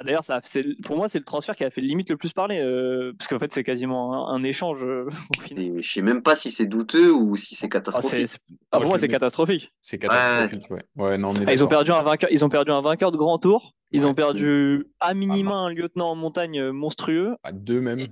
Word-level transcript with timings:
Ah, 0.00 0.04
d'ailleurs, 0.04 0.22
ça, 0.22 0.40
pour 0.84 0.96
moi, 0.96 1.08
c'est 1.08 1.18
le 1.18 1.24
transfert 1.24 1.56
qui 1.56 1.64
a 1.64 1.70
fait 1.70 1.80
limite 1.80 2.08
le 2.08 2.16
plus 2.16 2.32
parler, 2.32 2.60
euh, 2.60 3.12
parce 3.18 3.26
qu'en 3.26 3.40
fait, 3.40 3.52
c'est 3.52 3.64
quasiment 3.64 4.28
un, 4.28 4.44
échange 4.44 4.84
euh, 4.84 5.08
au 5.38 5.42
final. 5.42 5.82
je 5.82 5.90
sais 5.90 6.02
même 6.02 6.22
pas 6.22 6.36
si 6.36 6.52
c'est 6.52 6.66
douteux 6.66 7.12
ou 7.12 7.36
si 7.36 7.56
c'est 7.56 7.66
ah, 7.66 7.70
catastrophique. 7.70 8.36
Ah, 8.70 8.78
pour 8.78 8.90
moi, 8.90 8.98
c'est 8.98 9.08
catastrophique. 9.08 9.72
C'est 9.80 9.98
catastrophique, 9.98 10.70
ouais. 10.70 11.18
non, 11.18 11.34
ils, 11.34 11.64
ont 11.64 11.68
perdu 11.68 11.90
un 11.90 12.02
vainqueur, 12.02 12.30
ils 12.30 12.44
ont 12.44 12.48
perdu 12.48 12.70
un 12.70 12.80
vainqueur 12.80 13.10
de 13.10 13.16
grand 13.16 13.38
tour. 13.38 13.74
Ils 13.90 14.06
ont 14.06 14.14
perdu 14.14 14.86
à 15.00 15.14
minima 15.14 15.54
un 15.54 15.70
lieutenant 15.70 16.10
en 16.10 16.14
montagne 16.14 16.60
euh, 16.60 16.72
monstrueux. 16.72 17.34
À 17.42 17.50
deux 17.50 17.80
même. 17.80 18.06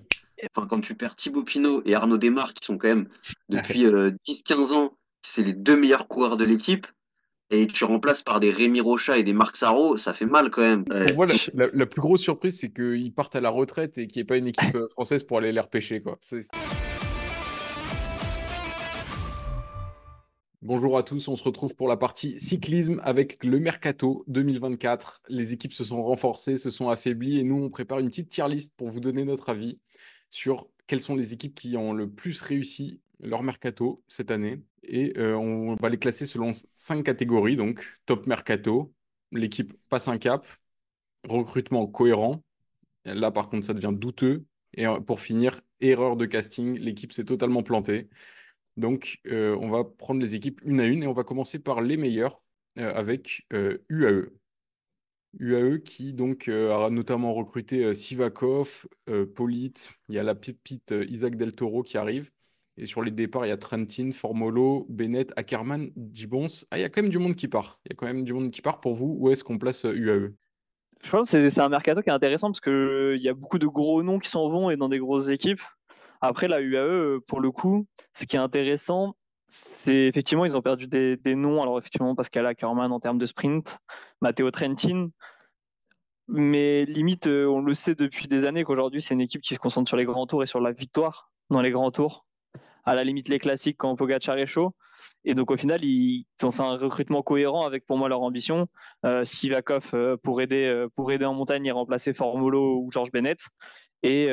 Enfin, 0.56 0.66
quand 0.66 0.80
tu 0.80 0.96
perds 0.96 1.14
Thibaut 1.14 1.44
Pinot 1.44 1.82
et 1.84 1.94
Arnaud 1.94 2.18
Desmar, 2.18 2.52
qui 2.52 2.66
sont 2.66 2.78
quand 2.78 2.88
même 2.88 3.08
depuis 3.48 3.86
10-15 3.86 4.72
ans, 4.72 4.96
c'est 5.22 5.44
les 5.44 5.52
deux 5.52 5.76
meilleurs 5.76 6.08
coureurs 6.08 6.36
de 6.36 6.44
l'équipe 6.44 6.86
et 7.50 7.66
tu 7.68 7.84
remplaces 7.84 8.22
par 8.22 8.40
des 8.40 8.50
Rémi 8.50 8.80
Rocha 8.80 9.16
et 9.18 9.22
des 9.22 9.32
Marc 9.32 9.56
Sarro, 9.56 9.96
ça 9.96 10.12
fait 10.12 10.26
mal 10.26 10.50
quand 10.50 10.62
même. 10.62 10.84
Pour 10.84 11.16
moi, 11.16 11.26
la, 11.54 11.86
plus 11.86 12.00
grosse 12.00 12.22
surprise, 12.22 12.58
c'est 12.58 12.72
qu'ils 12.72 13.12
partent 13.12 13.36
à 13.36 13.40
la 13.40 13.50
retraite 13.50 13.98
et 13.98 14.06
qu'il 14.06 14.20
n'y 14.20 14.22
ait 14.22 14.26
pas 14.26 14.36
une 14.36 14.48
équipe 14.48 14.74
euh, 14.74 14.88
française 14.88 15.22
pour 15.22 15.38
aller 15.38 15.52
les 15.52 15.60
repêcher. 15.60 16.00
Quoi. 16.00 16.18
Bonjour 20.62 20.98
à 20.98 21.04
tous, 21.04 21.28
on 21.28 21.36
se 21.36 21.44
retrouve 21.44 21.76
pour 21.76 21.86
la 21.86 21.96
partie 21.96 22.40
cyclisme 22.40 23.00
avec 23.04 23.44
le 23.44 23.60
Mercato 23.60 24.24
2024. 24.26 25.22
Les 25.28 25.52
équipes 25.52 25.72
se 25.72 25.84
sont 25.84 26.02
renforcées, 26.02 26.56
se 26.56 26.70
sont 26.70 26.88
affaiblies 26.88 27.38
et 27.38 27.44
nous, 27.44 27.62
on 27.62 27.70
prépare 27.70 28.00
une 28.00 28.08
petite 28.08 28.28
tier 28.28 28.48
list 28.48 28.74
pour 28.76 28.88
vous 28.88 28.98
donner 28.98 29.24
notre 29.24 29.50
avis 29.50 29.78
sur 30.30 30.66
quelles 30.88 31.00
sont 31.00 31.14
les 31.14 31.32
équipes 31.32 31.54
qui 31.54 31.76
ont 31.76 31.92
le 31.92 32.10
plus 32.10 32.40
réussi 32.40 33.00
leur 33.20 33.42
mercato 33.42 34.02
cette 34.08 34.30
année 34.30 34.62
et 34.82 35.18
euh, 35.18 35.36
on 35.36 35.74
va 35.76 35.88
les 35.88 35.98
classer 35.98 36.26
selon 36.26 36.52
cinq 36.74 37.04
catégories. 37.04 37.56
Donc, 37.56 37.84
top 38.06 38.26
mercato, 38.26 38.94
l'équipe 39.32 39.74
passe 39.88 40.08
un 40.08 40.18
cap, 40.18 40.46
recrutement 41.28 41.86
cohérent. 41.86 42.44
Là, 43.04 43.30
par 43.30 43.48
contre, 43.48 43.66
ça 43.66 43.74
devient 43.74 43.96
douteux. 43.96 44.46
Et 44.74 44.86
euh, 44.86 45.00
pour 45.00 45.20
finir, 45.20 45.60
erreur 45.80 46.16
de 46.16 46.26
casting, 46.26 46.78
l'équipe 46.78 47.12
s'est 47.12 47.24
totalement 47.24 47.62
plantée. 47.62 48.08
Donc, 48.76 49.20
euh, 49.26 49.56
on 49.60 49.70
va 49.70 49.84
prendre 49.84 50.20
les 50.20 50.34
équipes 50.34 50.60
une 50.64 50.80
à 50.80 50.86
une 50.86 51.02
et 51.02 51.06
on 51.06 51.12
va 51.12 51.24
commencer 51.24 51.58
par 51.58 51.80
les 51.80 51.96
meilleurs 51.96 52.42
avec 52.76 53.46
UAE. 53.88 54.28
UAE 55.40 55.78
qui 55.78 56.12
donc 56.12 56.48
a 56.48 56.90
notamment 56.90 57.32
recruté 57.32 57.94
Sivakov, 57.94 58.86
Polite, 59.34 59.92
il 60.10 60.16
y 60.16 60.18
a 60.18 60.22
la 60.22 60.34
pépite 60.34 60.92
Isaac 61.08 61.36
Del 61.36 61.52
Toro 61.52 61.82
qui 61.82 61.96
arrive. 61.96 62.30
Et 62.78 62.84
sur 62.84 63.02
les 63.02 63.10
départs, 63.10 63.46
il 63.46 63.48
y 63.48 63.52
a 63.52 63.56
Trentin, 63.56 64.10
Formolo, 64.12 64.86
Bennett, 64.90 65.32
Ackerman, 65.36 65.90
Gibbons. 66.12 66.64
Ah, 66.70 66.78
il 66.78 66.82
y 66.82 66.84
a 66.84 66.90
quand 66.90 67.02
même 67.02 67.10
du 67.10 67.18
monde 67.18 67.34
qui 67.34 67.48
part. 67.48 67.80
Il 67.86 67.90
y 67.90 67.92
a 67.92 67.96
quand 67.96 68.06
même 68.06 68.24
du 68.24 68.34
monde 68.34 68.50
qui 68.50 68.60
part. 68.60 68.80
Pour 68.80 68.94
vous, 68.94 69.16
où 69.18 69.30
est-ce 69.30 69.44
qu'on 69.44 69.58
place 69.58 69.84
UAE 69.84 70.10
euh, 70.10 70.36
Je 71.02 71.10
pense 71.10 71.30
que 71.30 71.48
c'est 71.48 71.60
un 71.60 71.70
mercato 71.70 72.02
qui 72.02 72.10
est 72.10 72.12
intéressant 72.12 72.48
parce 72.48 72.60
qu'il 72.60 73.22
y 73.22 73.28
a 73.30 73.34
beaucoup 73.34 73.58
de 73.58 73.66
gros 73.66 74.02
noms 74.02 74.18
qui 74.18 74.28
s'en 74.28 74.48
vont 74.48 74.68
et 74.68 74.76
dans 74.76 74.90
des 74.90 74.98
grosses 74.98 75.28
équipes. 75.28 75.62
Après, 76.20 76.48
la 76.48 76.60
UAE, 76.60 77.20
pour 77.26 77.40
le 77.40 77.50
coup, 77.50 77.86
ce 78.14 78.26
qui 78.26 78.36
est 78.36 78.40
intéressant, 78.40 79.16
c'est 79.48 80.06
effectivement, 80.06 80.44
ils 80.44 80.56
ont 80.56 80.62
perdu 80.62 80.86
des, 80.86 81.34
noms. 81.34 81.62
Alors, 81.62 81.78
effectivement, 81.78 82.14
Pascal 82.14 82.46
Ackerman 82.46 82.92
en 82.92 83.00
termes 83.00 83.18
de 83.18 83.26
sprint, 83.26 83.78
Matteo 84.20 84.50
Trentin. 84.50 85.08
Mais 86.28 86.84
limite, 86.84 87.28
euh, 87.28 87.46
on 87.46 87.60
le 87.60 87.72
sait 87.72 87.94
depuis 87.94 88.26
des 88.26 88.44
années 88.44 88.64
qu'aujourd'hui, 88.64 89.00
c'est 89.00 89.14
une 89.14 89.20
équipe 89.20 89.40
qui 89.40 89.54
se 89.54 89.60
concentre 89.60 89.88
sur 89.88 89.96
les 89.96 90.04
grands 90.04 90.26
tours 90.26 90.42
et 90.42 90.46
sur 90.46 90.60
la 90.60 90.72
victoire 90.72 91.30
dans 91.50 91.62
les 91.62 91.70
grands 91.70 91.92
tours 91.92 92.25
à 92.86 92.94
la 92.94 93.04
limite 93.04 93.28
les 93.28 93.38
classiques 93.38 93.76
quand 93.78 93.94
Pogacar 93.96 94.38
est 94.38 94.46
chaud. 94.46 94.74
Et 95.24 95.34
donc 95.34 95.50
au 95.50 95.56
final, 95.56 95.84
ils 95.84 96.24
ont 96.42 96.52
fait 96.52 96.62
un 96.62 96.76
recrutement 96.76 97.22
cohérent 97.22 97.66
avec 97.66 97.84
pour 97.84 97.98
moi 97.98 98.08
leur 98.08 98.22
ambition. 98.22 98.68
Euh, 99.04 99.24
Sivakov 99.24 99.90
euh, 99.92 100.16
pour 100.16 100.40
aider 100.40 100.64
euh, 100.64 100.88
pour 100.94 101.12
aider 101.12 101.24
en 101.24 101.34
montagne 101.34 101.66
et 101.66 101.72
remplacer 101.72 102.14
Formolo 102.14 102.78
ou 102.78 102.90
George 102.90 103.10
Bennett 103.10 103.40
et 104.02 104.28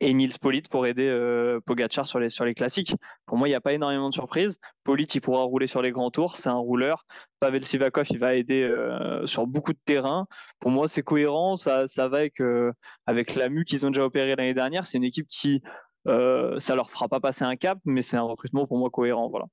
et 0.00 0.12
Nils 0.12 0.38
Polit 0.40 0.62
pour 0.62 0.86
aider 0.86 1.08
Pogacar 1.64 2.06
sur 2.06 2.18
les 2.18 2.30
sur 2.30 2.44
les 2.44 2.54
classiques. 2.54 2.94
Pour 3.26 3.38
moi, 3.38 3.48
il 3.48 3.52
n'y 3.52 3.56
a 3.56 3.60
pas 3.60 3.72
énormément 3.72 4.10
de 4.10 4.14
surprises. 4.14 4.58
Polit, 4.84 5.06
il 5.14 5.20
pourra 5.20 5.42
rouler 5.42 5.66
sur 5.66 5.82
les 5.82 5.92
grands 5.92 6.10
tours, 6.10 6.36
c'est 6.36 6.48
un 6.48 6.54
rouleur. 6.54 7.04
Pavel 7.40 7.64
Sivakov, 7.64 8.06
il 8.10 8.18
va 8.18 8.34
aider 8.34 8.70
sur 9.24 9.46
beaucoup 9.46 9.72
de 9.72 9.78
terrain. 9.84 10.26
Pour 10.60 10.72
moi, 10.72 10.88
c'est 10.88 11.02
cohérent, 11.02 11.56
ça 11.56 11.88
ça 11.88 12.08
va 12.08 12.18
avec 12.18 12.42
avec 13.06 13.34
la 13.34 13.48
MU 13.48 13.64
qu'ils 13.64 13.86
ont 13.86 13.90
déjà 13.90 14.04
opéré 14.04 14.36
l'année 14.36 14.54
dernière. 14.54 14.86
C'est 14.86 14.98
une 14.98 15.04
équipe 15.04 15.26
qui 15.28 15.62
euh, 16.08 16.58
ça 16.60 16.74
leur 16.74 16.90
fera 16.90 17.08
pas 17.08 17.20
passer 17.20 17.44
un 17.44 17.56
cap, 17.56 17.78
mais 17.84 18.02
c'est 18.02 18.16
un 18.16 18.22
recrutement 18.22 18.66
pour 18.66 18.78
moi 18.78 18.90
cohérent. 18.90 19.28
Voilà. 19.28 19.46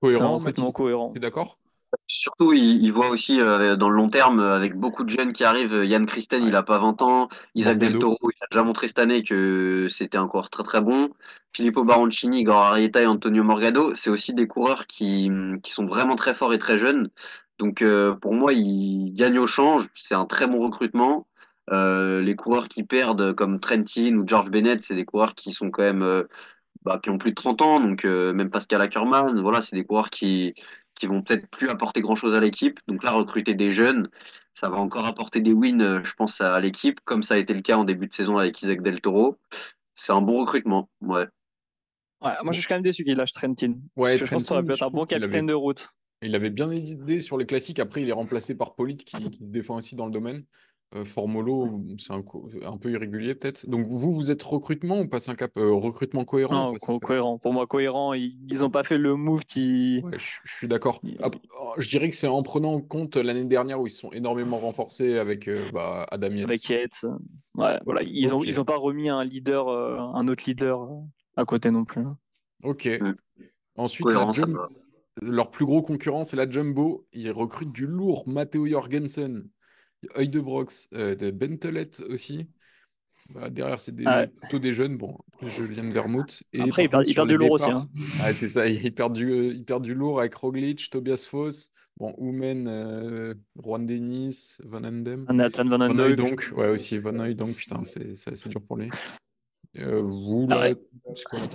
Cohérent, 0.00 0.24
un 0.24 0.36
recrutement 0.36 0.72
cohérent. 0.72 1.12
Tu 1.12 1.18
es 1.18 1.20
d'accord? 1.20 1.58
Surtout, 2.06 2.52
il, 2.52 2.90
voit 2.90 3.08
aussi 3.08 3.40
euh, 3.40 3.76
dans 3.76 3.88
le 3.88 3.96
long 3.96 4.10
terme, 4.10 4.40
avec 4.40 4.76
beaucoup 4.76 5.04
de 5.04 5.10
jeunes 5.10 5.32
qui 5.32 5.44
arrivent. 5.44 5.84
Yann 5.84 6.04
Christen, 6.04 6.44
il 6.44 6.54
a 6.54 6.62
pas 6.62 6.78
20 6.78 7.00
ans. 7.00 7.28
Isaac 7.54 7.78
Del 7.78 7.98
Toro, 7.98 8.18
il 8.22 8.44
a 8.44 8.46
déjà 8.50 8.62
montré 8.62 8.88
cette 8.88 8.98
année 8.98 9.22
que 9.22 9.86
c'était 9.88 10.18
encore 10.18 10.50
très 10.50 10.62
très 10.62 10.82
bon. 10.82 11.10
Filippo 11.54 11.84
Baroncini, 11.84 12.40
Igor 12.40 12.76
et 12.76 13.06
Antonio 13.06 13.42
Morgado, 13.42 13.94
c'est 13.94 14.10
aussi 14.10 14.34
des 14.34 14.46
coureurs 14.46 14.86
qui, 14.86 15.30
qui 15.62 15.72
sont 15.72 15.86
vraiment 15.86 16.14
très 16.14 16.34
forts 16.34 16.52
et 16.52 16.58
très 16.58 16.78
jeunes. 16.78 17.08
Donc 17.58 17.82
euh, 17.82 18.14
pour 18.14 18.34
moi, 18.34 18.52
il 18.52 19.12
gagne 19.14 19.38
au 19.38 19.46
change. 19.46 19.88
C'est 19.94 20.14
un 20.14 20.26
très 20.26 20.46
bon 20.46 20.60
recrutement. 20.60 21.26
Euh, 21.72 22.22
les 22.22 22.36
coureurs 22.36 22.68
qui 22.68 22.82
perdent, 22.82 23.34
comme 23.34 23.60
Trentin 23.60 24.16
ou 24.16 24.26
George 24.26 24.50
Bennett, 24.50 24.80
c'est 24.80 24.94
des 24.94 25.04
coureurs 25.04 25.34
qui 25.34 25.52
sont 25.52 25.70
quand 25.70 25.82
même 25.82 26.02
euh, 26.02 26.24
bah, 26.82 27.00
qui 27.02 27.10
ont 27.10 27.18
plus 27.18 27.30
de 27.30 27.34
30 27.34 27.62
ans, 27.62 27.80
donc 27.80 28.04
euh, 28.04 28.32
même 28.32 28.50
Pascal 28.50 28.80
Ackermann, 28.80 29.40
voilà, 29.40 29.62
c'est 29.62 29.76
des 29.76 29.84
coureurs 29.84 30.10
qui 30.10 30.54
qui 30.94 31.06
vont 31.06 31.22
peut-être 31.22 31.48
plus 31.48 31.68
apporter 31.68 32.00
grand-chose 32.00 32.34
à 32.34 32.40
l'équipe. 32.40 32.80
Donc 32.88 33.04
là, 33.04 33.12
recruter 33.12 33.54
des 33.54 33.70
jeunes, 33.70 34.08
ça 34.54 34.68
va 34.68 34.78
encore 34.78 35.06
apporter 35.06 35.40
des 35.40 35.52
wins, 35.52 36.02
je 36.02 36.12
pense, 36.14 36.40
à 36.40 36.58
l'équipe, 36.58 36.98
comme 37.04 37.22
ça 37.22 37.34
a 37.34 37.38
été 37.38 37.54
le 37.54 37.60
cas 37.60 37.76
en 37.76 37.84
début 37.84 38.08
de 38.08 38.14
saison 38.14 38.36
avec 38.36 38.60
Isaac 38.62 38.82
Del 38.82 39.00
Toro. 39.00 39.36
C'est 39.94 40.10
un 40.10 40.20
bon 40.20 40.40
recrutement, 40.40 40.88
ouais. 41.02 41.26
Ouais, 42.20 42.32
moi, 42.42 42.52
je 42.52 42.58
suis 42.58 42.66
quand 42.66 42.74
même 42.74 42.82
déçu 42.82 43.04
qu'il 43.04 43.16
lâche 43.16 43.32
Trentin. 43.32 43.74
Ouais, 43.94 44.18
je 44.18 44.24
pense 44.24 44.42
que 44.42 44.48
ça 44.48 44.58
être 44.58 44.82
un 44.82 44.90
bon 44.90 45.06
capitaine 45.06 45.46
de 45.46 45.52
route. 45.52 45.88
Il 46.20 46.34
avait 46.34 46.50
bien 46.50 46.68
aidé 46.72 47.20
sur 47.20 47.38
les 47.38 47.46
classiques. 47.46 47.78
Après, 47.78 48.02
il 48.02 48.08
est 48.08 48.12
remplacé 48.12 48.56
par 48.56 48.74
Polite 48.74 49.04
qui, 49.04 49.30
qui 49.30 49.44
défend 49.44 49.76
aussi 49.76 49.94
dans 49.94 50.06
le 50.06 50.10
domaine. 50.10 50.44
Euh, 50.94 51.04
Formolo, 51.04 51.84
c'est 51.98 52.14
un, 52.14 52.76
peu 52.78 52.90
irrégulier 52.90 53.34
peut-être? 53.34 53.68
Donc 53.68 53.86
vous, 53.88 54.10
vous 54.10 54.30
êtes 54.30 54.42
recrutement 54.42 55.00
ou 55.00 55.06
passe 55.06 55.28
un 55.28 55.34
cap 55.34 55.52
euh, 55.58 55.70
recrutement 55.74 56.24
cohérent 56.24 56.72
cohérent. 57.02 57.36
Pour 57.36 57.52
moi, 57.52 57.66
cohérent. 57.66 58.14
Ils 58.14 58.58
n'ont 58.60 58.70
pas 58.70 58.84
fait 58.84 58.96
le 58.96 59.14
move 59.14 59.44
qui. 59.44 60.02
je, 60.16 60.50
suis 60.50 60.66
d'accord. 60.66 61.02
Oh, 61.22 61.74
je 61.76 61.90
dirais 61.90 62.08
que 62.08 62.16
c'est 62.16 62.26
en 62.26 62.42
prenant 62.42 62.72
en 62.72 62.80
compte 62.80 63.16
l'année 63.16 63.44
dernière 63.44 63.80
où 63.80 63.86
ils 63.86 63.90
sont 63.90 64.10
énormément 64.12 64.56
renforcés 64.56 65.18
avec 65.18 65.46
euh, 65.46 65.70
bah, 65.74 66.06
Adam 66.10 66.30
Yates. 66.30 66.48
Avec 66.48 66.68
Yates. 66.70 67.04
Ouais, 67.54 67.78
voilà. 67.84 68.02
Ils 68.02 68.30
n'ont 68.30 68.42
ils 68.42 68.58
ont 68.58 68.64
pas 68.64 68.78
remis 68.78 69.10
un 69.10 69.24
leader, 69.24 69.68
un 69.68 70.26
autre 70.26 70.44
leader 70.46 70.88
à 71.36 71.44
côté 71.44 71.70
non 71.70 71.84
plus. 71.84 72.04
Ok. 72.62 72.86
Mm. 72.86 73.14
Ensuite, 73.76 74.08
leur 75.20 75.50
plus 75.50 75.66
gros 75.66 75.82
concurrent, 75.82 76.24
c'est 76.24 76.36
la 76.36 76.48
Jumbo. 76.48 77.06
Ils 77.12 77.30
recrutent 77.30 77.72
du 77.72 77.86
lourd. 77.86 78.26
Matteo 78.26 78.66
Jorgensen. 78.66 79.48
Œil 80.16 80.28
de 80.28 80.40
Brox, 80.40 80.88
euh, 80.94 81.14
de 81.14 81.30
Bentelet 81.30 82.00
aussi. 82.08 82.48
Bah, 83.30 83.50
derrière, 83.50 83.78
c'est 83.78 83.94
des, 83.94 84.04
plutôt 84.40 84.58
des 84.58 84.72
jeunes. 84.72 84.96
Bon, 84.96 85.18
plus 85.38 85.50
Julien 85.50 85.90
Vermouth. 85.90 86.42
Et 86.52 86.62
Après, 86.62 86.84
il 86.84 86.88
perd, 86.88 87.28
du 87.28 87.36
lourd 87.36 87.52
aussi. 87.52 87.70
Hein. 87.70 87.88
Ah, 88.22 88.32
c'est 88.32 88.48
ça, 88.48 88.66
il 88.66 88.94
perd, 88.94 89.12
du, 89.12 89.54
il 89.54 89.64
perd 89.64 89.82
du 89.82 89.94
lourd 89.94 90.20
avec 90.20 90.34
Roglic, 90.34 90.88
Tobias 90.88 91.26
Foss, 91.28 91.70
bon, 91.98 92.14
Oumen, 92.16 92.66
euh, 92.68 93.34
Juan 93.62 93.86
Denis, 93.86 94.56
Van 94.64 94.82
Andem. 94.84 95.26
Nathan 95.30 95.64
Van 95.64 95.80
Andem. 95.80 96.14
donc, 96.14 96.52
ouais, 96.56 96.70
aussi 96.70 96.98
Van 96.98 97.18
Oy, 97.18 97.34
donc, 97.34 97.54
putain, 97.54 97.82
c'est 97.84 98.48
dur 98.48 98.62
pour 98.62 98.78
lui. 98.78 98.88
Euh, 99.76 100.00
vous, 100.00 100.46
là, 100.48 100.74
quoi 101.28 101.38
la 101.38 101.46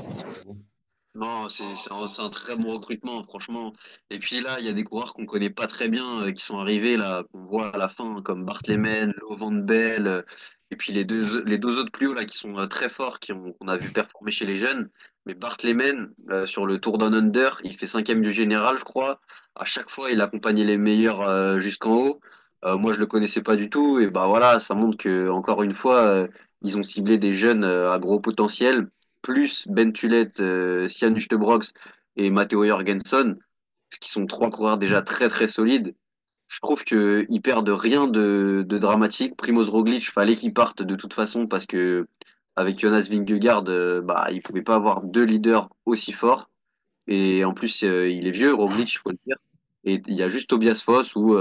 non, 1.16 1.48
c'est 1.48 1.64
un, 1.92 2.30
très 2.30 2.56
bon 2.56 2.74
recrutement, 2.74 3.24
franchement. 3.24 3.74
Et 4.10 4.18
puis 4.18 4.42
là, 4.42 4.60
il 4.60 4.66
y 4.66 4.70
a 4.70 4.74
des 4.74 4.84
coureurs 4.84 5.14
qu'on 5.14 5.28
connaît 5.28 5.52
pas 5.52 5.68
très 5.68 5.88
bien, 5.88 6.22
euh, 6.22 6.32
qui 6.32 6.44
sont 6.44 6.58
arrivés, 6.58 6.98
là, 6.98 7.24
qu'on 7.32 7.46
voit 7.46 7.70
à 7.76 7.78
la 7.78 7.88
fin, 7.88 8.22
comme 8.24 8.46
Bart 8.46 8.62
Lehman, 8.68 9.14
Lo 9.22 9.38
Van 9.38 9.52
Bell, 9.52 10.08
euh, 10.08 10.22
et 10.72 10.76
puis 10.76 10.92
les 10.92 11.06
deux, 11.06 11.44
les 11.44 11.60
deux 11.60 11.78
autres 11.78 11.92
plus 11.92 12.08
hauts, 12.08 12.14
là, 12.16 12.26
qui 12.26 12.36
sont 12.38 12.58
euh, 12.58 12.66
très 12.66 12.90
forts, 12.90 13.20
qui 13.20 13.32
ont, 13.32 13.54
qu'on 13.54 13.68
a 13.68 13.78
vu 13.78 13.92
performer 13.94 14.32
chez 14.32 14.46
les 14.48 14.58
jeunes. 14.58 14.90
Mais 15.28 15.36
Bart 15.36 15.58
Lehman, 15.64 16.14
sur 16.46 16.66
le 16.66 16.80
Tour 16.80 16.98
Down 16.98 17.14
Under, 17.14 17.62
il 17.64 17.78
fait 17.78 17.86
cinquième 17.88 18.22
du 18.22 18.34
général, 18.34 18.78
je 18.80 18.84
crois. 18.84 19.22
À 19.56 19.66
chaque 19.66 19.90
fois, 19.90 20.12
il 20.12 20.20
accompagnait 20.20 20.66
les 20.66 20.78
meilleurs 20.78 21.62
jusqu'en 21.62 21.96
haut. 21.96 22.22
moi, 22.64 22.92
je 22.94 23.00
le 23.00 23.06
connaissais 23.06 23.42
pas 23.42 23.56
du 23.56 23.70
tout. 23.70 24.00
Et 24.00 24.08
bah 24.08 24.28
voilà, 24.28 24.60
ça 24.60 24.74
montre 24.76 24.98
que, 24.98 25.30
encore 25.30 25.64
une 25.64 25.76
fois, 25.76 26.28
ils 26.62 26.78
ont 26.78 26.84
ciblé 26.84 27.18
des 27.18 27.36
jeunes 27.36 27.64
à 27.64 27.98
gros 28.00 28.20
potentiel 28.20 28.90
plus 29.24 29.68
Ben 29.68 29.92
Tulette, 29.92 30.40
euh, 30.40 30.88
Sian 30.88 31.16
Brox 31.32 31.74
et 32.16 32.30
Matteo 32.30 32.64
Jorgensen, 32.64 33.40
qui 34.00 34.12
sont 34.12 34.28
trois 34.28 34.52
coureurs 34.52 34.78
déjà 34.78 35.02
très 35.02 35.30
très 35.30 35.48
solides, 35.48 35.96
je 36.48 36.60
trouve 36.60 36.84
qu'ils 36.84 37.42
perdent 37.42 37.70
rien 37.70 38.08
de, 38.08 38.64
dramatique. 38.70 39.36
Primoz 39.36 39.70
Roglic, 39.70 40.12
fallait 40.12 40.36
qu'il 40.36 40.54
parte 40.54 40.84
de 40.84 40.96
toute 40.96 41.14
façon 41.14 41.48
parce 41.48 41.66
que 41.66 42.06
avec 42.56 42.78
Jonas 42.78 43.08
Vingegaard, 43.10 43.64
euh, 43.68 44.02
bah, 44.02 44.28
il 44.32 44.44
pouvait 44.44 44.62
pas 44.62 44.76
avoir 44.76 45.02
deux 45.02 45.24
leaders 45.24 45.70
aussi 45.88 46.12
forts. 46.12 46.52
Et 47.08 47.44
en 47.44 47.56
plus, 47.56 47.84
euh, 47.84 48.08
il 48.08 48.28
est 48.28 48.32
vieux, 48.32 48.54
Roglic, 48.54 48.94
il 48.94 48.98
faut 48.98 49.10
le 49.10 49.18
dire. 49.26 49.38
Et 49.86 50.02
il 50.08 50.14
y 50.14 50.22
a 50.22 50.30
juste 50.30 50.50
Tobias 50.50 50.84
Foss 50.86 51.16
où, 51.16 51.36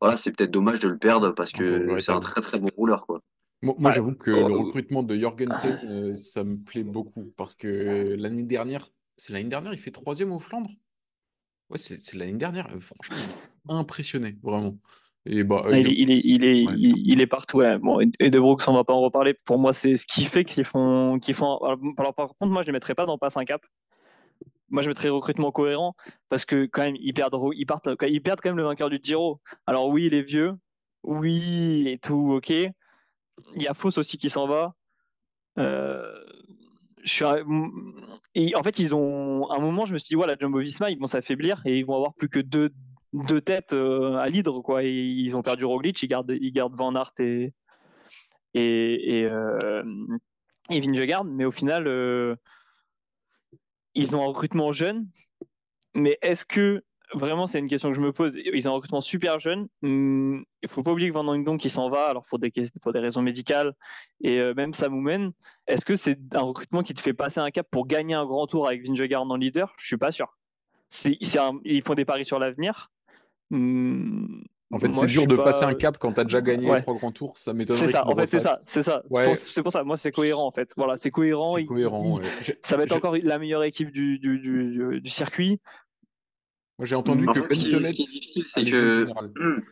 voilà, 0.00 0.16
c'est 0.16 0.30
peut-être 0.30 0.50
dommage 0.50 0.78
de 0.78 0.88
le 0.88 0.96
perdre 0.96 1.30
parce 1.30 1.52
peu 1.52 1.80
que 1.80 1.98
c'est 1.98 2.12
un 2.12 2.20
très 2.20 2.40
très 2.40 2.58
bon 2.58 2.70
rouleur, 2.76 3.06
quoi. 3.06 3.20
Moi, 3.62 3.90
j'avoue 3.90 4.14
que 4.14 4.30
Oh, 4.30 4.48
le 4.48 4.54
euh, 4.54 4.58
recrutement 4.58 5.02
de 5.02 5.18
Jorgensen, 5.18 5.78
euh, 5.84 6.14
ça 6.14 6.44
me 6.44 6.56
plaît 6.56 6.82
beaucoup 6.82 7.32
parce 7.36 7.54
que 7.54 8.16
l'année 8.18 8.44
dernière, 8.44 8.88
c'est 9.16 9.32
l'année 9.32 9.50
dernière, 9.50 9.72
il 9.72 9.78
fait 9.78 9.90
troisième 9.90 10.32
au 10.32 10.38
Flandre. 10.38 10.70
Ouais, 11.68 11.78
c'est 11.78 12.14
l'année 12.14 12.38
dernière. 12.38 12.68
euh, 12.74 12.80
Franchement, 12.80 13.16
impressionné, 13.68 14.36
vraiment. 14.42 14.78
Et 15.26 15.44
bah, 15.44 15.62
Ah, 15.66 15.68
euh, 15.68 15.76
Il 15.78 15.88
est, 15.88 15.94
il 15.94 16.10
est, 16.10 16.20
il 16.24 16.44
est, 16.44 16.66
ouais, 16.66 16.74
il, 16.78 16.96
il 17.06 17.20
est 17.20 17.26
partout. 17.26 17.58
Ouais. 17.58 17.78
Bon, 17.78 18.00
et 18.00 18.30
De 18.30 18.40
Brooks, 18.40 18.62
on 18.66 18.72
va 18.72 18.84
pas 18.84 18.94
en 18.94 19.02
reparler. 19.02 19.34
Pour 19.44 19.58
moi, 19.58 19.74
c'est 19.74 19.96
ce 19.96 20.06
qui 20.06 20.24
fait 20.24 20.44
qu'ils 20.44 20.64
font, 20.64 21.18
qu'ils 21.18 21.34
font. 21.34 21.58
Alors, 21.98 22.14
par 22.14 22.28
contre, 22.28 22.50
moi, 22.52 22.62
je 22.62 22.66
les 22.68 22.72
mettrais 22.72 22.94
pas 22.94 23.04
dans 23.04 23.18
passe 23.18 23.36
un 23.36 23.44
cap. 23.44 23.60
Moi, 24.70 24.82
je 24.82 24.88
mettrais 24.88 25.08
recrutement 25.10 25.52
cohérent 25.52 25.94
parce 26.28 26.44
que 26.44 26.64
quand 26.66 26.82
même, 26.82 26.96
ils 26.98 27.12
perdent, 27.12 27.36
ils 27.54 27.66
partent, 27.66 27.88
ils 28.08 28.22
perdent 28.22 28.40
quand 28.40 28.50
même 28.50 28.56
le 28.56 28.62
vainqueur 28.62 28.88
du 28.88 28.98
Giro. 29.02 29.40
Alors 29.66 29.88
oui, 29.88 30.06
il 30.06 30.14
est 30.14 30.22
vieux. 30.22 30.54
Oui, 31.02 31.88
et 31.88 31.98
tout, 31.98 32.32
ok. 32.36 32.52
Il 33.54 33.62
y 33.62 33.68
a 33.68 33.74
Foss 33.74 33.98
aussi 33.98 34.18
qui 34.18 34.30
s'en 34.30 34.46
va. 34.46 34.74
Euh, 35.58 36.24
je 37.02 37.12
suis 37.12 37.24
en 37.24 38.62
fait, 38.62 38.78
ils 38.78 38.94
ont. 38.94 39.48
À 39.48 39.56
un 39.56 39.60
moment, 39.60 39.86
je 39.86 39.92
me 39.92 39.98
suis 39.98 40.08
dit, 40.08 40.14
voilà, 40.14 40.36
Jumbo 40.38 40.58
Visma, 40.58 40.90
ils 40.90 40.98
vont 40.98 41.06
s'affaiblir 41.06 41.62
et 41.64 41.78
ils 41.78 41.86
vont 41.86 41.96
avoir 41.96 42.14
plus 42.14 42.28
que 42.28 42.40
deux, 42.40 42.70
deux 43.12 43.40
têtes 43.40 43.72
euh, 43.72 44.16
à 44.16 44.28
l'hydre, 44.28 44.60
quoi. 44.62 44.82
Ils 44.82 45.36
ont 45.36 45.42
perdu 45.42 45.64
Roglic, 45.64 46.02
ils 46.02 46.08
gardent, 46.08 46.36
ils 46.40 46.52
gardent 46.52 46.76
Van 46.76 46.94
Aert 46.94 47.12
et, 47.18 47.52
et, 48.54 49.20
et, 49.20 49.24
euh. 49.24 49.82
Mais 50.70 51.44
au 51.44 51.50
final, 51.50 52.36
ils 53.94 54.14
ont 54.14 54.22
un 54.22 54.26
recrutement 54.26 54.72
jeune. 54.72 55.08
Mais 55.94 56.18
est-ce 56.22 56.44
que 56.44 56.84
vraiment, 57.14 57.46
c'est 57.46 57.58
une 57.58 57.68
question 57.68 57.90
que 57.90 57.96
je 57.96 58.00
me 58.00 58.12
pose. 58.12 58.36
Ils 58.36 58.68
ont 58.68 58.72
un 58.72 58.74
recrutement 58.74 59.00
super 59.00 59.40
jeune. 59.40 59.68
Il 59.82 60.44
faut 60.68 60.82
pas 60.82 60.92
oublier 60.92 61.08
que 61.08 61.14
Van 61.14 61.26
Hongdon 61.26 61.56
qui 61.56 61.70
s'en 61.70 61.88
va, 61.90 62.06
alors 62.08 62.24
pour 62.26 62.38
des, 62.38 62.52
pour 62.82 62.92
des 62.92 62.98
raisons 63.00 63.22
médicales, 63.22 63.74
et 64.22 64.38
euh, 64.38 64.54
même 64.54 64.74
Samoumen, 64.74 65.32
est-ce 65.66 65.84
que 65.84 65.96
c'est 65.96 66.18
un 66.34 66.42
recrutement 66.42 66.82
qui 66.82 66.94
te 66.94 67.00
fait 67.00 67.14
passer 67.14 67.40
un 67.40 67.50
cap 67.50 67.66
pour 67.70 67.86
gagner 67.86 68.14
un 68.14 68.26
grand 68.26 68.46
tour 68.46 68.66
avec 68.66 68.86
Vingegaard 68.86 69.22
en 69.22 69.36
leader? 69.36 69.74
Je 69.78 69.86
suis 69.86 69.96
pas 69.96 70.12
sûr. 70.12 70.36
Un- 71.38 71.60
ils 71.64 71.82
font 71.82 71.94
des 71.94 72.04
paris 72.04 72.24
sur 72.24 72.38
l'avenir. 72.38 72.90
Hum, 73.52 74.44
En 74.72 74.78
fait, 74.78 74.94
c'est 74.94 75.06
dur 75.06 75.26
de 75.26 75.34
pas- 75.36 75.44
passer 75.44 75.64
un 75.64 75.74
cap 75.74 75.98
quand 75.98 76.12
tu 76.12 76.20
as 76.20 76.24
déjà 76.24 76.40
gagné 76.40 76.68
Ouais. 76.70 76.76
les 76.76 76.82
trois 76.82 76.94
grands 76.94 77.10
tours. 77.10 77.36
Ça 77.38 77.52
m'étonnerait 77.52 77.86
C'est 77.86 77.92
ça, 77.92 78.06
en 78.06 78.14
fait, 78.14 78.26
c'est 78.28 78.38
ça, 78.40 78.60
c'est 78.64 78.82
ça. 78.82 79.02
C'est 79.10 79.16
Ouais. 79.16 79.24
pour- 79.26 79.36
C'est 79.36 79.62
pour 79.62 79.72
ça, 79.72 79.82
moi, 79.82 79.96
c'est 79.96 80.12
cohérent, 80.12 80.46
en 80.46 80.52
fait. 80.52 80.72
Voilà, 80.76 80.96
c'est 80.96 81.10
cohérent. 81.10 81.54
Cohérent. 81.66 82.18
il- 82.18 82.22
ouais. 82.24 82.30
J'ai- 82.42 82.58
Ça 82.62 82.76
va 82.76 82.84
être 82.84 82.92
encore 82.94 83.16
la 83.20 83.38
meilleure 83.40 83.64
équipe 83.64 83.90
du, 83.90 84.18
du, 84.20 84.38
du, 84.38 84.70
du- 84.70 85.00
du 85.00 85.10
circuit. 85.10 85.60
Moi, 86.80 86.86
j'ai 86.86 86.96
entendu 86.96 87.26
En 87.28 87.32
que 87.34 87.40
fait, 87.40 87.54
ce 87.54 87.58
qui, 87.58 87.66
ce 87.66 87.70
Bentelet 87.72 87.92
qui 87.92 88.02
est 88.02 88.06
difficile, 88.06 88.46
c'est 88.46 88.64
que 88.64 89.04
hum, 89.38 89.62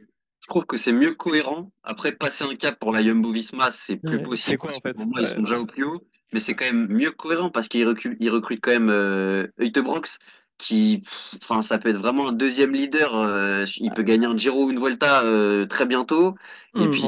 je 0.40 0.46
trouve 0.46 0.66
que 0.66 0.76
c'est 0.76 0.92
mieux 0.92 1.14
cohérent. 1.14 1.72
Après, 1.82 2.12
passer 2.12 2.44
un 2.44 2.54
cap 2.54 2.78
pour 2.78 2.92
la 2.92 3.02
Jumbo 3.02 3.32
Visma, 3.32 3.70
c'est 3.70 3.96
plus 3.96 4.18
Ouais, 4.18 4.22
possible. 4.22 4.36
c'est 4.36 4.56
quoi, 4.56 4.70
parce 4.70 4.78
en 4.78 4.80
que 4.80 4.88
fait 4.88 4.94
Pour 4.94 5.06
moi, 5.08 5.20
ils 5.22 5.28
sont 5.28 5.42
déjà 5.42 5.58
au 5.60 5.66
plus 5.66 5.84
haut. 5.84 6.02
Mais 6.32 6.40
c'est 6.40 6.54
quand 6.54 6.66
même 6.66 6.86
mieux 6.88 7.12
cohérent 7.12 7.50
parce 7.50 7.68
qu'ils 7.68 7.86
recrutent, 7.88 8.18
ils 8.20 8.30
recrutent 8.30 8.60
quand 8.60 8.72
même 8.72 8.90
euh, 8.90 9.46
qui, 10.58 11.02
enfin, 11.40 11.62
ça 11.62 11.78
peut 11.78 11.88
être 11.90 11.98
vraiment 11.98 12.28
un 12.28 12.32
deuxième 12.32 12.72
leader. 12.72 13.14
euh, 13.16 13.64
il 13.78 13.92
peut 13.92 14.02
gagner 14.02 14.26
un 14.26 14.36
Giro 14.36 14.66
ou 14.66 14.70
une 14.70 14.80
Vuelta 14.80 15.22
euh, 15.24 15.66
très 15.66 15.86
bientôt. 15.86 16.34
Et 16.76 16.80
Hum, 16.84 16.90
puis, 16.90 17.04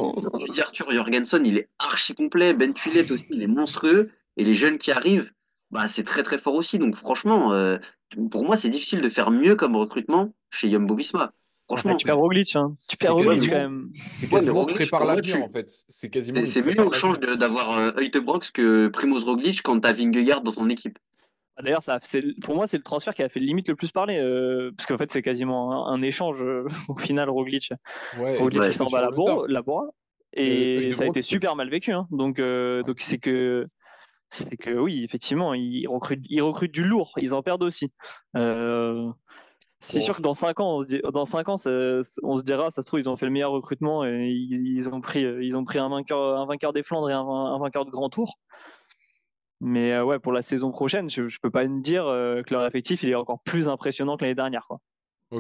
Arthur 0.60 0.90
Jorgensen, 0.90 1.44
il 1.44 1.58
est 1.58 1.68
archi 1.78 2.14
complet. 2.14 2.54
Ben 2.54 2.72
Tuillet 2.74 3.10
aussi, 3.10 3.26
il 3.30 3.42
est 3.42 3.46
monstrueux. 3.48 4.10
Et 4.36 4.44
les 4.44 4.54
jeunes 4.54 4.78
qui 4.78 4.92
arrivent, 4.92 5.30
bah, 5.70 5.88
c'est 5.88 6.04
très 6.04 6.22
très 6.22 6.38
fort 6.38 6.54
aussi. 6.54 6.78
Donc, 6.78 6.96
franchement, 6.96 7.52
euh, 7.52 7.78
pour 8.30 8.44
moi, 8.44 8.56
c'est 8.56 8.68
difficile 8.70 9.00
de 9.00 9.08
faire 9.08 9.30
mieux 9.30 9.54
comme 9.56 9.76
recrutement 9.76 10.32
chez 10.50 10.70
Jumbo 10.70 10.94
Visma. 10.94 11.32
En 11.68 11.76
Franchement, 11.76 11.94
Tu 11.94 12.06
perds 12.06 12.18
Roglic, 12.18 12.56
hein. 12.56 12.74
Tu 12.88 12.96
perds 12.96 13.14
Roglic 13.14 13.48
quand 13.48 13.56
même. 13.58 13.88
C'est 13.92 14.26
Ouais, 14.26 14.32
quasiment 14.38 14.60
Roglic, 14.60 14.76
prépare 14.76 15.04
l'avenir 15.04 15.36
tu- 15.36 15.42
en 15.42 15.48
fait. 15.48 15.70
C'est 15.88 16.10
quasiment. 16.10 16.44
c'est 16.44 16.62
mieux 16.62 16.80
au 16.80 16.90
change 16.92 17.20
d'avoir 17.20 17.78
euh, 17.78 17.92
Uijtdebroeks 18.00 18.50
que 18.52 18.88
Primoz 18.88 19.24
Roglic 19.24 19.62
quand 19.62 19.78
t'as 19.78 19.92
Vingegaard 19.92 20.40
dans 20.42 20.52
ton 20.52 20.68
équipe. 20.68 20.98
Ah, 21.56 21.62
D'ailleurs, 21.62 21.82
ça, 21.84 22.00
c'est, 22.02 22.22
pour 22.40 22.56
moi, 22.56 22.66
c'est 22.66 22.76
le 22.78 22.82
transfert 22.82 23.14
qui 23.14 23.22
a 23.22 23.28
fait 23.28 23.38
limite 23.38 23.68
le 23.68 23.76
plus 23.76 23.92
parler, 23.92 24.18
euh, 24.18 24.72
parce 24.76 24.86
qu'en 24.86 24.98
fait, 24.98 25.12
c'est 25.12 25.22
quasiment 25.22 25.86
un, 25.88 25.94
un 25.94 26.02
échange 26.02 26.42
euh, 26.42 26.64
au 26.88 26.96
final, 26.96 27.30
Roglic. 27.30 27.70
Ouais, 28.18 28.36
Roglic 28.38 28.72
s'en 28.72 28.86
le 28.86 29.46
la. 29.46 29.60
Euh, 29.60 29.90
et 30.32 30.92
ça 30.92 31.04
a 31.04 31.06
été 31.06 31.20
super 31.22 31.54
mal 31.54 31.68
vécu. 31.70 31.92
hein. 31.92 32.08
Donc, 32.10 32.38
euh, 32.40 32.78
Ouais. 32.78 32.82
donc 32.84 32.96
c'est 33.00 33.18
que, 33.18 33.66
c'est 34.30 34.56
que 34.56 34.70
oui, 34.70 35.02
effectivement, 35.04 35.54
ils 35.54 35.86
recrutent, 35.88 36.24
ils 36.28 36.40
recrutent 36.42 36.72
du 36.72 36.84
lourd, 36.84 37.12
ils 37.18 37.34
en 37.34 37.42
perdent 37.42 37.62
aussi. 37.64 37.92
Euh, 38.36 39.10
c'est 39.80 40.00
sûr 40.02 40.16
que 40.16 40.22
dans 40.22 40.34
5 40.34 40.60
ans, 40.60 40.76
on 40.78 40.82
se, 40.82 40.86
dit- 40.88 41.00
dans 41.12 41.24
cinq 41.24 41.48
ans, 41.48 41.56
ça- 41.56 42.00
on 42.22 42.36
se 42.36 42.42
dira, 42.42 42.70
ça 42.70 42.82
se 42.82 42.86
trouve, 42.86 43.00
ils 43.00 43.08
ont 43.08 43.16
fait 43.16 43.24
le 43.26 43.32
meilleur 43.32 43.50
recrutement 43.50 44.04
et 44.04 44.28
ils, 44.28 44.76
ils 44.76 44.88
ont 44.88 45.00
pris, 45.00 45.22
ils 45.22 45.56
ont 45.56 45.64
pris 45.64 45.78
un 45.78 45.88
vainqueur, 45.88 46.38
un 46.38 46.46
vainqueur 46.46 46.72
des 46.72 46.82
Flandres 46.82 47.08
et 47.10 47.14
un, 47.14 47.20
un 47.20 47.58
vainqueur 47.58 47.84
de 47.86 47.90
Grand 47.90 48.10
Tour. 48.10 48.38
Mais 49.62 49.92
euh, 49.92 50.04
ouais, 50.04 50.18
pour 50.18 50.32
la 50.32 50.42
saison 50.42 50.70
prochaine, 50.70 51.10
je, 51.10 51.28
je 51.28 51.38
peux 51.40 51.50
pas 51.50 51.66
me 51.66 51.80
dire 51.82 52.06
euh, 52.06 52.42
que 52.42 52.54
leur 52.54 52.64
effectif 52.66 53.02
il 53.02 53.10
est 53.10 53.14
encore 53.14 53.40
plus 53.42 53.68
impressionnant 53.68 54.16
que 54.16 54.24
l'année 54.24 54.34
dernière. 54.34 54.66
Quoi. 54.66 54.78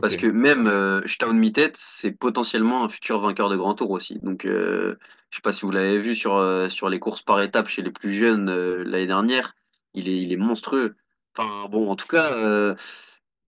Parce 0.00 0.14
que 0.16 0.26
même 0.26 0.66
euh, 0.68 1.00
Staun 1.06 1.32
Mittet, 1.34 1.72
c'est 1.74 2.12
potentiellement 2.12 2.84
un 2.84 2.88
futur 2.88 3.20
vainqueur 3.20 3.48
de 3.48 3.56
Grand 3.56 3.74
Tour 3.74 3.90
aussi. 3.90 4.18
Donc, 4.22 4.44
euh, 4.44 4.98
je 5.30 5.36
sais 5.36 5.42
pas 5.42 5.52
si 5.52 5.62
vous 5.62 5.70
l'avez 5.70 6.00
vu 6.00 6.14
sur, 6.16 6.36
euh, 6.36 6.68
sur 6.68 6.88
les 6.88 6.98
courses 7.00 7.22
par 7.22 7.40
étapes 7.42 7.68
chez 7.68 7.82
les 7.82 7.90
plus 7.92 8.12
jeunes 8.12 8.48
euh, 8.48 8.82
l'année 8.84 9.06
dernière. 9.06 9.54
Il 9.94 10.08
est, 10.08 10.20
il 10.22 10.32
est 10.32 10.36
monstrueux. 10.36 10.96
Enfin, 11.36 11.68
bon, 11.68 11.90
en 11.90 11.96
tout 11.96 12.06
cas, 12.08 12.32
euh, 12.34 12.74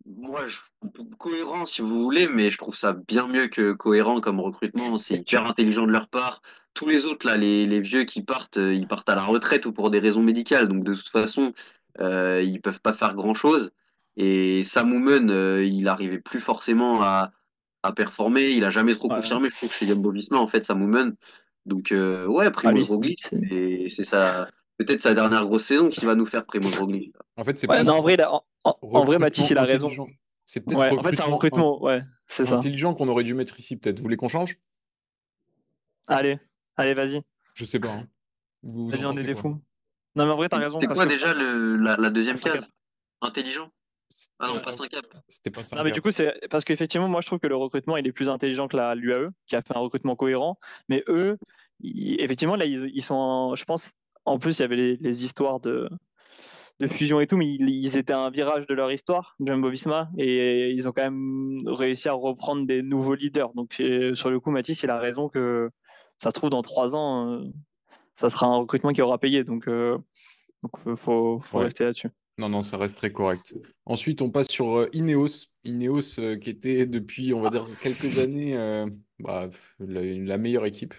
moi, 0.06 0.46
je, 0.46 0.58
cohérent 1.18 1.64
si 1.64 1.80
vous 1.82 2.02
voulez, 2.02 2.28
mais 2.28 2.50
je 2.50 2.58
trouve 2.58 2.74
ça 2.76 2.92
bien 2.92 3.26
mieux 3.28 3.48
que 3.48 3.72
cohérent 3.72 4.20
comme 4.20 4.40
recrutement. 4.40 4.98
C'est 4.98 5.16
hyper 5.16 5.46
intelligent 5.46 5.86
de 5.86 5.92
leur 5.92 6.08
part. 6.08 6.42
Tous 6.74 6.86
les 6.88 7.06
autres, 7.06 7.26
là, 7.26 7.36
les, 7.36 7.66
les 7.66 7.80
vieux 7.80 8.04
qui 8.04 8.22
partent, 8.22 8.56
ils 8.56 8.86
partent 8.88 9.08
à 9.10 9.14
la 9.14 9.24
retraite 9.24 9.66
ou 9.66 9.72
pour 9.72 9.90
des 9.90 9.98
raisons 10.00 10.22
médicales. 10.22 10.68
Donc, 10.68 10.84
de 10.84 10.94
toute 10.94 11.08
façon, 11.10 11.52
euh, 12.00 12.42
ils 12.42 12.60
peuvent 12.60 12.80
pas 12.80 12.92
faire 12.94 13.14
grand-chose. 13.14 13.70
Et 14.16 14.64
Sam 14.64 14.92
Oomen, 14.92 15.30
euh, 15.30 15.64
il 15.64 15.88
arrivait 15.88 16.18
plus 16.20 16.40
forcément 16.40 17.02
à, 17.02 17.32
à 17.82 17.92
performer. 17.92 18.50
Il 18.50 18.64
a 18.64 18.70
jamais 18.70 18.94
trop 18.96 19.08
Ouais. 19.08 19.16
confirmé, 19.16 19.50
je 19.50 19.56
trouve, 19.56 19.72
chez 19.72 19.86
Jumbo 19.86 20.10
Visma, 20.10 20.38
en 20.38 20.48
fait, 20.48 20.66
Sam 20.66 20.82
Oomen. 20.82 21.14
Donc, 21.66 21.92
euh, 21.92 22.26
ouais, 22.26 22.46
Ah, 22.46 22.50
Primoz 22.50 22.74
lui, 23.00 23.14
c'est- 23.16 23.36
Roglic, 23.36 24.04
ça. 24.04 24.48
Peut-être 24.78 25.02
sa 25.02 25.14
dernière 25.14 25.44
grosse 25.46 25.64
saison 25.64 25.90
qui 25.90 26.04
va 26.04 26.14
nous 26.14 26.26
faire 26.26 26.44
Primoz 26.44 26.76
Roglic. 26.78 27.14
En 27.36 27.44
fait, 27.44 27.56
c'est 27.58 27.68
Ouais, 27.70 27.82
non, 27.84 27.94
en 27.94 28.00
vrai, 28.00 28.16
en, 28.64 29.04
vrai, 29.04 29.18
Mathis, 29.18 29.50
il 29.50 29.58
a 29.58 29.62
raison. 29.62 29.86
intelligent. 29.86 30.06
C'est 30.44 30.60
peut-être 30.60 30.80
Ouais, 30.80 30.98
en 30.98 31.02
fait, 31.02 31.14
c'est 31.14 31.22
un 31.22 31.26
recrutement. 31.26 31.82
Ouais, 31.82 32.02
c'est 32.26 32.44
ça. 32.46 32.56
intelligent 32.56 32.94
qu'on 32.94 33.08
aurait 33.08 33.22
dû 33.22 33.34
mettre 33.34 33.58
ici, 33.60 33.76
peut-être. 33.76 33.98
Vous 33.98 34.02
voulez 34.02 34.16
qu'on 34.16 34.28
change? 34.28 34.58
Allez, 36.08 36.38
allez, 36.76 36.94
vas-y. 36.94 37.22
Je 37.54 37.64
sais 37.64 37.78
pas. 37.78 37.88
hein. 37.92 38.06
Vous, 38.62 38.84
vous 38.86 38.90
Vas-y, 38.90 39.04
en 39.04 39.14
on 39.14 39.16
est 39.16 39.22
des 39.24 39.34
fous. 39.34 39.60
Non, 40.14 40.26
mais 40.26 40.32
en 40.32 40.36
vrai, 40.36 40.48
t'as 40.48 40.58
raison. 40.58 40.80
C'était 40.80 40.92
quoi 40.92 41.04
que- 41.06 41.10
déjà 41.10 41.32
le, 41.32 41.76
la, 41.76 41.96
la 41.96 42.10
deuxième 42.10 42.36
case? 42.38 42.68
Intelligent? 43.20 43.70
Ah 44.38 44.48
non, 44.48 44.54
Ouais, 44.54 44.62
pas 44.62 44.70
un 44.82 44.86
cap. 44.88 45.06
C'était 45.28 45.50
pas 45.50 45.62
ça. 45.62 45.76
Non, 45.76 45.84
mais 45.84 45.90
du 45.92 46.02
coup, 46.02 46.10
c'est 46.10 46.32
parce 46.50 46.64
qu'effectivement, 46.64 47.08
moi, 47.08 47.20
je 47.20 47.26
trouve 47.26 47.38
que 47.38 47.46
le 47.46 47.56
recrutement, 47.56 47.96
il 47.96 48.06
est 48.06 48.12
plus 48.12 48.28
intelligent 48.28 48.68
que 48.68 48.76
la 48.76 48.94
l'UAE, 48.94 49.30
qui 49.46 49.56
a 49.56 49.62
fait 49.62 49.76
un 49.76 49.80
recrutement 49.80 50.16
cohérent. 50.16 50.58
Mais 50.88 51.02
eux, 51.08 51.36
ils- 51.80 52.20
effectivement, 52.20 52.56
là, 52.56 52.64
ils, 52.66 52.90
ils 52.94 53.02
sont, 53.02 53.14
en- 53.14 53.54
je 53.54 53.64
pense, 53.64 53.92
en 54.24 54.38
plus, 54.38 54.58
il 54.58 54.62
y 54.62 54.64
avait 54.64 54.76
les, 54.76 54.96
les 54.96 55.24
histoires 55.24 55.60
de, 55.60 55.88
de 56.80 56.86
fusion 56.88 57.20
et 57.20 57.26
tout, 57.26 57.36
mais 57.36 57.46
ils, 57.46 57.68
ils 57.68 57.96
étaient 57.96 58.12
à 58.12 58.20
un 58.20 58.30
virage 58.30 58.66
de 58.66 58.74
leur 58.74 58.90
histoire, 58.92 59.36
Jumbo 59.40 59.68
Visma, 59.70 60.08
et 60.18 60.70
ils 60.70 60.86
ont 60.88 60.92
quand 60.92 61.02
même 61.10 61.58
réussi 61.66 62.08
à 62.08 62.12
reprendre 62.12 62.66
des 62.66 62.82
nouveaux 62.82 63.14
leaders. 63.14 63.52
Donc, 63.54 63.74
sur 64.14 64.30
le 64.30 64.40
coup, 64.40 64.50
Mathis, 64.50 64.82
il 64.82 64.90
a 64.90 64.98
raison 64.98 65.28
que 65.28 65.70
ça 66.18 66.30
se 66.30 66.34
trouve 66.34 66.50
dans 66.50 66.62
trois 66.62 66.94
ans, 66.94 67.32
euh, 67.32 67.44
ça 68.14 68.30
sera 68.30 68.46
un 68.46 68.56
recrutement 68.58 68.92
qui 68.92 69.02
aura 69.02 69.18
payé. 69.18 69.42
Donc, 69.42 69.66
euh, 69.68 69.98
donc 70.62 70.72
euh, 70.86 70.94
faut, 70.94 71.40
faut 71.40 71.58
Ouais. 71.58 71.64
rester 71.64 71.82
là-dessus. 71.84 72.10
Non, 72.42 72.48
non, 72.48 72.62
ça 72.62 72.76
reste 72.76 72.96
très 72.96 73.12
correct. 73.12 73.54
Ensuite, 73.86 74.20
on 74.20 74.28
passe 74.28 74.48
sur 74.48 74.76
euh, 74.76 74.88
Ineos. 74.92 75.46
Ineos, 75.62 76.18
euh, 76.18 76.36
qui 76.36 76.50
était 76.50 76.86
depuis, 76.86 77.32
on 77.32 77.40
va 77.40 77.50
dire, 77.50 77.68
quelques 77.80 78.18
années 78.18 78.56
euh, 78.56 78.84
bah, 79.20 79.48
la, 79.78 80.38
meilleure 80.38 80.66
équipe, 80.66 80.92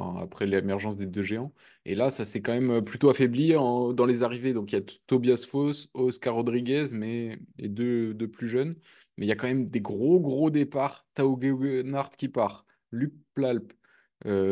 après 0.00 0.46
l'émergence 0.46 0.96
des 0.96 1.04
deux 1.04 1.20
géants. 1.20 1.52
Et 1.84 1.94
là, 1.94 2.08
ça 2.08 2.24
s'est 2.24 2.40
quand 2.40 2.58
même 2.58 2.82
plutôt 2.82 3.10
affaibli 3.10 3.52
dans 3.52 4.06
les 4.06 4.22
arrivées. 4.22 4.54
Donc, 4.54 4.72
il 4.72 4.76
y 4.76 4.78
a 4.78 4.84
Tobias 5.06 5.44
Foss, 5.46 5.90
Oscar 5.92 6.34
Rodriguez, 6.34 6.86
mais 6.92 7.40
et 7.58 7.68
deux, 7.68 8.14
deux 8.14 8.28
plus 8.28 8.48
jeunes. 8.48 8.74
Mais 9.18 9.26
il 9.26 9.28
y 9.28 9.32
a 9.32 9.36
quand 9.36 9.48
même 9.48 9.68
des 9.68 9.82
gros, 9.82 10.18
gros 10.18 10.48
départs. 10.48 11.06
Tao 11.12 11.38
Geoghegan 11.38 12.08
qui 12.16 12.30
part, 12.30 12.64
Luc 12.90 13.12
Plalp, 13.34 13.74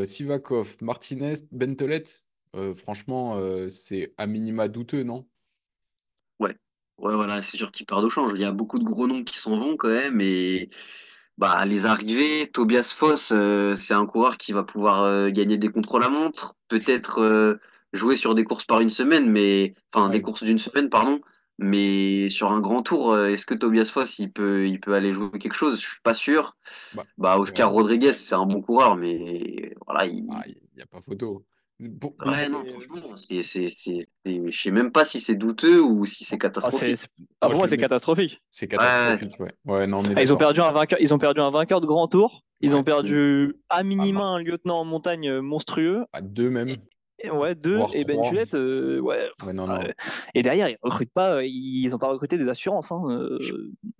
Sivakov, 0.05 0.77
Martinez, 0.83 1.37
Bentelet. 1.53 2.05
Franchement, 2.75 3.41
c'est 3.71 4.13
à 4.19 4.27
minima 4.27 4.69
douteux, 4.69 5.05
non? 5.05 5.27
Ouais, 7.05 7.15
voilà, 7.15 7.43
c'est 7.43 7.59
sûr 7.59 7.71
qu'ils 7.71 7.87
perdent 7.87 8.05
au 8.05 8.11
change. 8.11 8.33
Il 8.35 8.41
y 8.41 8.45
a 8.45 8.53
beaucoup 8.53 8.79
de 8.79 8.85
gros 8.85 9.07
noms 9.07 9.25
qui 9.25 9.39
s'en 9.39 9.59
vont 9.59 9.77
quand 9.77 9.89
même. 9.91 10.21
Et 10.23 10.71
bah, 11.39 11.65
les 11.67 11.87
arrivées, 11.87 12.51
Tobias 12.53 12.95
Foss, 12.97 13.33
euh, 13.33 13.77
c'est 13.77 13.95
un 13.95 14.07
coureur 14.07 14.39
qui 14.39 14.53
va 14.53 14.65
pouvoir 14.65 15.03
euh, 15.05 15.31
gagner 15.31 15.59
des 15.59 15.69
contrôles 15.71 16.05
à 16.05 16.09
montre, 16.11 16.57
peut-être 16.69 17.21
euh, 17.21 17.61
jouer 17.93 18.17
sur 18.17 18.35
des 18.35 18.45
courses 18.45 18.65
par 18.65 18.81
une 18.81 18.91
semaine, 18.91 19.31
mais 19.31 19.75
enfin 19.93 20.09
Ouais. 20.09 20.13
des 20.13 20.23
courses 20.23 20.45
d'une 20.45 20.59
semaine, 20.59 20.91
pardon. 20.91 21.21
Mais 21.59 22.31
sur 22.31 22.51
un 22.53 22.61
grand 22.61 22.83
tour, 22.83 23.13
euh, 23.13 23.29
est-ce 23.29 23.47
que 23.47 23.55
Tobias 23.55 23.87
Foss, 23.93 24.19
il 24.19 24.33
peut, 24.33 24.67
il 24.69 24.81
peut 24.81 24.95
aller 24.95 25.15
jouer 25.15 25.31
quelque 25.39 25.55
chose? 25.55 25.81
Je 25.81 25.87
suis 25.87 26.01
pas 26.03 26.15
sûr. 26.15 26.57
Bah, 26.95 27.07
Bah. 27.19 27.39
Oscar 27.39 27.71
Rodriguez, 27.73 28.15
c'est 28.15 28.35
un 28.35 28.47
bon 28.47 28.63
coureur, 28.63 28.97
mais 28.97 29.75
voilà, 29.87 30.07
il... 30.07 30.25
Ah, 30.31 30.43
il 30.47 30.57
n'y 30.77 30.83
a 30.83 30.87
pas 30.87 31.01
photo. 31.01 31.45
Moi, 31.81 31.91
Ouais, 32.25 32.49
non, 32.49 32.63
franchement, 32.65 33.17
c'est, 33.17 33.43
c'est, 33.43 33.75
c'est, 33.83 34.07
c'est- 34.25 34.51
je 34.51 34.61
sais 34.63 34.71
même 34.71 34.93
pas 34.93 35.05
si 35.05 35.19
c'est 35.21 35.35
douteux 35.35 35.83
ou 35.83 36.07
si 36.07 36.23
c'est 36.25 36.37
Ah, 36.37 36.39
c'est- 36.39 36.39
catastrophique. 36.39 36.99
ah, 37.41 37.49
pour 37.49 37.59
moi, 37.59 37.67
c'est 37.69 37.77
catastrophique. 37.77 38.41
c'est 38.49 38.67
Ouais, 38.73 38.79
catastrophique. 38.79 39.41
Ouais, 39.41 39.53
ouais, 39.67 39.87
non, 39.89 39.99
on 39.99 40.05
est 40.05 40.15
Ah, 40.17 40.23
ils 40.23 40.33
ont 40.33 40.37
perdu 40.37 40.61
un 40.61 40.71
vainqueur, 40.71 41.01
ils 41.01 41.13
ont 41.13 41.19
perdu 41.19 41.41
un 41.41 41.51
vainqueur 41.51 41.81
de 41.81 41.87
grand 41.87 42.07
tour. 42.07 42.43
Ils 42.61 42.71
Ouais. 42.71 42.75
ont 42.77 42.85
perdu 42.85 43.57
à 43.69 43.83
minima 43.83 44.21
Marc. 44.21 44.41
un 44.41 44.45
lieutenant 44.45 44.81
en 44.81 44.85
montagne 44.85 45.29
euh, 45.29 45.43
monstrueux. 45.43 46.05
À 46.13 46.21
deux 46.21 46.49
même. 46.49 46.77
Et 47.23 47.31
ouais, 47.31 47.55
deux. 47.57 47.77
Voire 47.77 47.91
Et 47.95 48.05
Ben. 48.05 48.23
Tulette, 48.23 48.55
euh, 48.55 49.01
ouais. 49.01 49.29
Ouais, 49.45 49.53
non, 49.53 49.67
non. 49.67 49.81
euh, 49.81 49.89
et 50.35 50.43
derrière, 50.43 50.69
ils 50.69 50.77
recrutent 50.83 51.13
pas. 51.13 51.35
euh, 51.37 51.45
Ils 51.45 51.93
ont 51.95 51.99
pas 51.99 52.09
recruté 52.09 52.39
des 52.39 52.49
assurances. 52.49 52.93
Hein. 52.93 53.03
euh, 53.09 53.39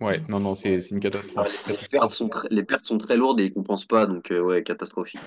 Ouais, 0.01 0.21
non, 0.29 0.39
non, 0.39 0.55
c'est 0.55 0.79
c'est 0.79 0.91
une 0.91 0.97
Ouais, 0.97 1.01
catastrophe. 1.01 1.67
les, 1.67 1.73
les 1.73 1.79
pertes 1.91 2.11
sont 2.11 2.29
très, 2.29 2.47
les 2.49 2.63
pertes 2.63 2.85
sont 2.85 2.97
très 2.97 3.17
lourdes 3.17 3.39
et 3.41 3.45
ils 3.45 3.53
compensent 3.53 3.85
pas, 3.85 4.05
donc 4.05 4.31
euh, 4.31 4.41
ouais, 4.41 4.63
catastrophique. 4.63 5.19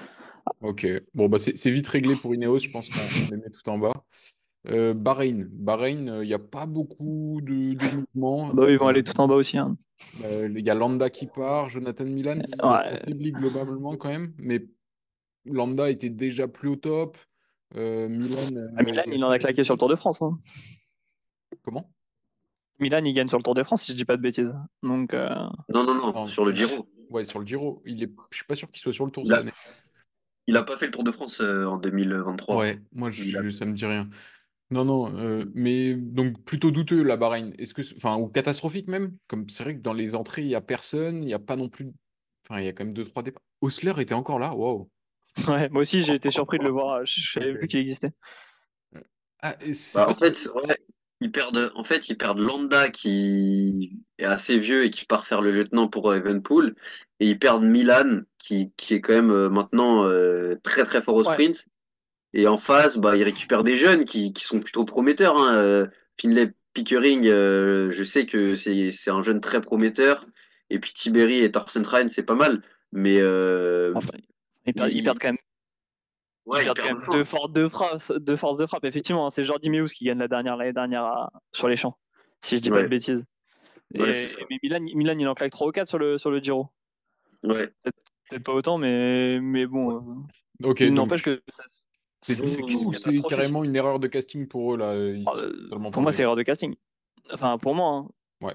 Ok. 0.61 0.87
Bon, 1.15 1.29
bah, 1.29 1.39
c'est 1.39 1.71
vite 1.71 1.89
réglé 1.89 2.15
pour 2.15 2.35
Ineos. 2.35 2.59
Je 2.61 2.71
pense 2.71 2.89
qu'on 2.89 3.01
on 3.27 3.31
les 3.31 3.37
met 3.37 3.51
tout 3.51 3.69
en 3.69 3.79
bas. 3.79 3.93
Euh, 4.69 4.93
Bahreïn. 4.93 5.49
Bahreïn, 5.51 6.21
il 6.23 6.27
n'y 6.27 6.35
a 6.35 6.39
pas 6.39 6.67
beaucoup 6.67 7.41
de, 7.43 7.75
de 7.75 7.97
mouvements. 8.15 8.53
bah, 8.53 8.71
ils 8.71 8.77
vont 8.79 8.87
Euh, 8.87 8.89
aller 8.91 9.05
tout 9.05 9.19
en 9.21 9.29
bas 9.29 9.37
aussi. 9.37 9.57
hein. 9.57 9.77
euh, 10.25 10.49
Il 10.55 10.65
y 10.65 10.71
a 10.71 10.75
Landa 10.75 11.11
qui 11.11 11.27
part, 11.27 11.69
Jonathan 11.69 12.05
Milan, 12.05 12.41
ça 12.45 12.79
s'affaiblit 12.79 13.33
globalement 13.33 13.97
quand 13.97 14.09
même, 14.09 14.35
mais 14.39 14.67
Landa 15.45 15.89
était 15.91 16.11
déjà 16.11 16.49
plus 16.49 16.69
au 16.71 16.77
top. 16.77 17.17
Euh, 17.77 18.09
Milan, 18.09 18.39
euh, 18.57 18.69
Ah, 18.77 18.83
Milan, 18.83 19.03
il 19.07 19.25
en 19.25 19.31
a 19.31 19.39
claqué 19.39 19.63
sur 19.65 19.75
le 19.75 19.79
Tour 19.79 19.89
de 19.89 19.97
France. 19.97 20.21
hein. 20.23 20.39
Comment? 21.63 21.91
Milan, 22.81 23.05
il 23.05 23.13
gagne 23.13 23.29
sur 23.29 23.39
le 23.39 23.43
Tour 23.43 23.55
de 23.55 23.63
France, 23.63 23.83
si 23.85 23.93
je 23.93 23.97
dis 23.97 24.05
pas 24.05 24.17
de 24.17 24.23
bêtises. 24.23 24.55
Donc, 24.83 25.15
euh, 25.15 25.29
Non, 25.73 25.85
non, 25.85 25.95
non, 25.95 26.29
sur 26.29 26.45
le 26.45 26.55
Giro. 26.55 26.89
Ouais, 27.11 27.25
sur 27.25 27.39
le 27.41 27.47
Giro. 27.47 27.83
Il 27.87 28.03
est... 28.03 28.11
Je 28.31 28.37
suis 28.37 28.45
pas 28.47 28.55
sûr 28.55 28.71
qu'il 28.71 28.81
soit 28.83 28.93
sur 28.93 29.05
le 29.07 29.11
Tour 29.11 29.25
cette 29.27 29.39
année. 29.39 29.53
Il 30.49 30.57
a 30.57 30.65
pas 30.65 30.77
fait 30.77 30.87
le 30.87 30.93
Tour 30.93 31.05
de 31.05 31.13
France 31.13 31.41
euh, 31.41 31.65
en 31.67 31.77
2023. 31.77 32.57
Ouais, 32.57 32.81
moi, 32.93 33.11
Il 33.19 33.37
a- 33.37 33.43
je... 33.45 33.51
ça 33.51 33.65
me 33.67 33.73
dit 33.75 33.85
rien. 33.87 34.09
Non, 34.71 34.85
non, 34.85 35.15
euh, 35.19 35.47
mais 35.55 35.95
donc 35.95 36.45
plutôt 36.45 36.71
douteux 36.71 37.03
la 37.03 37.17
Bahreïn. 37.17 37.53
Est-ce 37.59 37.75
que, 37.75 37.83
enfin, 37.97 38.17
ou 38.19 38.29
catastrophique 38.29 38.89
même? 38.89 39.17
Comme 39.29 39.49
c'est 39.49 39.65
vrai 39.65 39.77
que 39.77 39.81
dans 39.83 39.95
les 39.95 40.15
entrées, 40.15 40.43
il 40.43 40.49
y 40.49 40.55
a 40.57 40.61
personne, 40.61 41.19
il 41.23 41.27
n'y 41.27 41.35
a 41.35 41.39
pas 41.39 41.57
non 41.57 41.69
plus. 41.69 41.93
Enfin, 42.49 42.61
il 42.61 42.67
y 42.67 42.69
a 42.69 42.73
quand 42.73 42.85
même 42.85 42.95
deux, 42.95 43.05
trois 43.07 43.23
départs. 43.23 43.43
Osler 43.63 43.95
était 44.01 44.15
encore 44.15 44.39
là, 44.39 44.55
waouh. 44.55 44.91
ouais, 45.49 45.69
moi 45.71 45.83
aussi, 45.83 46.03
j'ai 46.05 46.15
été 46.15 46.31
surpris 46.31 46.59
de 46.59 46.65
le 46.65 46.71
voir. 46.71 47.05
Je 47.05 47.33
savais 47.33 47.55
Ok. 47.55 47.59
plus 47.59 47.69
qu'il 47.69 47.81
existait. 47.81 48.13
Ah, 49.41 49.57
et 49.61 49.73
c'est 49.75 49.99
Bah, 49.99 50.09
en 50.09 50.15
fait, 50.15 50.49
ouais, 50.55 50.77
ils 51.21 51.33
perdent, 51.33 51.73
en 51.75 51.85
fait, 51.85 52.09
ils 52.09 52.17
perdent 52.17 52.39
Landa 52.39 52.91
qui 52.91 53.99
est 54.19 54.25
assez 54.25 54.59
vieux 54.59 54.85
et 54.85 54.91
qui 54.91 55.05
part 55.05 55.27
faire 55.27 55.41
le 55.43 55.51
lieutenant 55.53 55.89
pour 55.89 56.11
euh, 56.11 56.17
Evenpool. 56.17 56.75
Et 57.21 57.29
ils 57.29 57.39
perdent 57.39 57.65
Milan 57.65 58.21
qui, 58.39 58.73
qui 58.77 58.95
est 58.95 59.01
quand 59.01 59.15
même 59.15 59.31
euh, 59.33 59.49
maintenant 59.51 60.05
euh, 60.05 60.57
très 60.63 60.85
très 60.85 61.03
fort 61.03 61.17
au 61.17 61.25
Ouais. 61.25 61.33
sprint. 61.35 61.67
Et 62.35 62.47
en 62.47 62.59
face, 62.59 62.99
bah, 62.99 63.17
ils 63.17 63.25
récupèrent 63.25 63.65
des 63.65 63.77
jeunes 63.79 64.05
qui, 64.05 64.33
qui 64.33 64.45
sont 64.45 64.61
plutôt 64.61 64.85
prometteurs. 64.85 65.37
Hein. 65.39 65.89
Finlay 66.21 66.53
Pickering, 66.75 67.27
euh, 67.27 67.91
je 67.91 68.05
sais 68.05 68.27
que 68.27 68.55
c'est 68.55 68.93
c'est 68.93 69.11
un 69.11 69.23
jeune 69.23 69.41
très 69.41 69.61
prometteur. 69.61 70.27
Et 70.71 70.79
puis 70.79 70.93
Tiberi 70.93 71.43
et 71.43 71.51
Thorsten 71.51 71.83
Trein, 71.83 72.09
c'est 72.09 72.23
pas 72.23 72.35
mal. 72.35 72.63
Mais 72.93 73.19
euh, 73.21 73.93
Enfin, 73.95 74.11
ils, 74.67 74.75
perdent, 74.75 74.91
ils 74.91 74.99
il- 74.99 75.05
perdent 75.05 75.19
quand 75.19 75.29
même, 75.29 75.39
ouais, 76.49 76.65
quand 76.65 76.85
même 76.85 77.01
fond. 77.03 77.13
deux, 77.13 77.25
forces 77.25 77.53
de 77.53 77.69
frappe, 77.69 78.13
deux 78.19 78.37
forces 78.37 78.59
de 78.59 78.67
frappe. 78.67 78.85
Effectivement, 78.85 79.27
hein, 79.27 79.31
c'est 79.31 79.45
Jordi 79.45 79.71
Meus 79.71 79.93
qui 79.95 80.05
gagne 80.05 80.19
la 80.19 80.29
dernière 80.29 80.57
l'année 80.57 80.73
dernière 80.73 81.05
à- 81.05 81.31
sur 81.53 81.69
les 81.69 81.77
champs, 81.77 81.97
si 82.43 82.57
je 82.57 82.63
dis 82.63 82.71
pas 82.71 82.83
de 82.83 82.89
bêtises. 82.89 83.25
Ouais, 83.95 84.11
Et- 84.11 84.47
mais 84.51 84.59
Milan, 84.63 84.81
Milan, 84.95 85.15
il 85.19 85.29
en 85.29 85.35
claque 85.35 85.51
3 85.53 85.67
ou 85.69 85.73
4 85.73 85.89
sur 85.89 85.99
le, 85.99 86.19
sur 86.19 86.31
le 86.31 86.41
Giro. 86.41 86.69
Ouais. 87.43 87.73
Peut-être 88.29 88.45
pas 88.45 88.53
autant, 88.53 88.77
mais, 88.77 89.41
mais 89.41 89.67
bon. 89.67 89.97
euh, 89.97 90.69
Ok, 90.69 90.81
il 90.81 90.89
donc 90.89 90.97
n'empêche 90.97 91.23
que 91.23 91.41
ça- 91.51 91.63
c'est 92.21 92.35
c'est 92.35 92.43
douteux 92.43 92.75
ou 92.75 92.93
c'est 92.93 92.99
catastrophique. 93.13 93.29
carrément 93.29 93.65
une 93.65 93.77
erreur 93.77 93.99
de 94.01 94.07
casting 94.09 94.47
pour 94.49 94.75
eux 94.75 94.77
là? 94.77 94.95
Ils 94.95 95.25
Ah, 95.27 95.31
sont 95.33 95.43
euh, 95.45 95.91
Pour 95.91 96.03
moi, 96.03 96.13
c'est 96.13 96.23
erreur 96.25 96.37
de 96.37 96.43
casting. 96.43 96.75
Enfin, 97.33 97.57
pour 97.59 97.75
moi. 97.75 97.91
hein. 97.91 98.09
Ouais. 98.43 98.55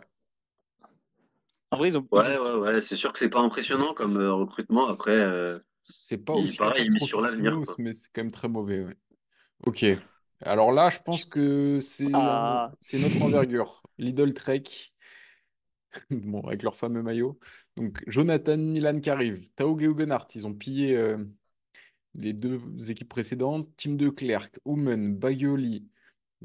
En 1.71 1.77
vrai, 1.77 1.89
ils 1.89 1.97
ont. 1.97 2.07
Ouais, 2.11 2.37
ouais, 2.37 2.53
ouais. 2.53 2.81
C'est 2.81 2.95
sûr 2.95 3.11
que 3.11 3.17
c'est 3.17 3.29
pas 3.29 3.39
impressionnant 3.39 3.93
comme 3.93 4.17
euh, 4.17 4.33
recrutement. 4.33 4.87
Après, 4.87 5.11
euh, 5.11 5.57
C'est 5.83 6.17
pas 6.17 6.33
il- 6.35 6.43
aussi 6.45 6.57
pareil, 6.57 6.87
il 6.93 7.01
sur 7.01 7.21
catastrophique 7.21 7.43
l'avenir. 7.43 7.75
mais 7.79 7.93
c'est 7.93 8.09
quand 8.13 8.21
même 8.23 8.31
très 8.31 8.49
mauvais. 8.49 8.83
ouais. 8.83 8.95
Ok. 9.65 9.85
Alors 10.41 10.71
là, 10.71 10.89
je 10.89 10.99
pense 10.99 11.25
que 11.25 11.79
c'est 11.81 12.13
un- 12.13 12.19
Ah. 12.19 12.71
c'est 12.81 12.99
notre 12.99 13.21
envergure. 13.21 13.81
Lidl 13.97 14.33
Trek, 14.33 14.63
bon, 16.09 16.41
avec 16.41 16.63
leur 16.63 16.75
fameux 16.75 17.01
maillot. 17.03 17.39
Donc, 17.75 18.03
Jonathan 18.07 18.57
Milan 18.57 18.99
qui 18.99 19.09
arrive. 19.09 19.49
Tao 19.55 19.77
Geoghenaert, 19.79 20.27
ils 20.35 20.47
ont 20.47 20.53
pillé 20.53 20.95
euh, 20.97 21.17
les 22.15 22.33
deux 22.33 22.61
équipes 22.89 23.09
précédentes. 23.09 23.69
Tim 23.77 23.93
de 23.95 24.13
Oumen, 24.65 25.15
Bagioli. 25.15 25.87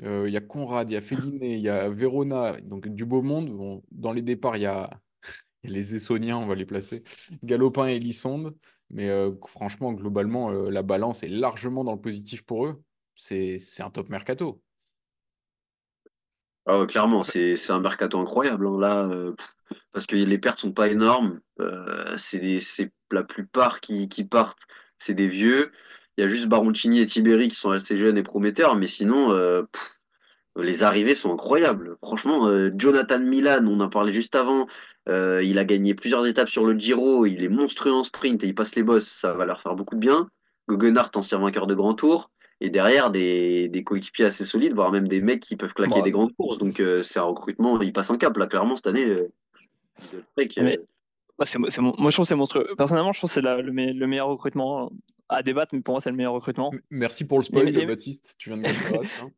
Euh, 0.02 0.28
Il 0.28 0.32
y 0.34 0.36
a 0.36 0.40
Conrad, 0.40 0.90
il 0.90 0.94
y 0.94 0.96
a 0.96 1.00
Féliné, 1.02 1.56
il 1.56 1.62
y 1.62 1.68
a 1.68 1.88
Verona. 1.90 2.60
Donc, 2.62 2.88
du 2.88 3.04
beau 3.04 3.22
monde. 3.22 3.50
Bon, 3.50 3.82
dans 3.92 4.12
les 4.12 4.22
départs, 4.22 4.56
il 4.56 4.62
y 4.62 4.66
a, 4.66 4.90
les 5.64 5.94
Essoniens, 5.94 6.38
on 6.38 6.46
va 6.46 6.54
les 6.54 6.66
placer. 6.66 7.02
Galopin 7.42 7.86
et 7.86 7.98
Lissonde. 7.98 8.54
Mais 8.90 9.10
euh, 9.10 9.32
franchement, 9.46 9.92
globalement, 9.92 10.50
euh, 10.50 10.70
la 10.70 10.82
balance 10.82 11.22
est 11.22 11.28
largement 11.28 11.84
dans 11.84 11.92
le 11.92 12.00
positif 12.00 12.44
pour 12.44 12.66
eux. 12.66 12.82
C'est 13.14 13.58
un 13.80 13.90
top 13.90 14.08
mercato. 14.08 14.62
Ah 16.66 16.84
clairement, 16.86 17.22
c'est 17.22 17.70
un 17.70 17.80
mercato 17.80 18.18
incroyable. 18.18 18.66
hein. 18.66 19.10
Euh, 19.10 19.34
parce 19.92 20.06
que 20.06 20.16
les 20.16 20.38
pertes 20.38 20.60
sont 20.60 20.72
pas 20.72 20.88
énormes. 20.88 21.40
C'est 22.16 22.60
la 23.10 23.24
plupart 23.24 23.80
qui, 23.80 24.06
partent, 24.24 24.62
c'est 24.98 25.14
des 25.14 25.28
vieux. 25.28 25.72
Il 26.16 26.22
y 26.22 26.24
a 26.24 26.28
juste 26.28 26.46
Baroncini 26.46 27.00
et 27.00 27.06
Tiberi 27.06 27.48
qui 27.48 27.56
sont 27.56 27.70
restés 27.70 27.96
jeunes 27.96 28.18
et 28.18 28.22
prometteurs, 28.22 28.76
mais 28.76 28.86
sinon, 28.86 29.30
les 30.62 30.82
arrivées 30.82 31.14
sont 31.14 31.32
incroyables. 31.32 31.96
Franchement, 32.02 32.46
euh, 32.48 32.70
Jonathan 32.76 33.20
Milan, 33.20 33.64
on 33.66 33.80
en 33.80 33.88
parlait 33.88 34.12
juste 34.12 34.34
avant. 34.34 34.66
euh, 35.08 35.42
il 35.42 35.58
a 35.58 35.64
gagné 35.64 35.94
plusieurs 35.94 36.26
étapes 36.26 36.48
sur 36.50 36.66
le 36.66 36.78
Giro. 36.78 37.24
Il 37.26 37.42
est 37.42 37.48
monstrueux 37.48 37.92
en 37.92 38.04
sprint 38.04 38.44
et 38.44 38.48
il 38.48 38.54
passe 38.54 38.74
les 38.74 38.82
bosses. 38.82 39.08
Ça 39.08 39.32
va 39.32 39.44
leur 39.46 39.60
faire 39.62 39.74
beaucoup 39.74 39.94
de 39.94 40.00
bien. 40.00 40.28
Guggenhardt, 40.68 41.10
ancien 41.16 41.38
vainqueur 41.38 41.66
de 41.66 41.74
grand 41.74 41.94
tour. 41.94 42.30
Et 42.60 42.68
derrière, 42.70 43.10
des, 43.10 43.68
des 43.68 43.84
coéquipiers 43.84 44.24
assez 44.26 44.44
solides, 44.44 44.74
voire 44.74 44.90
même 44.90 45.06
des 45.08 45.20
mecs 45.20 45.40
qui 45.40 45.56
peuvent 45.56 45.72
claquer 45.72 45.90
Bon, 45.98 46.02
des 46.02 46.10
grandes 46.10 46.34
courses. 46.36 46.58
Donc, 46.58 46.80
euh, 46.80 47.02
c'est 47.02 47.20
un 47.20 47.22
recrutement. 47.22 47.80
Il 47.80 47.92
passe 47.92 48.10
un 48.10 48.18
cap, 48.18 48.36
là, 48.36 48.46
clairement, 48.48 48.74
cette 48.76 48.88
année. 48.88 49.16
Mais- 50.58 50.78
Ouais, 51.38 51.46
c'est, 51.46 51.58
c'est 51.68 51.80
mon- 51.80 51.94
moi, 51.98 52.10
je 52.10 52.16
trouve 52.16 52.24
que 52.24 52.28
c'est 52.28 52.34
monstrueux. 52.34 52.66
Personnellement, 52.76 53.12
je 53.12 53.20
trouve 53.20 53.30
que 53.30 53.34
c'est 53.34 53.40
la- 53.40 53.62
le, 53.62 53.70
me- 53.72 53.92
le 53.92 54.06
meilleur 54.08 54.26
recrutement 54.26 54.90
à 55.28 55.44
débattre, 55.44 55.72
mais 55.72 55.80
pour 55.82 55.94
moi, 55.94 56.00
c'est 56.00 56.10
le 56.10 56.16
meilleur 56.16 56.32
recrutement. 56.32 56.72
Merci 56.90 57.24
pour 57.26 57.38
le 57.38 57.44
spoil, 57.44 57.68
Et- 57.68 57.80
et- 57.80 57.86
Baptiste. 57.86 58.34
Tu 58.38 58.50
viens 58.50 58.58
de 58.58 58.62
gâcher 58.64 58.92
le 58.92 58.98
reste. 58.98 59.12
hein. 59.22 59.30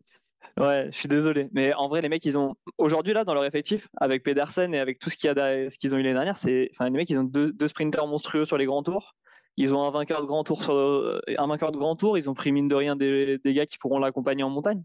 Ouais, 0.58 0.88
je 0.90 0.96
suis 0.96 1.08
désolé. 1.08 1.48
Mais 1.52 1.74
en 1.74 1.88
vrai, 1.88 2.02
les 2.02 2.08
mecs, 2.08 2.24
ils 2.24 2.36
ont. 2.36 2.54
Aujourd'hui, 2.78 3.12
là, 3.12 3.24
dans 3.24 3.34
leur 3.34 3.44
effectif, 3.44 3.88
avec 3.96 4.22
Pedersen 4.22 4.74
et 4.74 4.78
avec 4.78 4.98
tout 4.98 5.10
ce 5.10 5.16
qu'ils 5.16 5.94
ont 5.94 5.98
eu 5.98 6.02
l'année 6.02 6.14
dernière, 6.14 6.36
c'est. 6.36 6.70
Enfin, 6.72 6.86
les 6.86 6.90
mecs, 6.90 7.10
ils 7.10 7.18
ont 7.18 7.24
deux, 7.24 7.54
sprinters 7.66 8.06
monstrueux 8.06 8.44
sur 8.44 8.58
les 8.58 8.66
grands 8.66 8.82
tours. 8.82 9.14
Ils 9.56 9.74
ont 9.74 9.82
un 9.82 9.90
vainqueur 9.90 10.20
de 10.22 10.26
grand 10.26 10.44
tour 10.44 10.62
sur 10.62 10.74
un 10.74 11.46
vainqueur 11.46 11.72
de 11.72 11.78
grand 11.78 11.96
tour. 11.96 12.18
Ils 12.18 12.30
ont 12.30 12.34
pris 12.34 12.52
mine 12.52 12.68
de 12.68 12.74
rien 12.74 12.96
des, 12.96 13.40
gars 13.44 13.66
qui 13.66 13.78
pourront 13.78 13.98
l'accompagner 13.98 14.42
en 14.42 14.50
montagne. 14.50 14.82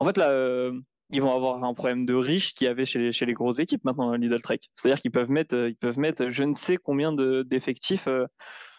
En 0.00 0.04
fait, 0.04 0.16
là, 0.16 0.30
euh, 0.30 0.72
ils 1.10 1.22
vont 1.22 1.34
avoir 1.34 1.62
un 1.62 1.74
problème 1.74 2.06
de 2.06 2.14
riche 2.14 2.54
qu'il 2.54 2.66
y 2.66 2.68
avait 2.68 2.84
chez 2.84 2.98
les, 2.98 3.12
chez 3.12 3.26
grosses 3.32 3.58
équipes 3.58 3.84
maintenant, 3.84 4.12
Lidl 4.12 4.40
Trek. 4.40 4.60
C'est-à-dire 4.74 5.00
qu'ils 5.00 5.10
peuvent 5.10 5.30
mettre, 5.30 5.54
euh, 5.56 5.70
ils 5.70 5.76
peuvent 5.76 5.98
mettre 5.98 6.30
je 6.30 6.44
ne 6.44 6.54
sais 6.54 6.76
combien 6.76 7.12
de- 7.12 7.42
d'effectifs 7.42 8.06
euh, 8.08 8.26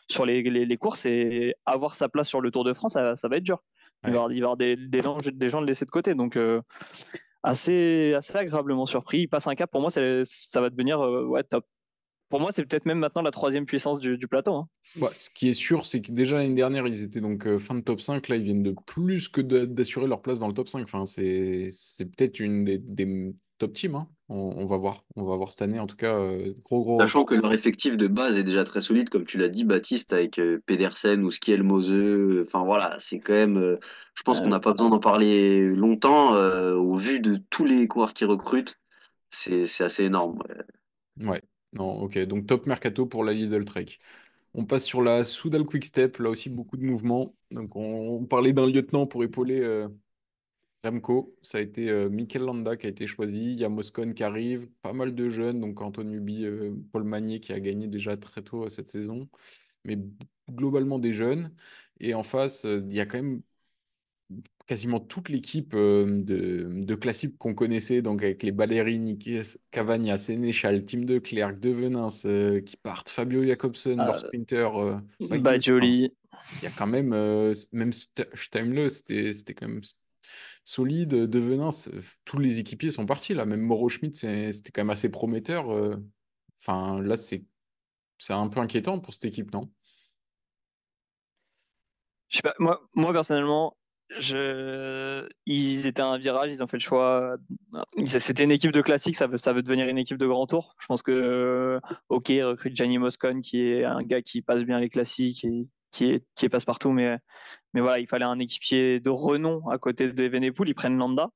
sur 0.10 0.26
les, 0.26 0.78
courses 0.78 1.06
et 1.06 1.56
avoir 1.66 1.96
sa 1.96 2.10
place 2.10 2.28
sur 2.28 2.42
le 2.42 2.52
Tour 2.52 2.64
de 2.64 2.74
France, 2.74 2.94
ça 2.94 3.28
va 3.28 3.38
être 3.38 3.44
dur. 3.44 3.62
Il 4.04 4.12
va 4.12 4.12
y 4.12 4.16
avoir, 4.16 4.32
il 4.32 4.36
va 4.36 4.40
y 4.40 4.44
avoir 4.44 4.58
des, 4.58 4.76
des 4.76 5.02
gens, 5.02 5.18
des 5.20 5.50
gens 5.50 5.62
de 5.62 5.66
laisser 5.68 5.86
de 5.86 5.90
côté. 5.90 6.16
Donc, 6.16 6.36
euh, 6.38 6.62
assez, 7.44 8.14
assez 8.14 8.36
agréablement 8.38 8.86
surpris. 8.86 9.22
Il 9.22 9.28
passe 9.28 9.48
un 9.48 9.56
cap. 9.56 9.70
Pour 9.72 9.82
moi, 9.82 9.90
ça 9.90 10.62
va 10.62 10.70
devenir 10.70 11.02
euh, 11.02 11.26
ouais, 11.26 11.44
top. 11.44 11.66
Pour 12.30 12.40
moi, 12.40 12.52
c'est 12.52 12.64
peut-être 12.64 12.86
même 12.86 13.00
maintenant 13.00 13.24
la 13.24 13.32
troisième 13.32 13.66
puissance 13.66 14.00
du, 14.00 14.18
du 14.18 14.28
plateau. 14.28 14.54
hein. 14.54 14.70
Ce 15.18 15.32
qui 15.32 15.50
est 15.50 15.56
sûr, 15.56 15.86
c'est 15.86 16.00
que 16.00 16.12
déjà 16.12 16.38
l'année 16.38 16.54
dernière, 16.54 16.86
ils 16.86 17.02
étaient 17.04 17.22
donc 17.22 17.48
euh, 17.48 17.58
fin 17.58 17.74
de 17.74 17.82
top 17.82 18.02
5. 18.02 18.28
Là, 18.28 18.36
ils 18.36 18.44
viennent 18.44 18.62
de 18.62 18.76
plus 18.86 19.30
que 19.30 19.42
d'assurer 19.42 20.06
leur 20.08 20.22
place 20.22 20.40
dans 20.40 20.48
le 20.48 20.54
top 20.54 20.70
5. 20.70 20.84
Enfin, 20.84 21.06
c'est 21.08 21.70
c'est 21.72 22.06
peut-être 22.06 22.40
une 22.40 22.66
des, 22.66 22.78
des 22.78 23.34
top 23.60 23.74
teams. 23.74 23.96
hein. 23.96 24.10
On, 24.30 24.36
on 24.58 24.66
va 24.66 24.78
voir. 24.78 25.06
On 25.16 25.24
va 25.24 25.36
voir 25.36 25.52
cette 25.52 25.62
année. 25.62 25.80
En 25.80 25.88
tout 25.88 25.96
cas, 25.96 26.16
euh, 26.16 26.54
gros, 26.64 26.84
gros. 26.84 27.00
Sachant 27.02 27.24
que 27.26 27.36
leur 27.36 27.54
effectif 27.54 27.96
de 27.98 28.08
base 28.08 28.38
est 28.38 28.44
déjà 28.44 28.64
très 28.64 28.82
solide, 28.82 29.10
comme 29.10 29.26
tu 29.26 29.38
l'as 29.38 29.50
dit, 29.50 29.64
Baptiste, 29.64 30.12
avec 30.14 30.38
euh, 30.40 30.62
Pedersen 30.66 31.24
ou 31.24 31.32
Skiel 31.32 31.64
Mose. 31.64 31.92
Enfin 32.46 32.64
voilà, 32.64 32.96
c'est 33.00 33.20
quand 33.20 33.34
même. 33.34 33.58
euh, 33.58 33.78
je 34.16 34.24
pense 34.24 34.40
qu'on 34.40 34.50
n'a 34.50 34.60
pas 34.60 34.74
besoin 34.74 34.90
d'en 34.90 35.00
parler 35.00 35.68
longtemps. 35.70 36.36
euh, 36.36 36.76
au 36.76 36.98
vu 36.98 37.20
de 37.20 37.40
tous 37.50 37.66
les 37.66 37.88
coureurs 37.88 38.14
qui 38.14 38.26
recrutent, 38.26 38.76
c'est 39.32 39.68
c'est 39.68 39.84
assez 39.84 40.04
énorme. 40.06 40.40
ouais. 40.50 41.28
Ouais. 41.28 41.42
Non, 41.74 42.02
ok. 42.02 42.18
Donc, 42.26 42.48
top 42.48 42.66
mercato 42.66 43.06
pour 43.06 43.24
la 43.24 43.34
Lidl 43.34 43.64
Trek. 43.66 43.86
On 44.54 44.66
passe 44.66 44.86
sur 44.86 45.02
la 45.04 45.24
Soudal 45.26 45.66
Quick 45.66 45.86
Step. 45.86 46.18
Là 46.20 46.30
aussi, 46.30 46.50
beaucoup 46.50 46.78
de 46.78 46.84
mouvements. 46.86 47.34
Donc, 47.52 47.76
on, 47.76 47.82
on 48.22 48.26
parlait 48.26 48.54
d'un 48.54 48.68
lieutenant 48.68 49.08
pour 49.08 49.24
épauler, 49.24 49.62
euh, 49.62 49.90
Remco, 50.84 51.36
ça 51.42 51.58
a 51.58 51.62
été 51.62 51.90
euh, 51.90 52.10
Mikel 52.10 52.44
Landa 52.44 52.78
qui 52.78 52.86
a 52.86 52.90
été 52.90 53.06
choisi. 53.06 53.54
Il 53.54 53.60
y 53.60 53.66
a 53.66 53.70
Moscon 53.70 54.14
qui 54.14 54.24
arrive, 54.24 54.70
pas 54.82 54.94
mal 54.94 55.14
de 55.14 55.28
jeunes, 55.28 55.60
donc 55.60 55.82
Antoine 55.82 56.14
Ubi, 56.14 56.46
euh, 56.46 56.74
Paul 56.92 57.04
Magnier 57.04 57.40
qui 57.40 57.52
a 57.52 57.60
gagné 57.60 57.88
déjà 57.88 58.16
très 58.16 58.42
tôt 58.42 58.66
euh, 58.66 58.70
cette 58.70 58.90
saison, 58.90 59.28
mais 59.84 59.98
globalement 60.50 60.98
des 60.98 61.12
jeunes. 61.12 61.54
Et 62.00 62.14
en 62.14 62.24
face, 62.24 62.66
il 62.66 62.94
y 62.94 63.02
a 63.02 63.06
quand 63.06 63.18
même 63.18 63.42
quasiment 64.68 65.02
toute 65.02 65.28
l'équipe 65.28 65.76
de, 65.76 66.70
de 66.72 66.96
classique 66.96 67.38
qu'on 67.38 67.56
connaissait, 67.56 68.02
donc 68.02 68.24
avec 68.24 68.44
les 68.44 68.52
Ballerini, 68.54 69.18
Cavagna, 69.72 70.18
Sénéchal, 70.18 70.86
Tim 70.86 71.00
de 71.00 71.20
Klerk, 71.20 71.60
De 71.60 71.72
Venance 71.72 72.26
qui 72.66 72.78
partent, 72.78 73.10
Fabio 73.10 73.44
Jacobsen, 73.44 73.98
leur 73.98 74.20
sprinter. 74.20 74.70
bah, 75.20 75.60
joli. 75.60 76.14
Il 76.62 76.64
y 76.64 76.68
a 76.68 76.72
quand 76.72 76.88
même, 76.88 77.10
même 77.74 77.92
Steimle, 77.92 78.90
c'était 78.90 79.54
quand 79.54 79.68
même 79.68 79.82
solide. 80.70 81.10
De 81.10 81.40
Venance, 81.40 81.90
tous 82.26 82.38
les 82.38 82.60
équipiers 82.60 82.92
sont 82.92 83.06
partis 83.06 83.34
là. 83.34 83.46
Même 83.46 83.62
Moro 83.62 83.90
Schmidt, 83.90 84.16
c'était 84.16 84.72
quand 84.72 84.82
même 84.82 84.90
assez 84.90 85.10
prometteur. 85.10 85.68
Enfin, 86.60 87.02
là, 87.02 87.16
c'est 87.18 87.44
un 88.30 88.48
peu 88.50 88.60
inquiétant 88.60 89.00
pour 89.00 89.14
cette 89.14 89.26
équipe, 89.26 89.54
non? 89.54 89.72
Moi, 92.60 92.80
personnellement, 93.12 93.76
je... 94.20 95.28
Ils 95.46 95.88
étaient 95.88 96.02
à 96.02 96.08
un 96.08 96.18
virage, 96.20 96.52
ils 96.52 96.62
ont 96.62 96.68
fait 96.68 96.78
le 96.78 96.82
choix. 96.82 97.38
C'était 98.06 98.44
une 98.44 98.52
équipe 98.52 98.72
de 98.72 98.82
classique, 98.82 99.16
ça 99.16 99.26
veut, 99.26 99.40
ça 99.40 99.54
veut 99.54 99.64
devenir 99.64 99.88
une 99.88 99.98
équipe 99.98 100.18
de 100.18 100.28
grand 100.28 100.46
tour. 100.46 100.76
Je 100.80 100.86
pense 100.86 101.02
que, 101.02 101.80
ok, 102.10 102.28
recrute 102.28 102.76
Gianni 102.76 103.00
Moscon, 103.00 103.42
qui 103.42 103.62
est 103.62 103.84
un 103.86 104.04
gars 104.04 104.22
qui 104.22 104.44
passe 104.44 104.64
bien 104.64 104.80
les 104.80 104.90
classiques 104.90 105.48
qui 105.92 106.06
est, 106.06 106.26
qui 106.36 106.46
est 106.46 106.50
passe 106.50 106.66
partout, 106.66 106.92
mais, 106.92 107.18
mais 107.74 107.82
voilà, 107.82 108.00
il 108.00 108.08
fallait 108.08 108.26
un 108.26 108.40
équipier 108.40 109.00
de 109.00 109.10
renom 109.10 109.68
à 109.70 109.78
côté 109.78 110.12
de 110.12 110.24
Evenepoel. 110.24 110.70
Ils 110.70 110.76
prennent 110.76 110.98
Landa, 110.98 111.30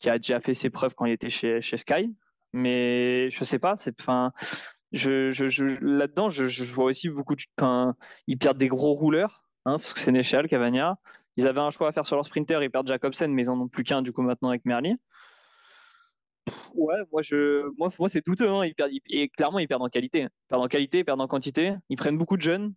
qui 0.00 0.10
a 0.10 0.18
déjà 0.18 0.40
fait 0.40 0.54
ses 0.54 0.70
preuves 0.70 0.94
quand 0.94 1.06
il 1.06 1.12
était 1.12 1.30
chez, 1.30 1.60
Sky. 1.60 2.14
Mais 2.52 3.30
je 3.30 3.44
sais 3.44 3.58
pas, 3.58 3.76
c'est, 3.76 4.00
enfin, 4.00 4.32
là-dedans, 4.92 6.30
je, 6.30 6.64
vois 6.64 6.86
aussi 6.86 7.08
beaucoup 7.08 7.34
de. 7.34 7.42
ils 8.26 8.38
perdent 8.38 8.58
des 8.58 8.68
gros 8.68 8.94
rouleurs, 8.94 9.44
hein, 9.64 9.78
parce 9.78 9.92
que 9.92 10.00
c'est 10.00 10.12
Néchal, 10.12 10.48
Cavagna. 10.48 10.98
Ils 11.36 11.48
avaient 11.48 11.60
un 11.60 11.70
choix 11.70 11.88
à 11.88 11.92
faire 11.92 12.06
sur 12.06 12.14
leur 12.14 12.24
sprinter, 12.24 12.62
ils 12.62 12.70
perdent 12.70 12.86
Jacobsen, 12.86 13.32
mais 13.32 13.42
ils 13.42 13.50
en 13.50 13.60
ont 13.60 13.68
plus 13.68 13.82
qu'un 13.82 14.02
du 14.02 14.12
coup 14.12 14.22
maintenant 14.22 14.50
avec 14.50 14.64
Merlier. 14.64 14.94
Ouais, 16.74 16.96
moi, 17.12 17.22
je, 17.22 17.68
moi 17.78 18.08
c'est 18.08 18.24
douteux. 18.24 18.48
Hein. 18.48 18.66
Ils 18.66 18.74
perdent, 18.74 18.92
et 19.08 19.28
clairement, 19.28 19.58
ils 19.58 19.68
perdent 19.68 19.82
en 19.82 19.88
qualité. 19.88 20.22
Ils 20.22 20.48
perdent 20.48 20.62
en 20.62 20.68
qualité, 20.68 20.98
ils 20.98 21.04
perdent 21.04 21.20
en 21.20 21.26
quantité. 21.26 21.74
Ils 21.88 21.96
prennent 21.96 22.18
beaucoup 22.18 22.36
de 22.36 22.42
jeunes. 22.42 22.74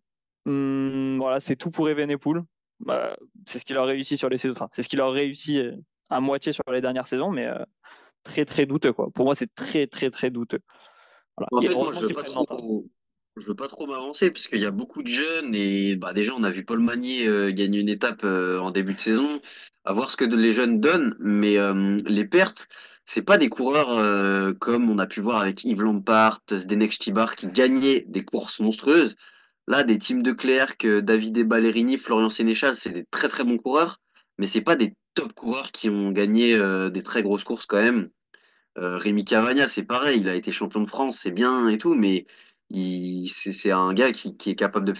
Hum, 0.47 1.17
voilà, 1.19 1.41
c'est 1.41 1.57
tout 1.57 1.69
pour 1.69 1.89
Evenepoel. 1.89 2.41
Bah, 2.79 3.17
c'est 3.45 3.59
ce 3.59 3.65
qu'il 3.65 3.77
a 3.77 3.83
réussi 3.83 4.17
sur 4.17 4.29
les 4.29 4.37
saisons. 4.37 4.53
Enfin, 4.53 4.69
c'est 4.71 4.81
ce 4.81 4.89
qu'il 4.89 5.01
a 5.01 5.09
réussi 5.09 5.59
euh, 5.59 5.73
à 6.09 6.21
moitié 6.21 6.53
sur 6.53 6.63
les 6.71 6.79
dernières 6.79 7.07
saisons, 7.07 7.31
mais 7.31 7.45
euh, 7.45 7.63
très 8.23 8.45
très 8.45 8.65
douteux 8.65 8.93
quoi. 8.93 9.09
Pour 9.13 9.25
moi, 9.25 9.35
c'est 9.35 9.53
très 9.53 9.87
très 9.87 10.09
très 10.09 10.29
douteux. 10.29 10.59
En 11.51 11.61
fait, 11.61 11.73
moi, 11.73 11.91
je 11.93 11.99
veux 11.99 12.13
pas 12.13 12.23
trop, 12.23 12.87
je 13.35 13.45
veux 13.45 13.55
pas 13.55 13.67
trop 13.67 13.87
m'avancer 13.87 14.31
parce 14.31 14.47
qu'il 14.47 14.61
y 14.61 14.65
a 14.65 14.71
beaucoup 14.71 15.03
de 15.03 15.07
jeunes 15.09 15.53
et 15.53 15.95
bah, 15.97 16.13
déjà 16.13 16.33
on 16.33 16.43
a 16.43 16.49
vu 16.49 16.63
Paul 16.63 16.79
Magnier 16.79 17.27
euh, 17.27 17.51
gagner 17.51 17.79
une 17.79 17.89
étape 17.89 18.21
euh, 18.23 18.59
en 18.59 18.71
début 18.71 18.93
de 18.93 18.99
saison, 18.99 19.41
à 19.83 19.91
voir 19.91 20.09
ce 20.11 20.17
que 20.17 20.25
les 20.25 20.53
jeunes 20.53 20.79
donnent, 20.79 21.15
mais 21.19 21.57
les 22.05 22.25
pertes, 22.25 22.69
c'est 23.05 23.21
pas 23.21 23.37
des 23.37 23.49
coureurs 23.49 24.55
comme 24.59 24.89
on 24.89 24.97
a 24.99 25.05
pu 25.05 25.21
voir 25.21 25.39
avec 25.39 25.63
Yves 25.63 25.81
Lampart, 25.81 26.41
Zdenek 26.51 26.91
Stibar 26.91 27.35
qui 27.35 27.47
gagnaient 27.47 28.03
des 28.07 28.23
courses 28.23 28.59
monstrueuses. 28.59 29.15
Là, 29.67 29.83
des 29.83 29.97
teams 29.97 30.23
de 30.23 30.31
Clerc, 30.31 30.77
David 31.03 31.43
Ballerini, 31.43 31.97
Florian 31.97 32.29
Sénéchal, 32.29 32.75
c'est 32.75 32.89
des 32.89 33.05
très 33.05 33.27
très 33.27 33.43
bons 33.43 33.57
coureurs, 33.57 33.99
mais 34.37 34.47
c'est 34.47 34.61
pas 34.61 34.75
des 34.75 34.95
top 35.13 35.33
coureurs 35.33 35.71
qui 35.71 35.89
ont 35.89 36.11
gagné 36.11 36.57
des 36.89 37.03
très 37.03 37.23
grosses 37.23 37.43
courses 37.43 37.65
quand 37.65 37.77
même. 37.77 38.09
Rémi 38.77 39.25
Cavagna, 39.25 39.67
c'est 39.67 39.83
pareil, 39.83 40.21
il 40.21 40.29
a 40.29 40.35
été 40.35 40.51
champion 40.51 40.81
de 40.81 40.87
France, 40.87 41.19
c'est 41.21 41.31
bien 41.31 41.67
et 41.67 41.77
tout, 41.77 41.95
mais 41.95 42.25
c'est 43.27 43.71
un 43.71 43.93
gars 43.93 44.11
qui, 44.11 44.35
est 44.45 44.55
capable 44.55 44.85
de, 44.85 44.93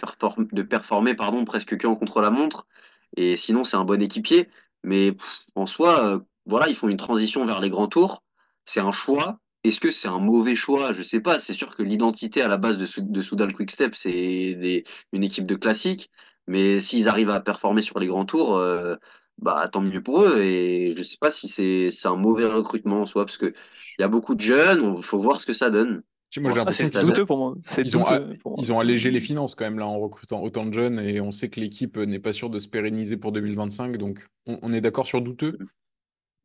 de 0.52 0.62
performer 0.64 1.16
pardon, 1.16 1.46
presque 1.46 1.78
que 1.78 1.88
en 1.88 1.96
contre-la-montre. 1.96 2.68
Et 3.16 3.38
sinon, 3.38 3.64
c'est 3.64 3.78
un 3.78 3.86
bon 3.86 4.02
équipier. 4.02 4.50
Mais 4.84 5.16
en 5.56 5.66
soi, 5.66 6.06
euh, 6.06 6.20
voilà, 6.46 6.70
ils 6.70 6.76
font 6.76 6.90
une 6.90 6.98
transition 6.98 7.46
vers 7.46 7.62
les 7.62 7.70
grands 7.70 7.88
tours. 7.88 8.24
C'est 8.66 8.80
un 8.80 8.92
choix. 8.92 9.40
Est-ce 9.68 9.80
que 9.80 9.92
c'est 9.92 10.08
un 10.08 10.20
mauvais 10.20 10.56
choix? 10.56 10.94
Je 10.94 11.04
sais 11.04 11.20
pas. 11.20 11.40
C'est 11.40 11.54
sûr 11.54 11.76
que 11.76 11.84
l'identité 11.84 12.42
à 12.42 12.48
la 12.48 12.58
base 12.58 12.78
de, 12.78 12.88
de 13.02 13.22
Soudal 13.22 13.54
Quickstep, 13.54 13.96
c'est 13.96 14.84
une 15.14 15.24
équipe 15.24 15.46
de 15.46 15.56
classique. 15.56 16.10
Mais 16.48 16.80
s'ils 16.80 17.10
arrivent 17.10 17.30
à 17.30 17.42
performer 17.42 17.82
sur 17.82 18.00
les 18.00 18.08
grands 18.08 18.26
tours, 18.26 18.56
euh, 18.56 18.96
bah, 19.40 19.68
tant 19.72 19.82
mieux 19.82 20.02
pour 20.02 20.24
eux. 20.24 20.40
Et 20.40 20.96
je 20.98 21.04
sais 21.04 21.18
pas 21.20 21.32
si 21.32 21.48
c'est 21.50 22.08
un 22.08 22.16
mauvais 22.16 22.46
recrutement 22.46 23.02
en 23.02 23.06
soi, 23.06 23.26
parce 23.26 23.38
qu'il 23.38 23.54
y 24.00 24.04
a 24.04 24.08
beaucoup 24.08 24.36
de 24.36 24.42
jeunes. 24.42 24.96
Il 24.98 25.04
faut 25.04 25.20
voir 25.20 25.42
ce 25.42 25.46
que 25.46 25.54
ça 25.54 25.70
donne. 25.70 26.02
Moi, 26.40 26.52
j'ai 26.52 26.58
l'impression 26.58 26.90
qu'ils 26.90 27.02
douteux 27.02 27.26
pour 27.26 27.38
moi. 27.38 27.56
Ils, 27.78 27.98
ont, 27.98 28.06
ils 28.58 28.72
ont 28.72 28.80
allégé 28.80 29.12
les 29.12 29.22
finances 29.22 29.56
quand 29.56 29.64
même 29.64 29.80
là 29.80 29.88
en 29.88 29.98
recrutant 29.98 30.42
autant 30.42 30.66
de 30.66 30.74
jeunes 30.74 31.00
et 31.00 31.22
on 31.22 31.32
sait 31.32 31.50
que 31.50 31.60
l'équipe 31.60 31.98
n'est 31.98 32.20
pas 32.20 32.34
sûre 32.34 32.50
de 32.50 32.60
se 32.60 32.68
pérenniser 32.68 33.18
pour 33.18 33.32
2025. 33.32 33.98
Donc, 33.98 34.28
on, 34.46 34.74
est 34.74 34.82
d'accord 34.82 35.08
sur 35.08 35.22
douteux 35.22 35.58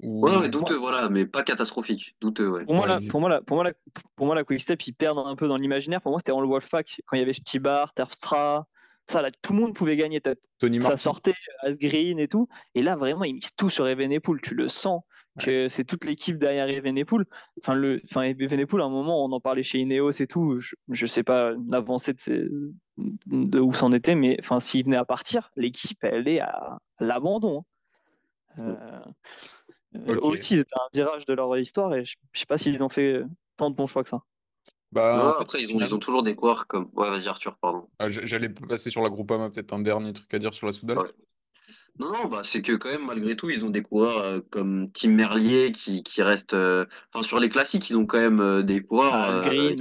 Ouais, 0.03 0.33
mais 0.41 0.49
douteux, 0.49 0.77
voilà, 0.77 1.09
mais 1.09 1.27
pas 1.27 1.45
catastrophique. 1.45 2.17
Douteux, 2.21 2.49
ouais. 2.49 2.65
Pour 2.65 2.75
moi, 2.75 2.87
la, 2.89 2.99
pour, 3.09 3.21
moi, 3.21 3.31
la, 3.31 3.41
pour, 3.41 3.57
moi, 3.57 3.65
la, 3.65 3.73
pour 4.17 4.27
moi, 4.27 4.35
la 4.35 4.43
Quick 4.43 4.61
Step, 4.61 4.83
ils 4.83 4.93
perdent 4.93 5.19
un 5.19 5.37
peu 5.37 5.47
dans 5.47 5.57
l'imaginaire. 5.57 6.03
Pour 6.03 6.11
moi, 6.11 6.19
c'était 6.19 6.33
en 6.33 6.41
le 6.41 6.49
Wolfpack, 6.49 7.03
quand 7.07 7.17
il 7.17 7.21
y 7.21 7.23
avait 7.23 7.33
Stibar, 7.33 7.93
Terpstra. 7.95 8.67
Ça, 9.07 9.23
là, 9.23 9.31
tout 9.43 9.53
le 9.53 9.61
monde 9.61 9.75
pouvait 9.75 9.97
gagner. 9.97 10.21
Tony 10.59 10.83
ça 10.83 10.97
sortait, 10.97 11.35
Asgreen 11.61 12.19
et 12.19 12.29
tout. 12.29 12.49
Et 12.75 12.83
là, 12.83 12.97
vraiment, 12.97 13.25
ils 13.25 13.35
misent 13.35 13.55
tout 13.57 13.71
sur 13.71 13.87
Evenepoel. 13.87 14.41
Tu 14.41 14.55
le 14.55 14.69
sens 14.69 15.03
que 15.39 15.69
c'est 15.69 15.85
toute 15.85 16.05
l'équipe 16.05 16.37
derrière 16.37 16.69
Evenepoel. 16.69 17.25
Enfin, 17.61 17.75
le, 17.75 18.01
enfin, 18.05 18.23
Evenepoel, 18.23 18.83
à 18.83 18.87
un 18.87 18.91
moment, 18.91 19.25
on 19.25 19.31
en 19.31 19.41
parlait 19.41 19.63
chez 19.63 19.79
Ineos 19.79 20.11
et 20.11 20.27
tout. 20.27 20.59
Je, 20.61 20.75
ne 20.89 21.07
sais 21.07 21.23
pas 21.23 21.53
l'avancée 21.71 22.13
de, 22.13 22.73
de 23.27 23.61
où 23.61 23.73
c'en 23.73 23.93
était, 23.93 24.17
mais 24.17 24.37
enfin, 24.41 24.59
s'il 24.59 24.85
venait 24.85 24.97
à 24.97 25.05
partir, 25.05 25.51
l'équipe, 25.57 25.99
elle 26.03 26.27
est 26.27 26.41
à 26.41 26.79
l'abandon. 26.99 27.65
Euh, 29.95 30.19
Aussi, 30.23 30.57
c'était 30.57 30.77
un 30.77 30.89
virage 30.93 31.27
de 31.27 31.35
leur 31.35 31.57
histoire 31.59 31.95
et 31.95 32.05
je, 32.05 32.17
ne 32.35 32.39
sais 32.39 32.47
pas 32.47 32.57
s'ils 32.57 32.83
ont 32.83 32.89
fait 32.89 33.23
tant 33.57 33.71
de 33.71 33.77
bons 33.77 33.87
choix 33.87 34.03
que 34.03 34.09
ça. 34.09 34.23
Bah, 34.91 35.35
après, 35.41 35.63
ils 35.63 35.75
ont, 35.75 35.81
ils 35.81 35.95
ont, 35.95 35.99
toujours 35.99 36.23
des 36.23 36.35
coureurs 36.35 36.67
comme. 36.67 36.91
Ouais, 36.95 37.09
vas-y, 37.09 37.27
Arthur, 37.27 37.57
pardon. 37.57 37.89
Ah, 37.99 38.11
j'allais 38.11 38.51
passer 38.51 38.91
sur 38.91 39.03
la 39.03 39.09
Groupama, 39.09 39.49
peut-être 39.49 39.73
un 39.73 39.81
dernier 39.81 40.13
truc 40.13 40.33
à 40.35 40.39
dire 40.39 40.53
sur 40.53 40.67
la 40.67 40.73
Soudal. 40.73 40.99
Non, 41.99 42.11
non, 42.11 42.25
bah, 42.27 42.41
c'est 42.43 42.63
que 42.63 42.73
quand 42.73 42.89
même, 42.89 43.05
malgré 43.05 43.37
tout, 43.37 43.51
ils 43.51 43.65
ont 43.67 43.71
des 43.71 43.83
coureurs 43.83 44.19
euh, 44.19 44.41
comme 44.51 44.91
Tim 44.93 45.11
Merlier 45.11 45.73
qui, 45.73 46.03
qui 46.03 46.23
restent. 46.23 46.55
Euh, 46.55 46.87
enfin, 47.13 47.23
sur 47.23 47.39
les 47.39 47.51
classiques, 47.51 47.91
ils 47.91 47.97
ont 47.97 48.07
quand 48.07 48.19
même 48.19 48.41
euh, 48.41 48.63
des 48.63 48.83
coureurs 48.83 49.41
qui, 49.43 49.77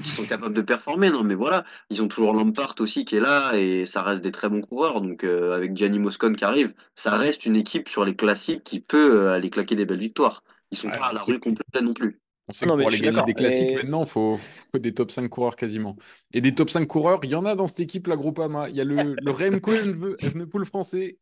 qui, 0.00 0.10
sont 0.10 0.24
capables 0.24 0.54
de 0.54 0.62
performer. 0.62 1.10
Non, 1.10 1.24
mais 1.24 1.34
voilà, 1.34 1.64
ils 1.90 2.02
ont 2.02 2.08
toujours 2.08 2.34
Lampart 2.34 2.76
aussi 2.78 3.04
qui 3.04 3.16
est 3.16 3.20
là 3.20 3.54
et 3.56 3.84
ça 3.84 4.02
reste 4.02 4.22
des 4.22 4.30
très 4.30 4.48
bons 4.48 4.60
coureurs. 4.60 5.00
Donc, 5.00 5.24
avec 5.24 5.76
Gianni 5.76 5.98
Moscon 5.98 6.32
qui 6.32 6.44
arrive, 6.44 6.72
ça 6.94 7.16
reste 7.16 7.44
une 7.44 7.56
équipe 7.56 7.88
sur 7.88 8.04
les 8.04 8.14
classiques 8.14 8.62
qui 8.62 8.80
peut 8.80 9.30
aller 9.30 9.50
claquer 9.50 9.74
des 9.74 9.86
belles 9.86 9.98
victoires. 9.98 10.44
Ils 10.70 10.78
sont 10.78 10.88
pas 10.88 11.06
à 11.06 11.12
la 11.12 11.22
rue 11.22 11.40
complète 11.40 11.82
non 11.82 11.94
plus. 11.94 12.20
On 12.50 12.52
sait 12.52 12.66
que 12.66 12.70
pour 12.70 12.88
aller 12.88 12.98
gagner 12.98 13.22
des 13.24 13.34
classiques 13.34 13.74
maintenant, 13.74 14.02
il 14.02 14.08
faut, 14.08 14.40
des 14.74 14.92
top 14.92 15.12
5 15.12 15.28
coureurs 15.28 15.54
quasiment. 15.54 15.96
Et 16.32 16.40
des 16.40 16.52
top 16.52 16.68
5 16.68 16.84
coureurs, 16.84 17.20
il 17.22 17.30
y 17.30 17.36
en 17.36 17.46
a 17.46 17.54
dans 17.54 17.68
cette 17.68 17.78
équipe, 17.78 18.08
la 18.08 18.16
Groupama. 18.16 18.68
Il 18.68 18.74
y 18.74 18.80
a 18.80 18.84
le, 18.84 19.14
le 19.22 19.30
Remco 19.30 19.72
Evenepoel 19.72 20.64
français, 20.64 21.18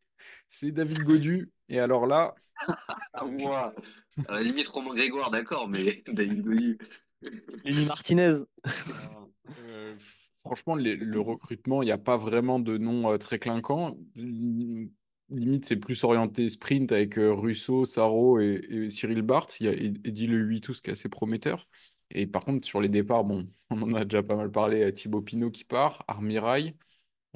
c'est 0.47 0.71
David 0.71 1.03
Godu. 1.03 1.51
Et 1.69 1.79
alors 1.79 2.07
là. 2.07 2.33
Moi, 3.39 3.75
à 4.27 4.33
la 4.33 4.41
limite, 4.41 4.67
Romain 4.69 4.95
Grégoire, 4.95 5.29
d'accord, 5.29 5.69
mais 5.69 6.03
David 6.11 6.41
Godu. 6.41 6.79
Lenny 7.63 7.85
Martinez. 7.85 8.37
Euh, 9.67 9.95
franchement, 10.35 10.73
le 10.73 11.19
recrutement, 11.19 11.83
il 11.83 11.85
n'y 11.85 11.91
a 11.91 11.99
pas 11.99 12.17
vraiment 12.17 12.59
de 12.59 12.79
nom 12.79 13.11
euh, 13.11 13.17
très 13.17 13.37
clinquant. 13.37 13.95
Limite, 15.31 15.65
c'est 15.65 15.75
plus 15.77 16.03
orienté 16.03 16.49
sprint 16.49 16.91
avec 16.91 17.15
Russo, 17.17 17.85
Saro 17.85 18.39
et, 18.39 18.89
Cyril 18.89 19.21
Barthes. 19.21 19.59
Il 19.59 19.65
y 19.65 19.69
a 19.69 19.73
Eddie 19.73 20.27
Le 20.27 20.39
8 20.39 20.61
tout 20.61 20.73
ce 20.73 20.81
qui 20.81 20.89
est 20.89 20.93
assez 20.93 21.09
prometteur. 21.09 21.67
Et 22.11 22.25
par 22.25 22.43
contre, 22.43 22.67
sur 22.67 22.81
les 22.81 22.89
départs, 22.89 23.23
bon, 23.23 23.47
on 23.69 23.81
en 23.81 23.93
a 23.93 24.05
déjà 24.05 24.23
pas 24.23 24.35
mal 24.35 24.51
parlé. 24.51 24.91
Thibaut 24.93 25.21
Pinot 25.21 25.51
qui 25.51 25.63
part, 25.63 26.03
Armirail, 26.07 26.75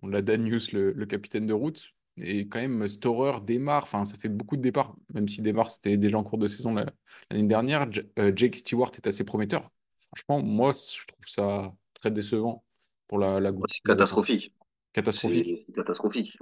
on 0.01 0.08
l'a 0.08 0.21
Danius, 0.21 0.71
le 0.71 1.06
capitaine 1.06 1.45
de 1.45 1.53
route. 1.53 1.93
Et 2.17 2.47
quand 2.47 2.60
même, 2.60 2.88
Storer 2.88 3.41
démarre, 3.41 3.84
enfin, 3.84 4.06
ça 4.06 4.17
fait 4.17 4.29
beaucoup 4.29 4.56
de 4.56 4.62
départs, 4.62 4.95
même 5.13 5.27
si 5.27 5.41
démarre, 5.41 5.71
c'était 5.71 5.97
déjà 5.97 6.17
en 6.17 6.23
cours 6.23 6.38
de 6.38 6.47
saison 6.47 6.75
l'année 6.75 7.47
dernière. 7.47 7.88
Euh, 8.19 8.32
Jake 8.36 8.56
Stewart 8.56 8.91
est 8.95 9.08
assez 9.08 9.23
prometteur. 9.23 9.69
Franchement, 9.97 10.43
moi, 10.43 10.73
je 10.73 11.06
trouve 11.08 11.27
ça 11.27 11.73
très 11.93 12.12
décevant 12.12 12.63
pour 13.08 13.17
la, 13.17 13.39
la 13.39 13.51
C'est 13.67 13.82
catastrophique. 13.84 14.53
Catastrophique. 14.93 15.65
Catastrophique. 15.73 16.38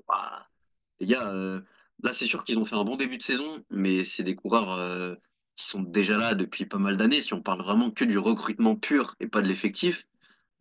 Les 1.02 1.08
gars, 1.08 1.28
euh, 1.34 1.60
là, 2.04 2.14
c'est 2.14 2.28
sûr 2.28 2.46
qu'ils 2.46 2.58
ont 2.58 2.66
fait 2.66 2.76
un 2.76 2.86
bon 2.86 2.96
début 2.96 3.18
de 3.18 3.24
saison, 3.24 3.66
mais 3.70 4.06
c'est 4.06 4.24
des 4.24 4.36
coureurs 4.36 4.72
euh, 4.72 5.16
qui 5.58 5.68
sont 5.68 5.82
déjà 5.82 6.18
là 6.18 6.34
depuis 6.34 6.66
pas 6.66 6.78
mal 6.78 6.96
d'années. 6.96 7.22
Si 7.22 7.34
on 7.34 7.42
parle 7.42 7.62
vraiment 7.62 7.92
que 7.92 8.06
du 8.06 8.18
recrutement 8.18 8.78
pur 8.78 9.16
et 9.20 9.28
pas 9.28 9.42
de 9.42 9.48
l'effectif, 9.48 10.08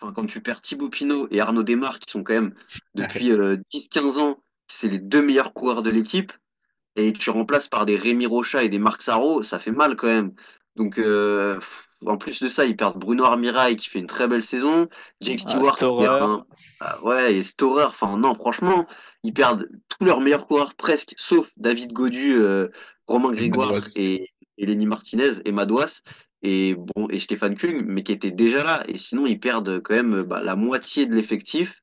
enfin, 0.00 0.12
quand 0.12 0.26
tu 0.26 0.40
perds 0.40 0.62
Thibaut 0.62 0.90
Pinot 0.90 1.28
et 1.30 1.40
Arnaud 1.40 1.62
Desmar, 1.62 2.00
qui 2.00 2.10
sont 2.10 2.24
quand 2.24 2.34
même 2.34 2.54
depuis 2.96 3.30
10-15 3.30 4.18
ans 4.18 4.42
c'est 4.70 4.88
les 4.88 4.98
deux 4.98 5.22
meilleurs 5.22 5.52
coureurs 5.52 5.82
de 5.82 5.90
l'équipe. 5.90 6.32
et 6.96 7.12
tu 7.12 7.30
remplaces 7.30 7.68
par 7.68 7.86
des 7.86 7.96
Rémi 7.96 8.26
Rocha 8.26 8.62
et 8.64 8.68
des 8.68 8.78
Marc 8.78 9.02
Sarro, 9.02 9.42
ça 9.42 9.58
fait 9.58 9.70
mal 9.70 9.96
quand 9.96 10.06
même. 10.06 10.32
Donc, 10.76 10.98
euh, 10.98 11.58
en 12.06 12.16
plus 12.16 12.42
de 12.42 12.48
ça, 12.48 12.64
ils 12.64 12.76
perdent 12.76 12.98
Bruno 12.98 13.24
Armirail 13.24 13.76
qui 13.76 13.90
fait 13.90 13.98
une 13.98 14.06
très 14.06 14.28
belle 14.28 14.42
saison, 14.44 14.88
Jake 15.20 15.40
Ah, 15.40 15.40
Stewart, 15.40 15.76
un- 15.98 16.44
ah 16.80 17.02
ouais, 17.04 17.34
et 17.36 17.42
Storer, 17.42 17.84
enfin 17.84 18.16
non, 18.16 18.34
franchement, 18.34 18.86
ils 19.22 19.34
perdent 19.34 19.68
tous 19.88 20.04
leurs 20.04 20.20
meilleurs 20.20 20.46
coureurs 20.46 20.74
presque, 20.74 21.14
sauf 21.18 21.50
David 21.56 21.92
Godu, 21.92 22.36
euh, 22.40 22.68
Romain 23.06 23.32
Grégoire 23.32 23.72
et, 23.96 24.30
et 24.58 24.66
Lenny 24.66 24.86
Martinez 24.86 25.32
et 25.44 25.52
Madouas 25.52 26.00
et 26.42 26.74
bon 26.74 27.08
et 27.10 27.18
Stéphane 27.18 27.56
Kung, 27.56 27.84
mais 27.86 28.02
qui 28.02 28.12
étaient 28.12 28.30
déjà 28.30 28.64
là. 28.64 28.82
Et 28.88 28.96
sinon, 28.98 29.26
ils 29.26 29.38
perdent 29.38 29.80
quand 29.82 29.94
même 29.94 30.22
bah, 30.22 30.42
la 30.42 30.56
moitié 30.56 31.04
de 31.06 31.14
l'effectif 31.14 31.82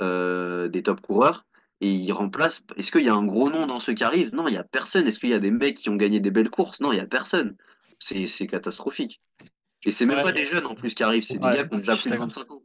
euh, 0.00 0.68
des 0.68 0.82
top 0.82 1.00
coureurs. 1.00 1.44
Et 1.80 1.90
ils 1.92 2.12
remplacent. 2.12 2.62
Est-ce 2.76 2.90
qu'il 2.90 3.02
y 3.04 3.08
a 3.08 3.14
un 3.14 3.24
gros 3.24 3.50
nom 3.50 3.66
dans 3.66 3.78
ceux 3.80 3.94
qui 3.94 4.02
arrivent? 4.02 4.34
Non, 4.34 4.48
il 4.48 4.54
y 4.54 4.56
a 4.56 4.64
personne. 4.64 5.06
Est-ce 5.06 5.18
qu'il 5.20 5.28
y 5.30 5.34
a 5.34 5.38
des 5.38 5.52
mecs 5.52 5.76
qui 5.76 5.88
ont 5.90 5.96
gagné 5.96 6.18
des 6.20 6.30
belles 6.32 6.50
courses? 6.50 6.80
Non, 6.80 6.92
il 6.92 6.96
y 6.96 7.00
a 7.00 7.06
personne. 7.06 7.56
C'est 8.00 8.46
catastrophique. 8.48 9.20
Et 9.84 9.92
c'est 9.92 10.06
même 10.06 10.16
Ouais. 10.16 10.22
pas 10.22 10.32
des 10.32 10.44
jeunes 10.44 10.66
en 10.66 10.74
plus 10.74 10.94
qui 10.94 11.02
arrivent, 11.02 11.22
c'est 11.22 11.38
des 11.38 11.46
Ouais, 11.46 11.54
gars 11.56 11.64
qui 11.64 11.74
ont 11.74 11.78
déjà 11.78 11.94
plus 11.94 12.04
de 12.04 12.10
d'accord. 12.10 12.26
25 12.26 12.50
ans. 12.50 12.62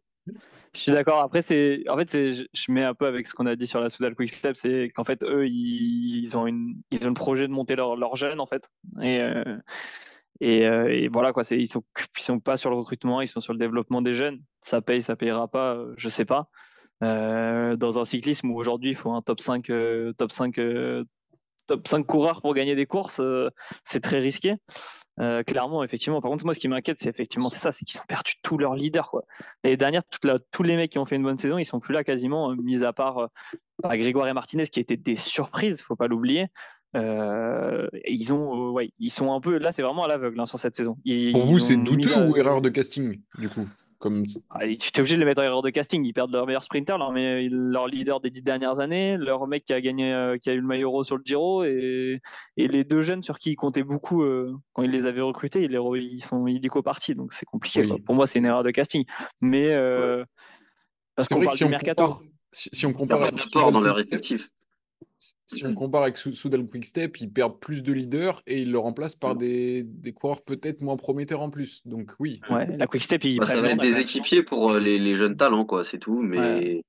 Je 0.75 0.79
suis 0.79 0.91
d'accord. 0.91 1.19
Après, 1.19 1.41
c'est, 1.43 1.83
en 1.87 1.97
fait, 1.97 2.09
c'est, 2.09 2.33
je 2.33 2.71
mets 2.71 2.83
un 2.83 2.95
peu 2.95 3.05
avec 3.05 3.27
ce 3.27 3.35
qu'on 3.35 3.45
a 3.45 3.55
dit 3.55 3.67
sur 3.67 3.79
la 3.79 3.89
Soudal 3.89 4.15
Quick 4.15 4.31
Step, 4.31 4.55
c'est 4.55 4.91
qu'en 4.95 5.03
fait, 5.03 5.23
eux, 5.23 5.47
ils, 5.47 6.35
ont 6.35 6.47
une, 6.47 6.81
ils 6.89 7.03
ont 7.05 7.09
le 7.09 7.13
projet 7.13 7.47
de 7.47 7.53
monter 7.53 7.75
leur, 7.75 7.95
leur 7.95 8.15
jeune, 8.15 8.39
en 8.39 8.47
fait. 8.47 8.69
Et, 9.01 9.21
euh, 9.21 9.57
et, 10.39 10.65
euh, 10.65 10.87
et 10.87 11.09
voilà, 11.09 11.31
quoi. 11.31 11.43
Ils 11.51 11.67
sont, 11.67 11.83
ils 12.17 12.23
sont 12.23 12.39
pas 12.39 12.57
sur 12.57 12.71
le 12.71 12.75
recrutement, 12.75 13.21
ils 13.21 13.27
sont 13.27 13.39
sur 13.39 13.53
le 13.53 13.59
développement 13.59 14.01
des 14.01 14.15
jeunes. 14.15 14.41
Ça 14.61 14.81
paye, 14.81 15.01
ça 15.03 15.15
payera 15.15 15.47
pas, 15.47 15.75
euh, 15.75 15.93
je 15.95 16.09
sais 16.09 16.25
pas. 16.25 16.49
Euh, 17.03 17.75
dans 17.75 17.99
un 17.99 18.05
cyclisme 18.05 18.49
où 18.49 18.57
aujourd'hui, 18.57 18.91
il 18.91 18.95
faut 18.95 19.11
un 19.11 19.21
top 19.21 19.41
5, 19.41 19.69
euh, 19.69 20.13
top 20.13 20.31
5, 20.31 20.57
euh, 20.57 21.03
top 21.67 21.87
5 21.87 22.05
coureurs 22.05 22.41
pour 22.41 22.53
gagner 22.53 22.75
des 22.75 22.85
courses, 22.85 23.19
euh, 23.19 23.49
c'est 23.83 23.99
très 24.01 24.19
risqué. 24.19 24.55
Euh, 25.19 25.43
clairement, 25.43 25.83
effectivement. 25.83 26.21
Par 26.21 26.31
contre, 26.31 26.43
moi, 26.45 26.53
ce 26.55 26.59
qui 26.59 26.67
m'inquiète, 26.67 26.97
c'est 26.99 27.09
effectivement 27.09 27.49
c'est 27.49 27.59
ça, 27.59 27.71
c'est 27.71 27.85
qu'ils 27.85 27.99
ont 27.99 28.05
perdu 28.07 28.33
tous 28.41 28.57
leurs 28.57 28.73
leaders. 28.75 29.09
Quoi. 29.11 29.23
L'année 29.63 29.77
dernière, 29.77 30.01
la- 30.23 30.39
tous 30.51 30.63
les 30.63 30.75
mecs 30.75 30.91
qui 30.91 30.97
ont 30.99 31.05
fait 31.05 31.15
une 31.15 31.23
bonne 31.23 31.37
saison, 31.37 31.57
ils 31.59 31.65
sont 31.65 31.79
plus 31.79 31.93
là 31.93 32.03
quasiment, 32.03 32.51
euh, 32.51 32.55
mis 32.55 32.83
à 32.83 32.93
part 32.93 33.27
bah, 33.83 33.95
Grégoire 33.97 34.27
et 34.27 34.33
Martinez, 34.33 34.65
qui 34.65 34.79
étaient 34.79 34.97
des 34.97 35.15
surprises, 35.17 35.81
faut 35.81 35.95
pas 35.95 36.07
l'oublier. 36.07 36.47
Euh, 36.95 37.87
ils 38.07 38.33
ont, 38.33 38.71
ouais, 38.71 38.91
ils 38.99 39.09
sont 39.09 39.33
un 39.33 39.39
peu 39.41 39.57
là, 39.57 39.71
c'est 39.71 39.81
vraiment 39.81 40.03
à 40.03 40.07
l'aveugle 40.07 40.39
hein, 40.39 40.45
sur 40.45 40.59
cette 40.59 40.75
saison. 40.75 40.97
Ils, 41.05 41.31
Pour 41.31 41.41
ils 41.45 41.51
vous, 41.51 41.59
c'est 41.59 41.77
douteux 41.77 42.15
à- 42.15 42.25
ou 42.27 42.35
erreur 42.37 42.61
de 42.61 42.69
casting, 42.69 43.19
du 43.37 43.49
coup? 43.49 43.67
Comme... 44.03 44.25
ah, 44.49 44.67
Tu 44.67 44.73
es 44.73 44.99
obligé 44.99 45.15
de 45.15 45.21
les 45.21 45.25
mettre 45.25 45.41
en 45.41 45.45
erreur 45.45 45.61
de 45.61 45.69
casting. 45.69 46.03
Ils 46.03 46.11
perdent 46.11 46.33
leur 46.33 46.45
meilleur 46.45 46.61
sprinter, 46.61 46.97
leur, 46.97 47.87
leader 47.87 48.19
des 48.19 48.29
dix 48.29 48.41
dernières 48.41 48.81
années, 48.81 49.15
leur 49.15 49.47
mec 49.47 49.63
qui 49.63 49.71
a 49.71 49.79
gagné, 49.79 50.13
euh, 50.13 50.37
qui 50.37 50.49
a 50.49 50.53
eu 50.53 50.59
le 50.59 50.67
maillot 50.67 50.91
rose 50.91 51.05
sur 51.07 51.15
le 51.15 51.23
Giro, 51.23 51.63
et, 51.63 52.19
et 52.57 52.67
les 52.67 52.83
deux 52.83 52.99
jeunes 53.01 53.23
sur 53.23 53.39
qui 53.39 53.51
ils 53.51 53.55
comptaient 53.55 53.81
beaucoup 53.83 54.23
euh, 54.23 54.53
quand 54.73 54.83
ils 54.83 54.91
les 54.91 55.05
avaient 55.05 55.21
recrutés, 55.21 55.61
ils, 55.61 55.71
les 55.71 55.77
re- 55.77 55.97
ils 55.97 56.21
sont 56.21 56.45
illico 56.47 56.81
partis, 56.81 57.15
donc 57.15 57.31
c'est 57.31 57.45
compliqué. 57.45 57.83
Oui. 57.89 58.01
Pour 58.01 58.13
moi, 58.13 58.27
c'est 58.27 58.39
une 58.39 58.45
erreur 58.45 58.63
de 58.63 58.71
casting. 58.71 59.05
Mais 59.41 59.73
euh, 59.73 60.25
parce 61.15 61.29
qu'on 61.29 61.41
parle 61.41 61.53
si 61.55 61.59
du 61.59 61.67
on 61.67 61.69
mercato. 61.69 62.03
compare, 62.03 62.21
si, 62.51 62.69
si 62.73 62.85
on 62.85 62.89
Il 62.89 63.05
n'y 63.05 63.13
a 63.13 63.15
compare 63.15 63.71
dans 63.71 63.79
leur 63.79 63.97
effectif. 64.01 64.49
Si 65.47 65.65
on 65.65 65.73
compare 65.73 66.03
avec 66.03 66.17
Sou- 66.17 66.33
Soudal 66.33 66.65
Quick-Step, 66.67 67.17
ils 67.21 67.31
perdent 67.31 67.59
plus 67.59 67.83
de 67.83 67.93
leaders 67.93 68.41
et 68.47 68.61
ils 68.61 68.71
le 68.71 68.79
remplacent 68.79 69.15
par 69.15 69.35
des, 69.35 69.83
des 69.83 70.13
coureurs 70.13 70.41
peut-être 70.41 70.81
moins 70.81 70.97
prometteurs 70.97 71.41
en 71.41 71.49
plus. 71.49 71.81
Donc 71.85 72.13
oui, 72.19 72.41
Ouais, 72.49 72.77
la 72.77 72.87
Quick 72.87 73.03
Step, 73.03 73.23
ils 73.23 73.39
Bah, 73.39 73.45
ça 73.45 73.53
prennent 73.53 73.65
va 73.65 73.71
être 73.71 73.81
des 73.81 73.99
équipiers 73.99 74.43
pour 74.43 74.71
euh, 74.71 74.79
les, 74.79 74.99
les 74.99 75.15
jeunes 75.15 75.37
talents, 75.37 75.65
quoi, 75.65 75.83
c'est 75.85 75.99
tout. 75.99 76.21
Mais 76.21 76.83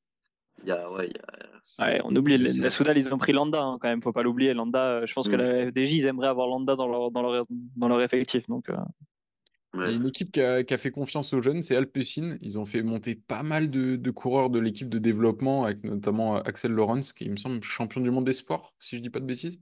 il 0.62 0.68
y 0.68 0.72
a, 0.72 0.90
ouais, 0.90 1.08
y 1.08 1.18
a- 1.18 1.84
Ouais, 1.84 1.98
on 2.04 2.14
oublie, 2.14 2.36
la 2.38 2.52
la 2.52 2.70
Soudal, 2.70 2.96
ils 2.98 3.12
ont 3.12 3.18
pris 3.18 3.32
Landa 3.32 3.60
hein, 3.62 3.78
quand 3.80 3.88
même, 3.88 4.02
faut 4.02 4.12
pas 4.12 4.22
l'oublier. 4.22 4.52
Landa, 4.54 4.84
euh, 4.86 5.06
je 5.06 5.14
pense 5.14 5.28
que 5.28 5.34
Mm. 5.34 5.38
la 5.38 5.66
FDJ, 5.70 5.92
ils 5.94 6.06
aimeraient 6.06 6.28
avoir 6.28 6.46
Landa 6.46 6.76
dans 6.76 6.86
leur, 6.86 7.10
dans 7.10 7.22
leur, 7.22 7.46
dans 7.50 7.88
leur 7.88 8.00
effectif. 8.02 8.46
Donc, 8.48 8.68
euh, 8.68 8.76
Il 9.74 9.80
y 9.80 9.82
a 9.82 9.86
ouais. 9.86 9.94
une 9.94 10.06
équipe 10.06 10.30
qui 10.30 10.40
a, 10.40 10.62
qui 10.62 10.72
a 10.72 10.78
fait 10.78 10.92
confiance 10.92 11.32
aux 11.32 11.42
jeunes, 11.42 11.60
c'est 11.60 11.74
Alpecin. 11.74 12.36
Ils 12.40 12.58
ont 12.58 12.64
fait 12.64 12.82
monter 12.82 13.16
pas 13.16 13.42
mal 13.42 13.70
de, 13.70 13.96
de 13.96 14.10
coureurs 14.12 14.48
de 14.48 14.60
l'équipe 14.60 14.88
de 14.88 14.98
développement, 14.98 15.64
avec 15.64 15.82
notamment 15.82 16.36
euh, 16.36 16.40
Axel 16.44 16.72
Lawrence, 16.72 17.12
qui 17.12 17.24
il 17.24 17.32
me 17.32 17.36
semble 17.36 17.62
champion 17.62 18.00
du 18.00 18.10
monde 18.10 18.24
des 18.24 18.32
sports, 18.32 18.72
si 18.78 18.96
je 18.96 19.02
dis 19.02 19.10
pas 19.10 19.20
de 19.20 19.26
bêtises. 19.26 19.60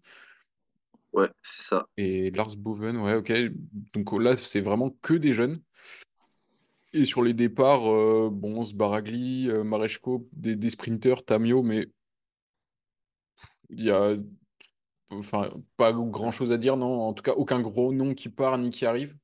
Ouais, 1.15 1.29
c'est 1.43 1.63
ça. 1.63 1.87
Et 1.97 2.31
Lars 2.31 2.57
Boven, 2.57 2.97
ouais, 2.99 3.15
ok. 3.15 3.33
Donc 3.95 4.13
là, 4.21 4.37
c'est 4.37 4.61
vraiment 4.61 4.91
que 5.03 5.15
des 5.15 5.33
jeunes. 5.33 5.61
Et 6.93 7.07
sur 7.07 7.23
les 7.23 7.33
départs, 7.33 7.91
euh, 7.91 8.29
bon, 8.31 8.65
Sbaragli, 8.65 9.49
euh, 9.49 9.65
Mareshko, 9.65 10.29
des, 10.33 10.57
des 10.57 10.71
sprinters, 10.71 11.25
Tamio, 11.25 11.63
mais 11.63 11.89
il 13.71 13.85
y 13.85 13.91
a 13.91 14.15
enfin, 15.09 15.49
pas 15.79 15.93
grand-chose 15.93 16.53
à 16.53 16.59
dire, 16.59 16.77
non. 16.77 17.01
En 17.01 17.15
tout 17.15 17.23
cas, 17.23 17.33
aucun 17.33 17.61
gros 17.61 17.93
nom 17.95 18.13
qui 18.15 18.29
part 18.29 18.59
ni 18.59 18.69
qui 18.69 18.85
arrive. 18.85 19.17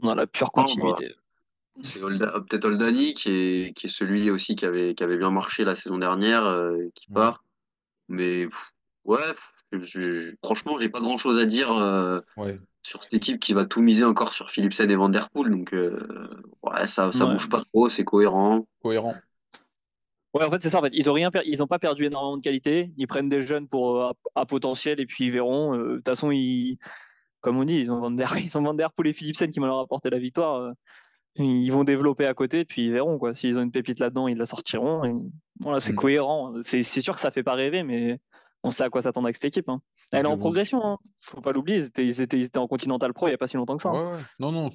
Dans 0.00 0.14
la 0.14 0.26
pure 0.26 0.50
Non, 0.56 0.62
continuité. 0.64 1.14
C'est 1.82 2.00
Olda- 2.02 2.40
peut-être 2.46 2.66
Oldani 2.66 3.14
qui 3.14 3.30
est, 3.30 3.72
qui 3.76 3.86
est 3.86 3.90
celui 3.90 4.30
aussi 4.30 4.54
qui 4.54 4.64
avait, 4.64 4.94
qui 4.94 5.02
avait 5.02 5.18
bien 5.18 5.30
marché 5.30 5.64
la 5.64 5.74
saison 5.74 5.98
dernière, 5.98 6.44
euh, 6.44 6.78
qui 6.94 7.06
Ouais. 7.10 7.14
part. 7.14 7.42
Mais 8.08 8.46
pff, 8.46 8.72
ouais, 9.04 9.32
pff, 9.72 9.82
je- 9.84 10.34
franchement, 10.44 10.78
j'ai 10.78 10.88
pas 10.88 11.00
grand-chose 11.00 11.38
à 11.38 11.46
dire 11.46 11.72
euh, 11.72 12.20
Ouais. 12.36 12.60
sur 12.82 13.02
cette 13.02 13.14
équipe 13.14 13.40
qui 13.40 13.54
va 13.54 13.64
tout 13.66 13.80
miser 13.82 14.04
encore 14.04 14.34
sur 14.34 14.50
Philipsen 14.50 14.88
et 14.90 14.94
Van 14.94 15.08
Der 15.08 15.30
Poel. 15.30 15.50
Donc 15.50 15.72
euh, 15.74 15.98
ouais, 16.62 16.86
ça, 16.86 17.10
ça 17.10 17.26
Ouais. 17.26 17.32
bouge 17.32 17.48
pas 17.48 17.62
trop, 17.72 17.88
c'est 17.88 18.04
cohérent. 18.04 18.66
Cohérent. 18.82 19.14
Ouais, 20.34 20.44
en 20.44 20.50
fait, 20.50 20.62
c'est 20.62 20.70
ça. 20.70 20.78
En 20.78 20.82
fait. 20.82 20.90
Ils 20.92 21.08
ont 21.10 21.12
rien, 21.12 21.30
per- 21.30 21.42
ils 21.44 21.62
ont 21.62 21.66
pas 21.68 21.78
perdu 21.78 22.04
énormément 22.06 22.36
de 22.36 22.42
qualité. 22.42 22.90
Ils 22.96 23.06
prennent 23.06 23.28
des 23.28 23.42
jeunes 23.42 23.68
pour 23.68 24.02
à, 24.02 24.12
à 24.34 24.46
potentiel 24.46 24.98
et 25.00 25.06
puis 25.06 25.26
ils 25.26 25.30
verront. 25.32 25.74
Euh, 25.76 25.88
De 25.90 25.96
toute 25.96 26.06
façon, 26.08 26.30
ils, 26.32 26.76
comme 27.44 27.58
on 27.58 27.64
dit, 27.64 27.76
ils 27.76 27.90
ont 27.92 28.00
Van 28.00 28.10
Der, 28.10 28.32
ils 28.44 28.58
ont 28.58 28.62
Van 28.62 28.74
Der 28.74 28.90
Poel 28.92 29.08
et 29.08 29.12
Philipsen 29.12 29.50
qui 29.50 29.60
vont 29.60 29.66
leur 29.66 29.78
apporter 29.78 30.10
la 30.10 30.18
victoire. 30.18 30.56
Euh, 30.60 30.72
Ils 31.36 31.70
vont 31.70 31.82
développer 31.84 32.26
à 32.26 32.34
côté, 32.34 32.64
puis 32.64 32.86
ils 32.86 32.92
verront 32.92 33.18
quoi. 33.18 33.34
S'ils 33.34 33.58
ont 33.58 33.62
une 33.62 33.72
pépite 33.72 33.98
là-dedans, 33.98 34.28
ils 34.28 34.36
la 34.38 34.46
sortiront. 34.46 35.04
Et 35.04 35.12
voilà, 35.60 35.80
c'est 35.80 35.92
Mm. 35.92 35.96
cohérent. 35.96 36.54
C'est 36.62 36.82
sûr 36.84 37.14
que 37.14 37.20
ça 37.20 37.30
fait 37.32 37.42
pas 37.42 37.54
rêver, 37.54 37.82
mais 37.82 38.20
on 38.62 38.70
sait 38.70 38.84
à 38.84 38.88
quoi 38.88 39.02
s'attendre 39.02 39.26
avec 39.26 39.34
cette 39.36 39.46
équipe. 39.46 39.68
hein. 39.68 39.80
Elle 40.12 40.20
est 40.26 40.28
en 40.28 40.38
progression. 40.38 40.80
Hein. 40.84 40.98
Faut 41.22 41.40
pas 41.40 41.50
l'oublier. 41.52 41.78
Ils 41.78 41.84
étaient, 41.86 42.06
ils 42.06 42.20
étaient, 42.20 42.38
ils 42.38 42.44
étaient 42.46 42.58
en 42.58 42.68
Continental 42.68 43.12
Pro 43.12 43.26
il 43.26 43.32
y 43.32 43.34
a 43.34 43.38
pas 43.38 43.48
si 43.48 43.56
longtemps 43.56 43.76
que 43.76 43.82
ça. 43.82 43.88
hein. 43.90 44.16
Ouais. 44.18 44.22
Non, 44.38 44.52
non, 44.52 44.70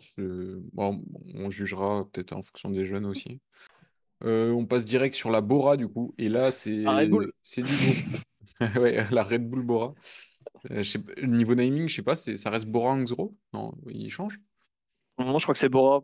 bon, 0.74 1.02
on 1.36 1.50
jugera 1.50 2.06
peut-être 2.12 2.34
en 2.34 2.42
fonction 2.42 2.70
des 2.72 2.84
jeunes 2.84 3.06
aussi. 3.06 3.40
Euh, 4.26 4.52
on 4.52 4.66
passe 4.66 4.84
direct 4.84 5.16
sur 5.16 5.30
la 5.32 5.40
Bora, 5.40 5.78
du 5.78 5.88
coup. 5.88 6.14
Et 6.18 6.28
là, 6.28 6.52
c'est 6.52 6.84
du. 7.62 7.70
Ouais, 8.76 9.08
la 9.12 9.24
Red 9.24 9.50
Bull 9.50 9.62
Bora. 9.64 9.94
Euh, 10.72 10.84
je 10.84 10.84
sais 10.84 11.00
pas- 11.00 11.14
niveau 11.22 11.56
naming, 11.56 11.88
je 11.88 11.96
sais 11.96 12.02
pas, 12.02 12.16
c'est- 12.16 12.38
ça 12.38 12.50
reste 12.50 12.66
Bora 12.66 12.94
Hansgrohe? 12.94 13.34
Non, 13.54 13.74
il 13.90 14.10
change? 14.10 14.40
Pour 15.16 15.24
le 15.24 15.26
moment, 15.28 15.40
je 15.40 15.46
crois 15.46 15.54
que 15.54 15.60
c'est 15.60 15.70
Bora. 15.70 16.02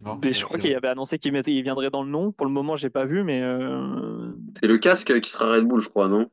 Non, 0.00 0.20
Mais 0.22 0.32
je 0.32 0.44
crois 0.44 0.58
il 0.58 0.62
qu'il 0.62 0.74
avait 0.74 0.88
annoncé 0.88 1.18
qu'il 1.18 1.34
il 1.34 1.62
viendrait 1.62 1.90
dans 1.90 2.04
le 2.04 2.10
nom. 2.10 2.30
Pour 2.30 2.46
le 2.46 2.52
moment, 2.52 2.76
j'ai 2.76 2.90
pas 2.90 3.04
vu, 3.04 3.24
mais 3.24 3.42
euh, 3.42 4.32
C'est 4.60 4.68
le 4.68 4.78
casque 4.78 5.20
qui 5.20 5.30
sera 5.30 5.52
Red 5.52 5.64
Bull, 5.64 5.80
je 5.80 5.88
crois, 5.88 6.08
non? 6.08 6.30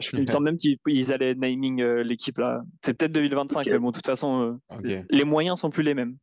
je- 0.00 0.10
il 0.16 0.22
me 0.22 0.26
semble 0.26 0.44
même 0.44 0.56
qu'ils 0.56 0.78
ils 0.86 1.12
allaient 1.12 1.34
naming 1.34 1.80
euh, 1.80 2.02
l'équipe 2.02 2.38
là. 2.38 2.62
C'est 2.84 2.94
peut-être 2.94 3.12
2025, 3.12 3.66
Ok. 3.66 3.72
mais 3.72 3.78
bon, 3.78 3.90
de 3.90 3.96
toute 3.96 4.06
façon, 4.06 4.60
euh, 4.72 4.92
les 5.10 5.24
moyens 5.24 5.60
sont 5.60 5.70
plus 5.70 5.82
les 5.82 5.94
mêmes. 5.94 6.16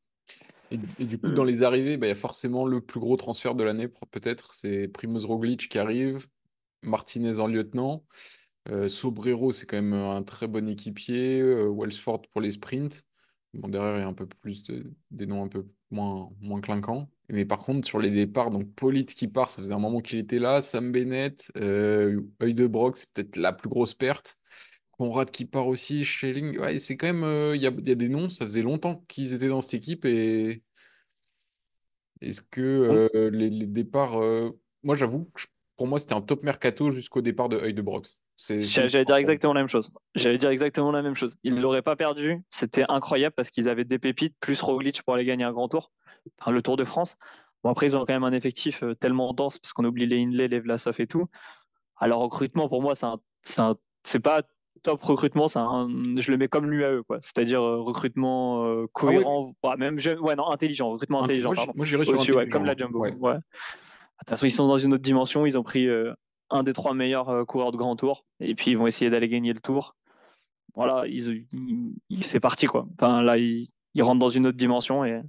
Et, 0.71 0.79
et 0.99 1.05
du 1.05 1.17
coup, 1.17 1.29
dans 1.29 1.43
les 1.45 1.63
arrivées, 1.63 1.97
bah, 1.97 2.07
il 2.07 2.09
y 2.09 2.11
a 2.11 2.15
forcément 2.15 2.65
le 2.65 2.81
plus 2.81 2.99
gros 2.99 3.15
transfert 3.15 3.55
de 3.55 3.63
l'année, 3.63 3.87
peut-être. 4.11 4.53
C'est 4.53 4.89
Primoz 4.89 5.25
Roglic 5.25 5.69
qui 5.69 5.77
arrive, 5.79 6.27
Martinez 6.83 7.39
en 7.39 7.47
lieutenant. 7.47 8.03
Euh, 8.69 8.89
Sobrero, 8.89 9.51
c'est 9.51 9.65
quand 9.65 9.77
même 9.81 9.93
un 9.93 10.23
très 10.23 10.47
bon 10.47 10.67
équipier. 10.67 11.39
Euh, 11.41 11.69
Wellsford 11.73 12.23
pour 12.31 12.41
les 12.41 12.51
sprints. 12.51 13.03
Bon, 13.53 13.69
derrière, 13.69 13.97
il 13.97 14.01
y 14.01 14.03
a 14.03 14.07
un 14.07 14.13
peu 14.13 14.27
plus 14.27 14.63
de, 14.63 14.93
des 15.11 15.25
noms 15.25 15.43
un 15.43 15.47
peu 15.47 15.65
moins, 15.89 16.29
moins 16.41 16.59
clinquants. 16.61 17.09
Mais 17.29 17.45
par 17.45 17.59
contre, 17.59 17.87
sur 17.87 17.99
les 17.99 18.11
départs, 18.11 18.51
donc 18.51 18.73
Polite 18.75 19.13
qui 19.13 19.27
part, 19.27 19.49
ça 19.49 19.61
faisait 19.61 19.73
un 19.73 19.79
moment 19.79 20.01
qu'il 20.01 20.19
était 20.19 20.39
là. 20.39 20.61
Sam 20.61 20.91
Bennett, 20.91 21.51
euh, 21.57 22.21
Œil 22.41 22.53
de 22.53 22.67
Brock, 22.67 22.97
c'est 22.97 23.09
peut-être 23.13 23.35
la 23.37 23.53
plus 23.53 23.69
grosse 23.69 23.93
perte. 23.93 24.37
Conrad 24.91 25.31
qui 25.31 25.45
part 25.45 25.67
aussi, 25.67 26.03
Schelling. 26.03 26.57
Ouais, 26.59 26.79
c'est 26.79 26.97
quand 26.97 27.07
même. 27.07 27.23
euh, 27.23 27.55
Il 27.55 27.61
y 27.61 27.67
a, 27.67 27.71
il 27.71 27.87
y 27.87 27.91
a 27.91 27.95
des 27.95 28.09
noms, 28.09 28.29
ça 28.29 28.45
faisait 28.45 28.63
longtemps 28.63 29.03
qu'ils 29.07 29.33
étaient 29.33 29.47
dans 29.49 29.61
cette 29.61 29.75
équipe. 29.75 30.05
Et 30.05 30.63
est-ce 32.21 32.41
que 32.41 33.09
euh, 33.15 33.29
les, 33.29 33.49
les 33.49 33.65
départs. 33.67 34.17
euh, 34.21 34.51
Moi, 34.83 34.95
j'avoue 34.95 35.29
pour 35.75 35.87
moi, 35.87 35.99
c'était 35.99 36.13
un 36.15 36.21
top 36.21 36.43
mercato 36.43 36.89
jusqu'au 36.89 37.21
départ 37.21 37.49
de 37.49 37.57
Œil 37.57 37.73
de 37.75 37.81
Brox. 37.83 38.17
J'allais 38.37 39.05
dire 39.05 39.15
exactement 39.15 39.53
la 39.53 39.61
même 39.61 39.67
chose. 39.67 39.91
J'allais 40.15 40.37
dire 40.37 40.49
exactement 40.51 40.91
la 40.91 41.01
même 41.01 41.15
chose. 41.15 41.37
Ils 41.43 41.59
l'auraient 41.59 41.81
pas 41.81 41.95
perdu. 41.95 42.41
C'était 42.49 42.85
incroyable 42.87 43.33
parce 43.35 43.49
qu'ils 43.49 43.67
avaient 43.67 43.83
des 43.83 43.97
pépites 43.99 44.35
plus 44.39 44.61
Roglic 44.61 45.01
pour 45.03 45.15
aller 45.15 45.25
gagner 45.25 45.43
un 45.43 45.51
grand 45.53 45.67
tour, 45.69 45.91
enfin, 46.39 46.51
le 46.51 46.61
Tour 46.61 46.77
de 46.77 46.83
France. 46.83 47.17
Bon 47.63 47.71
après 47.71 47.87
ils 47.87 47.97
ont 47.97 48.01
quand 48.05 48.13
même 48.13 48.23
un 48.23 48.33
effectif 48.33 48.83
euh, 48.83 48.93
tellement 48.93 49.33
dense 49.33 49.57
parce 49.57 49.73
qu'on 49.73 49.83
oublie 49.85 50.05
les 50.05 50.21
Hindley, 50.21 50.47
les 50.47 50.59
Vlasov 50.59 51.01
et 51.01 51.07
tout. 51.07 51.25
Alors 51.97 52.21
recrutement 52.21 52.69
pour 52.69 52.83
moi 52.83 52.93
c'est 52.95 54.19
pas 54.19 54.41
top 54.83 55.01
recrutement, 55.01 55.47
c'est 55.47 55.57
un- 55.57 55.89
je 56.17 56.31
le 56.31 56.37
mets 56.37 56.47
comme 56.47 56.69
l'UAE 56.69 57.01
quoi. 57.07 57.17
C'est-à-dire 57.21 57.61
euh, 57.63 57.81
recrutement 57.81 58.63
euh, 58.67 58.85
cohérent, 58.93 59.53
bah, 59.63 59.75
même 59.77 59.97
ouais 60.21 60.35
non 60.35 60.49
intelligent, 60.51 60.91
recrutement 60.91 61.21
Int- 61.21 61.25
intelligent 61.25 61.53
moi, 61.75 61.85
j'irais 61.85 62.05
sur 62.05 62.35
ouais, 62.35 62.47
comme 62.47 62.65
la. 62.65 62.75
Jumbo. 62.75 62.99
Ouais. 62.99 63.15
Ouais. 63.15 63.33
De 63.33 63.39
toute 64.19 64.29
façon, 64.29 64.45
ils 64.45 64.51
sont 64.51 64.67
dans 64.67 64.77
une 64.77 64.93
autre 64.93 65.03
dimension. 65.03 65.45
Ils 65.45 65.57
ont 65.57 65.63
pris 65.63 65.87
euh, 65.87 66.13
un 66.49 66.63
des 66.63 66.73
trois 66.73 66.93
meilleurs 66.93 67.29
euh, 67.29 67.45
coureurs 67.45 67.71
de 67.71 67.77
grand 67.77 67.95
tour. 67.95 68.25
Et 68.39 68.55
puis, 68.55 68.71
ils 68.71 68.77
vont 68.77 68.87
essayer 68.87 69.09
d'aller 69.09 69.27
gagner 69.27 69.53
le 69.53 69.59
tour. 69.59 69.95
voilà, 70.75 71.05
ils, 71.07 71.45
c'est 72.21 72.39
parti 72.39 72.67
quoi. 72.67 72.87
Enfin, 72.93 73.21
là, 73.21 73.37
ils, 73.37 73.67
ils 73.93 74.03
rentrent 74.03 74.19
dans 74.19 74.29
une 74.29 74.47
autre 74.47 74.57
dimension 74.57 75.03
et, 75.05 75.21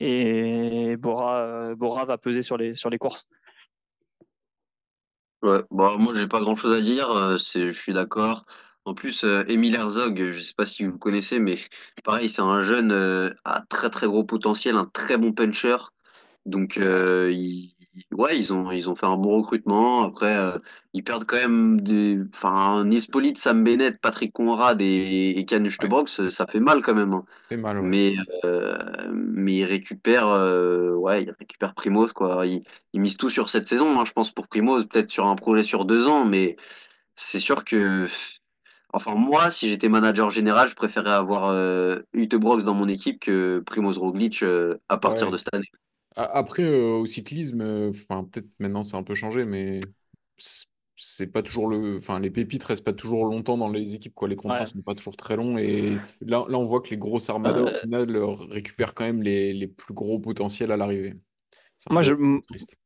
et 0.00 0.96
Bora, 0.96 1.38
euh, 1.38 1.74
va 1.74 2.18
peser 2.18 2.42
sur 2.42 2.56
les, 2.56 2.74
sur 2.74 2.90
les 2.90 2.98
courses. 2.98 3.26
Ouais, 5.42 5.62
bah, 5.70 5.96
moi, 5.98 6.14
j'ai 6.14 6.26
pas 6.26 6.40
grand-chose 6.40 6.76
à 6.76 6.80
dire. 6.80 7.10
euh, 7.10 7.38
je 7.38 7.72
suis 7.72 7.92
d'accord. 7.92 8.44
En 8.84 8.94
plus, 8.94 9.24
Emile 9.48 9.74
Herzog, 9.74 10.32
je 10.32 10.40
sais 10.40 10.54
pas 10.56 10.64
si 10.64 10.84
vous 10.84 10.96
connaissez, 10.96 11.38
mais 11.38 11.56
pareil, 12.04 12.30
c'est 12.30 12.40
un 12.40 12.62
jeune 12.62 12.90
à 13.44 13.62
très 13.68 13.90
très 13.90 14.06
gros 14.06 14.24
potentiel, 14.24 14.76
un 14.76 14.86
très 14.86 15.18
bon 15.18 15.32
puncher. 15.32 15.76
Donc, 16.46 16.76
ils, 16.76 17.74
ouais, 18.12 18.38
ils 18.38 18.52
ont, 18.52 18.70
ils 18.70 18.88
ont 18.88 18.94
fait 18.96 19.06
un 19.06 19.16
bon 19.16 19.38
recrutement. 19.38 20.02
Après, 20.02 20.38
euh, 20.38 20.58
ils 20.92 21.04
perdent 21.04 21.24
quand 21.24 21.36
même 21.36 21.80
des, 21.80 22.18
enfin, 22.34 22.84
Nespolite, 22.84 23.38
Sam 23.38 23.62
Bennett, 23.64 24.00
Patrick 24.00 24.32
Conrad 24.32 24.80
et, 24.80 25.38
et 25.38 25.46
Ouais, 25.80 25.88
Brox, 25.88 26.28
ça 26.28 26.46
fait 26.46 26.60
mal 26.60 26.82
quand 26.82 26.94
même. 26.94 27.12
hein. 27.12 27.24
mal, 27.56 27.78
ouais. 27.78 27.88
Mais, 27.88 28.14
euh, 28.44 28.78
mais 29.12 29.56
ils 29.56 29.64
récupèrent, 29.64 30.28
euh, 30.28 30.92
ouais, 30.94 31.24
ils 31.24 31.34
récupèrent 31.38 31.74
Primoz, 31.74 32.12
quoi. 32.12 32.46
Ils, 32.46 32.62
ils 32.92 33.00
misent 33.00 33.16
tout 33.16 33.30
sur 33.30 33.48
cette 33.48 33.68
saison, 33.68 33.98
hein, 33.98 34.04
je 34.04 34.12
pense, 34.12 34.30
pour 34.30 34.48
Primoz, 34.48 34.86
peut-être 34.86 35.10
sur 35.10 35.26
un 35.26 35.36
projet 35.36 35.62
sur 35.62 35.84
deux 35.84 36.06
ans, 36.08 36.24
mais 36.24 36.56
c'est 37.16 37.40
sûr 37.40 37.64
que, 37.64 38.06
enfin, 38.92 39.14
moi, 39.14 39.50
si 39.50 39.68
j'étais 39.68 39.88
manager 39.88 40.30
général, 40.30 40.68
je 40.68 40.74
préférerais 40.74 41.12
avoir 41.12 41.46
euh, 41.50 42.00
Ute 42.12 42.34
Brox 42.36 42.64
dans 42.64 42.74
mon 42.74 42.88
équipe 42.88 43.20
que 43.20 43.62
Primoz 43.66 43.98
Roglic 43.98 44.42
euh, 44.42 44.78
à 44.88 44.98
partir 44.98 45.30
de 45.30 45.36
cette 45.38 45.54
année. 45.54 45.70
Après, 46.16 46.62
euh, 46.64 46.98
au 46.98 47.06
cyclisme, 47.06 47.60
euh, 47.60 47.90
enfin, 47.90 48.24
peut-être 48.24 48.48
maintenant 48.58 48.82
c'est 48.82 48.96
un 48.96 49.02
peu 49.04 49.14
changé, 49.14 49.44
mais 49.44 49.80
c'est 50.96 51.26
pas 51.28 51.42
toujours 51.42 51.68
le. 51.68 51.96
Enfin, 51.98 52.18
les 52.18 52.30
pépites 52.30 52.64
restent 52.64 52.84
pas 52.84 52.92
toujours 52.92 53.24
longtemps 53.26 53.56
dans 53.56 53.68
les 53.68 53.94
équipes, 53.94 54.14
quoi. 54.14 54.26
Les 54.28 54.34
contrats 54.36 54.60
Ouais. 54.60 54.66
sont 54.66 54.82
pas 54.82 54.94
toujours 54.94 55.16
très 55.16 55.36
longs. 55.36 55.56
Et 55.58 55.92
là, 56.22 56.44
là 56.48 56.58
on 56.58 56.64
voit 56.64 56.80
que 56.80 56.90
les 56.90 56.98
grosses 56.98 57.30
armadas, 57.30 57.62
au 57.62 57.66
Euh, 57.68 57.80
final, 57.80 58.16
récupèrent 58.50 58.94
quand 58.94 59.04
même 59.04 59.22
les, 59.22 59.52
les 59.52 59.68
plus 59.68 59.94
gros 59.94 60.18
potentiels 60.18 60.72
à 60.72 60.76
l'arrivée. 60.76 61.14
Moi, 61.90 62.02
je, 62.02 62.14
triste. 62.48 62.76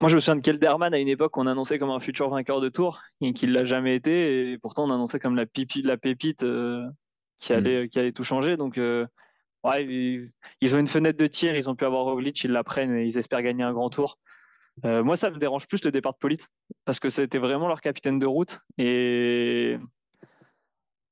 moi, 0.00 0.08
je 0.10 0.16
me 0.16 0.20
souviens 0.20 0.36
de 0.36 0.40
Kelderman 0.40 0.92
à 0.92 0.98
une 0.98 1.08
époque 1.08 1.32
qu'on 1.32 1.46
annonçait 1.46 1.78
comme 1.78 1.90
un 1.90 2.00
futur 2.00 2.28
vainqueur 2.28 2.60
de 2.60 2.68
Tour 2.68 3.00
et 3.20 3.32
qu'il 3.32 3.52
l'a 3.52 3.64
jamais 3.64 3.94
été. 3.96 4.50
Et 4.52 4.58
pourtant, 4.58 4.84
on 4.84 4.90
annonçait 4.90 5.18
comme 5.20 5.36
la, 5.36 5.46
pipi, 5.46 5.82
la 5.82 5.96
pépite 5.96 6.42
euh, 6.42 6.84
qui, 7.38 7.52
Mm. 7.52 7.56
allait, 7.56 7.88
qui 7.88 7.98
allait 7.98 8.12
tout 8.12 8.24
changer. 8.24 8.56
Donc, 8.56 8.78
euh, 8.78 9.06
ouais, 9.64 9.84
ils, 9.84 10.30
ils 10.60 10.76
ont 10.76 10.78
une 10.78 10.88
fenêtre 10.88 11.18
de 11.18 11.26
tir, 11.26 11.56
ils 11.56 11.68
ont 11.68 11.74
pu 11.74 11.84
avoir 11.84 12.04
Roglic, 12.04 12.44
ils 12.44 12.52
la 12.52 12.64
prennent 12.64 12.94
et 12.96 13.04
ils 13.04 13.18
espèrent 13.18 13.42
gagner 13.42 13.64
un 13.64 13.72
grand 13.72 13.90
tour. 13.90 14.18
Euh, 14.84 15.04
moi, 15.04 15.16
ça 15.16 15.30
me 15.30 15.38
dérange 15.38 15.66
plus 15.66 15.84
le 15.84 15.92
départ 15.92 16.12
de 16.12 16.18
Polite 16.18 16.48
parce 16.84 16.98
que 16.98 17.08
c'était 17.08 17.38
vraiment 17.38 17.68
leur 17.68 17.80
capitaine 17.80 18.18
de 18.18 18.26
route 18.26 18.60
et, 18.78 19.78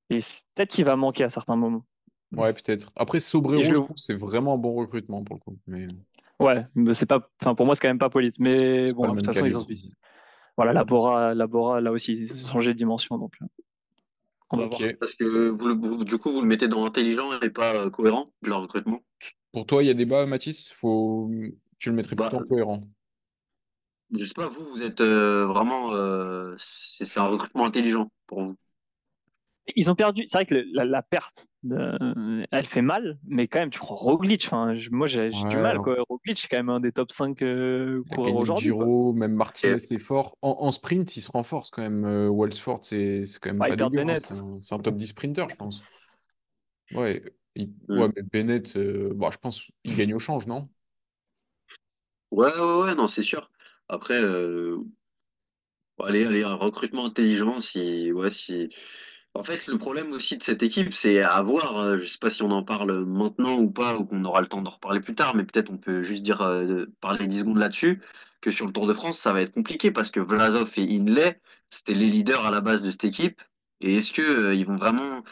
peut-être 0.08 0.70
qu'il 0.70 0.84
va 0.84 0.96
manquer 0.96 1.24
à 1.24 1.30
certains 1.30 1.56
moments. 1.56 1.84
Ouais, 2.36 2.52
peut-être. 2.52 2.90
Après, 2.96 3.20
Sobrero, 3.20 3.62
je 3.62 3.72
le, 3.72 3.80
c'est 3.96 4.14
vraiment 4.14 4.54
un 4.54 4.58
bon 4.58 4.74
recrutement 4.74 5.22
pour 5.22 5.36
le 5.36 5.40
coup. 5.40 5.58
Mais 5.66 5.86
ouais, 6.40 6.64
mais 6.74 6.94
c'est 6.94 7.06
pas, 7.06 7.28
enfin 7.40 7.54
pour 7.54 7.66
moi, 7.66 7.74
c'est 7.74 7.82
quand 7.82 7.88
même 7.88 7.98
pas 7.98 8.10
Polite. 8.10 8.36
Mais 8.38 8.92
bon, 8.92 9.12
de 9.12 9.16
toute 9.20 9.26
façon, 9.26 9.46
ils 9.46 9.56
ont, 9.56 9.66
voilà, 10.56 10.72
la 10.72 10.84
Bora, 10.84 11.34
la 11.34 11.46
Bora, 11.46 11.80
là 11.80 11.92
aussi, 11.92 12.12
ils 12.12 12.44
ont 12.46 12.48
changé 12.48 12.72
de 12.72 12.78
dimension, 12.78 13.18
donc 13.18 13.34
euh, 13.42 13.46
on 14.52 14.58
va 14.58 14.66
Ok. 14.66 14.78
voir. 14.78 14.88
Parce 15.00 15.14
que 15.14 15.24
vous, 15.50 15.66
le- 15.68 16.04
du 16.04 16.18
coup, 16.18 16.32
vous 16.32 16.40
le 16.40 16.46
mettez 16.46 16.68
dans 16.68 16.84
intelligent 16.86 17.38
et 17.40 17.50
pas 17.50 17.74
euh, 17.74 17.90
cohérent, 17.90 18.32
leur 18.42 18.60
recrutement. 18.62 19.02
Pour 19.52 19.66
toi, 19.66 19.82
il 19.82 19.86
y 19.86 19.90
a 19.90 19.94
débat, 19.94 20.26
Mathis? 20.26 20.70
Faut... 20.74 21.30
Tu 21.78 21.88
le 21.90 21.96
mettrais 21.96 22.16
Bah, 22.16 22.30
plutôt 22.30 22.36
en 22.38 22.44
cohérent. 22.44 22.86
je 24.12 24.24
sais 24.24 24.34
pas, 24.34 24.48
vous, 24.48 24.64
vous 24.70 24.82
êtes 24.82 25.00
euh, 25.00 25.44
vraiment, 25.44 25.92
euh, 25.94 26.54
c'est 26.58 27.18
un 27.18 27.26
recrutement 27.26 27.64
intelligent 27.66 28.10
pour 28.26 28.42
vous. 28.44 28.56
Ils 29.76 29.90
ont 29.90 29.94
perdu. 29.94 30.24
C'est 30.26 30.38
vrai 30.38 30.46
que 30.46 30.54
le- 30.54 30.64
la, 30.72 30.84
la 30.84 31.02
perte, 31.02 31.46
de- 31.62 32.44
elle 32.50 32.66
fait 32.66 32.82
mal, 32.82 33.18
mais 33.24 33.46
quand 33.46 33.60
même, 33.60 33.70
tu 33.70 33.78
prends 33.78 33.94
Roglic. 33.94 34.44
Enfin, 34.46 34.74
je- 34.74 34.90
moi, 34.90 35.06
j'ai 35.06 35.28
du 35.30 35.56
mal. 35.56 35.78
Quoi. 35.78 35.96
Roglic, 36.08 36.36
c'est 36.38 36.48
quand 36.48 36.56
même 36.56 36.68
un 36.68 36.80
des 36.80 36.90
top 36.92 37.12
5 37.12 37.42
euh, 37.42 38.02
coureurs 38.10 38.34
aujourd'hui. 38.34 38.70
quoi. 38.70 38.84
Giro, 38.86 39.12
même 39.12 39.34
Martinez 39.34 39.78
c'est 39.78 39.98
fort. 39.98 40.36
En, 40.42 40.56
en 40.60 40.72
sprint, 40.72 41.16
il 41.16 41.20
se 41.20 41.30
renforce 41.30 41.70
quand 41.70 41.82
même. 41.82 42.04
Euh, 42.04 42.28
Walsford, 42.28 42.80
c'est 42.82 43.24
c'est 43.24 43.38
quand 43.38 43.50
même 43.50 43.60
Ouais, 43.60 43.68
pas 43.68 43.74
ils 43.74 43.78
perdent 43.78 43.92
dégueu. 43.92 44.02
hein. 44.02 44.06
Bennett. 44.06 44.60
C'est 44.60 44.74
un, 44.74 44.78
top 44.78 44.96
10 44.96 45.06
sprinter, 45.06 45.48
je 45.48 45.54
pense. 45.56 45.82
Ouais, 46.94 47.22
il- 47.54 47.72
Hmm. 47.88 48.00
ouais 48.00 48.08
mais 48.16 48.22
Bennett, 48.22 48.76
euh, 48.76 49.12
bah, 49.14 49.30
je 49.32 49.38
pense 49.38 49.62
qu'il 49.84 49.96
gagne 49.96 50.14
au 50.14 50.18
change, 50.18 50.46
non? 50.46 50.68
ouais, 52.30 52.52
ouais, 52.58 52.74
ouais, 52.82 52.94
non, 52.94 53.06
c'est 53.06 53.22
sûr. 53.22 53.50
Après, 53.88 54.20
euh, 54.22 54.78
allez, 56.00 56.24
allez, 56.26 56.42
un 56.44 56.54
recrutement 56.54 57.06
intelligent, 57.06 57.60
si, 57.60 58.12
ouais, 58.12 58.30
si. 58.30 58.68
En 59.34 59.42
fait, 59.42 59.66
le 59.66 59.78
problème 59.78 60.12
aussi 60.12 60.36
de 60.36 60.42
cette 60.42 60.62
équipe, 60.62 60.92
c'est 60.92 61.22
à 61.22 61.40
voir. 61.42 61.78
euh, 61.78 61.96
Je 61.98 62.04
sais 62.06 62.18
pas 62.18 62.28
si 62.30 62.42
on 62.42 62.50
en 62.50 62.62
parle 62.62 63.04
maintenant 63.06 63.58
ou 63.58 63.70
pas, 63.70 63.96
ou 63.98 64.04
qu'on 64.04 64.24
aura 64.24 64.40
le 64.42 64.46
temps 64.46 64.60
d'en 64.62 64.70
reparler 64.70 65.00
plus 65.00 65.14
tard, 65.14 65.34
mais 65.34 65.44
peut-être 65.44 65.70
on 65.70 65.78
peut 65.78 66.02
juste 66.02 66.22
dire, 66.22 66.42
euh, 66.42 66.86
parler 67.00 67.26
10 67.26 67.40
secondes 67.40 67.56
là-dessus, 67.58 68.02
que 68.42 68.50
sur 68.50 68.66
le 68.66 68.72
Tour 68.72 68.86
de 68.86 68.94
France, 68.94 69.18
ça 69.18 69.32
va 69.32 69.40
être 69.42 69.52
compliqué 69.54 69.90
parce 69.90 70.10
que 70.10 70.20
Vlasov 70.20 70.70
et 70.76 70.82
Hindley, 70.96 71.40
c'était 71.70 71.94
les 71.94 72.06
leaders 72.10 72.44
à 72.44 72.50
la 72.50 72.60
base 72.60 72.82
de 72.82 72.90
cette 72.90 73.04
équipe. 73.04 73.40
Et 73.80 73.96
est-ce 73.96 74.12
que, 74.12 74.22
euh, 74.22 74.54
ils 74.54 74.66
vont 74.66 74.76
vraiment. 74.76 75.22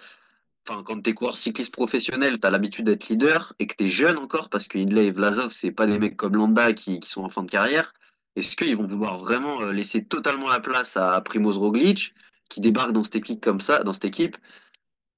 Enfin, 0.69 0.83
quand 0.85 1.03
t'es 1.03 1.15
coureur 1.15 1.37
cycliste 1.37 1.73
professionnel, 1.73 2.39
t'as 2.39 2.51
l'habitude 2.51 2.87
d'être 2.87 3.09
leader 3.09 3.55
et 3.59 3.67
que 3.67 3.75
t'es 3.75 3.89
jeune 3.89 4.19
encore, 4.19 4.49
parce 4.51 4.69
que 4.69 4.79
Hindley 4.79 5.07
et 5.07 5.11
Vlasov, 5.11 5.51
c'est 5.53 5.73
pas 5.73 5.87
des 5.87 5.99
mecs 5.99 6.17
comme 6.17 6.37
Landa 6.37 6.73
qui, 6.75 7.01
qui 7.01 7.11
sont 7.11 7.23
en 7.25 7.31
fin 7.31 7.43
de 7.43 7.51
carrière. 7.51 7.93
Est-ce 8.37 8.57
qu'ils 8.57 8.77
vont 8.77 8.87
vouloir 8.87 9.19
vraiment 9.19 9.61
euh, 9.63 9.73
laisser 9.73 10.05
totalement 10.05 10.49
la 10.49 10.61
place 10.61 10.97
à 10.97 11.21
Primoz 11.23 11.59
Roglic, 11.59 12.15
qui 12.51 12.61
débarque 12.61 12.93
dans 12.93 13.03
cette 13.03 13.17
équipe 13.17 13.41
comme 13.41 13.61
ça, 13.61 13.83
dans 13.83 13.95
cette 13.95 14.05
équipe? 14.05 14.37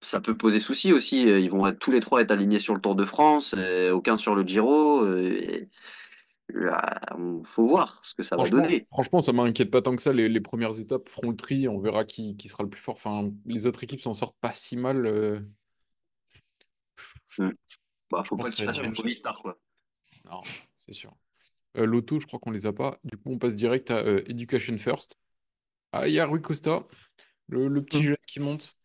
Ça 0.00 0.20
peut 0.20 0.36
poser 0.36 0.60
souci 0.60 0.92
aussi. 0.92 1.28
Euh, 1.28 1.40
Ils 1.40 1.50
vont 1.50 1.66
être, 1.66 1.80
tous 1.80 1.90
les 1.90 1.98
trois 1.98 2.20
être 2.22 2.30
alignés 2.30 2.60
sur 2.60 2.74
le 2.74 2.80
Tour 2.80 2.94
de 2.94 3.04
France, 3.04 3.54
euh, 3.58 3.90
aucun 3.90 4.16
sur 4.16 4.36
le 4.36 4.44
Giro. 4.44 5.02
euh, 5.02 5.28
et, 5.32 5.68
là, 6.48 7.00
faut 7.54 7.66
voir 7.66 8.00
ce 8.04 8.14
que 8.14 8.22
ça 8.22 8.36
va 8.36 8.48
donner. 8.48 8.86
franchement, 8.92 9.20
ça 9.20 9.32
m'inquiète 9.32 9.70
pas 9.70 9.82
tant 9.82 9.96
que 9.96 10.02
ça. 10.02 10.12
Les, 10.12 10.28
les 10.28 10.40
premières 10.40 10.78
étapes 10.78 11.08
feront 11.08 11.30
le 11.30 11.36
tri, 11.36 11.66
on 11.66 11.80
verra 11.80 12.04
qui, 12.04 12.36
qui 12.36 12.48
sera 12.48 12.62
le 12.62 12.70
plus 12.70 12.80
fort. 12.80 12.94
Enfin, 12.94 13.30
les 13.46 13.66
autres 13.66 13.82
équipes 13.82 14.00
s'en 14.00 14.12
sortent 14.12 14.38
pas 14.40 14.52
si 14.52 14.76
mal. 14.76 15.06
euh, 15.06 15.40
Hmm. 17.38 17.50
Bah, 18.10 18.20
Je 18.22 18.28
faut 18.28 18.36
pas 18.36 18.44
que 18.44 18.50
ça 18.50 18.64
une 18.64 18.92
Movistar, 18.94 19.40
quoi. 19.40 19.58
Non, 20.30 20.40
c'est 20.74 20.92
sûr. 20.92 21.14
Euh, 21.78 21.86
L'auto, 21.86 22.20
je 22.20 22.26
crois 22.26 22.38
qu'on 22.38 22.50
les 22.50 22.66
a 22.66 22.72
pas. 22.72 22.98
Du 23.04 23.16
coup, 23.16 23.30
on 23.30 23.38
passe 23.38 23.56
direct 23.56 23.90
à 23.90 23.98
euh, 23.98 24.22
Education 24.26 24.76
First. 24.76 25.16
Ah, 25.92 26.08
il 26.08 26.14
y 26.14 26.20
a 26.20 26.26
Rui 26.26 26.40
Costa, 26.40 26.86
le, 27.48 27.68
le 27.68 27.84
petit 27.84 28.02
Mm. 28.02 28.06
jeune 28.06 28.16
qui 28.26 28.40
monte. 28.40 28.78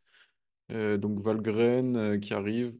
Euh, 0.71 0.97
donc 0.97 1.21
Valgren 1.21 1.97
euh, 1.97 2.19
qui 2.19 2.33
arrive. 2.33 2.79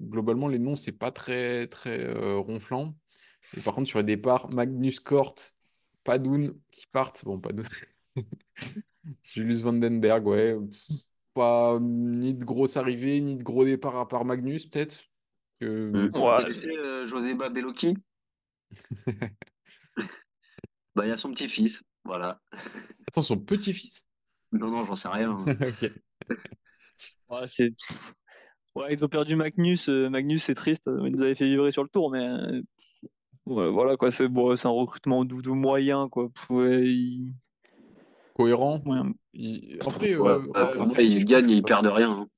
Globalement, 0.00 0.48
les 0.48 0.58
noms, 0.60 0.76
c'est 0.76 0.92
pas 0.92 1.12
très, 1.12 1.68
très 1.68 2.00
euh, 2.00 2.38
ronflant. 2.38 2.96
Et 3.56 3.62
par 3.62 3.74
contre, 3.74 3.88
sur 3.88 3.98
les 4.00 4.04
départs, 4.04 4.50
Magnus 4.50 5.00
Cort, 5.00 5.34
Padoun 6.04 6.60
qui 6.72 6.86
partent. 6.88 7.24
Bon, 7.24 7.40
Padoun. 7.40 7.66
Julius 9.22 9.62
Vandenberg, 9.62 10.26
ouais. 10.26 10.56
Pas 11.34 11.78
ni 11.80 12.34
de 12.34 12.44
grosse 12.44 12.76
arrivée, 12.76 13.20
ni 13.20 13.36
de 13.36 13.42
gros 13.42 13.64
départ 13.64 13.96
à 13.96 14.08
part 14.08 14.24
Magnus, 14.24 14.66
peut-être. 14.66 15.00
Que-. 15.60 16.10
Vous 16.12 16.20
Ouais, 16.20 16.36
connaissez 16.36 16.76
euh, 16.76 17.04
Joseba 17.06 17.48
Bellocchi? 17.50 17.94
Bah, 20.94 21.06
il 21.06 21.08
y 21.08 21.12
a 21.12 21.16
son 21.16 21.30
petit-fils. 21.32 21.82
Voilà. 22.04 22.40
Attends, 23.06 23.22
son 23.22 23.38
petit-fils? 23.38 24.06
Non, 24.52 24.70
non, 24.70 24.84
j'en 24.84 24.94
sais 24.94 25.08
rien. 25.08 25.30
hein. 25.32 25.44
Ok. 25.60 25.92
ouais, 27.30 27.46
c'est... 27.48 27.70
ouais, 28.74 28.92
ils 28.92 29.04
ont 29.04 29.08
perdu 29.08 29.36
Magnus. 29.36 29.88
euh, 29.88 30.08
Magnus, 30.08 30.44
c'est 30.44 30.54
triste. 30.54 30.88
euh, 30.88 31.02
Ils 31.06 31.12
nous 31.12 31.22
avaient 31.22 31.34
fait 31.34 31.46
vibrer 31.48 31.70
sur 31.72 31.82
le 31.82 31.88
tour, 31.88 32.10
mais 32.10 32.26
euh, 32.26 32.62
ouais, 33.46 33.70
voilà, 33.70 33.96
quoi. 33.96 34.10
C'est 34.10 34.28
bon, 34.28 34.56
c'est 34.56 34.68
un 34.68 34.72
recrutement 34.72 35.24
doudou 35.24 35.54
moyen, 35.54 36.08
quoi. 36.08 36.30
Ouais, 36.50 36.82
il- 36.86 37.32
Cohérent. 38.34 38.80
ouais, 38.86 38.98
Il- 39.32 39.78
Après, 39.80 40.16
Ouais, 40.16 40.30
euh, 40.30 40.52
faire, 40.54 40.94
je 40.94 41.02
ils 41.02 41.24
gagnent 41.24 41.44
et 41.44 41.48
c'est 41.48 41.56
ils 41.58 41.62
perdent 41.62 41.86
rien. 41.86 42.10
hein. 42.10 42.28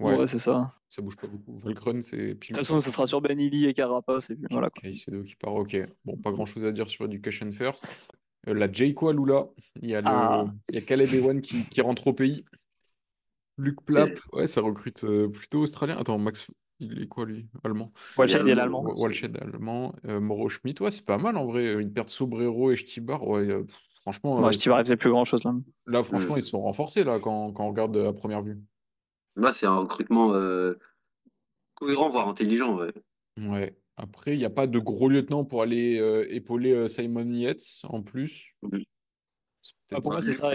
Ouais, 0.00 0.16
ouais, 0.16 0.26
c'est 0.26 0.38
ça. 0.38 0.74
ça 0.88 1.02
bouge 1.02 1.16
pas 1.16 1.26
beaucoup. 1.26 1.52
Valgren, 1.58 2.00
c'est 2.00 2.16
De 2.16 2.32
toute 2.34 2.56
façon, 2.56 2.80
ce 2.80 2.90
sera 2.90 3.06
sur 3.06 3.20
Benili 3.20 3.66
et 3.66 3.74
Carapace. 3.74 4.30
Et 4.30 4.34
puis 4.34 4.46
voilà, 4.50 4.70
quoi. 4.70 4.80
Caicedo 4.82 5.22
qui 5.22 5.36
part, 5.36 5.54
ok. 5.54 5.76
Bon, 6.06 6.16
pas 6.16 6.32
grand-chose 6.32 6.64
à 6.64 6.72
dire 6.72 6.88
sur 6.88 7.04
Education 7.04 7.52
First. 7.52 7.84
Euh, 8.48 8.54
la 8.54 8.70
Jayco 8.70 9.08
Alula, 9.08 9.46
il 9.82 9.90
y 9.90 9.94
a, 9.94 10.00
le... 10.00 10.06
Ah, 10.08 10.46
il 10.70 10.76
y 10.76 10.78
a 10.78 10.80
Caleb 10.82 11.12
Ewan 11.12 11.40
qui, 11.40 11.64
qui 11.66 11.80
rentre 11.80 12.06
au 12.06 12.12
pays. 12.14 12.44
Luc 13.58 13.82
Plapp, 13.84 14.18
ouais, 14.32 14.46
ça 14.46 14.62
recrute 14.62 15.04
euh, 15.04 15.28
plutôt 15.28 15.60
australien. 15.60 15.98
Attends, 15.98 16.18
Max, 16.18 16.50
il 16.78 17.02
est 17.02 17.06
quoi 17.06 17.26
lui? 17.26 17.46
Allemand. 17.62 17.92
Walshed, 18.16 18.42
il 18.46 18.48
est 18.48 18.60
allemand, 18.60 18.82
Walshed 18.82 19.36
allemand. 19.36 19.94
Euh, 20.06 20.18
Mauro 20.20 20.48
Schmidt, 20.48 20.82
ouais, 20.82 20.90
c'est 20.90 21.04
pas 21.04 21.18
mal 21.18 21.36
en 21.36 21.44
vrai. 21.44 21.82
Ils 21.82 21.92
perdent 21.92 22.08
Sobrero 22.08 22.70
et 22.70 22.76
Stibar. 22.76 23.26
Ouais, 23.28 23.40
euh, 23.40 23.66
franchement, 24.00 24.40
Moi, 24.40 24.50
je 24.52 24.58
t'y 24.58 24.70
faisait 24.70 24.96
plus 24.96 25.10
grand 25.10 25.26
chose 25.26 25.44
là. 25.44 25.54
là, 25.86 26.02
franchement, 26.02 26.36
ils 26.36 26.42
sont 26.42 26.62
renforcés 26.62 27.04
là 27.04 27.18
quand, 27.18 27.52
quand 27.52 27.66
on 27.66 27.68
regarde 27.68 27.96
à 27.98 28.14
première 28.14 28.42
vue. 28.42 28.58
Là, 29.36 29.52
c'est 29.52 29.66
un 29.66 29.76
recrutement 29.76 30.32
euh, 30.34 30.78
cohérent, 31.74 32.08
voire 32.08 32.28
intelligent. 32.28 32.78
ouais. 32.78 32.92
Ouais. 33.36 33.76
Après, 34.02 34.34
il 34.34 34.38
n'y 34.38 34.46
a 34.46 34.50
pas 34.50 34.66
de 34.66 34.78
gros 34.78 35.10
lieutenant 35.10 35.44
pour 35.44 35.60
aller 35.60 35.98
euh, 35.98 36.26
épauler 36.32 36.72
euh, 36.72 36.88
Simon 36.88 37.30
Yates 37.34 37.80
en 37.84 38.02
plus. 38.02 38.54
C'est 39.62 39.74
Ah, 39.92 40.00
pour 40.00 40.12
moi, 40.12 40.22
c'est 40.22 40.32
ça. 40.32 40.54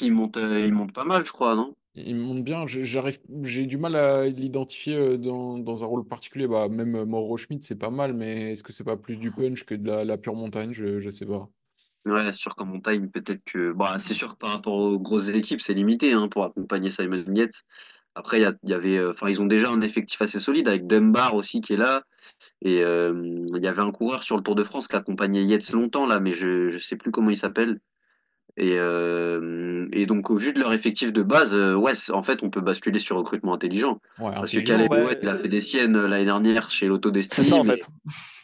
Il 0.00 0.12
monte, 0.12 0.38
euh, 0.38 0.60
il 0.60 0.72
monte 0.72 0.94
pas 0.94 1.04
mal, 1.04 1.26
je 1.26 1.32
crois, 1.32 1.54
non? 1.54 1.74
Il 1.94 2.16
monte 2.16 2.44
bien. 2.44 2.66
J'arrive, 2.66 3.18
j'ai 3.42 3.66
du 3.66 3.76
mal 3.76 3.96
à 3.96 4.26
l'identifier 4.26 5.18
dans, 5.18 5.58
dans 5.58 5.84
un 5.84 5.86
rôle 5.86 6.08
particulier. 6.08 6.48
Bah, 6.48 6.68
même 6.70 7.04
Mauro 7.04 7.36
Schmidt, 7.36 7.66
c'est 7.66 7.78
pas 7.78 7.90
mal, 7.90 8.14
mais 8.14 8.52
est-ce 8.52 8.62
que 8.62 8.72
c'est 8.72 8.84
pas 8.84 8.96
plus 8.96 9.18
du 9.18 9.30
punch 9.30 9.64
que 9.64 9.74
de 9.74 9.86
la, 9.86 10.04
la 10.04 10.16
pure 10.16 10.34
montagne? 10.34 10.72
Je, 10.72 11.00
je 11.00 11.10
sais 11.10 11.26
pas. 11.26 11.50
Ouais, 12.04 12.22
c'est 12.24 12.32
sûr 12.32 12.56
qu'en 12.56 12.66
montagne, 12.66 13.08
peut-être 13.08 13.44
que. 13.44 13.72
Bah, 13.72 13.96
c'est 13.98 14.14
sûr 14.14 14.32
que 14.32 14.38
par 14.38 14.50
rapport 14.50 14.74
aux 14.74 14.98
grosses 14.98 15.28
équipes, 15.28 15.60
c'est 15.60 15.74
limité 15.74 16.12
hein, 16.12 16.28
pour 16.28 16.44
accompagner 16.44 16.90
Simon 16.90 17.24
Yates. 17.34 17.62
Après, 18.14 18.38
il 18.38 18.42
y, 18.42 18.46
a- 18.46 18.54
il 18.62 18.70
y 18.70 18.74
avait. 18.74 18.98
euh, 18.98 19.10
Enfin, 19.12 19.28
ils 19.28 19.40
ont 19.40 19.46
déjà 19.46 19.70
un 19.70 19.80
effectif 19.80 20.20
assez 20.20 20.38
solide 20.40 20.68
avec 20.68 20.86
Dunbar 20.86 21.34
aussi 21.34 21.60
qui 21.60 21.72
est 21.74 21.76
là. 21.78 22.02
Et 22.60 22.82
euh, 22.82 23.44
il 23.54 23.62
y 23.62 23.68
avait 23.68 23.82
un 23.82 23.92
coureur 23.92 24.22
sur 24.22 24.36
le 24.36 24.42
Tour 24.42 24.54
de 24.54 24.64
France 24.64 24.88
qui 24.88 24.96
accompagnait 24.96 25.44
Yates 25.44 25.70
longtemps 25.72 26.06
là, 26.06 26.18
mais 26.20 26.34
je 26.34 26.70
je 26.70 26.78
sais 26.78 26.96
plus 26.96 27.10
comment 27.10 27.30
il 27.30 27.36
s'appelle. 27.36 27.80
Et, 28.58 28.74
euh, 28.76 29.88
et 29.92 30.04
donc, 30.04 30.28
au 30.28 30.36
vu 30.36 30.52
de 30.52 30.58
leur 30.60 30.74
effectif 30.74 31.10
de 31.10 31.22
base, 31.22 31.54
euh, 31.54 31.74
ouais, 31.74 31.92
en 32.10 32.22
fait, 32.22 32.42
on 32.42 32.50
peut 32.50 32.60
basculer 32.60 32.98
sur 32.98 33.16
recrutement 33.16 33.54
intelligent. 33.54 33.98
Ouais, 34.18 34.32
Parce 34.34 34.50
que. 34.52 34.58
Caleb 34.58 34.90
Ouais. 34.92 35.18
Il 35.22 35.28
a 35.28 35.38
fait 35.38 35.48
des 35.48 35.62
siennes 35.62 35.98
l'année 36.06 36.26
dernière 36.26 36.68
chez 36.70 36.86
Lotto 36.86 37.10
C'est 37.14 37.44
ça 37.44 37.56
en 37.56 37.64
fait. 37.64 37.88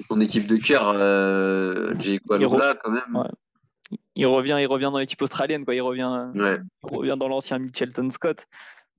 son 0.09 0.19
équipe 0.23 0.47
de 0.47 0.57
cœur, 0.57 0.89
euh, 0.97 1.93
Jay 1.99 2.17
re- 2.17 2.21
Qualula, 2.27 2.75
quand 2.83 2.91
même. 2.91 3.17
ouais. 3.17 3.99
il 4.15 4.27
revient, 4.27 4.57
il 4.61 4.67
revient 4.67 4.89
dans 4.91 4.99
l'équipe 4.99 5.21
australienne, 5.21 5.65
quoi. 5.67 5.75
Il 5.75 5.83
revient, 5.83 6.29
Ouais. 6.35 6.59
il 6.91 6.97
revient 6.97 7.17
dans 7.19 7.29
l'ancien 7.29 7.59
Mitchelton 7.59 8.11
Scott. 8.11 8.47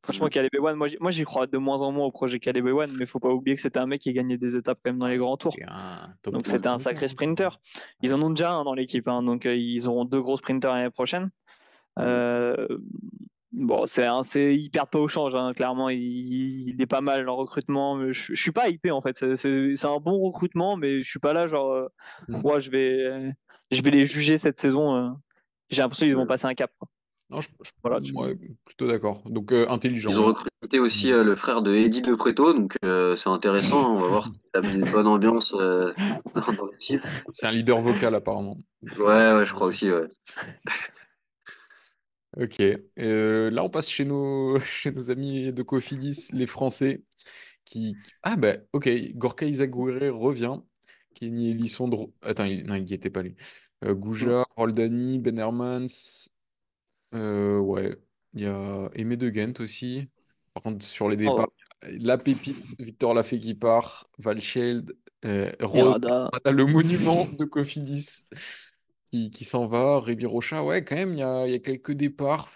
Franchement, 0.03 0.25
Mhm. 0.27 0.31
Caleb 0.31 0.55
Ewan, 0.55 0.75
moi, 0.77 0.87
j'y- 0.87 0.97
moi 1.01 1.11
j'y 1.11 1.23
crois 1.25 1.45
de 1.45 1.57
moins 1.57 1.81
en 1.81 1.91
moins 1.91 2.05
au 2.05 2.11
projet 2.11 2.39
Caleb 2.39 2.65
Ewan, 2.67 2.91
mais 2.97 3.05
faut 3.05 3.19
pas 3.19 3.29
oublier 3.29 3.55
que 3.55 3.61
c'était 3.61 3.79
un 3.79 3.85
mec 3.85 4.01
qui 4.01 4.13
gagnait 4.13 4.37
des 4.37 4.55
étapes 4.55 4.79
quand 4.83 4.91
même 4.91 4.99
dans 4.99 5.07
les 5.07 5.17
grands 5.17 5.35
tours. 5.37 5.53
Donc 6.31 6.43
3 6.43 6.57
c'était 6.57 6.67
un 6.67 6.77
sacré 6.79 7.07
sprinter. 7.09 7.59
Ils 8.01 8.13
en 8.15 8.21
ont 8.21 8.29
déjà 8.29 8.51
un 8.53 8.63
dans 8.63 8.73
l'équipe, 8.73 9.07
hein, 9.09 9.21
donc 9.23 9.45
euh, 9.45 9.55
ils 9.55 9.87
auront 9.89 10.05
deux 10.05 10.21
gros 10.21 10.37
sprinters 10.37 10.71
l'année 10.73 10.89
prochaine. 10.89 11.31
Euh, 11.99 12.67
bon, 13.51 13.85
c'est 13.85 14.07
c'est 14.23 14.55
ils 14.55 14.69
perdent 14.69 14.89
pas 14.89 14.99
au 14.99 15.09
change, 15.09 15.35
hein, 15.35 15.51
clairement. 15.53 15.89
Il, 15.89 15.99
il 16.69 16.81
est 16.81 16.85
pas 16.87 17.01
mal 17.01 17.27
en 17.27 17.35
recrutement. 17.35 18.01
Je, 18.13 18.33
je 18.33 18.41
suis 18.41 18.51
pas 18.53 18.69
hypé 18.69 18.91
en 18.91 19.01
fait. 19.01 19.17
C'est- 19.17 19.35
C'est 19.35 19.75
c'est 19.75 19.87
un 19.87 19.97
bon 19.99 20.17
recrutement, 20.19 20.77
mais 20.77 21.01
je 21.01 21.09
suis 21.09 21.19
pas 21.19 21.33
là 21.33 21.47
genre, 21.47 21.73
euh, 21.73 21.87
Mhm. 22.29 22.41
ouais, 22.45 22.61
je 22.61 22.71
vais, 22.71 23.33
je 23.71 23.81
vais 23.81 23.91
les 23.91 24.05
juger 24.05 24.37
cette 24.37 24.57
saison. 24.57 25.13
J'ai 25.69 25.81
l'impression 25.81 26.07
qu'ils 26.07 26.15
vont 26.15 26.25
passer 26.25 26.45
un 26.47 26.53
cap. 26.55 26.71
quoi. 26.79 26.87
Non, 27.29 27.41
je, 27.41 27.49
je- 27.63 27.71
Voilà, 27.83 28.01
tu- 28.01 28.13
ouais, 28.15 28.35
plutôt 28.65 28.87
d'accord. 28.87 29.21
Donc, 29.29 29.51
euh, 29.51 29.67
intelligent. 29.69 30.11
Ils 30.11 30.19
ont 30.19 30.25
recruté 30.25 30.79
aussi 30.79 31.11
euh, 31.11 31.23
le 31.23 31.35
frère 31.35 31.61
de 31.61 31.73
Eddie 31.73 32.01
De 32.01 32.15
Preto, 32.15 32.53
donc 32.53 32.75
euh, 32.83 33.15
c'est 33.15 33.29
intéressant. 33.29 33.95
On 33.97 34.01
va 34.01 34.07
voir 34.07 34.25
si 34.25 34.31
ça 34.53 34.61
met 34.61 34.73
une 34.73 34.89
bonne 34.89 35.07
ambiance 35.07 35.53
euh, 35.53 35.93
dans, 36.35 36.41
dans 36.53 36.65
l'équipe. 36.65 37.05
C'est 37.31 37.47
un 37.47 37.51
leader 37.51 37.81
vocal, 37.81 38.15
apparemment. 38.15 38.57
Ouais, 38.97 39.33
ouais, 39.33 39.45
je 39.45 39.53
crois 39.53 39.67
aussi, 39.67 39.91
ouais. 39.91 40.07
Ok. 42.37 42.61
Euh, 42.99 43.49
là, 43.49 43.63
on 43.63 43.69
passe 43.69 43.89
chez 43.89 44.05
nos, 44.05 44.59
chez 44.61 44.91
nos 44.91 45.09
amis 45.09 45.51
de 45.51 45.63
Cofidis, 45.63 46.29
les 46.33 46.45
Français, 46.47 47.03
qui... 47.65 47.99
Ah, 48.23 48.35
bah, 48.37 48.55
ok. 48.73 48.89
Gorka 49.15 49.45
Izagirre 49.47 50.15
revient. 50.17 50.59
Kenny 51.15 51.51
Elissondro... 51.51 52.13
Attends, 52.23 52.45
il... 52.45 52.65
non, 52.67 52.75
il 52.75 52.85
n'y 52.85 52.93
était 52.93 53.09
pas, 53.11 53.23
lui. 53.23 53.35
Euh, 53.85 53.95
Gouja, 53.95 54.45
Roldani, 54.57 55.19
Ben 55.19 55.37
Hermans. 55.39 56.29
Euh, 57.13 57.59
ouais. 57.59 57.95
Il 58.33 58.41
y 58.41 58.45
a 58.45 58.89
Aimé 58.93 59.17
de 59.17 59.29
Ghent 59.29 59.53
aussi. 59.59 60.09
Par 60.53 60.63
contre, 60.63 60.85
sur 60.85 61.09
les 61.09 61.17
départs, 61.17 61.49
la 61.83 62.17
pépite, 62.17 62.75
Victor 62.79 63.13
Lafay 63.13 63.39
qui 63.39 63.55
part, 63.55 64.09
Valcheld, 64.17 64.95
euh, 65.25 65.51
Rose, 65.61 65.99
le 66.45 66.65
monument 66.65 67.25
de 67.25 67.45
Cofidis 67.45 68.27
qui, 69.11 69.31
qui 69.31 69.45
s'en 69.45 69.67
va, 69.67 69.99
Rémi 69.99 70.25
Rocha, 70.25 70.63
ouais, 70.63 70.83
quand 70.83 70.95
même, 70.95 71.13
il 71.13 71.19
y 71.19 71.23
a, 71.23 71.47
y 71.47 71.53
a 71.53 71.59
quelques 71.59 71.93
départs. 71.93 72.49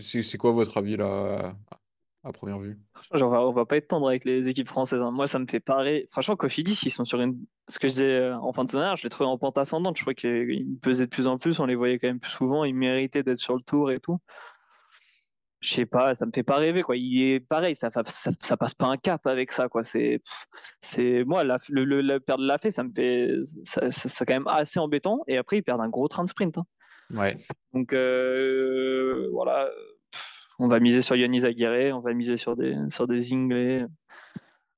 C'est 0.00 0.38
quoi 0.38 0.52
votre 0.52 0.78
avis 0.78 0.96
là, 0.96 1.56
à, 2.28 2.32
première 2.32 2.58
vue? 2.58 2.78
Genre, 3.12 3.28
on 3.28 3.32
va, 3.32 3.40
on 3.46 3.52
va 3.52 3.64
pas 3.66 3.76
être 3.76 3.88
tendre 3.88 4.08
avec 4.08 4.24
les 4.24 4.48
équipes 4.48 4.68
françaises. 4.68 5.00
hein. 5.00 5.10
Moi, 5.10 5.26
ça 5.26 5.38
me 5.38 5.46
fait 5.46 5.60
pareil. 5.60 6.06
Franchement, 6.10 6.36
Cofidis, 6.36 6.80
ils 6.84 6.90
sont 6.90 7.04
sur 7.04 7.20
une. 7.20 7.36
Ce 7.68 7.78
que 7.78 7.88
je 7.88 7.92
disais 7.92 8.16
euh, 8.16 8.36
en 8.38 8.52
fin 8.52 8.64
de 8.64 8.70
semaine, 8.70 8.96
je 8.96 9.02
les 9.04 9.08
trouvais 9.10 9.28
en 9.28 9.38
pente 9.38 9.58
ascendante. 9.58 9.96
Je 9.96 10.02
crois 10.02 10.14
qu'ils 10.14 10.78
pesaient 10.82 11.06
de 11.06 11.10
plus 11.10 11.26
en 11.26 11.38
plus. 11.38 11.60
On 11.60 11.66
les 11.66 11.74
voyait 11.76 11.98
quand 11.98 12.08
même 12.08 12.20
plus 12.20 12.30
souvent. 12.32 12.64
Ils 12.64 12.74
méritaient 12.74 13.22
d'être 13.22 13.38
sur 13.38 13.54
le 13.54 13.62
tour 13.62 13.90
et 13.90 14.00
tout. 14.00 14.18
Je 15.60 15.72
sais 15.74 15.86
pas, 15.86 16.14
ça 16.14 16.26
me 16.26 16.32
fait 16.32 16.42
pas 16.42 16.56
rêver 16.58 16.82
quoi. 16.82 16.96
Il 16.96 17.30
est 17.30 17.40
pareil, 17.40 17.74
ça, 17.74 17.90
fa- 17.90 18.04
ça, 18.04 18.30
ça 18.38 18.56
passe 18.56 18.74
pas 18.74 18.86
un 18.86 18.98
cap 18.98 19.26
avec 19.26 19.50
ça 19.50 19.68
quoi. 19.68 19.82
C'est, 19.82 20.20
c'est 20.80 21.24
moi 21.24 21.44
la, 21.44 21.58
le, 21.70 21.84
le, 21.84 22.02
la 22.02 22.20
perdre 22.20 22.44
la 22.44 22.58
fait, 22.58 22.70
ça 22.70 22.84
me 22.84 22.92
fait, 22.94 23.32
ça, 23.64 23.90
ça- 23.90 24.08
c'est 24.08 24.24
quand 24.26 24.34
même 24.34 24.46
assez 24.48 24.78
embêtant. 24.78 25.24
Et 25.26 25.38
après 25.38 25.56
ils 25.56 25.62
perdent 25.62 25.80
un 25.80 25.88
gros 25.88 26.06
train 26.08 26.22
de 26.24 26.28
sprint. 26.28 26.58
hein. 26.58 26.66
Ouais. 27.14 27.36
Donc 27.72 27.92
euh, 27.94 29.28
voilà, 29.32 29.70
on 30.58 30.68
va 30.68 30.80
miser 30.80 31.02
sur 31.02 31.16
Yonis 31.16 31.44
Aguirre, 31.44 31.96
on 31.96 32.00
va 32.00 32.12
miser 32.14 32.36
sur 32.36 32.56
des 32.56 32.76
sur 32.88 33.06
des 33.06 33.32
Inglés 33.32 33.84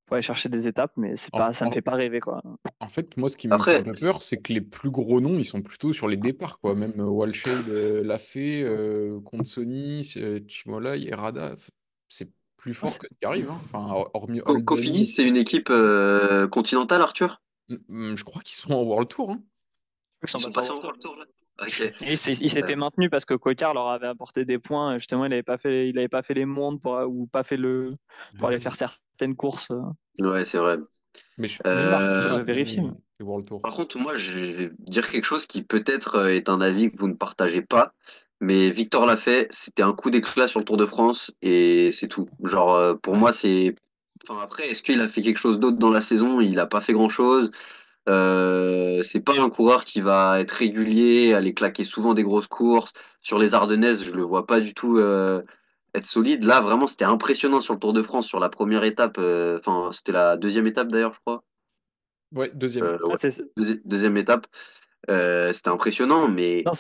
pour 0.07 0.15
aller 0.15 0.23
chercher 0.23 0.49
des 0.49 0.67
étapes, 0.67 0.93
mais 0.97 1.17
c'est 1.17 1.33
En- 1.35 1.39
pas, 1.39 1.53
ça 1.53 1.67
me 1.67 1.71
fait 1.73 1.83
pas 1.83 1.95
rêver 1.95 2.21
quoi. 2.21 2.43
En 2.81 2.89
fait, 2.89 3.17
moi, 3.17 3.29
ce 3.29 3.37
qui 3.37 3.49
me 3.49 3.63
fait 3.63 3.81
un 3.81 3.83
peu 3.83 3.95
peur, 3.95 4.23
c'est 4.23 4.41
que 4.41 4.53
les 4.53 4.61
plus 4.61 4.91
gros 4.91 5.21
noms, 5.21 5.39
ils 5.39 5.45
sont 5.45 5.63
plutôt 5.63 5.93
sur 5.93 6.09
les 6.09 6.17
départs, 6.17 6.59
quoi. 6.61 6.75
Même 6.75 6.99
euh, 6.99 7.05
Walshade 7.05 7.69
euh, 7.69 8.03
l'a 8.03 8.19
fait, 8.19 8.63
euh, 8.63 9.21
Consoni, 9.21 10.11
euh, 10.17 10.41
Chimolai, 10.49 11.07
Errada, 11.09 11.55
f- 11.55 11.69
c'est 12.09 12.31
plus 12.57 12.75
fort 12.75 12.91
c'est- 12.91 12.99
que 13.01 13.07
ce 13.11 13.15
qui 13.19 13.27
arrive, 13.27 13.51
hein. 13.51 13.61
Enfin, 13.65 14.05
hormis 14.15 14.41
Cofidis, 14.65 15.05
c'est 15.05 15.25
une 15.25 15.37
équipe 15.37 15.69
euh, 15.71 16.49
continentale, 16.49 17.03
Arthur? 17.03 17.43
m- 17.69 17.79
m- 17.91 18.17
je 18.17 18.25
crois 18.25 18.43
qu'ils 18.43 18.57
sont 18.57 18.73
en 18.73 18.83
World 18.83 19.09
Tour, 19.09 19.33
hein. 19.33 19.43
Ils 20.23 20.29
sont 20.31 20.39
Ils 20.39 20.43
sont 20.43 20.49
passés 20.51 20.71
en 20.71 20.77
World 20.77 20.85
World 20.85 21.03
Tour, 21.03 21.17
là? 21.17 21.25
Et 22.03 22.13
il 22.13 22.19
s'était 22.19 22.77
maintenu 22.77 23.11
parce 23.11 23.25
que 23.25 23.35
Cocard 23.35 23.75
leur 23.75 23.89
avait 23.89 24.07
apporté 24.07 24.45
des 24.45 24.59
points. 24.59 24.99
Justement, 24.99 25.25
il 25.25 25.31
n'avait 25.31 25.43
pas 25.43 25.59
fait, 25.59 25.89
il 25.89 25.99
avait 25.99 26.09
pas 26.09 26.23
fait 26.23 26.35
les 26.35 26.45
mondes 26.45 26.81
pour, 26.81 27.01
ou 27.09 27.27
pas 27.27 27.43
fait 27.43 27.57
le 27.57 27.97
pour 28.39 28.49
aller 28.49 28.61
faire 28.61 28.77
certaines 28.77 29.35
courses. 29.35 29.71
euh. 29.71 30.31
Ouais, 30.31 30.45
c'est 30.45 30.59
vrai. 30.59 30.79
Mais 31.37 31.49
je, 31.49 31.59
Euh, 31.67 32.39
vérifier. 32.39 32.83
Par 33.63 33.75
contre, 33.75 33.99
moi, 33.99 34.17
je 34.17 34.33
vais 34.33 34.71
dire 34.79 35.09
quelque 35.11 35.25
chose 35.25 35.47
qui 35.47 35.63
peut-être 35.63 36.17
euh, 36.17 36.29
est 36.29 36.49
un 36.49 36.61
avis 36.61 36.91
que 36.91 36.97
vous 36.99 37.09
ne 37.09 37.15
partagez 37.15 37.63
pas, 37.63 37.93
mais 38.41 38.71
Victor 38.71 39.07
l'a 39.07 39.17
fait, 39.17 39.49
c'était 39.51 39.83
un 39.83 39.93
coup 39.93 40.11
d'éclat 40.11 40.47
sur 40.47 40.61
le 40.61 40.65
Tour 40.65 40.77
de 40.77 40.87
France 40.87 41.33
et 41.43 41.91
c'est 41.91 42.07
tout. 42.09 42.27
Genre, 42.45 42.75
euh, 42.75 42.95
pour 42.95 43.17
moi, 43.17 43.33
c'est. 43.33 43.75
Enfin, 44.29 44.41
après, 44.43 44.69
est-ce 44.69 44.83
qu'il 44.83 45.01
a 45.01 45.09
fait 45.09 45.23
quelque 45.23 45.39
chose 45.39 45.59
d'autre 45.59 45.79
dans 45.79 45.91
la 45.91 46.01
saison? 46.01 46.41
Il 46.41 46.55
n'a 46.55 46.67
pas 46.67 46.81
fait 46.81 46.93
grand-chose. 46.93 47.51
Euh, 48.09 49.03
c'est 49.03 49.21
pas 49.21 49.41
un 49.41 49.51
coureur 49.51 49.85
qui 49.85 50.01
va 50.01 50.41
être 50.41 50.53
régulier, 50.53 51.35
aller 51.35 51.53
claquer 51.55 51.85
souvent 51.85 52.15
des 52.15 52.23
grosses 52.23 52.47
courses. 52.47 52.93
Sur 53.23 53.39
les 53.39 53.55
Ardennaises, 53.55 54.05
je 54.05 54.13
le 54.13 54.23
vois 54.23 54.47
pas 54.47 54.61
du 54.61 54.73
tout 54.75 54.99
euh, 54.99 55.43
être 55.95 56.07
solide. 56.07 56.45
Là, 56.45 56.61
vraiment, 56.61 56.87
c'était 56.87 57.05
impressionnant 57.05 57.61
sur 57.61 57.75
le 57.75 57.81
Tour 57.81 57.93
de 57.93 58.03
France, 58.03 58.27
sur 58.27 58.41
la 58.41 58.49
première 58.49 58.85
étape. 58.85 59.17
euh, 59.19 59.59
Enfin, 59.59 59.91
c'était 59.93 60.13
la 60.13 60.37
deuxième 60.37 60.67
étape 60.67 60.89
d'ailleurs, 60.89 61.13
je 61.15 61.21
crois. 61.21 61.43
Ouais, 62.35 62.51
deuxième. 62.55 62.85
Euh, 62.85 62.99
Ah, 63.05 63.07
ouais, 63.09 63.15
c'est- 63.19 63.43
deuxi- 63.57 63.81
deuxième 63.85 64.17
étape. 64.17 64.47
Euh, 65.11 65.53
c'était 65.53 65.69
impressionnant, 65.71 66.29
mais 66.29 66.63
non, 66.67 66.73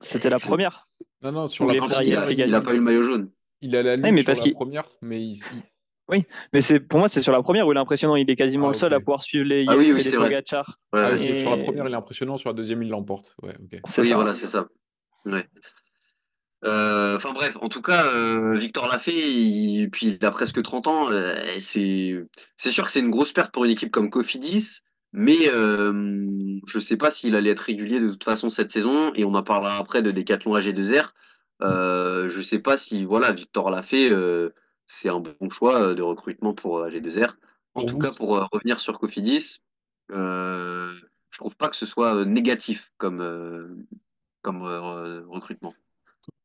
c'était 0.00 0.30
la 0.30 0.38
première. 0.38 0.88
Non, 1.22 1.32
non, 1.32 1.48
sur 1.48 1.66
la 1.66 1.74
première, 1.76 2.02
il 2.02 2.12
a, 2.12 2.16
Yates, 2.16 2.30
il, 2.30 2.32
ils 2.32 2.38
il 2.38 2.42
a 2.42 2.46
gagnent. 2.58 2.64
pas 2.64 2.72
eu 2.74 2.76
le 2.76 2.82
maillot 2.82 3.02
jaune. 3.02 3.30
il 3.62 3.74
a 3.76 3.82
la 3.82 3.96
mais 3.96 4.18
sur 4.18 4.26
parce 4.26 4.38
la 4.38 4.42
qu'il- 4.44 4.54
première, 4.54 4.84
mais 5.02 5.22
il, 5.22 5.32
il- 5.32 5.62
Mais 6.52 6.60
c'est 6.60 6.78
pour 6.80 6.98
moi, 7.00 7.08
c'est 7.08 7.22
sur 7.22 7.32
la 7.32 7.42
première 7.42 7.66
où 7.66 7.72
il 7.72 7.76
est 7.76 7.80
impressionnant. 7.80 8.16
Il 8.16 8.30
est 8.30 8.36
quasiment 8.36 8.66
Ah, 8.66 8.70
le 8.70 8.74
seul 8.74 8.92
à 8.94 9.00
pouvoir 9.00 9.22
suivre 9.22 9.44
les 9.44 9.64
Ah 9.68 9.72
Yates 9.72 9.78
oui, 9.78 9.88
et 9.88 9.92
oui, 9.94 10.02
les. 10.02 10.10
Pogacar. 10.12 10.78
Ouais, 10.92 11.00
Ah, 11.02 11.40
sur 11.40 11.50
la 11.50 11.56
première, 11.56 11.86
il 11.88 11.92
est 11.92 11.96
impressionnant, 11.96 12.36
sur 12.36 12.48
la 12.50 12.54
deuxième, 12.54 12.82
il 12.82 12.88
l'emporte. 12.90 13.34
Ouais. 13.42 13.54
C'est 13.84 14.02
Oui, 14.02 14.08
ça. 14.08 14.14
voilà, 14.14 14.34
c'est 14.36 14.48
ça. 14.48 14.66
Ouais. 15.24 15.46
Euh, 16.64 17.16
Enfin 17.16 17.32
bref, 17.32 17.56
en 17.60 17.68
tout 17.68 17.82
cas, 17.82 18.06
euh, 18.06 18.56
Victor 18.56 18.88
l'a 18.88 18.98
fait, 18.98 19.12
il- 19.30 19.88
puis 19.90 20.16
il 20.20 20.24
a 20.24 20.30
presque 20.30 20.62
30 20.62 20.86
ans. 20.86 21.10
euh, 21.10 21.34
c'est 21.60 22.14
c'est 22.56 22.70
sûr 22.70 22.86
que 22.86 22.90
c'est 22.92 23.00
une 23.00 23.10
grosse 23.10 23.32
perte 23.32 23.52
pour 23.52 23.64
une 23.64 23.70
équipe 23.72 23.90
comme 23.90 24.10
Cofidis, 24.10 24.80
mais 25.12 25.48
euh, 25.48 25.92
je 26.66 26.78
sais 26.78 26.96
pas 26.96 27.10
s'il 27.10 27.34
allait 27.36 27.50
être 27.50 27.60
régulier 27.60 28.00
de 28.00 28.10
toute 28.10 28.24
façon 28.24 28.48
cette 28.48 28.72
saison, 28.72 29.12
et 29.14 29.24
on 29.24 29.34
en 29.34 29.42
parlera 29.42 29.76
après 29.76 30.02
de 30.02 30.10
Decathlon 30.10 30.54
AG2R. 30.56 31.12
Euh, 31.62 32.28
je 32.28 32.40
sais 32.42 32.58
pas 32.58 32.76
si 32.76 33.04
voilà, 33.04 33.32
Victor 33.32 33.70
l'a 33.70 33.82
fait, 33.82 34.10
euh, 34.10 34.50
c'est 34.86 35.08
un 35.08 35.20
bon 35.20 35.50
choix 35.50 35.80
euh, 35.82 35.94
de 35.94 36.02
recrutement 36.02 36.54
pour 36.54 36.78
euh, 36.78 36.86
AG2R. 36.88 37.36
En 37.74 37.80
Pour 37.80 37.90
tout 37.90 37.96
vous, 37.96 38.00
cas, 38.00 38.12
pour 38.12 38.36
euh, 38.36 38.44
revenir 38.52 38.80
sur 38.80 38.98
Cofidis, 38.98 39.60
euh, 40.12 40.94
je 41.30 41.38
trouve 41.38 41.56
pas 41.56 41.68
que 41.68 41.76
ce 41.76 41.86
soit 41.86 42.24
négatif 42.24 42.92
comme, 42.98 43.20
euh, 43.20 43.68
comme 44.42 44.62
euh, 44.64 45.24
recrutement. 45.28 45.74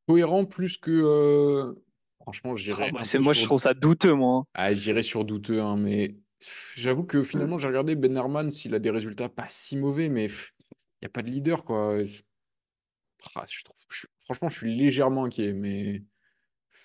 cohérent 0.07 0.45
plus 0.45 0.77
que. 0.77 0.91
euh, 0.91 1.73
Franchement, 2.21 2.55
Ah, 2.69 2.89
j'irais 2.89 2.91
c'est 3.03 3.17
peu 3.17 3.23
moi, 3.23 3.33
je 3.33 3.43
sur. 3.43 3.47
trouve 3.47 3.59
ça 3.61 3.73
douteux, 3.73 4.13
moi. 4.13 4.39
hein. 4.39 4.45
Ah, 4.53 4.73
j'irais 4.73 5.01
sur 5.01 5.25
douteux, 5.25 5.61
hein, 5.61 5.77
mais 5.77 6.17
j'avoue 6.75 7.03
que 7.03 7.23
finalement, 7.23 7.57
j'ai 7.57 7.67
regardé 7.67 7.95
Ben 7.95 8.15
Herman, 8.15 8.51
s'il 8.51 8.75
a 8.75 8.79
des 8.79 8.91
résultats 8.91 9.29
pas 9.29 9.47
si 9.47 9.77
mauvais, 9.77 10.09
mais 10.09 10.25
il 10.27 10.31
n'y 11.03 11.07
a 11.07 11.09
pas 11.09 11.21
de 11.23 11.29
leader, 11.29 11.63
quoi. 11.65 11.97
Ah, 13.35 13.45
je 13.49 13.63
trouve, 13.63 13.77
je- 13.89 14.07
franchement, 14.19 14.49
je 14.49 14.57
suis 14.57 14.75
légèrement 14.75 15.25
inquiet, 15.25 15.53
mais 15.53 16.03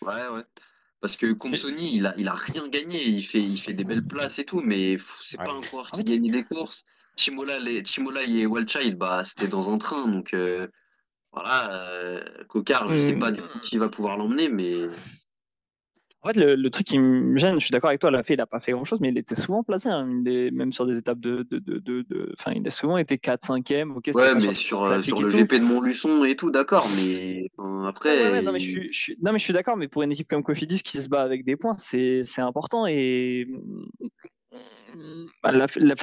Ouais, 0.03 0.29
ouais. 0.29 0.45
Parce 1.07 1.17
que 1.17 1.33
Compsoni, 1.35 1.95
il 1.95 2.07
a, 2.07 2.15
il 2.19 2.27
a 2.27 2.35
rien 2.35 2.67
gagné. 2.67 3.01
Il 3.07 3.23
fait, 3.23 3.39
il 3.41 3.59
fait 3.59 3.75
des 3.75 3.85
belles 3.85 4.03
places 4.05 4.41
et 4.41 4.45
tout, 4.45 4.61
mais 4.61 4.99
c'est 5.23 5.39
Ouais. 5.39 5.45
pas 5.47 5.53
un 5.53 5.61
coureur 5.61 5.89
En 5.93 5.99
qui 5.99 6.03
fait, 6.03 6.19
gagne 6.19 6.33
des 6.33 6.43
courses. 6.43 6.85
Les, 7.17 7.85
Chimola 7.85 8.25
et 8.25 8.45
Wildchild, 8.45 8.99
bah, 8.99 9.23
c'était 9.23 9.47
dans 9.47 9.73
un 9.73 9.79
train. 9.79 10.09
Donc, 10.09 10.35
euh, 10.35 10.67
voilà. 11.31 11.73
Euh, 11.73 12.25
Cocard, 12.49 12.89
je 12.89 12.99
sais 12.99 13.13
Hum. 13.13 13.21
pas 13.21 13.31
du 13.31 13.41
tout 13.41 13.61
qui 13.61 13.79
va 13.79 13.89
pouvoir 13.89 14.17
l'emmener, 14.17 14.49
mais 14.49 14.73
En 16.27 16.31
fait, 16.31 16.41
le, 16.41 16.57
le 16.57 16.71
truc 16.71 16.89
qui 16.89 16.99
me 16.99 17.39
gêne, 17.39 17.55
je 17.61 17.65
suis 17.67 17.71
d'accord 17.71 17.89
avec 17.91 18.01
toi, 18.01 18.11
Lafay, 18.11 18.35
il 18.35 18.39
n'a 18.39 18.47
pas 18.47 18.59
fait 18.59 18.73
grand-chose, 18.73 19.01
mais 19.01 19.11
il 19.11 19.17
était 19.19 19.37
souvent 19.37 19.63
placé, 19.63 19.89
hein, 19.89 20.09
des- 20.23 20.51
même 20.51 20.73
sur 20.73 20.85
des 20.85 20.99
étapes 20.99 21.21
de. 21.21 21.47
de, 21.49 22.35
il 22.53 22.67
a 22.67 22.71
souvent 22.71 22.97
été 22.97 23.17
4 23.17 23.47
5e. 23.47 23.93
Ok, 23.93 24.03
c'était 24.07 24.19
Ouais, 24.19 24.35
mais 24.35 24.41
sur 24.41 24.57
sur, 24.57 24.85
euh, 24.87 24.97
le 24.97 25.31
tout. 25.31 25.31
GP 25.31 25.55
de 25.55 25.65
Montluçon 25.65 26.25
et 26.25 26.35
tout, 26.35 26.51
d'accord, 26.51 26.85
mais 26.97 27.49
ouais, 27.59 27.87
après, 27.87 28.29
ouais, 28.33 28.43
non, 28.43 28.51
mais 28.51 28.59
je 28.59 28.69
suis, 28.69 28.93
je 28.93 28.99
suis- 28.99 29.17
non, 29.23 29.33
mais 29.33 29.39
je 29.39 29.45
suis 29.45 29.53
d'accord, 29.53 29.77
mais 29.77 29.87
pour 29.87 30.03
une 30.03 30.11
équipe 30.11 30.27
comme 30.27 30.43
Cofidis 30.43 30.83
qui 30.83 31.01
se 31.01 31.09
bat 31.09 31.23
avec 31.23 31.45
des 31.45 31.55
points, 31.55 31.77
c'est 31.79 32.25
important 32.39 32.89
et. 32.89 33.47
Bah, 35.45 35.53
la, 35.53 35.67
la- 35.77 35.95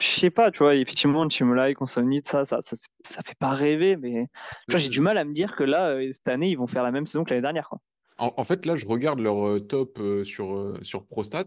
je 0.00 0.06
sais 0.06 0.30
pas, 0.30 0.50
tu 0.50 0.58
vois, 0.58 0.74
effectivement, 0.74 1.28
Chimolai, 1.30 1.74
Consonite, 1.74 2.26
ça, 2.26 2.44
ça, 2.44 2.60
ça, 2.60 2.74
ça 3.04 3.22
fait 3.24 3.38
pas 3.38 3.50
rêver, 3.50 3.94
mais 3.96 4.26
j'ai 4.66 4.88
du 4.88 5.00
mal 5.00 5.16
à 5.16 5.24
me 5.24 5.32
dire 5.32 5.54
que 5.54 5.62
là, 5.62 5.90
euh, 5.90 6.10
cette 6.12 6.26
année, 6.28 6.48
ils 6.48 6.58
vont 6.58 6.66
faire 6.66 6.82
la 6.82 6.90
même 6.90 7.06
saison 7.06 7.22
que 7.22 7.30
l'année 7.30 7.42
dernière, 7.42 7.68
quoi. 7.68 7.78
En, 8.18 8.34
en 8.36 8.44
fait, 8.44 8.66
là, 8.66 8.76
je 8.76 8.86
regarde 8.86 9.20
leur 9.20 9.46
euh, 9.46 9.60
top 9.60 9.98
euh, 10.00 10.24
sur, 10.24 10.56
euh, 10.56 10.78
sur 10.82 11.06
Prostat. 11.06 11.46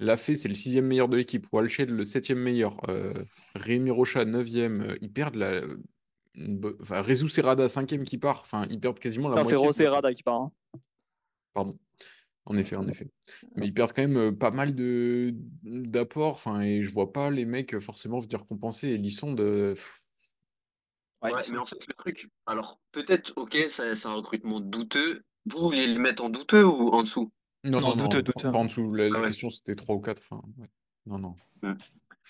Lafay, 0.00 0.36
c'est 0.36 0.48
le 0.48 0.54
sixième 0.54 0.86
meilleur 0.86 1.08
de 1.08 1.16
l'équipe. 1.16 1.46
Walshed, 1.52 1.90
le 1.90 2.04
septième 2.04 2.38
meilleur. 2.38 2.76
Euh, 2.88 3.12
Rémi 3.54 3.90
Rocha, 3.90 4.24
neuvième. 4.24 4.82
Euh, 4.82 4.96
Ils 5.00 5.12
perdent 5.12 5.34
la. 5.36 5.62
Enfin, 6.80 7.02
Rezou 7.02 7.28
Serrada, 7.28 7.68
cinquième 7.68 8.04
qui 8.04 8.16
part. 8.18 8.42
Enfin, 8.42 8.66
ils 8.70 8.78
perdent 8.78 9.00
quasiment 9.00 9.28
la 9.28 9.36
Non, 9.36 9.44
c'est 9.44 9.54
moitié. 9.56 9.66
Rosé 9.66 9.84
de- 9.84 9.88
Rada 9.88 10.14
qui 10.14 10.22
part. 10.22 10.40
hein. 10.42 10.52
Pardon. 11.52 11.76
En 12.44 12.56
effet, 12.56 12.76
en 12.76 12.86
effet. 12.86 13.08
Mais 13.56 13.66
ils 13.66 13.74
perdent 13.74 13.92
quand 13.92 14.06
même 14.06 14.36
pas 14.38 14.50
mal 14.52 14.74
de 14.74 15.32
d'apports. 15.64 16.36
Enfin, 16.36 16.60
et 16.60 16.80
je 16.82 16.92
vois 16.92 17.12
pas 17.12 17.30
les 17.30 17.44
mecs 17.44 17.78
forcément 17.80 18.20
venir 18.20 18.46
compenser. 18.46 18.88
Et 18.90 18.96
Lisson 18.98 19.32
de. 19.32 19.74
Ouais, 21.22 21.32
Ouais, 21.32 21.40
mais 21.50 21.58
en 21.58 21.64
fait, 21.64 21.84
le 21.88 21.94
truc, 21.94 22.28
alors 22.46 22.78
peut-être, 22.92 23.32
ok, 23.36 23.56
ça- 23.68 23.94
c'est 23.96 24.06
un 24.06 24.12
recrutement 24.14 24.60
douteux. 24.60 25.24
Vous 25.50 25.58
voulez 25.60 25.86
le 25.86 25.98
mettre 25.98 26.24
en 26.24 26.30
douteux 26.30 26.64
ou 26.64 26.90
en 26.90 27.02
dessous? 27.02 27.30
Non, 27.64 27.80
Non, 27.80 27.96
douteux. 27.96 28.22
Pas 28.22 28.50
en 28.50 28.64
dessous. 28.64 28.94
La, 28.94 29.08
la 29.08 29.18
Ah 29.18 29.22
ouais. 29.22 29.28
question, 29.28 29.50
c'était 29.50 29.74
3 29.74 29.96
ou 29.96 30.00
4. 30.00 30.22
Enfin, 30.30 30.42
ouais. 30.58 30.66
Non, 31.06 31.18
non. 31.18 31.34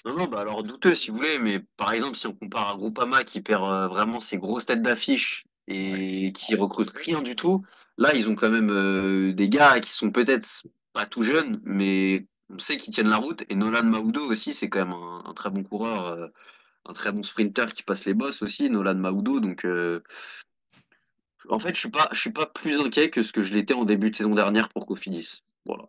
Non, 0.04 0.14
non, 0.16 0.26
bah 0.26 0.40
alors 0.40 0.62
douteux 0.62 0.94
si 0.94 1.10
vous 1.10 1.16
voulez, 1.16 1.38
mais 1.38 1.60
par 1.76 1.92
exemple, 1.92 2.16
si 2.16 2.26
on 2.26 2.32
compare 2.34 2.68
à 2.70 2.76
Groupama 2.76 3.24
qui 3.24 3.40
perd 3.40 3.64
euh, 3.64 3.88
vraiment 3.88 4.20
ses 4.20 4.38
grosses 4.38 4.66
têtes 4.66 4.82
d'affiche 4.82 5.44
et 5.66 6.32
qui 6.32 6.54
recrute 6.54 6.90
rien 6.90 7.20
du 7.20 7.34
tout, 7.34 7.64
là, 7.98 8.14
ils 8.14 8.28
ont 8.28 8.34
quand 8.36 8.48
même 8.50 8.70
euh, 8.70 9.32
des 9.32 9.48
gars 9.48 9.80
qui 9.80 9.90
sont 9.90 10.10
peut-être 10.12 10.62
pas 10.92 11.04
tout 11.04 11.22
jeunes, 11.22 11.60
mais 11.64 12.26
on 12.48 12.58
sait 12.58 12.76
qu'ils 12.76 12.94
tiennent 12.94 13.08
la 13.08 13.16
route. 13.16 13.42
Et 13.48 13.54
Nolan 13.56 13.84
Mahoudo 13.84 14.24
aussi, 14.24 14.54
c'est 14.54 14.68
quand 14.68 14.78
même 14.78 14.92
un, 14.94 15.24
un 15.26 15.34
très 15.34 15.50
bon 15.50 15.64
coureur, 15.64 16.06
euh, 16.06 16.28
un 16.86 16.92
très 16.92 17.12
bon 17.12 17.22
sprinter 17.24 17.74
qui 17.74 17.82
passe 17.82 18.04
les 18.04 18.14
bosses 18.14 18.42
aussi, 18.42 18.70
Nolan 18.70 18.94
Mahoudo. 18.96 19.40
Donc, 19.40 19.64
euh, 19.64 20.00
en 21.48 21.58
fait, 21.58 21.74
je 21.74 21.80
suis 21.80 21.90
pas, 21.90 22.08
je 22.12 22.20
suis 22.20 22.32
pas 22.32 22.46
plus 22.46 22.78
inquiet 22.80 23.10
que 23.10 23.22
ce 23.22 23.32
que 23.32 23.42
je 23.42 23.54
l'étais 23.54 23.74
en 23.74 23.84
début 23.84 24.10
de 24.10 24.16
saison 24.16 24.34
dernière 24.34 24.68
pour 24.70 24.86
Cofidis. 24.86 25.42
Voilà. 25.64 25.88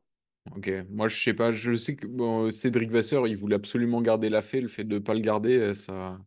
Ok, 0.56 0.72
moi 0.89 1.08
je 1.08 1.16
sais 1.16 1.34
pas, 1.34 1.52
je 1.52 1.76
sais 1.76 1.95
que 1.95 2.50
Cédric 2.50 2.89
Vasseur, 2.91 3.28
il 3.28 3.38
voulait 3.38 3.56
absolument 3.56 4.02
garder 4.02 4.30
la 4.30 4.41
fée, 4.41 4.62
le 4.62 4.68
fait 4.68 4.84
de 4.84 4.95
ne 4.95 5.00
pas 5.00 5.14
le 5.14 5.20
garder, 5.20 5.58
euh, 5.60 5.74
ça, 5.74 6.20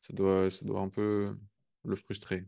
ça 0.00 0.12
doit, 0.12 0.50
ça 0.50 0.64
doit 0.64 0.80
un 0.80 0.88
peu 0.88 1.36
le 1.84 1.96
frustrer. 1.96 2.44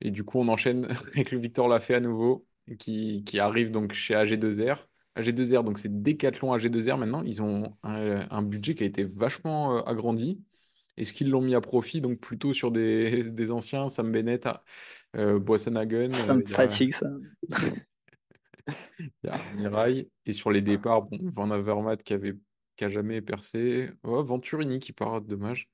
Et 0.00 0.10
du 0.10 0.24
coup, 0.24 0.38
on 0.38 0.48
enchaîne 0.48 0.86
avec 1.14 1.32
le 1.32 1.38
Victor 1.38 1.68
Lafay 1.68 1.94
à 1.94 2.00
nouveau, 2.00 2.46
qui, 2.78 3.24
arrive 3.38 3.70
donc 3.70 3.92
chez 3.92 4.14
AG2R. 4.14 4.86
AG2R, 5.16 5.64
donc 5.64 5.78
c'est 5.78 6.02
Decathlon 6.02 6.56
AG2R 6.56 6.98
maintenant, 6.98 7.22
ils 7.22 7.42
ont 7.42 7.76
un, 7.82 8.42
budget 8.42 8.74
qui 8.74 8.84
a 8.84 8.86
été 8.86 9.04
vachement 9.04 9.76
euh, 9.76 9.82
agrandi. 9.82 10.40
Est-ce 10.96 11.12
qu'ils 11.12 11.30
l'ont 11.30 11.40
mis 11.40 11.54
à 11.54 11.60
profit, 11.60 12.00
donc 12.00 12.20
plutôt 12.20 12.54
sur 12.54 12.70
des, 12.70 13.24
des 13.30 13.50
anciens, 13.50 13.88
Sam 13.88 14.12
Bennett, 14.12 14.46
euh, 15.16 15.38
Boissonhagen, 15.38 16.12
Ça 16.12 16.32
euh, 16.32 16.36
me 16.36 16.44
a- 16.44 16.48
fatigue, 16.48 16.94
ça. 16.94 17.08
il 18.98 19.08
y 19.24 19.28
a 19.28 19.38
Mirail. 19.56 20.08
Et 20.26 20.32
sur 20.32 20.50
les 20.50 20.60
départs, 20.60 21.02
bon, 21.02 21.18
Van 21.34 21.50
Avermaet 21.50 21.98
qui 21.98 22.12
avait 22.14 22.34
qui 22.76 22.84
a 22.84 22.88
jamais 22.88 23.20
percé. 23.20 23.90
Oh, 24.02 24.22
Venturini 24.24 24.78
qui 24.78 24.92
part, 24.92 25.20
dommage. 25.20 25.68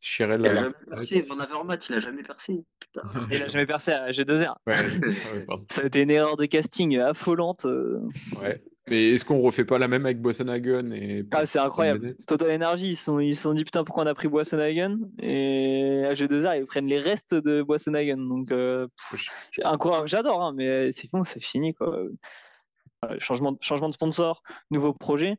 Chirel 0.00 0.40
Il 0.40 0.46
a 0.48 0.54
jamais 0.54 0.74
percé, 0.90 1.22
Van 1.22 1.38
Avermaet, 1.38 1.78
il 1.88 1.94
a 1.96 2.00
jamais 2.00 2.22
percé. 2.22 2.64
Putain. 2.80 3.02
Il 3.30 3.42
a 3.42 3.48
jamais 3.48 3.66
percé 3.66 3.92
à 3.92 4.10
G2R. 4.10 4.54
Ouais, 4.66 4.76
c'est 4.88 5.08
ça. 5.08 5.28
Ça 5.70 5.82
a 5.82 5.84
été 5.86 6.02
une 6.02 6.10
erreur 6.10 6.36
de 6.36 6.44
casting 6.46 6.98
affolante. 6.98 7.64
euh. 7.66 8.00
Ouais. 8.40 8.62
Mais 8.88 9.10
est-ce 9.10 9.24
qu'on 9.24 9.40
refait 9.40 9.64
pas 9.64 9.78
la 9.78 9.88
même 9.88 10.04
avec 10.06 10.20
Boissonhagen 10.20 10.92
et 10.92 11.24
Ah, 11.32 11.44
c'est 11.44 11.58
incroyable. 11.58 12.14
Total 12.26 12.50
Energy, 12.52 12.90
ils 12.90 12.96
se 12.96 13.04
sont, 13.04 13.18
ils 13.18 13.34
sont 13.34 13.52
dit 13.52 13.64
putain 13.64 13.82
pourquoi 13.82 14.04
on 14.04 14.06
a 14.06 14.14
pris 14.14 14.28
Boissonhagen 14.28 14.98
et 15.20 16.04
à 16.06 16.12
G2R 16.12 16.60
ils 16.60 16.66
prennent 16.66 16.86
les 16.86 17.00
restes 17.00 17.34
de 17.34 17.62
Boissonhagen. 17.62 18.16
Donc 18.16 18.52
euh, 18.52 18.86
que 19.10 20.06
j'adore, 20.06 20.40
hein, 20.42 20.52
mais 20.56 20.92
c'est 20.92 21.10
bon, 21.10 21.24
c'est 21.24 21.42
fini 21.42 21.74
quoi. 21.74 21.96
Euh, 21.96 23.16
Changement, 23.18 23.52
de- 23.52 23.58
changement 23.60 23.88
de 23.88 23.94
sponsor, 23.94 24.42
nouveau 24.70 24.92
projet. 24.92 25.36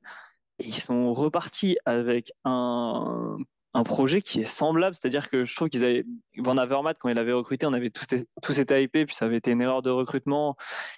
Et 0.60 0.66
ils 0.68 0.74
sont 0.74 1.14
repartis 1.14 1.78
avec 1.86 2.32
un, 2.46 3.38
un 3.74 3.84
projet 3.84 4.22
qui 4.22 4.40
est 4.40 4.44
semblable, 4.44 4.96
c'est-à-dire 4.96 5.30
que 5.30 5.46
je 5.46 5.56
trouve 5.56 5.70
qu'ils 5.70 5.84
avaient 5.84 6.06
Van 6.38 6.58
Avermaet 6.58 6.96
quand 7.00 7.10
il 7.10 7.20
avait 7.20 7.34
recruté, 7.34 7.66
on 7.66 7.74
avait 7.74 7.92
tous, 7.92 8.06
tous 8.42 8.60
été 8.60 8.82
hypés, 8.82 9.06
puis 9.06 9.16
ça 9.16 9.26
avait 9.26 9.38
été 9.38 9.52
une 9.52 9.62
erreur 9.62 9.82
de 9.82 9.90
recrutement. 9.90 10.56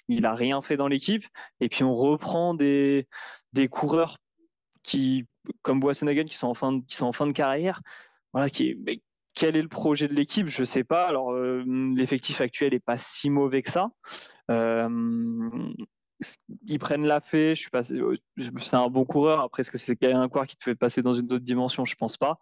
Il 0.08 0.24
a 0.24 0.34
rien 0.34 0.62
fait 0.62 0.76
dans 0.76 0.88
l'équipe, 0.88 1.24
et 1.60 1.68
puis 1.68 1.84
on 1.84 1.94
reprend 1.94 2.54
des, 2.54 3.06
des 3.52 3.68
coureurs 3.68 4.18
qui, 4.82 5.26
comme 5.62 5.80
Boissonhagen, 5.80 6.24
qui 6.24 6.36
sont 6.36 6.48
en 6.48 6.54
fin 6.54 6.72
de, 6.72 6.84
qui 6.86 6.96
sont 6.96 7.06
en 7.06 7.12
fin 7.12 7.26
de 7.26 7.32
carrière. 7.32 7.82
Voilà, 8.32 8.48
qui, 8.48 8.78
quel 9.34 9.56
est 9.56 9.62
le 9.62 9.68
projet 9.68 10.08
de 10.08 10.14
l'équipe? 10.14 10.48
Je 10.48 10.64
sais 10.64 10.84
pas. 10.84 11.06
Alors 11.06 11.32
euh, 11.32 11.64
l'effectif 11.94 12.40
actuel 12.40 12.72
est 12.74 12.84
pas 12.84 12.96
si 12.96 13.30
mauvais 13.30 13.62
que 13.62 13.70
ça. 13.70 13.90
Euh, 14.50 14.88
ils 16.66 16.78
prennent 16.78 17.06
la 17.06 17.20
fée. 17.20 17.54
Je 17.54 17.60
suis 17.60 17.70
pas, 17.70 17.82
c'est 17.84 18.74
un 18.74 18.88
bon 18.88 19.04
coureur. 19.04 19.40
Après, 19.40 19.62
est-ce 19.62 19.70
que 19.70 19.78
c'est 19.78 20.02
un 20.04 20.28
coureur 20.28 20.46
qui 20.46 20.56
te 20.56 20.64
fait 20.64 20.74
passer 20.74 21.02
dans 21.02 21.14
une 21.14 21.26
autre 21.32 21.44
dimension? 21.44 21.84
Je 21.84 21.94
pense 21.94 22.16
pas. 22.16 22.38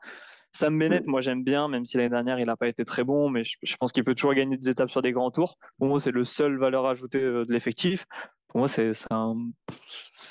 Sam 0.53 0.79
Bennett, 0.79 1.07
moi 1.07 1.21
j'aime 1.21 1.45
bien, 1.45 1.69
même 1.69 1.85
si 1.85 1.99
l'année 1.99 2.09
dernière 2.09 2.41
il 2.41 2.47
n'a 2.47 2.57
pas 2.57 2.69
été 2.69 2.85
très 2.85 3.05
bon, 3.05 3.29
mais 3.29 3.45
je, 3.45 3.57
je 3.63 3.77
pense 3.77 3.93
qu'il 3.93 4.03
peut 4.03 4.15
toujours 4.15 4.33
gagner 4.33 4.57
des 4.57 4.71
étapes 4.71 4.91
sur 4.91 5.03
des 5.03 5.13
grands 5.13 5.31
tours. 5.31 5.59
Pour 5.79 5.89
moi, 5.89 6.01
c'est 6.01 6.11
le 6.11 6.25
seul 6.25 6.59
valeur 6.59 6.87
ajoutée 6.87 7.23
euh, 7.23 7.45
de 7.45 7.53
l'effectif. 7.53 8.07
Pour 8.49 8.61
moi, 8.61 8.69
c'est 8.69 8.93
un, 9.11 9.37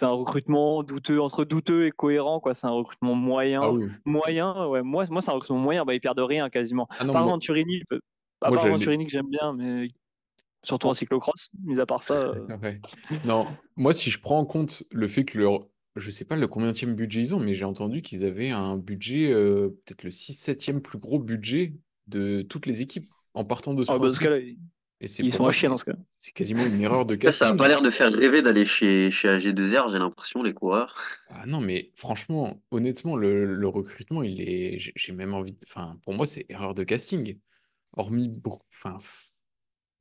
recrutement 0.01 0.81
douteux, 0.81 1.21
entre 1.21 1.45
douteux 1.45 1.85
et 1.85 1.91
cohérent. 1.91 2.41
C'est 2.53 2.65
un 2.65 2.71
recrutement 2.71 3.13
moyen. 3.13 3.61
Ah 3.61 3.71
oui. 3.71 3.85
Moyen, 4.05 4.67
ouais. 4.67 4.81
Moi, 4.81 5.05
moi 5.11 5.21
c'est 5.21 5.29
un 5.29 5.35
recrutement 5.35 5.59
moyen. 5.59 5.85
Bah, 5.85 5.93
ils 5.93 6.01
perdent 6.01 6.19
rien 6.19 6.49
quasiment. 6.49 6.87
Ah 6.97 7.03
non, 7.03 7.13
part 7.13 7.23
moi- 7.23 7.33
Venturini, 7.33 7.83
à 8.41 8.51
part 8.51 8.67
Venturini 8.67 9.05
que 9.05 9.11
j'aime 9.11 9.29
bien, 9.29 9.53
mais 9.53 9.87
surtout 10.63 10.87
en 10.87 10.93
cyclocross. 10.93 11.49
Mis 11.63 11.79
à 11.79 11.85
part 11.85 12.03
ça, 12.03 12.13
euh, 12.15 12.47
Ouais. 12.61 12.79
Non, 13.25 13.47
moi, 13.75 13.93
si 13.93 14.11
je 14.11 14.19
prends 14.19 14.39
en 14.39 14.45
compte 14.45 14.83
le 14.91 15.07
fait 15.07 15.25
que 15.25 15.37
leur. 15.37 15.67
Je 15.95 16.11
sais 16.11 16.25
pas 16.25 16.35
le 16.35 16.47
combienième 16.47 16.93
budget 16.93 17.21
ils 17.21 17.33
ont, 17.33 17.39
mais 17.39 17.55
j'ai 17.55 17.65
entendu 17.65 18.03
qu'ils 18.03 18.23
avaient 18.23 18.51
un 18.51 18.77
budget, 18.77 19.31
euh, 19.31 19.69
peut-être 19.85 20.03
le 20.03 20.11
6-7e 20.11 20.79
plus 20.79 20.99
gros 20.99 21.17
budget 21.19 21.73
de 22.05 22.43
toutes 22.43 22.67
les 22.67 22.83
équipes 22.83 23.11
en 23.33 23.43
partant 23.45 23.73
de 23.73 23.83
ce 23.83 23.91
ah, 23.91 23.97
bah, 23.97 24.09
ce 24.11 24.19
cas-là, 24.19 24.37
Et 24.37 24.57
ils 25.01 25.09
sont 25.33 25.43
moi, 25.43 25.49
à 25.49 25.51
chier 25.51 25.69
dans 25.69 25.77
ce 25.77 25.85
cas. 25.85 25.95
C'est 26.19 26.33
quasiment 26.33 26.63
une 26.65 26.79
erreur 26.81 27.05
de 27.07 27.15
Là, 27.23 27.31
ça 27.31 27.45
a 27.45 27.47
casting. 27.49 27.57
pas 27.57 27.67
l'air 27.67 27.81
de 27.81 27.89
faire 27.89 28.13
rêver 28.13 28.43
d'aller 28.43 28.65
chez, 28.67 29.09
chez 29.09 29.27
AG2R, 29.27 29.91
j'ai 29.91 29.97
l'impression, 29.97 30.43
les 30.43 30.53
coureurs. 30.53 30.95
Ah 31.29 31.45
non, 31.47 31.61
mais 31.61 31.91
franchement, 31.95 32.61
honnêtement, 32.71 33.15
le, 33.15 33.45
le 33.55 33.67
recrutement, 33.67 34.21
il 34.23 34.41
est. 34.41 34.77
J'ai 34.95 35.13
même 35.13 35.33
envie 35.33 35.53
de. 35.53 35.59
Enfin, 35.67 35.97
pour 36.03 36.13
moi, 36.13 36.25
c'est 36.27 36.45
erreur 36.49 36.75
de 36.75 36.83
casting. 36.83 37.39
Hormis. 37.95 38.29
beaucoup- 38.29 38.65
Enfin. 38.73 38.97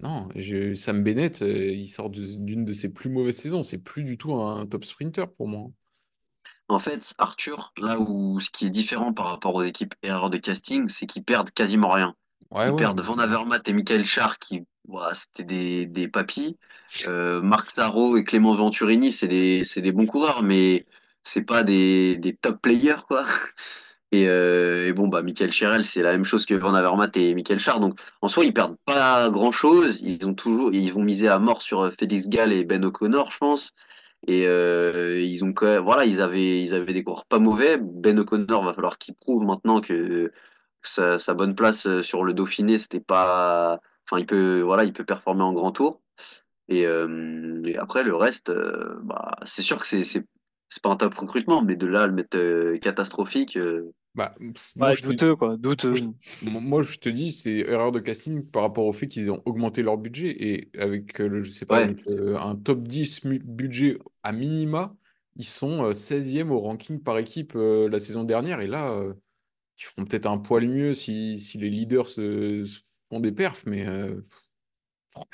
Non, 0.01 0.29
je... 0.37 0.75
Sam 0.75 1.03
Bennett, 1.03 1.43
euh, 1.43 1.69
il 1.69 1.89
sort 1.89 2.11
d'une 2.11 2.65
de 2.65 2.73
ses 2.73 2.93
plus 2.93 3.09
mauvaises 3.09 3.39
saisons. 3.39 3.63
C'est 3.63 3.79
plus 3.79 4.03
du 4.05 4.19
tout 4.19 4.35
un 4.35 4.67
top 4.67 4.85
sprinter 4.85 5.27
pour 5.37 5.49
moi. 5.49 5.71
En 6.69 6.79
fait, 6.79 7.15
Arthur, 7.19 7.73
là 7.79 7.99
où 8.01 8.41
ce 8.41 8.51
qui 8.51 8.67
est 8.67 8.71
différent 8.71 9.13
par 9.13 9.27
rapport 9.27 9.55
aux 9.55 9.63
équipes 9.63 9.95
erreurs 10.03 10.31
de 10.31 10.39
casting, 10.39 10.89
c'est 10.89 11.07
qu'ils 11.07 11.23
perdent 11.25 11.51
quasiment 11.51 11.91
rien. 11.91 12.15
Ouais, 12.51 12.67
Ils 12.67 12.71
ouais. 12.71 12.77
perdent 12.77 13.01
Van 13.01 13.19
Avermaet 13.19 13.61
et 13.67 13.73
Michael 13.73 14.05
Char, 14.05 14.39
qui, 14.39 14.65
voilà, 14.89 15.15
c'était 15.15 15.45
des, 15.45 15.87
des 15.87 16.09
papis. 16.09 16.59
Euh, 17.07 17.41
Marc 17.41 17.71
Sarro 17.71 18.17
et 18.17 18.25
Clément 18.25 18.55
Venturini, 18.57 19.13
c'est 19.13 19.29
des, 19.29 19.63
des 19.77 19.93
bons 19.93 20.07
coureurs, 20.07 20.43
mais 20.43 20.87
c'est 21.25 21.43
pas 21.43 21.63
des, 21.63 22.17
des 22.17 22.35
top 22.37 22.61
players, 22.61 23.03
quoi. 23.07 23.25
Et, 24.13 24.29
euh, 24.29 24.89
et 24.89 24.93
bon, 24.93 25.09
bah, 25.09 25.23
Michael 25.23 25.53
Cherel, 25.53 25.85
c'est 25.85 26.03
la 26.03 26.13
même 26.13 26.25
chose 26.25 26.47
que 26.47 26.55
Van 26.55 26.75
Avermaet 26.75 27.11
et 27.17 27.35
Michael 27.35 27.59
Char. 27.59 27.81
Donc, 27.81 27.99
en 28.23 28.29
soi, 28.29 28.45
ils 28.45 28.55
perdent 28.55 28.77
pas 28.85 29.31
grand-chose. 29.31 30.01
Ils 30.03 30.25
ont 30.27 30.35
toujours, 30.35 30.73
ils 30.73 30.93
vont 30.93 31.03
miser 31.03 31.29
à 31.29 31.39
mort 31.39 31.63
sur 31.63 31.81
euh, 31.83 31.91
Félix 31.99 32.29
Gall 32.29 32.53
et 32.53 32.65
Ben 32.65 32.85
O'Connor, 32.85 33.31
je 33.33 33.39
pense. 33.39 33.73
Et 34.29 34.47
euh, 34.47 35.21
ils 35.21 35.45
ont 35.45 35.55
voilà, 35.83 36.05
ils 36.05 36.21
avaient, 36.21 36.63
ils 36.63 36.75
avaient 36.75 36.95
des 36.95 37.05
coureurs 37.05 37.27
pas 37.27 37.39
mauvais. 37.39 37.79
Ben 37.79 38.19
O'Connor, 38.19 38.65
va 38.65 38.75
falloir 38.75 38.99
qu'il 38.99 39.15
prouve 39.15 39.45
maintenant 39.45 39.81
que 39.81 40.33
sa, 40.83 41.19
bonne 41.35 41.55
place 41.55 42.01
sur 42.03 42.25
le 42.25 42.33
Dauphiné, 42.33 42.79
c'était 42.79 43.01
pas, 43.01 43.81
enfin, 44.07 44.21
il 44.21 44.27
peut, 44.27 44.61
voilà, 44.63 44.85
il 44.85 44.93
peut 44.93 45.05
performer 45.05 45.43
en 45.43 45.53
grand 45.53 45.73
tour. 45.73 46.01
Et, 46.69 46.83
et 46.83 47.79
après, 47.79 48.05
le 48.05 48.17
reste, 48.17 48.53
bah, 49.03 49.37
c'est 49.45 49.63
sûr 49.63 49.79
que 49.79 49.87
c'est, 49.87 50.25
c'est, 50.69 50.83
pas 50.83 50.91
un 50.91 50.97
top 50.97 51.15
recrutement, 51.15 51.63
mais 51.63 51.77
de 51.77 51.87
là 51.87 52.03
à 52.05 52.07
le 52.07 52.13
mettre 52.15 52.37
euh, 52.39 52.79
catastrophique. 52.79 53.57
euh, 53.57 53.93
Bah, 54.15 54.35
pff, 54.41 54.73
moi, 54.77 54.91
Ouais, 54.91 54.95
je 54.95 55.03
te, 55.03 55.13
douteux, 55.13 55.37
quoi. 55.37 55.57
Douteux. 55.59 55.93
moi, 55.93 55.99
je- 55.99 56.05
moi, 56.43 56.83
je 56.83 56.97
te 56.99 57.09
dis, 57.09 57.33
c'est 57.33 57.59
erreur 57.61 57.93
de 57.93 58.01
casting 58.01 58.45
par 58.47 58.63
rapport 58.63 58.87
au 58.87 58.93
fait 58.93 59.09
qu'ils 59.09 59.31
ont 59.31 59.43
augmenté 59.47 59.83
leur 59.83 59.99
budget. 59.99 60.31
Et 60.45 60.71
avec, 60.79 61.21
euh, 61.21 61.29
le, 61.29 61.43
je 61.45 61.51
sais 61.51 61.67
pas, 61.67 61.81
Ouais, 61.81 61.87
donc, 61.87 62.01
euh, 62.09 62.39
un 62.39 62.57
top 62.57 62.83
10 62.89 63.25
mu- 63.25 63.41
budget 63.41 63.99
à 64.23 64.33
minima, 64.33 64.97
ils 65.37 65.45
sont 65.47 65.85
euh, 65.85 65.93
16e 65.95 66.51
au 66.53 66.61
ranking 66.61 67.03
par 67.03 67.19
équipe 67.19 67.55
euh, 67.57 67.89
la 67.91 68.01
saison 68.01 68.25
dernière. 68.25 68.61
Et 68.61 68.67
là, 68.69 68.91
euh, 68.93 69.15
ils 69.79 69.85
feront 69.85 70.05
peut-être 70.07 70.27
un 70.27 70.39
poil 70.39 70.69
mieux 70.69 70.95
si, 70.95 71.39
si 71.41 71.59
les 71.59 71.71
leaders 71.71 72.09
se, 72.09 72.65
se 72.67 72.81
font 73.11 73.21
des 73.21 73.33
perfs. 73.33 73.67
Mais 73.67 73.87
euh, 73.89 74.23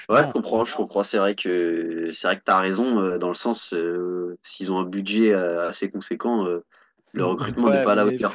ouais, 0.08 0.26
je 0.26 0.32
comprends, 0.32 0.64
je 0.64 0.76
comprends. 0.76 1.02
C'est 1.02 1.18
vrai 1.18 1.34
que 1.34 2.06
c'est 2.14 2.26
vrai 2.26 2.38
que 2.38 2.44
t'as 2.44 2.60
raison 2.60 3.00
euh, 3.00 3.18
dans 3.18 3.28
le 3.28 3.34
sens 3.34 3.72
euh, 3.72 4.38
s'ils 4.42 4.70
ont 4.72 4.78
un 4.78 4.84
budget 4.84 5.32
euh, 5.32 5.68
assez 5.68 5.90
conséquent, 5.90 6.46
euh, 6.46 6.64
le 7.12 7.24
recrutement 7.24 7.68
n'est 7.68 7.78
Ouais, 7.78 7.84
pas 7.84 7.92
à 7.92 7.94
la 7.96 8.06
mais 8.06 8.16
hauteur. 8.16 8.34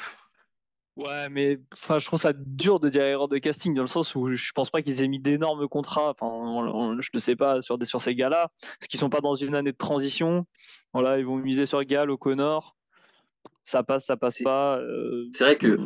ouais, 0.97 1.29
mais 1.29 1.59
enfin, 1.73 1.99
je 1.99 2.05
trouve 2.05 2.19
ça 2.19 2.33
dur 2.33 2.79
de 2.79 2.89
dire 2.89 3.03
erreur 3.03 3.27
de 3.27 3.37
casting 3.37 3.73
dans 3.73 3.83
le 3.83 3.87
sens 3.87 4.15
où 4.15 4.27
je 4.27 4.51
pense 4.53 4.69
pas 4.69 4.81
qu'ils 4.81 5.01
aient 5.03 5.07
mis 5.07 5.19
d'énormes 5.19 5.67
contrats. 5.67 6.09
Enfin, 6.09 6.27
on- 6.27 6.67
on- 6.67 6.99
je 6.99 7.09
ne 7.13 7.19
sais 7.19 7.35
pas 7.35 7.61
sur 7.61 7.77
des 7.77 7.85
sur 7.85 8.01
ces 8.01 8.15
gars-là, 8.15 8.49
parce 8.61 8.87
qu'ils 8.89 8.99
sont 8.99 9.09
pas 9.09 9.21
dans 9.21 9.35
une 9.35 9.55
année 9.55 9.71
de 9.71 9.77
transition. 9.77 10.45
Voilà, 10.93 11.19
ils 11.19 11.25
vont 11.25 11.37
miser 11.37 11.65
sur 11.65 11.83
Gall, 11.83 12.09
O'Connor. 12.09 12.75
Ça 13.63 13.83
passe, 13.83 14.05
ça 14.05 14.17
passe 14.17 14.37
C'est 14.37 14.43
pas. 14.43 14.77
euh, 14.79 15.27
c'est 15.33 15.43
vrai 15.43 15.57
que 15.57 15.77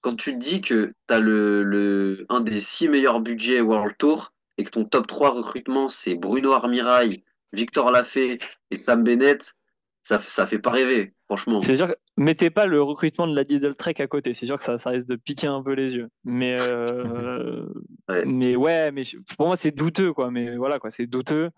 quand 0.00 0.16
tu 0.16 0.32
te 0.32 0.38
dis 0.38 0.60
que 0.60 0.94
tu 1.08 1.14
as 1.14 1.20
le, 1.20 1.62
le, 1.62 2.24
un 2.28 2.40
des 2.40 2.60
six 2.60 2.88
meilleurs 2.88 3.20
budgets 3.20 3.60
World 3.60 3.96
Tour 3.98 4.32
et 4.60 4.64
que 4.64 4.70
ton 4.70 4.84
top 4.84 5.06
3 5.06 5.30
recrutement, 5.30 5.88
c'est 5.88 6.16
Bruno 6.16 6.52
Armirail, 6.52 7.24
Victor 7.54 7.90
Lafay 7.90 8.38
et 8.70 8.76
Sam 8.76 9.02
Bennett, 9.02 9.54
ça, 10.02 10.20
ça 10.20 10.46
fait 10.46 10.58
pas 10.58 10.70
rêver, 10.70 11.14
franchement. 11.26 11.60
C'est 11.60 11.76
sûr 11.76 11.88
que 11.88 11.94
mettez 12.18 12.50
pas 12.50 12.66
le 12.66 12.82
recrutement 12.82 13.26
de 13.26 13.34
la 13.34 13.44
Diddle 13.44 13.74
Trek 13.74 13.94
à 14.00 14.06
côté. 14.06 14.34
C'est 14.34 14.44
sûr 14.44 14.58
que 14.58 14.64
ça, 14.64 14.78
ça 14.78 14.90
risque 14.90 15.08
de 15.08 15.16
piquer 15.16 15.46
un 15.46 15.62
peu 15.62 15.72
les 15.72 15.96
yeux. 15.96 16.08
Mais, 16.24 16.56
euh, 16.60 17.64
Ouais. 18.08 18.24
mais 18.26 18.54
ouais, 18.54 18.90
mais 18.92 19.02
pour 19.38 19.46
moi 19.46 19.56
c'est 19.56 19.70
douteux 19.70 20.12
quoi. 20.12 20.30
Mais 20.30 20.56
voilà 20.56 20.78
quoi, 20.78 20.90
c'est 20.90 21.06
douteux. 21.06 21.50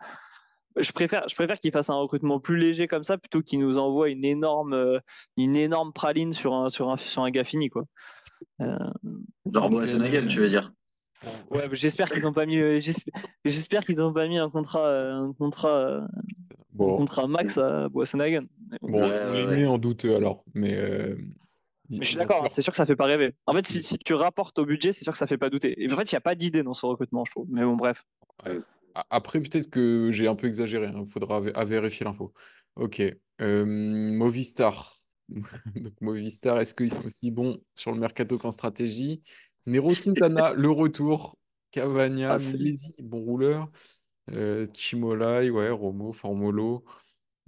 Je 0.77 0.93
préfère, 0.93 1.29
je 1.29 1.35
préfère 1.35 1.59
qu'ils 1.59 1.73
fassent 1.73 1.91
un 1.91 1.97
recrutement 1.97 2.39
plus 2.41 2.57
léger 2.57 2.87
comme 2.87 3.05
ça 3.05 3.19
plutôt 3.19 3.43
qu'ils 3.43 3.59
nous 3.61 3.79
envoient 3.79 4.11
une 4.11 4.25
énorme, 4.25 4.75
euh, 4.75 5.01
une 5.37 5.57
énorme 5.57 5.93
praline 5.93 6.33
sur 6.33 6.55
un, 6.55 6.71
sur 6.71 6.91
un, 6.91 6.97
sur 6.97 7.23
un 7.23 7.31
gars 7.31 7.45
fini 7.45 7.69
quoi. 7.69 7.85
Euh, 8.61 8.77
Genre 9.53 9.71
donc, 9.71 9.81
Boasson 9.81 10.01
euh, 10.01 10.27
tu 10.27 10.41
veux 10.41 10.49
dire. 10.49 10.73
Ouais, 11.51 11.69
j'espère 11.73 12.11
qu'ils 12.11 12.27
ont 12.27 12.33
pas 12.33 12.47
mis, 12.47 12.59
euh, 12.59 12.81
j'espère, 13.45 13.85
qu'ils 13.85 14.03
ont 14.03 14.13
pas 14.13 14.27
mis 14.29 14.39
un 14.39 14.51
contrat, 14.51 14.87
euh, 14.87 15.13
un 15.15 15.33
contrat, 15.33 15.77
euh, 15.77 16.01
un 16.01 16.97
contrat 16.97 17.27
max 17.27 17.59
à 17.59 17.89
Boasson-Hagen. 17.89 18.47
bon, 18.81 19.09
Ouais, 19.09 19.23
on 19.27 19.33
les 19.33 19.47
ouais. 19.47 19.57
met 19.57 19.67
en 19.67 19.79
douteux 19.79 20.15
alors. 20.17 20.45
Mais, 20.55 20.75
euh, 20.75 21.17
je 21.91 22.03
suis 22.05 22.17
d'accord, 22.17 22.45
hein, 22.45 22.49
c'est 22.51 22.63
sûr 22.63 22.71
que 22.71 22.77
ça 22.77 22.87
fait 22.87 22.97
pas 22.97 23.05
rêver. 23.05 23.35
En 23.47 23.53
fait, 23.55 23.67
si, 23.67 23.83
si 23.83 23.99
tu 23.99 24.15
rapportes 24.15 24.59
au 24.59 24.65
budget, 24.65 24.93
c'est 24.93 25.05
sûr 25.05 25.13
que 25.13 25.19
ça 25.19 25.27
fait 25.27 25.37
pas 25.39 25.51
douter. 25.51 25.75
Et 25.83 25.93
en 25.93 25.97
fait, 25.97 26.11
il 26.11 26.15
n'y 26.15 26.19
a 26.19 26.23
pas 26.23 26.35
d'idée 26.35 26.63
dans 26.63 26.73
ce 26.73 26.87
recrutement, 26.87 27.25
je 27.27 27.33
trouve. 27.33 27.47
Mais 27.51 27.63
bon, 27.65 27.77
bref. 27.77 28.05
Après, 29.11 29.41
peut-être 29.41 29.69
que 29.71 30.11
j'ai 30.11 30.27
un 30.29 30.35
peu 30.35 30.47
exagéré. 30.47 30.91
Il 30.95 31.07
faudra 31.07 31.41
vé- 31.41 31.53
à 31.55 31.65
vérifier 31.65 32.05
l'info. 32.05 32.33
Ok. 32.77 33.03
Euh, 33.41 33.65
Movistar. 33.67 34.95
Donc, 35.77 35.93
Movistar, 36.01 36.61
est-ce 36.61 36.75
qu'ils 36.75 36.91
sont 36.91 37.05
aussi 37.05 37.31
bons 37.31 37.59
sur 37.75 37.93
le 37.93 37.99
mercato 37.99 38.39
qu'en 38.39 38.53
stratégie? 38.53 39.23
Nero 39.67 39.91
Quintana, 39.91 40.53
le 40.55 40.71
retour. 40.71 41.37
Cavagna, 41.71 42.35
Ah, 42.35 42.39
Milesi, 42.39 42.95
bon 43.03 43.21
rouleur. 43.21 43.71
Euh, 44.31 44.67
Chimolai, 44.75 45.51
ouais, 45.51 45.71
Romo, 45.71 46.13
Formolo. 46.13 46.85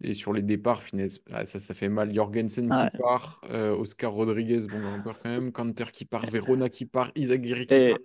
Et 0.02 0.14
sur 0.14 0.32
les 0.32 0.42
départs, 0.42 0.82
finesse, 0.82 1.20
ah, 1.30 1.44
ça, 1.44 1.58
ça 1.60 1.72
fait 1.74 1.88
mal. 1.88 2.12
Jorgensen 2.12 2.72
Ouais. 2.72 2.90
qui 2.90 2.98
part, 2.98 3.40
euh, 3.50 3.76
Oscar 3.76 4.12
Rodriguez, 4.12 4.66
bon, 4.68 4.80
grimpeur 4.80 5.20
quand 5.20 5.30
même. 5.30 5.52
Canter 5.52 5.84
qui 5.92 6.04
part, 6.04 6.26
Verona 6.26 6.68
qui 6.68 6.84
part, 6.86 7.12
Isagiri 7.14 7.66
qui 7.66 7.74
Et, 7.74 7.90
part. 7.90 7.98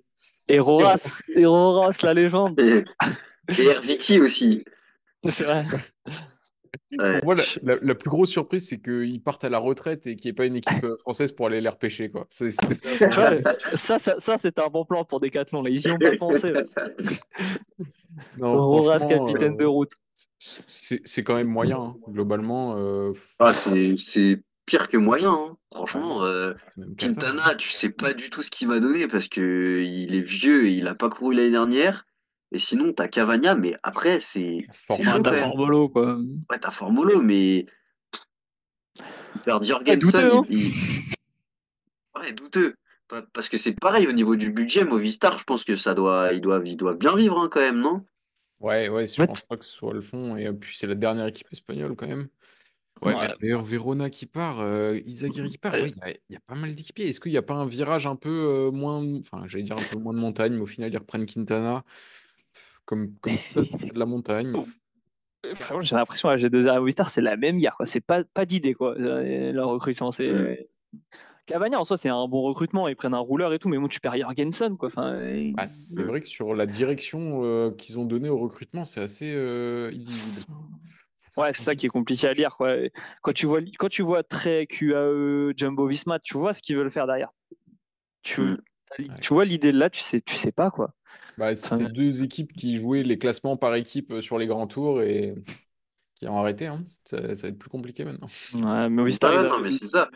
et 0.49 0.59
Roras, 0.59 1.21
et 1.35 1.45
Roras, 1.45 1.97
la 2.03 2.13
légende. 2.13 2.59
Et, 2.59 2.83
et 3.57 3.65
Herviti 3.65 4.19
aussi. 4.19 4.63
C'est 5.27 5.45
vrai. 5.45 5.65
Ouais. 6.97 7.17
Pour 7.19 7.25
moi, 7.25 7.35
la, 7.35 7.43
la- 7.63 7.79
la 7.81 7.95
plus 7.95 8.09
grosse 8.09 8.29
surprise, 8.31 8.67
c'est 8.67 8.79
qu'ils 8.81 9.21
partent 9.21 9.43
à 9.43 9.49
la 9.49 9.57
retraite 9.59 10.07
et 10.07 10.15
qu'il 10.15 10.29
n'y 10.29 10.31
ait 10.31 10.35
pas 10.35 10.45
une 10.45 10.55
équipe 10.55 10.83
euh, 10.83 10.97
française 10.97 11.31
pour 11.31 11.47
aller 11.47 11.61
les 11.61 11.69
repêcher, 11.69 12.09
quoi. 12.09 12.25
C'est 12.29 12.51
c'est 12.51 12.73
ça. 12.73 13.31
Ça, 13.75 13.99
ça, 13.99 14.15
ça 14.19 14.37
c'était 14.37 14.61
un 14.61 14.69
bon 14.69 14.85
plan 14.85 15.03
pour 15.05 15.19
Decathlon. 15.19 15.61
Là. 15.61 15.69
Ils 15.69 15.81
y 15.85 15.91
ont 15.91 15.97
pas 15.97 16.15
pensé. 16.17 16.53
Non, 18.37 18.53
Roras, 18.67 18.99
capitaine 18.99 19.53
euh, 19.53 19.57
de 19.57 19.65
route. 19.65 19.91
c'est 20.39 20.99
c'est 21.05 21.23
quand 21.23 21.35
même 21.35 21.47
moyen, 21.47 21.79
hein. 21.79 21.95
Globalement. 22.09 22.75
euh, 22.77 23.13
Ah, 23.39 23.53
c'est 23.53 23.95
c'est 23.97 24.41
pire 24.65 24.89
que 24.89 24.97
moyen, 24.97 25.31
hein. 25.31 25.57
ah, 25.71 25.75
Franchement, 25.77 26.19
c'est 26.21 26.27
euh, 26.27 26.53
c'est 26.75 26.81
hein. 26.81 26.87
Quintana, 26.97 27.55
tu 27.55 27.69
sais 27.71 27.89
pas 27.89 28.13
du 28.13 28.29
tout 28.29 28.41
ce 28.41 28.49
qu'il 28.49 28.67
va 28.67 28.79
donner 28.79 29.07
parce 29.07 29.27
que 29.27 29.81
il 29.85 30.15
est 30.15 30.21
vieux 30.21 30.65
et 30.67 30.71
il 30.71 30.87
a 30.87 30.95
pas 30.95 31.09
couru 31.09 31.33
l'année 31.35 31.51
dernière. 31.51 32.05
Et 32.51 32.59
sinon, 32.59 32.93
t'as 32.93 33.07
Cavagna, 33.07 33.55
mais 33.55 33.75
après, 33.83 34.19
c'est 34.19 34.67
T'as 34.87 34.97
quand 34.97 35.21
même. 35.21 35.39
Formolo, 35.39 35.89
quoi. 35.89 36.17
Ouais, 36.49 36.59
t'as 36.59 36.71
Formolo, 36.71 37.21
mais 37.21 37.65
Ouais, 39.47 39.65
Jorgensen, 39.65 39.99
douteux, 39.99 40.33
hein. 40.33 40.43
Ouais, 42.15 42.33
douteux. 42.33 42.75
Pa- 43.07 43.23
Parce 43.33 43.49
que 43.49 43.57
c'est 43.57 43.73
pareil 43.73 44.07
au 44.07 44.11
niveau 44.11 44.35
du 44.35 44.51
budget, 44.51 44.83
Movistar, 44.83 45.37
je 45.37 45.43
pense 45.43 45.63
que 45.63 45.75
ça 45.75 45.93
doit, 45.93 46.33
ils 46.33 46.41
doivent, 46.41 46.67
ils 46.67 46.77
doivent 46.77 46.97
bien 46.97 47.15
vivre 47.15 47.39
hein, 47.39 47.49
quand 47.51 47.59
même, 47.59 47.79
non? 47.79 48.03
Ouais, 48.59 48.89
ouais, 48.89 49.07
je 49.07 49.21
En 49.21 49.27
pense 49.27 49.43
pas 49.43 49.57
que 49.57 49.65
ce 49.65 49.71
soit 49.71 49.93
le 49.93 50.01
fond. 50.01 50.35
Et 50.35 50.47
euh, 50.47 50.53
puis, 50.53 50.75
c'est 50.77 50.87
la 50.87 50.95
dernière 50.95 51.27
équipe 51.27 51.47
espagnole, 51.51 51.95
quand 51.95 52.07
même. 52.07 52.27
Ouais, 53.01 53.13
d'ailleurs, 53.41 53.63
Verona 53.63 54.09
qui 54.09 54.25
part, 54.25 54.59
euh, 54.59 54.99
qui 54.99 55.57
part. 55.57 55.73
Ouais. 55.73 55.83
Ouais, 55.83 55.89
il 55.89 55.97
y 55.97 56.01
a, 56.01 56.09
il 56.29 56.33
y 56.33 56.35
a 56.35 56.41
pas 56.45 56.55
mal 56.55 56.75
d'équipiers. 56.75 57.07
Est-ce 57.07 57.21
qu'il 57.21 57.31
n'y 57.31 57.37
a 57.37 57.41
pas 57.41 57.53
un 57.53 57.65
virage 57.65 58.05
un 58.05 58.17
peu 58.17 58.29
euh, 58.29 58.71
moins. 58.71 59.01
Enfin, 59.19 59.43
j'allais 59.47 59.63
dire 59.63 59.77
un 59.77 59.83
peu 59.89 59.97
moins 59.97 60.13
de 60.13 60.19
montagne, 60.19 60.53
mais 60.53 60.61
au 60.61 60.65
final, 60.65 60.91
ils 60.91 60.97
reprennent 60.97 61.25
Quintana. 61.25 61.85
Comme, 62.89 63.13
ça, 63.27 63.61
c'est 63.77 63.93
de 63.93 63.99
la 63.99 64.07
montagne. 64.07 64.51
Vraiment, 65.43 65.81
j'ai 65.83 65.95
l'impression 65.95 66.27
à 66.27 66.37
G2R 66.37 66.75
et 66.77 66.79
Movistar, 66.79 67.09
c'est 67.11 67.21
la 67.21 67.37
même 67.37 67.59
guerre. 67.59 67.75
quoi. 67.77 67.85
C'est 67.85 68.01
pas, 68.01 68.23
pas 68.23 68.47
d'idée, 68.47 68.73
quoi. 68.73 68.95
euh, 68.97 69.51
Leur 69.51 69.69
recrutement, 69.69 70.09
Mm. 70.09 70.11
c'est. 70.11 70.69
Cavagna, 71.45 71.79
en 71.79 71.83
soi, 71.83 71.97
c'est 71.97 72.09
un 72.09 72.27
bon 72.27 72.41
recrutement. 72.41 72.87
Ils 72.87 72.95
prennent 72.95 73.13
un 73.13 73.19
rouleur 73.19 73.53
et 73.53 73.59
tout, 73.59 73.69
mais 73.69 73.77
bon, 73.77 73.87
tu 73.87 73.99
perds 73.99 74.17
Jorgensen, 74.17 74.75
quoi. 74.75 74.87
Enfin, 74.87 75.19
Bah, 75.53 75.67
c'est 75.67 76.01
vrai 76.03 76.19
que 76.21 76.27
sur 76.27 76.53
la 76.55 76.65
direction 76.65 77.41
euh, 77.43 77.71
qu'ils 77.71 77.99
ont 77.99 78.05
donnée 78.05 78.29
au 78.29 78.37
recrutement, 78.39 78.85
c'est 78.85 79.01
assez 79.01 79.31
euh, 79.33 79.91
illisible. 79.93 80.45
Ouais, 81.37 81.53
c'est 81.53 81.61
ça 81.63 81.75
qui 81.75 81.85
est 81.85 81.89
compliqué 81.89 82.27
à 82.27 82.33
lire. 82.33 82.55
Quoi. 82.57 82.73
Quand 83.21 83.33
tu 83.33 83.45
vois, 83.45 83.61
quand 83.77 83.87
tu 83.89 84.01
vois 84.01 84.23
très 84.23 84.65
QAE, 84.67 85.53
Jumbo 85.55 85.87
Visma, 85.87 86.19
tu 86.19 86.37
vois 86.37 86.53
ce 86.53 86.61
qu'ils 86.61 86.75
veulent 86.75 86.91
faire 86.91 87.05
derrière. 87.07 87.29
Tu, 88.23 88.41
Mm. 88.41 88.57
t'as- 88.89 89.13
tu 89.21 89.33
vois 89.33 89.45
l'idée 89.45 89.71
de 89.71 89.77
là, 89.77 89.89
tu 89.89 90.01
sais, 90.01 90.21
tu 90.21 90.35
sais 90.35 90.51
pas 90.51 90.69
quoi. 90.71 90.93
Bah, 91.39 91.55
Enfin, 91.63 91.79
c'est 91.79 91.87
deux 91.87 92.23
équipes 92.23 92.53
qui 92.53 92.79
jouaient 92.79 93.03
les 93.03 93.17
classements 93.19 93.57
par 93.57 93.75
équipe 93.75 94.11
euh, 94.11 94.21
sur 94.21 94.37
les 94.39 94.47
grands 94.47 94.67
tours 94.67 95.01
et 95.03 95.35
qui 96.15 96.27
ont 96.27 96.37
arrêté. 96.39 96.67
hein. 96.67 96.85
Ça, 97.05 97.35
ça 97.35 97.47
va 97.47 97.49
être 97.53 97.59
plus 97.59 97.69
compliqué 97.69 98.05
maintenant. 98.05 98.27
ouais, 98.53 99.47
non, 99.47 99.59
mais 99.59 99.71
c'est 99.71 99.87
ça. 99.87 100.09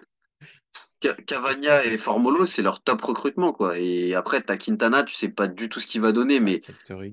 Ca- 1.01 1.15
Cavagna 1.27 1.83
et 1.85 1.97
Formolo, 1.97 2.45
c'est 2.45 2.61
leur 2.61 2.81
top 2.81 3.01
recrutement, 3.01 3.53
quoi. 3.53 3.77
Et 3.79 4.15
après, 4.15 4.41
t'as 4.41 4.57
Quintana, 4.57 5.03
tu 5.03 5.13
sais 5.15 5.29
pas 5.29 5.47
du 5.47 5.69
tout 5.69 5.79
ce 5.79 5.87
qu'il 5.87 6.01
va 6.01 6.11
donner, 6.11 6.39
mais 6.39 6.61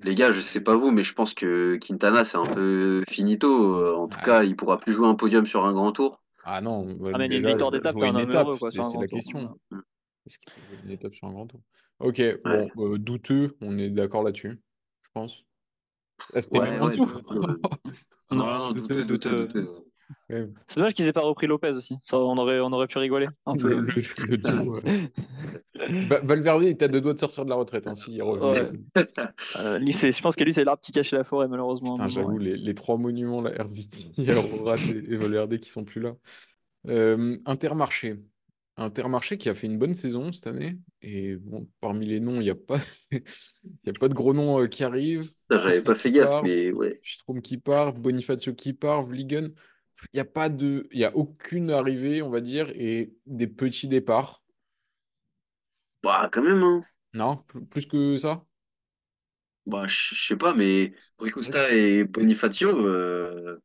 les 0.03 0.15
gars, 0.15 0.33
je 0.33 0.41
sais 0.41 0.61
pas 0.61 0.77
vous, 0.77 0.91
mais 0.93 1.03
je 1.03 1.15
pense 1.15 1.35
que 1.35 1.77
Quintana, 1.79 2.25
c'est 2.25 2.39
un 2.39 2.49
peu 2.49 3.03
finito. 3.11 3.97
En 3.97 4.09
tout 4.09 4.21
Ah, 4.21 4.23
cas, 4.23 4.45
il 4.45 4.57
pourra 4.57 4.79
plus 4.81 4.93
jouer 4.95 5.09
un 5.09 5.15
podium 5.17 5.47
sur 5.47 5.65
un 5.67 5.73
grand 5.73 5.93
tour. 5.93 6.21
Ah 6.43 6.61
non, 6.61 6.95
bah, 6.97 7.13
Ah, 7.13 7.19
mais 7.19 7.29
une 7.29 7.43
déjà, 7.43 7.47
victoire 7.47 7.71
d'étape, 7.71 8.03
une 8.03 8.19
homme 8.19 8.19
étape, 8.21 8.33
heureux, 8.33 8.59
quoi, 8.59 8.71
c'est 8.73 8.99
la 8.99 9.09
tour. 9.09 9.09
question. 9.09 9.51
Mm. 9.71 9.81
Est-ce 10.31 10.39
qu'il 10.39 10.53
peut 10.53 10.61
jouer 10.69 10.79
une 10.85 10.93
étape 10.93 11.13
sur 11.13 11.27
un 11.27 11.33
grand 11.33 11.47
tour? 11.49 11.61
Ok, 11.99 12.23
bon, 12.45 12.71
euh, 12.79 12.99
douteux, 12.99 13.57
on 13.61 13.77
est 13.79 13.91
d'accord 13.91 14.23
là-dessus, 14.23 14.61
je 15.03 15.09
pense. 15.13 15.45
Ah, 16.33 16.41
c'était 16.41 16.61
Ouais, 16.61 16.71
même 16.71 16.83
en 16.83 16.87
ouais. 16.87 16.97
Non, 18.31 18.47
Non, 18.47 18.73
douteux, 18.73 19.05
douteux, 19.05 19.05
douteux, 19.05 19.47
douteux. 19.47 19.61
douteux. 19.63 19.85
Ouais, 20.29 20.49
C'est 20.69 20.77
dommage 20.77 20.95
qu'ils 20.95 21.09
aient 21.09 21.13
pas 21.13 21.23
repris 21.23 21.49
Lopez 21.49 21.71
aussi. 21.71 21.97
Ça, 22.05 22.17
on 22.17 22.37
aurait, 22.39 22.61
on 22.61 22.73
aurait 22.73 22.87
pu 22.87 22.99
rigoler 22.99 23.27
un 23.45 23.57
peu. 23.57 23.81
le- 23.81 24.27
le 24.27 24.37
duo, 24.37 24.81
Valverde 26.23 26.63
est 26.63 26.81
à 26.83 26.87
deux 26.87 27.01
doigts 27.01 27.15
de 27.15 27.19
sortir 27.19 27.45
de 27.45 27.51
la 27.51 27.57
retraite, 27.57 27.89
hein, 27.89 27.95
revenait. 28.21 28.71
Ouais. 28.71 29.05
Euh, 29.57 29.79
lui, 29.79 29.93
c'est- 29.93 30.13
je 30.13 30.23
pense 30.23 30.37
que 30.37 30.45
lui, 30.45 30.53
c'est 30.53 30.63
l'arbre 30.63 30.81
qui 30.81 30.93
cachait 30.93 31.17
la 31.17 31.25
forêt, 31.25 31.49
malheureusement. 31.49 31.97
J'avoue, 32.09 32.37
ouais. 32.39 32.45
les, 32.45 32.57
les 32.57 32.75
trois 32.75 32.99
monuments, 32.99 33.41
là, 33.41 33.51
Herviti, 33.59 34.13
Aurora 34.29 34.77
et, 34.77 35.13
et 35.13 35.17
Valverde 35.17 35.59
qui 35.59 35.69
sont 35.69 35.83
plus 35.83 36.01
là. 36.01 36.15
Euh, 36.89 37.37
Intermarché. 37.47 38.21
Intermarché 38.81 39.37
qui 39.37 39.51
a 39.51 39.55
fait 39.55 39.67
une 39.67 39.77
bonne 39.77 39.93
saison 39.93 40.33
cette 40.33 40.47
année. 40.47 40.79
Et 41.03 41.37
bon, 41.37 41.69
parmi 41.83 42.07
les 42.07 42.19
noms, 42.19 42.37
il 42.37 42.45
n'y 42.45 42.51
a 42.51 42.55
pas, 42.55 42.79
y 43.13 43.91
a 43.91 43.93
pas 43.93 44.09
de 44.09 44.15
gros 44.15 44.33
noms 44.33 44.63
euh, 44.63 44.69
qui 44.69 44.85
arrivent. 44.85 45.31
J'avais 45.51 45.83
pas 45.83 45.95
fait 45.95 46.11
gaffe, 46.11 46.31
part, 46.31 46.43
mais 46.43 46.73
ouais. 46.73 46.99
Strom 47.05 47.43
qui 47.43 47.59
part, 47.59 47.93
Bonifacio 47.93 48.55
qui 48.55 48.73
part, 48.73 49.03
Vliegen. 49.03 49.53
Il 50.15 50.17
n'y 50.17 50.21
a 50.21 50.25
pas 50.25 50.49
de, 50.49 50.89
il 50.93 50.99
y 50.99 51.05
a 51.05 51.15
aucune 51.15 51.71
arrivée, 51.71 52.23
on 52.23 52.31
va 52.31 52.41
dire, 52.41 52.71
et 52.75 53.13
des 53.27 53.47
petits 53.47 53.87
départs. 53.87 54.43
Bah, 56.03 56.31
quand 56.33 56.43
même, 56.43 56.63
hein. 56.63 56.83
Non, 57.13 57.37
plus, 57.71 57.87
que 57.87 58.17
ça? 58.17 58.47
Bah, 59.67 59.87
je 59.87 60.15
sais 60.15 60.37
pas, 60.37 60.55
mais 60.55 60.95
Rui 61.19 61.29
C'est 61.29 61.31
vrai 61.31 61.31
Costa 61.33 61.71
et 61.75 62.05
Bonifacio, 62.05 62.71
euh, 62.71 63.61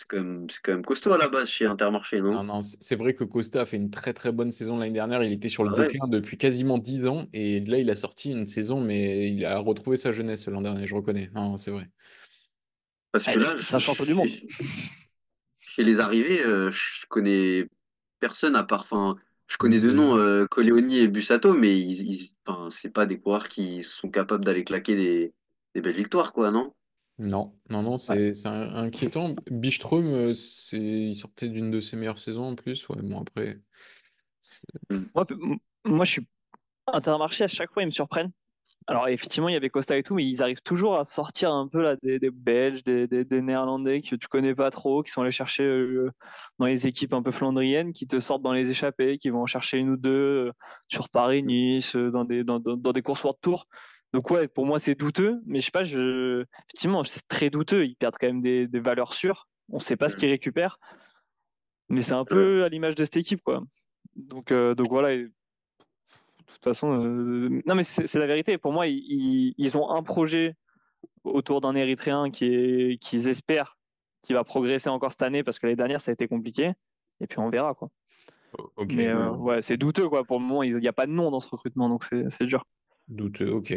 C'est 0.00 0.08
quand 0.08 0.16
même, 0.24 0.48
c'est 0.48 0.60
quand 0.62 0.72
même 0.72 0.84
costaud 0.84 1.12
à 1.12 1.18
la 1.18 1.28
base 1.28 1.50
chez 1.50 1.66
Intermarché, 1.66 2.22
Non, 2.32 2.44
non? 2.44 2.44
non, 2.44 2.62
c- 2.62 2.76
c'est 2.80 2.94
vrai 2.96 3.14
que 3.14 3.24
Costa 3.24 3.62
a 3.62 3.64
fait 3.64 3.76
une 3.76 3.90
très 3.90 4.12
très 4.14 4.30
bonne 4.30 4.52
saison 4.52 4.78
l'année 4.78 4.92
dernière. 4.92 5.22
Il 5.24 5.32
était 5.32 5.48
sur 5.48 5.64
le 5.64 5.68
Ah 5.68 5.74
ouais. 5.74 5.88
déclin 5.88 6.06
depuis 6.06 6.36
quasiment 6.38 6.78
10 6.78 7.06
ans 7.06 7.26
et 7.32 7.58
là 7.60 7.78
il 7.78 7.90
a 7.90 7.94
sorti 7.96 8.30
une 8.30 8.46
saison, 8.46 8.80
mais 8.80 9.28
il 9.30 9.44
a 9.44 9.58
retrouvé 9.58 9.96
sa 9.96 10.12
jeunesse 10.12 10.46
l'an 10.46 10.60
dernier, 10.62 10.86
je 10.86 10.94
reconnais. 10.94 11.28
Non, 11.34 11.56
c'est 11.56 11.72
vrai. 11.72 11.88
Parce 13.12 13.26
que 13.26 13.32
Allez, 13.32 13.44
là, 13.44 13.56
ça 13.56 13.78
je- 13.78 13.84
change 13.84 14.06
du 14.06 14.14
monde. 14.14 14.28
chez, 15.58 15.82
les 15.84 16.00
arrivés, 16.00 16.44
euh, 16.44 16.70
je 16.70 17.06
connais 17.08 17.68
personne 18.20 18.56
à 18.56 18.62
part, 18.64 18.82
enfin, 18.82 19.16
je 19.48 19.56
connais 19.56 19.80
deux 19.80 19.92
noms, 19.92 20.16
euh, 20.16 20.46
Coleoni 20.46 20.98
et 20.98 21.08
Bussato, 21.08 21.54
mais 21.54 21.78
ils, 21.78 22.08
ils- 22.08 22.34
enfin, 22.46 22.68
c'est 22.70 22.90
pas 22.90 23.06
des 23.06 23.18
coureurs 23.20 23.48
qui 23.48 23.82
sont 23.84 24.10
capables 24.10 24.44
d'aller 24.44 24.64
claquer 24.64 24.96
des, 24.96 25.32
des 25.74 25.80
belles 25.80 25.96
victoires, 25.96 26.32
quoi, 26.32 26.50
non? 26.50 26.72
Non, 27.22 27.54
non, 27.68 27.82
non, 27.82 27.92
Ouais. 27.92 27.98
c'est 27.98 28.34
c'est 28.34 28.48
un- 28.48 28.74
inquiétant. 28.76 29.34
Biström, 29.50 30.06
euh, 30.06 30.32
c'est, 30.34 30.78
il 30.80 31.14
sortait 31.14 31.48
d'une 31.50 31.70
de 31.70 31.82
ses 31.82 31.96
meilleures 31.96 32.16
saisons 32.18 32.44
en 32.44 32.54
plus. 32.54 32.88
Ouais, 32.88 32.96
bon, 33.02 33.20
après, 33.20 33.60
c'est- 34.40 34.64
Moi, 35.14 35.26
p- 35.26 35.34
m- 35.34 35.58
moi, 35.84 36.04
je 36.06 36.12
suis 36.12 36.26
Intermarché, 36.92 37.44
à 37.44 37.48
chaque 37.48 37.72
fois, 37.72 37.82
ils 37.82 37.86
me 37.86 37.90
surprennent. 37.90 38.32
Alors, 38.86 39.06
effectivement, 39.08 39.48
il 39.48 39.52
y 39.52 39.56
avait 39.56 39.68
Costa 39.70 39.96
et 39.98 40.02
tout, 40.02 40.14
mais 40.14 40.26
ils 40.26 40.42
arrivent 40.42 40.62
toujours 40.62 40.96
à 40.98 41.04
sortir 41.04 41.52
un 41.52 41.68
peu 41.68 41.82
là, 41.82 41.94
des, 42.02 42.18
des 42.18 42.30
Belges, 42.30 42.82
des, 42.84 43.06
des- 43.06 43.24
des 43.26 43.42
Néerlandais 43.42 44.00
que 44.00 44.16
tu 44.16 44.26
connais 44.26 44.54
pas 44.54 44.70
trop, 44.70 45.02
qui 45.02 45.12
sont 45.12 45.20
allés 45.20 45.30
chercher 45.30 45.62
euh, 45.64 46.10
dans 46.58 46.64
les 46.66 46.86
équipes 46.86 47.12
un 47.12 47.22
peu 47.22 47.30
flandriennes, 47.30 47.92
qui 47.92 48.06
te 48.06 48.18
sortent 48.18 48.42
dans 48.42 48.54
les 48.54 48.70
échappées, 48.70 49.18
qui 49.18 49.28
vont 49.28 49.42
en 49.42 49.46
chercher 49.46 49.76
une 49.78 49.90
ou 49.90 49.96
deux 49.98 50.48
euh, 50.48 50.52
sur 50.88 51.10
Paris-Nice, 51.10 51.94
euh, 51.96 52.10
dans 52.10 52.24
des, 52.24 52.42
dans, 52.44 52.58
dans- 52.58 52.78
dans 52.78 52.92
des 52.92 53.02
courses 53.02 53.22
World 53.22 53.38
Tour. 53.42 53.66
Donc, 54.12 54.30
ouais, 54.30 54.48
pour 54.48 54.66
moi, 54.66 54.78
c'est 54.78 54.94
douteux, 54.94 55.40
mais 55.46 55.60
je 55.60 55.66
sais 55.66 55.70
pas, 55.70 55.84
je... 55.84 56.44
effectivement, 56.68 57.04
c'est 57.04 57.26
très 57.28 57.50
douteux. 57.50 57.86
Ils 57.86 57.96
perdent 57.96 58.16
quand 58.18 58.26
même 58.26 58.40
des, 58.40 58.66
des 58.66 58.80
valeurs 58.80 59.14
sûres. 59.14 59.48
On 59.72 59.78
sait 59.78 59.96
pas 59.96 60.08
ce 60.08 60.16
qu'ils 60.16 60.30
récupèrent, 60.30 60.78
mais 61.88 62.02
c'est 62.02 62.14
un 62.14 62.24
peu 62.24 62.64
à 62.64 62.68
l'image 62.68 62.96
de 62.96 63.04
cette 63.04 63.16
équipe, 63.16 63.42
quoi. 63.42 63.62
Donc, 64.16 64.50
euh, 64.50 64.74
donc 64.74 64.88
voilà. 64.88 65.12
et 65.12 65.24
de 65.24 66.54
toute 66.54 66.64
façon, 66.64 67.00
euh, 67.00 67.62
non 67.66 67.74
mais 67.74 67.84
c'est 67.84 68.18
la 68.18 68.26
vérité. 68.26 68.58
Pour 68.58 68.72
moi, 68.72 68.86
ils, 68.86 69.78
ont 69.78 69.90
un 69.90 70.02
projet 70.02 70.56
autour 71.24 71.60
d'un 71.60 71.74
Érythréen 71.74 72.30
qui 72.30 72.46
est, 72.46 72.98
qu'ils 72.98 73.28
espèrent 73.28 73.78
qui 74.22 74.32
va 74.32 74.44
progresser 74.44 74.90
encore 74.90 75.12
cette 75.12 75.22
année 75.22 75.42
parce 75.42 75.58
que 75.58 75.66
l'année 75.66 75.76
dernière 75.76 76.00
ça 76.00 76.10
a 76.10 76.14
été 76.14 76.28
compliqué. 76.28 76.72
Et 77.20 77.26
puis 77.26 77.38
on 77.38 77.50
verra 77.50 77.74
quoi. 77.74 77.88
ok, 78.76 78.92
Mais 78.94 79.08
euh, 79.08 79.30
ouais, 79.30 79.62
c'est 79.62 79.76
douteux 79.76 80.08
quoi. 80.08 80.24
Pour 80.24 80.38
le 80.38 80.44
moment, 80.44 80.62
il 80.62 80.76
n'y 80.76 80.88
a 80.88 80.92
pas 80.92 81.06
de 81.06 81.12
nom 81.12 81.30
dans 81.30 81.40
ce 81.40 81.48
recrutement, 81.48 81.88
donc 81.88 82.04
c'est 82.04 82.46
dur. 82.46 82.64
douteux, 83.08 83.50
ok. 83.50 83.74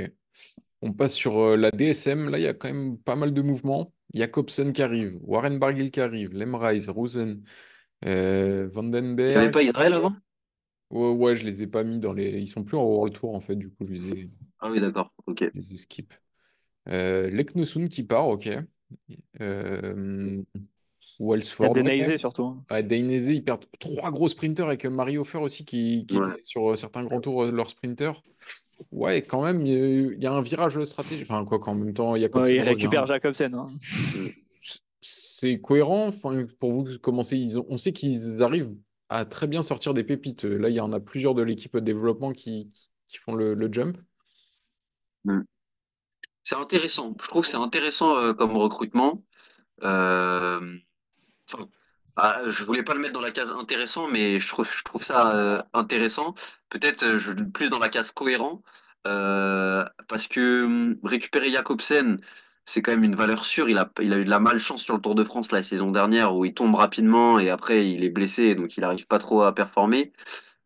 On 0.82 0.92
passe 0.92 1.14
sur 1.14 1.38
euh, 1.40 1.56
la 1.56 1.72
DSM. 1.72 2.30
Là, 2.30 2.38
il 2.40 2.44
y 2.44 2.48
a 2.48 2.54
quand 2.54 2.68
même 2.68 2.98
pas 2.98 3.16
mal 3.16 3.34
de 3.34 3.42
mouvements. 3.42 3.94
Jacobsen 4.14 4.74
qui 4.74 4.82
arrive, 4.82 5.18
Warren 5.22 5.58
Barguil 5.58 5.90
qui 5.92 6.00
arrive, 6.02 6.34
Lemreis, 6.34 6.88
Rosen, 6.90 7.42
euh, 8.06 8.68
Vandenberg. 8.72 9.52
pas 9.52 9.64
Israël 9.64 9.94
avant? 9.94 10.14
Ouais, 10.92 11.10
ouais, 11.12 11.36
je 11.36 11.44
les 11.44 11.64
ai 11.64 11.68
pas 11.68 11.84
mis 11.84 11.98
dans 11.98 12.14
les. 12.14 12.40
Ils 12.40 12.48
sont 12.48 12.64
plus 12.64 12.78
en 12.78 12.84
World 12.84 13.14
Tour 13.16 13.34
en 13.34 13.40
fait, 13.40 13.56
du 13.56 13.70
coup, 13.70 13.86
je 13.88 13.94
les 13.94 14.10
ai, 14.12 14.30
Ah 14.60 14.70
oui, 14.70 14.80
d'accord, 14.80 15.12
ok. 15.26 15.40
je 15.40 15.60
les 15.60 15.74
ai 15.74 15.78
skip. 15.78 16.14
Euh, 16.90 17.30
Leknosun 17.30 17.88
qui 17.88 18.04
part, 18.04 18.28
ok. 18.28 18.50
Euh, 19.42 20.44
ouais. 21.20 21.40
Denaizé 21.74 22.18
surtout. 22.18 22.44
hein. 22.44 22.64
Ouais, 22.70 22.84
Dainese, 22.84 23.28
ils 23.30 23.44
perdent 23.44 23.66
trois 23.80 24.12
gros 24.12 24.28
sprinters 24.28 24.68
avec 24.68 24.86
Mario 24.86 25.24
Fer 25.24 25.42
aussi 25.42 25.66
qui, 25.66 26.06
qui 26.06 26.18
Ouais. 26.18 26.32
était 26.34 26.42
sur 26.44 26.72
euh, 26.72 26.76
certains 26.76 27.04
grands 27.04 27.22
tours, 27.22 27.46
leur 27.46 27.70
sprinter. 27.70 28.22
Ouais, 28.92 29.22
quand 29.24 29.44
même, 29.44 29.66
il 29.66 29.74
y, 29.74 29.76
a- 29.76 30.12
il 30.14 30.24
y 30.24 30.26
a 30.28 30.34
un 30.34 30.42
virage 30.42 30.82
stratégique. 30.84 31.26
Enfin, 31.30 31.44
quoi 31.46 31.60
qu'en 31.60 31.76
même 31.76 31.94
temps, 31.94 32.16
Jacobsen 32.16 32.44
Ouais, 32.44 32.56
il 32.56 32.60
revient. 32.62 32.70
récupère 32.70 33.06
Jacobsen. 33.06 33.54
hein. 33.56 33.72
C'est 35.02 35.60
cohérent. 35.60 36.08
Enfin, 36.08 36.46
pour 36.60 36.72
vous, 36.72 36.88
comment 37.02 37.24
c'est 37.24 37.38
ils 37.40 37.60
ont- 37.60 37.66
On 37.70 37.78
sait 37.78 37.92
qu'ils 37.94 38.42
arrivent 38.44 38.74
à 39.10 39.26
très 39.26 39.48
bien 39.48 39.62
sortir 39.62 39.94
des 39.94 40.04
pépites. 40.04 40.44
Là, 40.46 40.70
il 40.70 40.76
y 40.76 40.80
en 40.80 40.94
a 40.94 41.00
plusieurs 41.00 41.34
de 41.36 41.42
l'équipe 41.44 41.74
de 41.74 41.80
développement 41.82 42.32
qui, 42.32 42.72
qui 43.08 43.18
font 43.18 43.34
le, 43.34 43.54
le 43.54 43.72
jump. 43.72 43.98
C'est 46.46 46.56
intéressant. 46.56 47.16
Je 47.22 47.28
trouve 47.28 47.44
que 47.44 47.48
c'est 47.48 47.58
intéressant 47.58 48.18
euh, 48.18 48.34
comme 48.34 48.56
recrutement. 48.58 49.24
Euh, 49.82 50.60
enfin, 51.52 51.68
ah, 52.16 52.44
je 52.48 52.64
voulais 52.64 52.84
pas 52.84 52.94
le 52.94 53.00
mettre 53.00 53.14
dans 53.14 53.22
la 53.22 53.32
case 53.32 53.52
intéressant, 53.52 54.08
mais 54.08 54.40
je 54.40 54.48
trouve, 54.48 54.68
ça 55.02 55.36
euh, 55.36 55.62
intéressant. 55.74 56.36
Peut-être 56.70 57.04
euh, 57.04 57.46
plus 57.54 57.70
dans 57.70 57.80
la 57.80 57.90
case 57.90 58.12
cohérent, 58.12 58.62
euh, 59.08 59.84
parce 60.08 60.28
que 60.28 60.66
hum, 60.66 60.98
récupérer 61.04 61.50
Jakobsen, 61.52 62.20
c'est 62.66 62.82
quand 62.84 62.92
même 62.92 63.04
une 63.04 63.16
valeur 63.16 63.46
sûre. 63.46 63.68
Il 63.70 63.78
a, 63.80 63.92
eu 64.00 64.26
de 64.26 64.30
la 64.30 64.40
malchance 64.40 64.84
sur 64.84 64.96
le 64.96 65.02
Tour 65.02 65.16
de 65.16 65.24
France 65.24 65.52
la 65.52 65.64
saison 65.64 65.92
dernière 65.92 66.36
où 66.36 66.46
il 66.46 66.54
tombe 66.54 66.76
rapidement 66.76 67.40
et 67.40 67.50
après 67.50 67.90
il 67.90 68.04
est 68.04 68.10
blessé, 68.10 68.56
donc 68.56 68.78
il 68.78 68.82
n'arrive 68.82 69.08
pas 69.08 69.20
trop 69.20 69.44
à 69.44 69.54
performer. 69.56 70.14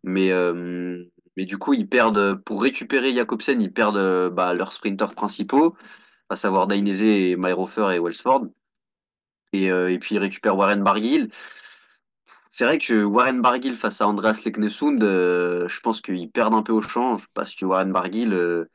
Mais, 0.03 0.31
du 1.37 1.57
coup, 1.57 1.73
ils 1.73 1.87
perdent, 1.87 2.35
pour 2.43 2.61
récupérer 2.63 3.13
Jakobsen, 3.13 3.61
ils 3.61 3.73
perdent 3.73 4.29
bah, 4.33 4.53
leurs 4.53 4.73
sprinteurs 4.73 5.13
principaux, 5.15 5.75
à 6.29 6.35
savoir 6.35 6.67
Dainese 6.67 7.03
et 7.03 7.35
Mayrofer 7.35 7.95
et 7.95 7.99
Welsford. 7.99 8.47
Et, 9.57 9.71
euh, 9.71 9.91
et 9.91 9.99
puis 9.99 10.15
ils 10.15 10.19
récupèrent 10.19 10.57
Warren 10.57 10.83
Barguil. 10.83 11.29
C'est 12.49 12.65
vrai 12.65 12.77
que 12.77 13.03
Warren 13.03 13.41
Barguil 13.41 13.75
face 13.75 14.01
à 14.01 14.07
Andreas 14.07 14.41
Leknesund, 14.45 15.03
euh, 15.03 15.67
je 15.67 15.79
pense 15.81 16.01
qu'ils 16.01 16.29
perdent 16.31 16.53
un 16.53 16.63
peu 16.63 16.73
au 16.73 16.81
change 16.81 17.25
parce 17.33 17.53
que 17.53 17.65
Warren 17.65 17.91
Barguil, 17.91 18.33
euh, 18.33 18.65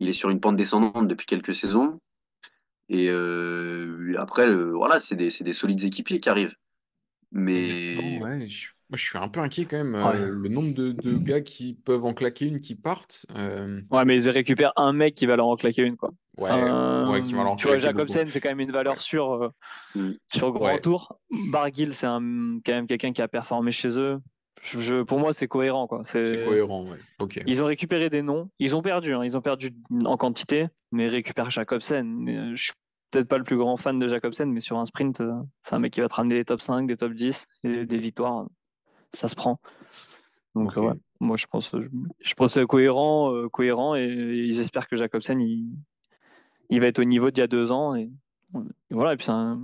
il 0.00 0.08
est 0.08 0.12
sur 0.12 0.30
une 0.30 0.40
pente 0.40 0.56
descendante 0.56 1.08
depuis 1.08 1.26
quelques 1.26 1.54
saisons. 1.54 2.00
Et 2.88 3.08
euh, 3.08 4.14
après, 4.18 4.48
euh, 4.48 4.72
voilà, 4.72 5.00
c'est 5.00 5.16
des, 5.16 5.30
solides 5.30 5.84
équipiers 5.84 6.20
qui 6.20 6.28
arrivent. 6.28 6.54
Mais 7.32 8.20
ouais, 8.20 8.46
je, 8.46 8.70
moi, 8.88 8.96
je 8.96 9.04
suis 9.04 9.18
un 9.18 9.28
peu 9.28 9.40
inquiet 9.40 9.64
quand 9.64 9.78
même. 9.78 9.94
Ouais. 9.94 10.20
euh, 10.20 10.28
le 10.28 10.48
nombre 10.48 10.72
de, 10.72 10.92
de 10.92 11.18
gars 11.18 11.40
qui 11.40 11.74
peuvent 11.74 12.04
en 12.04 12.14
claquer 12.14 12.46
une 12.46 12.60
qui 12.60 12.76
partent. 12.76 13.26
euh, 13.36 13.80
Ouais, 13.90 14.04
mais 14.04 14.22
ils 14.22 14.30
récupèrent 14.30 14.72
un 14.76 14.92
mec 14.92 15.16
qui 15.16 15.26
va 15.26 15.34
leur 15.36 15.46
en 15.46 15.56
claquer 15.56 15.82
une 15.82 15.96
quoi. 15.96 16.12
Ouais, 16.38 16.50
Euh, 16.50 17.10
ouais, 17.10 17.22
qui 17.22 17.30
tu 17.30 17.66
vois. 17.68 17.78
Jacobsen, 17.78 18.28
c'est 18.28 18.40
quand 18.40 18.48
même 18.50 18.60
une 18.60 18.72
valeur 18.72 19.00
sûre 19.00 19.32
euh, 19.32 19.48
Mm. 19.94 20.12
sur 20.32 20.52
grand 20.52 20.66
Ouais. 20.66 20.80
tour. 20.80 21.18
Barguil, 21.50 21.94
c'est 21.94 22.06
quand 22.06 22.20
même 22.20 22.60
quelqu'un 22.88 23.12
qui 23.12 23.22
a 23.22 23.28
performé 23.28 23.72
chez 23.72 23.98
eux. 23.98 24.18
Je, 24.62 24.80
je- 24.80 25.02
pour 25.02 25.18
moi, 25.20 25.32
c'est 25.32 25.48
cohérent. 25.48 25.86
Quoi. 25.86 26.00
C'est 26.04 26.44
cohérent, 26.44 26.84
ouais. 26.86 26.98
Ils 27.46 27.62
ont 27.62 27.66
récupéré 27.66 28.08
des 28.10 28.22
noms. 28.22 28.50
Ils 28.58 28.74
ont 28.74 28.82
perdu. 28.82 29.14
hein. 29.14 29.24
Ils 29.24 29.36
ont 29.36 29.40
perdu 29.42 29.70
en 30.04 30.16
quantité, 30.16 30.66
mais 30.92 31.08
récupèrent 31.08 31.50
Jacobsen. 31.50 32.28
Euh, 32.28 32.56
Je 32.56 32.62
suis 32.64 32.72
peut-être 33.10 33.28
pas 33.28 33.38
le 33.38 33.44
plus 33.44 33.56
grand 33.56 33.76
fan 33.76 33.98
de 33.98 34.08
Jacobsen, 34.08 34.50
mais 34.50 34.60
sur 34.60 34.78
un 34.78 34.86
sprint, 34.86 35.20
euh, 35.20 35.32
c'est 35.62 35.74
un 35.74 35.78
mec 35.78 35.92
qui 35.92 36.00
va 36.00 36.08
te 36.08 36.14
ramener 36.14 36.34
des 36.36 36.44
top 36.44 36.60
5, 36.60 36.86
des 36.86 36.96
top 36.96 37.12
10 37.12 37.46
et 37.64 37.86
des 37.86 37.98
victoires. 37.98 38.46
Ça 39.12 39.28
se 39.28 39.36
prend. 39.36 39.60
Donc, 40.54 40.74
ouais. 40.76 40.92
Moi, 41.20 41.36
je 41.36 41.46
pense, 41.46 41.70
je, 41.72 41.86
je 42.20 42.34
pense 42.34 42.54
que 42.54 42.60
c'est 42.60 42.66
cohérent, 42.66 43.32
euh, 43.32 43.48
cohérent, 43.48 43.94
et, 43.94 44.04
ils 44.06 44.60
espèrent 44.60 44.88
que 44.88 44.96
Jacobsen, 44.96 45.40
il, 45.40 45.76
il 46.70 46.80
va 46.80 46.86
être 46.86 46.98
au 46.98 47.04
niveau 47.04 47.30
d'il 47.30 47.40
y 47.40 47.44
a 47.44 47.46
deux 47.46 47.70
ans, 47.70 47.94
et, 47.94 48.10
et 48.54 48.94
voilà. 48.94 49.14
Et 49.14 49.16
puis, 49.16 49.26
c'est 49.26 49.32
un- 49.32 49.60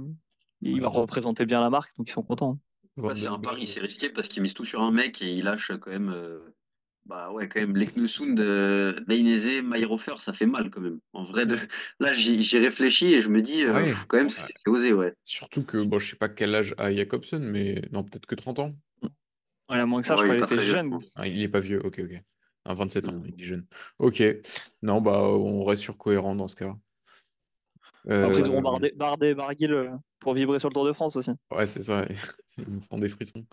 il 0.60 0.80
va 0.80 0.88
représenter 0.88 1.46
bien 1.46 1.60
la 1.60 1.70
marque, 1.70 1.96
donc 1.96 2.08
ils 2.08 2.12
sont 2.12 2.22
contents. 2.22 2.58
Ouais, 2.96 3.16
c'est 3.16 3.26
un 3.26 3.38
pari, 3.38 3.66
c'est 3.66 3.80
risqué 3.80 4.10
parce 4.10 4.28
qu'ils 4.28 4.42
misent 4.42 4.54
tout 4.54 4.64
sur 4.64 4.82
un 4.82 4.90
mec 4.90 5.22
et 5.22 5.32
ils 5.32 5.44
lâchent 5.44 5.72
quand 5.80 5.90
même, 5.90 6.10
euh, 6.10 6.38
bah 7.06 7.32
ouais, 7.32 7.48
quand 7.48 7.58
même, 7.60 7.74
Leknesund, 7.76 8.38
euh, 8.38 9.00
Dainese, 9.08 9.62
Mayrofer, 9.62 10.14
ça 10.18 10.32
fait 10.32 10.46
mal 10.46 10.70
quand 10.70 10.80
même. 10.80 11.00
En 11.12 11.24
vrai, 11.24 11.46
de... 11.46 11.56
là, 12.00 12.12
j'y 12.12 12.58
réfléchis 12.58 13.14
et 13.14 13.22
je 13.22 13.28
me 13.28 13.42
dis, 13.42 13.64
euh, 13.64 13.72
Ouais. 13.72 13.92
quand 14.08 14.18
même, 14.18 14.30
c'est 14.30 14.46
osé, 14.68 14.92
ouais. 14.92 15.14
Surtout 15.24 15.64
que, 15.64 15.84
bon, 15.84 15.98
je 15.98 16.10
sais 16.10 16.16
pas 16.16 16.28
quel 16.28 16.54
âge 16.54 16.74
a 16.78 16.92
Jacobsen, 16.92 17.42
mais 17.42 17.82
non, 17.90 18.04
peut-être 18.04 18.26
que 18.26 18.34
30 18.34 18.58
ans. 18.58 18.74
Ouais, 19.70 19.78
à 19.78 19.86
moins 19.86 20.00
que 20.02 20.06
ça, 20.06 20.16
je 20.16 20.22
crois 20.22 20.34
est 20.34 20.38
qu'il 20.38 20.46
pas 20.46 20.54
était 20.54 20.66
jeune. 20.68 20.98
Ah, 21.16 21.26
il 21.26 21.40
est 21.40 21.48
pas 21.48 21.60
vieux, 21.60 21.84
ok, 21.84 22.00
ok. 22.04 22.22
Ah, 22.64 22.74
27 22.74 23.08
ans, 23.08 23.22
il 23.26 23.40
est 23.40 23.44
jeune. 23.44 23.66
Ok. 23.98 24.22
Non, 24.82 25.00
bah, 25.00 25.22
on 25.22 25.64
reste 25.64 25.82
sur 25.82 25.96
cohérent 25.98 26.34
dans 26.34 26.46
ce 26.48 26.56
cas. 26.56 26.76
Après, 28.08 28.40
ils 28.40 28.48
auront 28.48 28.58
Euh, 28.58 28.62
Bardet, 28.62 28.92
Bardet, 28.96 29.34
Barguil 29.34 29.72
euh, 29.72 29.90
pour 30.20 30.34
vibrer 30.34 30.58
sur 30.58 30.68
le 30.68 30.74
Tour 30.74 30.86
de 30.86 30.92
France 30.92 31.16
aussi. 31.16 31.30
Ouais, 31.50 31.66
c'est 31.66 31.82
ça. 31.82 32.04
Ils 32.58 32.68
me 32.68 32.80
font 32.80 32.98
des 32.98 33.08
frissons. 33.08 33.44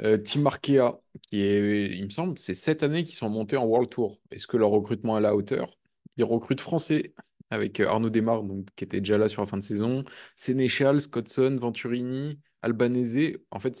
Euh, 0.00 0.16
Team 0.16 0.46
Arkea, 0.46 0.98
qui 1.28 1.42
est, 1.42 1.90
il 1.96 2.04
me 2.04 2.10
semble, 2.10 2.38
c'est 2.38 2.54
cette 2.54 2.82
année 2.82 3.04
qu'ils 3.04 3.14
sont 3.14 3.28
montés 3.28 3.56
en 3.56 3.64
World 3.64 3.90
Tour. 3.90 4.18
Est-ce 4.30 4.46
que 4.46 4.56
leur 4.56 4.70
recrutement 4.70 5.14
est 5.16 5.18
à 5.18 5.20
la 5.20 5.36
hauteur? 5.36 5.76
Ils 6.16 6.24
recrutent 6.24 6.60
français 6.60 7.14
avec 7.50 7.80
euh, 7.80 7.88
Arnaud 7.88 8.10
Desmar, 8.10 8.42
donc, 8.42 8.66
qui 8.76 8.84
était 8.84 9.00
déjà 9.00 9.18
là 9.18 9.28
sur 9.28 9.42
la 9.42 9.46
fin 9.46 9.58
de 9.58 9.62
saison, 9.62 10.02
Sénéchal, 10.36 11.00
Scottson, 11.00 11.56
Venturini, 11.60 12.38
Albanese. 12.62 13.36
En 13.50 13.58
fait, 13.58 13.76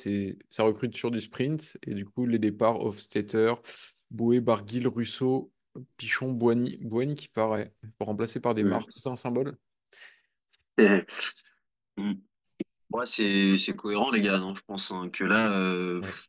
ça 0.50 0.62
recrute 0.62 0.96
sur 0.96 1.10
du 1.10 1.20
sprint. 1.20 1.78
Et 1.86 1.94
du 1.94 2.04
coup, 2.04 2.26
les 2.26 2.38
départs, 2.38 2.80
Hofstetter, 2.80 3.54
Boué, 4.10 4.40
Barguil, 4.40 4.86
Russo, 4.88 5.50
Pichon, 5.96 6.32
Boigny. 6.32 6.78
Boigny 6.82 7.14
qui 7.14 7.28
paraît, 7.28 7.72
pour 7.96 8.08
remplacer 8.08 8.40
par 8.40 8.54
Desmar. 8.54 8.84
Tout 8.86 8.98
ça 8.98 9.10
un 9.10 9.16
symbole? 9.16 9.56
Mm. 11.98 12.14
Ouais, 12.90 13.06
c'est 13.06 13.56
c'est 13.58 13.74
cohérent, 13.76 14.10
les 14.10 14.20
gars, 14.22 14.38
non? 14.38 14.54
Je 14.54 14.62
pense 14.66 14.90
hein, 14.92 15.10
que 15.12 15.24
là, 15.24 15.52
euh, 15.52 16.00
Ouais. 16.00 16.06
pff, 16.06 16.28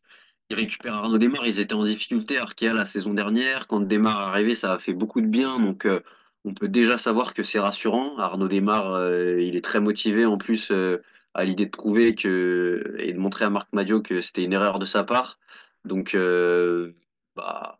ils 0.49 0.55
récupèrent 0.55 0.95
Arnaud 0.95 1.17
Desmar, 1.17 1.45
ils 1.45 1.59
étaient 1.59 1.73
en 1.73 1.85
difficulté, 1.85 2.37
Arkea, 2.37 2.73
la 2.73 2.85
saison 2.85 3.13
dernière. 3.13 3.67
Quand 3.67 3.81
Desmar 3.81 4.21
est 4.21 4.25
arrivé, 4.25 4.55
ça 4.55 4.73
a 4.73 4.79
fait 4.79 4.93
beaucoup 4.93 5.21
de 5.21 5.27
bien, 5.27 5.59
donc 5.59 5.85
euh, 5.85 6.01
on 6.45 6.53
peut 6.53 6.67
déjà 6.67 6.97
savoir 6.97 7.33
que 7.33 7.43
c'est 7.43 7.59
rassurant. 7.59 8.17
Arnaud 8.17 8.49
euh, 8.51 9.41
il 9.41 9.55
est 9.55 9.63
très 9.63 9.79
motivé 9.81 10.25
en 10.25 10.37
plus 10.37 10.71
euh, 10.71 11.01
à 11.33 11.45
l'idée 11.45 11.65
de 11.65 11.71
prouver 11.71 12.15
que 12.15 12.95
et 12.99 13.13
de 13.13 13.19
montrer 13.19 13.45
à 13.45 13.49
Marc 13.49 13.71
Madio 13.73 14.01
que 14.01 14.21
c'était 14.21 14.43
une 14.43 14.53
erreur 14.53 14.79
de 14.79 14.85
sa 14.85 15.03
part. 15.03 15.39
Donc, 15.85 16.15
euh, 16.15 16.93
bah, 17.35 17.79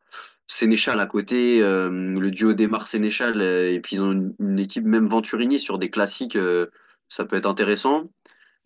Sénéchal 0.54 1.00
à 1.00 1.06
côté, 1.08 1.62
euh, 1.62 1.90
le 1.90 2.32
duo 2.32 2.54
Desmar 2.54 2.88
Sénéchal, 2.88 3.42
euh, 3.42 3.74
et 3.74 3.80
puis 3.82 3.96
ils 3.98 4.02
ont 4.02 4.12
une, 4.12 4.36
une 4.40 4.60
équipe 4.60 4.86
même 4.86 5.08
Venturini 5.08 5.60
sur 5.60 5.80
des 5.80 5.90
classiques, 5.90 6.36
euh, 6.36 6.68
ça 7.10 7.26
peut 7.26 7.36
être 7.38 7.48
intéressant. 7.48 8.12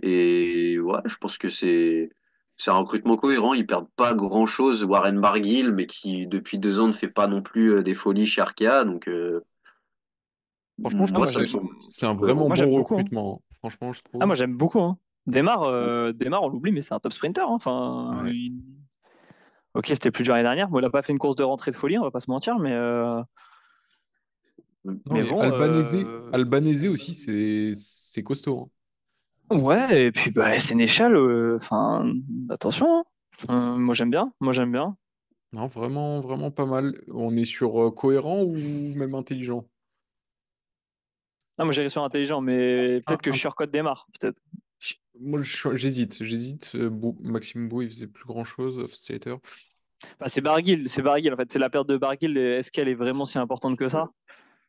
Et 0.02 0.80
ouais, 0.80 1.00
je 1.06 1.16
pense 1.18 1.38
que 1.38 1.50
c'est 1.50 2.10
c'est 2.58 2.72
un 2.72 2.76
recrutement 2.78 3.18
cohérent. 3.18 3.54
Ils 3.54 3.66
perdent 3.68 3.90
pas 3.96 4.16
grand-chose. 4.16 4.84
Warren 4.84 5.20
Barguil, 5.22 5.72
mais 5.72 5.86
qui 5.86 6.28
depuis 6.28 6.58
deux 6.60 6.80
ans 6.80 6.88
ne 6.88 6.94
fait 6.94 7.08
pas 7.08 7.28
non 7.28 7.42
plus 7.42 7.74
euh, 7.74 7.84
des 7.84 7.96
folies 7.96 8.26
chez 8.26 8.42
Arkea. 8.42 8.84
Donc 8.86 9.08
euh, 9.08 9.42
Franchement, 10.82 11.06
je 11.08 11.14
Ah, 11.14 11.26
trouve 11.26 11.34
moi, 11.34 11.46
que 11.46 11.90
c'est 11.90 12.06
un 12.06 12.16
cohérent. 12.16 12.26
vraiment 12.26 12.48
Moi, 12.48 12.56
bon 12.58 12.78
beaucoup, 12.78 12.96
hein. 12.96 12.98
recrutement. 12.98 13.42
Franchement, 13.60 13.94
je 13.94 14.02
trouve. 14.02 14.22
Ah, 14.22 14.26
moi 14.26 14.36
j'aime 14.36 14.56
beaucoup. 14.56 14.82
Hein. 14.82 14.98
Démarre, 15.26 15.64
euh, 15.64 16.12
Démarre, 16.14 16.44
on 16.44 16.50
l'oublie, 16.50 16.72
mais 16.72 16.82
c'est 16.82 16.94
un 16.94 17.00
top 17.00 17.14
sprinter. 17.14 17.42
hein. 17.44 17.54
Enfin, 17.54 18.24
Ouais. 18.24 18.32
il- 18.34 18.62
Ok, 19.78 19.88
c'était 19.89 20.11
plus 20.11 20.23
dur 20.23 20.34
l'année 20.34 20.43
dernière. 20.43 20.69
Bon, 20.69 20.80
il 20.80 20.82
n'a 20.82 20.89
pas 20.89 21.01
fait 21.03 21.13
une 21.13 21.19
course 21.19 21.36
de 21.38 21.43
rentrée 21.43 21.71
de 21.71 21.75
folie, 21.75 21.97
on 21.97 22.03
va 22.03 22.11
pas 22.11 22.19
se 22.19 22.30
mentir, 22.30 22.59
mais, 22.59 22.73
euh, 22.73 23.21
Non, 24.86 24.99
mais 25.05 25.23
bon. 25.23 25.41
Albanese, 25.41 25.95
euh, 25.95 26.32
Albanese 26.34 26.86
aussi, 26.88 27.13
c'est 27.75 28.23
costaud. 28.23 28.59
hein. 28.59 28.69
Ouais, 29.49 30.05
et 30.07 30.11
puis 30.11 30.32
bah, 30.32 30.59
Sénéchal, 30.59 31.15
euh, 31.15 31.55
enfin, 31.57 32.11
attention. 32.49 32.99
hein. 32.99 33.03
Euh, 33.49 33.78
moi 33.78 33.93
j'aime 33.93 34.09
bien. 34.11 34.34
Moi 34.41 34.53
j'aime 34.53 34.71
bien. 34.71 34.97
Non, 35.51 35.67
vraiment, 35.67 36.21
vraiment 36.21 36.51
pas 36.51 36.65
mal. 36.65 37.01
On 37.09 37.36
est 37.36 37.43
sur 37.45 37.84
euh, 37.84 37.91
cohérent 37.91 38.43
ou 38.43 38.55
même 38.95 39.13
intelligent? 39.15 39.67
Ah, 41.57 41.63
moi 41.65 41.73
j'irais 41.73 41.89
sur 41.89 42.03
intelligent, 42.03 42.41
mais 42.41 43.01
peut-être 43.01 43.21
Ah, 43.21 43.21
que 43.21 43.32
un- 43.32 43.34
je 43.34 43.39
surcote 43.39 43.71
démarre, 43.71 44.07
peut-être. 44.19 44.41
Moi, 45.19 45.41
j'hésite. 45.73 46.23
J'hésite. 46.23 46.75
Maxime 47.21 47.67
Bou, 47.67 47.82
il 47.82 47.89
faisait 47.89 48.07
plus 48.07 48.25
grand-chose, 48.25 48.78
off-skater. 48.78 49.36
Enfin, 50.04 50.28
c'est 50.28 50.41
Barguil, 50.41 50.89
c'est 50.89 51.02
Barguil 51.02 51.34
en 51.34 51.38
fait. 51.38 51.52
C'est 51.52 51.60
la 51.60 51.70
perte 51.70 51.88
de 51.88 51.98
Barguil. 51.98 52.38
Est-ce 52.38 52.72
qu'elle 52.72 52.88
est 52.88 52.95
vraiment 52.95 53.26
si 53.26 53.38
importante 53.38 53.78
que 53.78 53.88
ça? 53.89 54.10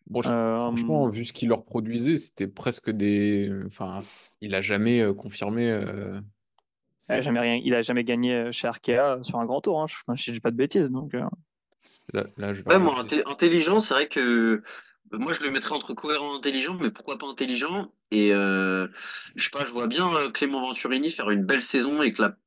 Bon, 0.06 0.22
Euh, 0.24 0.58
franchement, 0.60 1.08
vu 1.08 1.24
ce 1.24 1.32
qu'il 1.32 1.48
leur 1.48 1.64
produisait, 1.64 2.16
c'était 2.16 2.48
presque 2.48 2.90
des. 2.90 3.50
Enfin, 3.66 4.00
il 4.40 4.54
a 4.54 4.60
jamais 4.60 5.02
euh, 5.02 5.12
confirmé. 5.12 5.70
euh, 5.70 6.20
il 7.08 7.14
a 7.14 7.20
jamais 7.20 7.40
rien, 7.40 7.60
il 7.62 7.74
a 7.74 7.82
jamais 7.82 8.04
gagné 8.04 8.34
euh, 8.34 8.52
chez 8.52 8.66
Arkea 8.68 9.18
sur 9.22 9.38
un 9.38 9.44
grand 9.46 9.60
tour. 9.60 9.80
Hein. 9.82 9.86
Je, 9.86 9.96
enfin, 10.06 10.14
je 10.14 10.32
dis 10.32 10.40
pas 10.40 10.50
de 10.50 10.56
bêtises, 10.56 10.90
donc. 10.90 11.14
euh, 11.14 11.24
Là, 12.12 12.24
là, 12.36 12.52
je 12.52 12.62
vais 12.62 12.70
Ouais, 12.70 12.78
moi, 12.78 12.94
regarder. 12.94 13.16
inté- 13.16 13.22
intelligent, 13.26 13.80
c'est 13.80 13.94
vrai 13.94 14.08
que 14.08 14.20
euh, 14.20 14.62
moi, 15.18 15.32
je 15.32 15.42
le 15.42 15.50
mettrais 15.50 15.74
entre 15.74 15.94
cohérent 15.94 16.34
et 16.34 16.36
intelligent, 16.36 16.74
mais 16.74 16.90
pourquoi 16.90 17.16
pas 17.18 17.26
intelligent? 17.26 17.92
Et 18.10 18.32
euh, 18.34 18.88
je 19.36 19.44
sais 19.44 19.50
pas, 19.50 19.64
je 19.64 19.70
vois 19.72 19.86
bien 19.86 20.12
euh, 20.14 20.30
Clément 20.30 20.60
Venturini 20.60 21.10
faire 21.10 21.30
une 21.30 21.44
belle 21.44 21.62
saison 21.62 22.02
et 22.02 22.10
cla- 22.12 22.36
claquer 22.36 22.38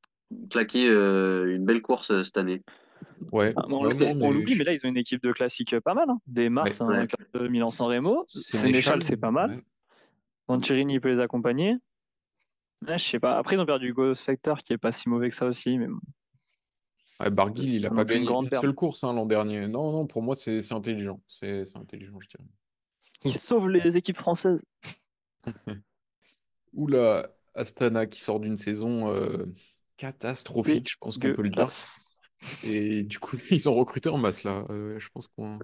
euh, 0.76 1.54
une 1.56 1.64
belle 1.64 1.82
course 1.82 2.10
euh, 2.10 2.24
cette 2.24 2.36
année. 2.36 2.62
Ouais, 3.32 3.52
ah, 3.56 3.64
on 3.68 3.84
ouais, 3.84 3.90
l'oublie, 3.90 4.06
on 4.06 4.14
mais 4.14 4.30
l'oublie, 4.32 4.52
je- 4.54 4.58
mais 4.58 4.64
là 4.64 4.72
ils 4.72 4.84
ont 4.84 4.88
une 4.88 4.96
équipe 4.96 5.22
de 5.22 5.32
classique 5.32 5.72
euh, 5.72 5.80
pas 5.80 5.94
mal. 5.94 6.08
Hein. 6.08 6.18
Des 6.26 6.48
Mars, 6.48 6.80
ouais. 6.80 6.86
un 6.96 7.00
Ouais. 7.00 7.06
quart 7.06 7.26
de 7.34 7.48
Milan-San 7.48 7.88
Remo. 7.88 8.24
Sénéchal, 8.28 9.02
c'est 9.02 9.16
pas 9.16 9.30
mal. 9.30 9.50
ouais. 9.50 9.62
Venturini 10.48 11.00
peut 11.00 11.10
les 11.10 11.20
accompagner. 11.20 11.76
Je 12.86 12.96
sais 12.98 13.20
pas. 13.20 13.38
Après, 13.38 13.54
ils 13.56 13.60
ont 13.60 13.66
perdu 13.66 13.92
Ghost 13.92 14.24
Factor 14.24 14.58
qui 14.62 14.72
est 14.72 14.78
pas 14.78 14.90
si 14.92 15.08
mauvais 15.08 15.30
que 15.30 15.36
ça 15.36 15.46
aussi. 15.46 15.78
Mais 15.78 15.86
Barguil, 17.30 17.76
il 17.76 17.86
a 17.86 17.90
pas 17.90 18.02
une 18.02 18.08
gagné 18.08 18.24
grande 18.26 18.44
une 18.46 18.50
perte. 18.50 18.62
seule 18.64 18.74
course 18.74 19.04
hein, 19.04 19.12
l'an 19.12 19.26
dernier. 19.26 19.68
Non, 19.68 19.92
non, 19.92 20.06
pour 20.06 20.22
moi, 20.22 20.34
c'est 20.34 20.60
c'est 20.60 20.74
intelligent. 20.74 21.20
C'est 21.28 21.64
c'est 21.64 21.78
intelligent, 21.78 22.18
je 22.18 22.28
dirais. 22.28 22.48
Ils 23.24 23.36
sauvent 23.38 23.68
les 23.68 23.96
équipes 23.96 24.16
françaises. 24.16 24.64
Oula, 26.72 27.30
Astana 27.54 28.06
qui 28.06 28.20
sort 28.20 28.40
d'une 28.40 28.56
saison 28.56 29.14
euh, 29.14 29.46
catastrophique, 30.02 30.90
je 30.90 30.96
pense 30.98 31.16
qu'on 31.16 31.30
peut 31.30 31.42
le 31.42 31.50
dire. 31.50 31.68
Et 32.64 33.04
du 33.04 33.20
coup, 33.20 33.36
ils 33.50 33.68
ont 33.68 33.74
recruté 33.74 34.08
en 34.08 34.18
masse 34.18 34.42
là. 34.42 34.64
Euh, 34.70 34.98
je 34.98 35.08
pense 35.10 35.28
qu'on. 35.28 35.60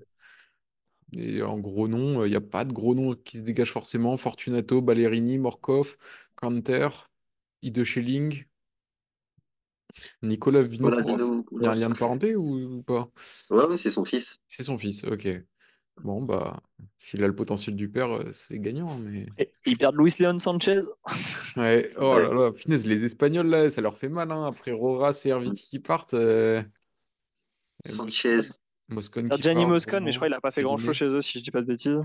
Et 1.12 1.42
en 1.42 1.58
gros 1.58 1.88
nom, 1.88 2.24
il 2.24 2.30
n'y 2.30 2.36
a 2.36 2.40
pas 2.40 2.64
de 2.64 2.72
gros 2.72 2.94
noms 2.94 3.14
qui 3.14 3.38
se 3.38 3.42
dégagent 3.42 3.72
forcément. 3.72 4.16
Fortunato, 4.16 4.80
Ballerini, 4.82 5.38
Morkov, 5.38 5.96
Kanter, 6.36 6.88
Ide 7.62 7.84
Schelling, 7.84 8.44
Nicolas 10.22 10.62
Voilà, 10.62 11.00
Vinokourov. 11.00 11.18
Dino. 11.18 11.44
Il 11.58 11.64
y 11.64 11.66
a 11.66 11.70
un 11.72 11.74
lien 11.74 11.90
de 11.90 11.94
parenté 11.94 12.36
ou, 12.36 12.78
ou 12.78 12.82
pas? 12.82 13.10
Ouais, 13.50 13.64
ouais, 13.66 13.76
c'est 13.76 13.90
son 13.90 14.04
fils. 14.04 14.38
C'est 14.46 14.62
son 14.64 14.78
fils, 14.78 15.04
ok. 15.04 15.28
Bon, 16.04 16.22
bah, 16.22 16.62
s'il 16.96 17.22
a 17.24 17.26
le 17.26 17.34
potentiel 17.34 17.76
du 17.76 17.90
père, 17.90 18.10
euh, 18.10 18.30
c'est 18.30 18.58
gagnant, 18.58 18.98
mais. 18.98 19.26
Et 19.38 19.52
ils 19.66 19.76
perdent 19.76 19.96
Luis 19.96 20.14
Leon 20.18 20.38
Sanchez. 20.38 20.80
Ouais, 21.56 21.92
oh 21.98 22.14
Ouais. 22.14 22.22
là 22.22 22.32
là, 22.34 22.52
finesse, 22.52 22.86
les 22.86 23.04
Espagnols 23.04 23.48
là, 23.48 23.70
ça 23.70 23.80
leur 23.80 23.96
fait 23.98 24.08
mal, 24.08 24.30
hein. 24.30 24.44
Après 24.46 24.72
Roras 24.72 25.22
et 25.24 25.28
Herviti 25.30 25.64
qui 25.64 25.78
partent, 25.80 26.14
euh, 26.14 26.62
Sanchez. 27.84 28.36
Moscon, 28.36 28.54
Moscon 28.88 29.30
Alors, 29.30 29.38
qui 29.38 29.42
Gianni 29.42 29.64
part, 29.64 29.70
Moscon, 29.70 30.00
mais 30.02 30.12
je 30.12 30.18
crois 30.18 30.28
qu'il 30.28 30.34
a 30.34 30.40
pas 30.40 30.50
fait 30.50 30.62
grand 30.62 30.76
chose 30.76 30.96
Féliné. 30.96 30.98
chez 30.98 31.06
eux, 31.06 31.22
si 31.22 31.38
je 31.38 31.44
dis 31.44 31.50
pas 31.50 31.60
de 31.60 31.66
bêtises. 31.66 32.00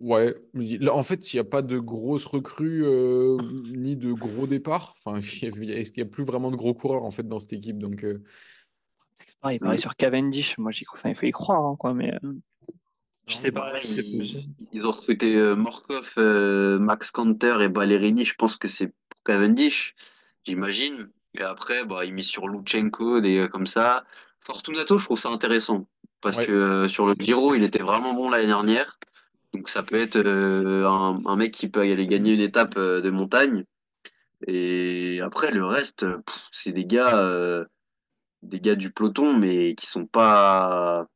Ouais, 0.00 0.34
là, 0.54 0.94
en 0.94 1.02
fait, 1.02 1.32
il 1.32 1.36
n'y 1.36 1.40
a 1.40 1.44
pas 1.44 1.62
de 1.62 1.78
grosses 1.78 2.24
recrues 2.26 2.84
euh, 2.84 3.38
ni 3.72 3.96
de 3.96 4.12
gros 4.12 4.46
départs. 4.48 4.94
Enfin, 5.04 5.20
il 5.42 5.44
y 5.44 5.72
a, 5.72 5.80
il 5.80 5.96
y 5.98 6.00
a 6.00 6.04
plus 6.06 6.24
vraiment 6.24 6.50
de 6.50 6.56
gros 6.56 6.74
coureurs 6.74 7.04
en 7.04 7.10
fait 7.12 7.26
dans 7.28 7.38
cette 7.38 7.52
équipe. 7.52 7.78
Donc, 7.78 8.04
euh, 8.04 8.22
pareil, 9.40 9.58
pareil 9.58 9.78
sur 9.78 9.94
Cavendish. 9.96 10.58
Moi, 10.58 10.70
j'y 10.70 10.84
crois. 10.84 10.98
Enfin, 10.98 11.10
il 11.10 11.14
faut 11.14 11.26
y 11.26 11.30
croire, 11.30 11.64
hein, 11.64 11.76
quoi. 11.78 11.94
Mais 11.94 12.12
euh, 12.24 12.32
je 13.26 13.34
non, 13.34 13.40
sais 13.40 13.52
pas. 13.52 13.80
Je 13.80 13.86
sais 13.86 14.02
ils, 14.02 14.46
ils 14.72 14.86
ont 14.86 14.90
recruté 14.90 15.36
euh, 15.36 15.54
Morkov, 15.54 16.12
euh, 16.18 16.78
Max 16.78 17.10
Kanter 17.10 17.56
et 17.62 17.68
Ballerini. 17.68 18.24
Je 18.24 18.34
pense 18.34 18.56
que 18.56 18.68
c'est 18.68 18.88
pour 18.88 19.22
Cavendish, 19.24 19.94
j'imagine. 20.44 21.08
Et 21.34 21.42
après, 21.42 21.84
bah, 21.84 22.04
ils 22.04 22.12
misent 22.12 22.26
sur 22.26 22.48
Lutsenko, 22.48 23.20
des 23.20 23.36
gars 23.36 23.48
comme 23.48 23.66
ça. 23.66 24.04
Fortunato, 24.40 24.98
je 24.98 25.04
trouve 25.04 25.18
ça 25.18 25.30
intéressant. 25.30 25.86
Parce 26.20 26.36
ouais, 26.36 26.46
que 26.46 26.52
euh, 26.52 26.88
sur 26.88 27.06
le 27.06 27.14
Giro, 27.18 27.54
il 27.54 27.64
était 27.64 27.82
vraiment 27.82 28.14
bon 28.14 28.28
l'année 28.28 28.46
dernière. 28.46 28.98
Donc 29.54 29.68
ça 29.68 29.82
peut 29.82 30.00
être 30.00 30.16
euh, 30.16 30.86
un, 30.88 31.14
un 31.26 31.36
mec 31.36 31.52
qui 31.52 31.68
peut 31.68 31.80
aller 31.80 32.06
gagner 32.06 32.32
une 32.32 32.40
étape 32.40 32.78
de 32.78 33.10
montagne. 33.10 33.64
Et 34.46 35.20
après, 35.22 35.52
le 35.52 35.64
reste, 35.64 36.04
c'est 36.50 36.72
des 36.72 36.84
gars, 36.84 37.64
des 38.42 38.60
gars 38.60 38.74
du 38.74 38.90
peloton, 38.90 39.38
mais 39.38 39.74
qui 39.76 39.86
sont 39.86 40.06
pas. 40.06 41.06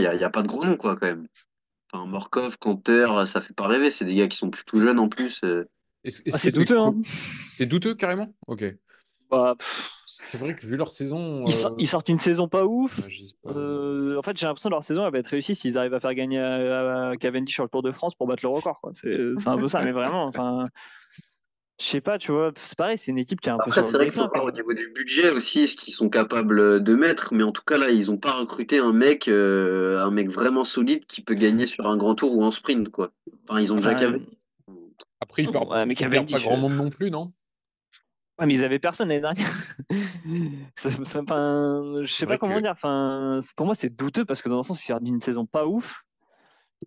Il 0.00 0.02
n'y 0.02 0.08
a, 0.08 0.14
y 0.14 0.24
a 0.24 0.30
pas 0.30 0.42
de 0.42 0.48
gros 0.48 0.64
noms, 0.64 0.76
quoi, 0.76 0.96
quand 0.96 1.06
même. 1.06 1.26
Enfin, 1.92 2.06
Morkov, 2.06 2.56
Kanter, 2.58 3.06
ça 3.26 3.40
fait 3.40 3.52
pas 3.54 3.66
rêver. 3.66 3.90
C'est 3.90 4.04
des 4.04 4.14
gars 4.14 4.28
qui 4.28 4.38
sont 4.38 4.50
plutôt 4.50 4.80
jeunes 4.80 4.98
en 4.98 5.08
plus. 5.08 5.40
euh. 5.44 5.64
Ah, 6.32 6.38
c'est 6.38 6.54
douteux, 6.54 6.78
hein. 6.78 6.94
c'est 7.48 7.66
douteux 7.66 7.94
carrément? 7.94 8.34
Ok. 8.48 8.64
Bah, 9.30 9.54
C'est 10.04 10.36
vrai 10.36 10.54
que 10.54 10.66
vu 10.66 10.76
leur 10.76 10.90
saison, 10.90 11.44
ils, 11.46 11.64
euh, 11.64 11.70
ils 11.78 11.88
sortent 11.88 12.08
une 12.08 12.18
saison 12.18 12.48
pas 12.48 12.64
ouf. 12.66 13.00
Euh, 13.46 14.18
en 14.18 14.22
fait, 14.22 14.36
j'ai 14.36 14.46
l'impression 14.46 14.68
que 14.68 14.74
leur 14.74 14.84
saison 14.84 15.06
elle 15.06 15.12
va 15.12 15.18
être 15.20 15.28
réussie 15.28 15.54
s'ils 15.54 15.78
arrivent 15.78 15.94
à 15.94 16.00
faire 16.00 16.14
gagner 16.14 16.38
à, 16.40 17.10
à 17.10 17.16
Cavendish 17.16 17.54
sur 17.54 17.62
le 17.62 17.70
Tour 17.70 17.82
de 17.82 17.92
France 17.92 18.14
pour 18.14 18.26
battre 18.26 18.44
le 18.44 18.50
record. 18.50 18.80
quoi. 18.80 18.90
C'est 18.94 19.16
c'est 19.36 19.48
un 19.48 19.56
peu 19.56 19.68
ça, 19.68 19.82
mais 19.82 19.92
vraiment. 19.92 20.26
Enfin, 20.26 20.66
je 21.82 21.88
sais 21.88 22.00
pas, 22.00 22.16
tu 22.16 22.30
vois. 22.30 22.52
C'est 22.54 22.78
pareil, 22.78 22.96
c'est 22.96 23.10
une 23.10 23.18
équipe 23.18 23.40
qui 23.40 23.48
est 23.48 23.52
un 23.52 23.56
peu 23.58 23.70
Après, 23.70 23.80
sur 23.80 23.88
c'est 23.88 23.96
vrai 23.96 24.06
qu'il 24.06 24.14
faut 24.14 24.28
voir 24.28 24.44
au 24.44 24.52
niveau 24.52 24.72
du 24.72 24.88
budget 24.90 25.30
aussi 25.30 25.66
ce 25.66 25.76
qu'ils 25.76 25.94
sont 25.94 26.08
capables 26.08 26.82
de 26.82 26.94
mettre. 26.94 27.34
Mais 27.34 27.42
en 27.42 27.50
tout 27.50 27.64
cas, 27.66 27.76
là, 27.76 27.90
ils 27.90 28.06
n'ont 28.06 28.18
pas 28.18 28.32
recruté 28.32 28.78
un 28.78 28.92
mec, 28.92 29.26
euh, 29.26 30.00
un 30.00 30.12
mec 30.12 30.30
vraiment 30.30 30.64
solide 30.64 31.06
qui 31.06 31.22
peut 31.22 31.34
gagner 31.34 31.66
sur 31.66 31.86
un 31.88 31.96
grand 31.96 32.14
tour 32.14 32.36
ou 32.36 32.44
en 32.44 32.52
sprint, 32.52 32.88
quoi. 32.88 33.10
Enfin, 33.48 33.60
ils 33.60 33.72
ont 33.72 33.76
déjà 33.76 33.90
Enfin, 33.90 33.98
Cavendish. 33.98 34.28
Après, 35.20 35.42
ils 35.42 35.50
perdent, 35.50 35.70
ouais, 35.70 35.86
mais 35.86 35.94
ils 35.94 36.08
perdent 36.08 36.30
pas 36.30 36.38
grand 36.38 36.54
euh, 36.54 36.60
monde 36.60 36.76
non 36.76 36.90
plus, 36.90 37.10
non? 37.10 37.32
Ouais, 38.38 38.46
mais 38.46 38.54
ils 38.54 38.64
avaient 38.64 38.78
personne 38.78 39.08
l'année 39.08 39.20
dernière. 39.20 39.52
Ça- 40.76 40.90
ça- 40.90 41.20
enfin, 41.20 41.96
je 42.00 42.06
sais 42.06 42.26
pas 42.26 42.38
comment 42.38 42.56
que 42.56 42.62
dire. 42.62 42.70
Enfin, 42.72 43.40
pour 43.56 43.66
moi, 43.66 43.74
c'est 43.74 43.94
douteux 43.94 44.24
parce 44.24 44.40
que 44.40 44.48
dans 44.48 44.60
un 44.60 44.62
sens, 44.62 44.82
ils 44.82 44.86
sortent 44.86 45.02
d'une 45.02 45.20
saison 45.20 45.46
pas 45.46 45.66
ouf. 45.66 46.02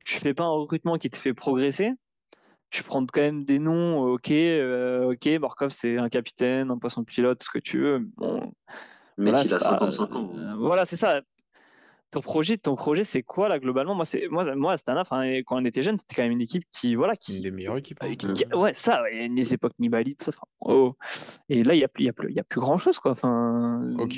Tu 0.06 0.20
fais 0.20 0.34
pas 0.34 0.44
un 0.44 0.50
recrutement 0.50 0.98
qui 0.98 1.10
te 1.10 1.18
fait 1.18 1.34
progresser. 1.34 1.92
Tu 2.76 2.84
prends 2.84 3.06
quand 3.06 3.22
même 3.22 3.46
des 3.46 3.58
noms, 3.58 4.00
ok, 4.02 4.32
euh, 4.32 5.14
ok, 5.14 5.40
Markov 5.40 5.70
c'est 5.70 5.98
un 5.98 6.10
capitaine, 6.10 6.72
un 6.72 6.78
poisson 6.78 7.06
pilote, 7.06 7.42
ce 7.42 7.50
que 7.50 7.60
tu 7.60 7.80
veux. 7.80 8.00
Bon, 8.18 8.52
mec, 9.18 9.32
voilà, 9.32 9.44
il 9.44 9.48
c'est 9.48 9.54
a 9.54 9.60
pas. 9.60 9.80
55 9.80 10.14
ans. 10.14 10.34
hein. 10.36 10.40
euh, 10.40 10.56
voilà, 10.58 10.84
c'est 10.84 10.98
ça. 10.98 11.22
Ton 12.12 12.20
projet, 12.20 12.58
ton 12.58 12.76
projet, 12.76 13.06
c'est 13.06 13.24
quoi 13.24 13.48
là 13.48 13.60
globalement? 13.60 13.96
Moi, 13.96 14.04
c'est 14.04 14.28
moi, 14.30 14.54
moi, 14.56 14.74
Astana, 14.74 15.02
enfin, 15.02 15.22
et 15.22 15.46
quand 15.46 15.56
on 15.56 15.64
était 15.64 15.84
jeune, 15.84 15.98
c'était 15.98 16.16
quand 16.16 16.24
même 16.24 16.34
une 16.34 16.42
équipe 16.42 16.64
qui, 16.70 16.96
voilà, 16.96 17.14
c'est 17.14 17.30
une 17.32 17.38
qui, 17.38 17.42
des 17.44 17.52
meilleures 17.52 17.78
équipes. 17.78 18.00
hein. 18.02 18.14
qui- 18.18 18.28
qui- 18.34 18.46
ouais, 18.54 18.74
ça, 18.74 19.04
a 19.06 19.28
des 19.30 19.54
époques 19.54 19.72
Nibali, 19.80 20.18
tout 20.18 20.26
ça. 20.26 20.32
enfin, 20.32 20.48
oh. 20.60 20.96
Et 21.48 21.64
là, 21.64 21.76
il 21.76 21.80
y 21.80 21.84
a, 21.86 21.88
plus- 21.88 22.04
il 22.04 22.08
y 22.08 22.10
a 22.10 22.14
plus, 22.14 22.30
il 22.30 22.36
y 22.36 22.42
a 22.42 22.44
plus 22.44 22.60
grand 22.60 22.78
chose, 22.78 23.00
quoi. 23.00 23.12
Enfin, 23.12 23.90
Ok. 23.98 24.16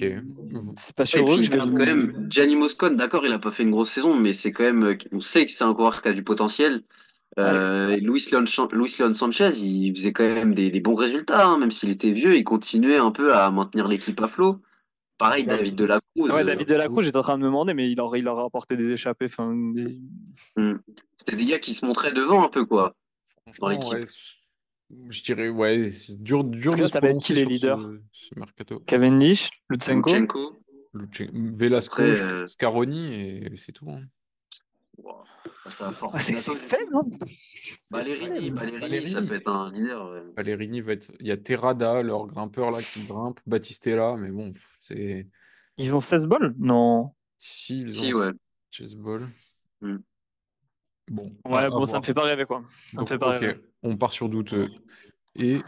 c'est 0.77 0.95
pas 0.95 1.03
eux 1.03 1.05
puis 1.05 1.37
que 1.37 1.43
je 1.43 1.51
vais. 1.51 1.57
quand 1.59 1.67
même 1.73 2.25
Gianni 2.27 2.55
Moscon, 2.55 2.89
d'accord, 2.95 3.23
il 3.23 3.31
a 3.33 3.37
pas 3.39 3.51
fait 3.51 3.61
une 3.61 3.71
grosse 3.71 3.91
saison, 3.91 4.15
mais 4.15 4.33
c'est 4.33 4.51
quand 4.51 4.63
même, 4.63 4.83
euh, 4.83 4.97
on 5.11 5.19
sait 5.19 5.45
que 5.45 5.51
c'est 5.51 5.63
un 5.63 5.75
coureur 5.75 6.01
qui 6.01 6.07
a 6.07 6.13
du 6.13 6.23
potentiel. 6.23 6.81
Euh, 7.39 7.89
et 7.89 7.99
Luis 7.99 8.27
Leon, 8.31 8.45
Chan- 8.45 8.69
Luis 8.71 8.95
Leon 8.99 9.13
Sanchez, 9.13 9.49
il 9.59 9.95
faisait 9.95 10.11
quand 10.13 10.23
même 10.23 10.55
des, 10.55 10.71
des 10.71 10.81
bons 10.81 10.95
résultats, 10.95 11.45
hein, 11.45 11.57
même 11.59 11.71
s'il 11.71 11.89
était 11.89 12.11
vieux, 12.11 12.35
il 12.35 12.43
continuait 12.43 12.97
un 12.97 13.11
peu 13.11 13.33
à 13.35 13.51
maintenir 13.51 13.87
l'équipe 13.87 14.19
à 14.21 14.27
flot. 14.27 14.59
Pareil, 15.19 15.43
Ouais. 15.43 15.57
David 15.57 15.75
Delacruz, 15.75 16.03
Ouais, 16.15 16.41
euh, 16.41 16.43
David 16.43 16.67
Delacruz, 16.67 17.03
j'étais 17.03 17.17
en 17.17 17.21
train 17.23 17.37
de 17.37 17.41
me 17.43 17.47
demander, 17.47 17.73
mais 17.73 17.91
il 17.91 17.95
leur, 17.97 18.15
il 18.15 18.27
apporté 18.27 18.77
des 18.77 18.91
échappées. 18.91 19.27
Des- 19.27 19.99
hmm, 20.55 20.77
c'était 21.17 21.35
des 21.35 21.45
gars 21.45 21.59
qui 21.59 21.73
se 21.73 21.85
montraient 21.85 22.11
devant 22.13 22.43
un 22.43 22.49
peu, 22.49 22.65
quoi, 22.65 22.95
dans 23.59 23.67
l'équipe. 23.69 23.91
ouais. 23.93 24.05
Je 25.09 25.21
dirais, 25.23 25.49
ouais, 25.49 25.89
c'est 25.89 26.21
dur, 26.23 26.43
dur 26.45 26.73
de 26.75 26.87
ça 26.87 27.01
va 27.01 27.09
être 27.09 27.19
qui 27.19 27.33
les 27.33 27.43
leaders 27.45 27.79
ce, 28.13 28.29
ce 28.29 28.39
mercato. 28.39 28.79
Cavendish, 28.87 29.49
Lutsenko. 29.69 30.11
Lutsenko. 30.13 30.59
Velasco, 31.33 32.01
Après, 32.01 32.21
euh, 32.21 32.45
Scaroni, 32.45 33.13
et 33.13 33.51
c'est 33.57 33.73
tout. 33.73 33.89
hein. 33.91 34.01
Wow. 34.97 35.15
Ça 35.45 35.51
va 35.51 35.51
fort. 35.51 35.56
Ah, 36.13 36.19
c'est 36.19 36.37
faible, 36.37 36.95
hein 36.95 37.01
Ballerini, 37.91 38.51
Ballerini, 38.51 38.79
Ballerini. 38.79 39.07
ça 39.07 39.21
peut 39.21 39.35
être 39.35 39.49
un 39.49 39.71
leader. 39.71 40.11
ouais. 40.11 40.21
Ballerini 40.35 40.81
va 40.81 40.93
être. 40.93 41.11
Il 41.19 41.27
y 41.27 41.31
a 41.31 41.37
Terrada, 41.37 42.01
leur 42.01 42.25
grimpeur 42.27 42.71
là 42.71 42.81
qui 42.81 43.03
grimpe, 43.03 43.39
Battistella, 43.45 44.15
mais 44.17 44.31
bon, 44.31 44.51
c'est. 44.79 45.27
Ils 45.77 45.93
ont 45.93 46.01
16 46.01 46.25
balles? 46.25 46.53
Non. 46.57 47.11
Si, 47.39 47.81
ils 47.81 47.93
Si, 47.93 48.13
ont 48.13 48.19
ouais. 48.19 48.31
chess 48.71 48.95
ball. 48.95 49.27
Hmm. 49.81 49.97
Bon, 51.09 51.31
Ouais, 51.45 51.57
à- 51.59 51.65
à 51.65 51.69
bon, 51.69 51.85
ça 51.85 51.99
me 51.99 52.03
fait 52.03 52.13
pas 52.13 52.23
rêver, 52.23 52.45
quoi. 52.45 52.63
Ça 52.91 52.93
me 52.93 52.99
Donc, 53.01 53.09
fait 53.09 53.17
pas 53.17 53.35
ok, 53.35 53.39
rêver. 53.39 53.61
on 53.83 53.95
part 53.97 54.13
sur 54.13 54.27
douteux. 54.29 54.69
Et 55.35 55.61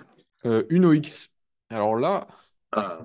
euh, 0.45 0.63
Uno 0.69 0.93
X. 0.93 1.33
Alors 1.69 1.95
là, 1.95 2.27
Ah, 2.71 2.99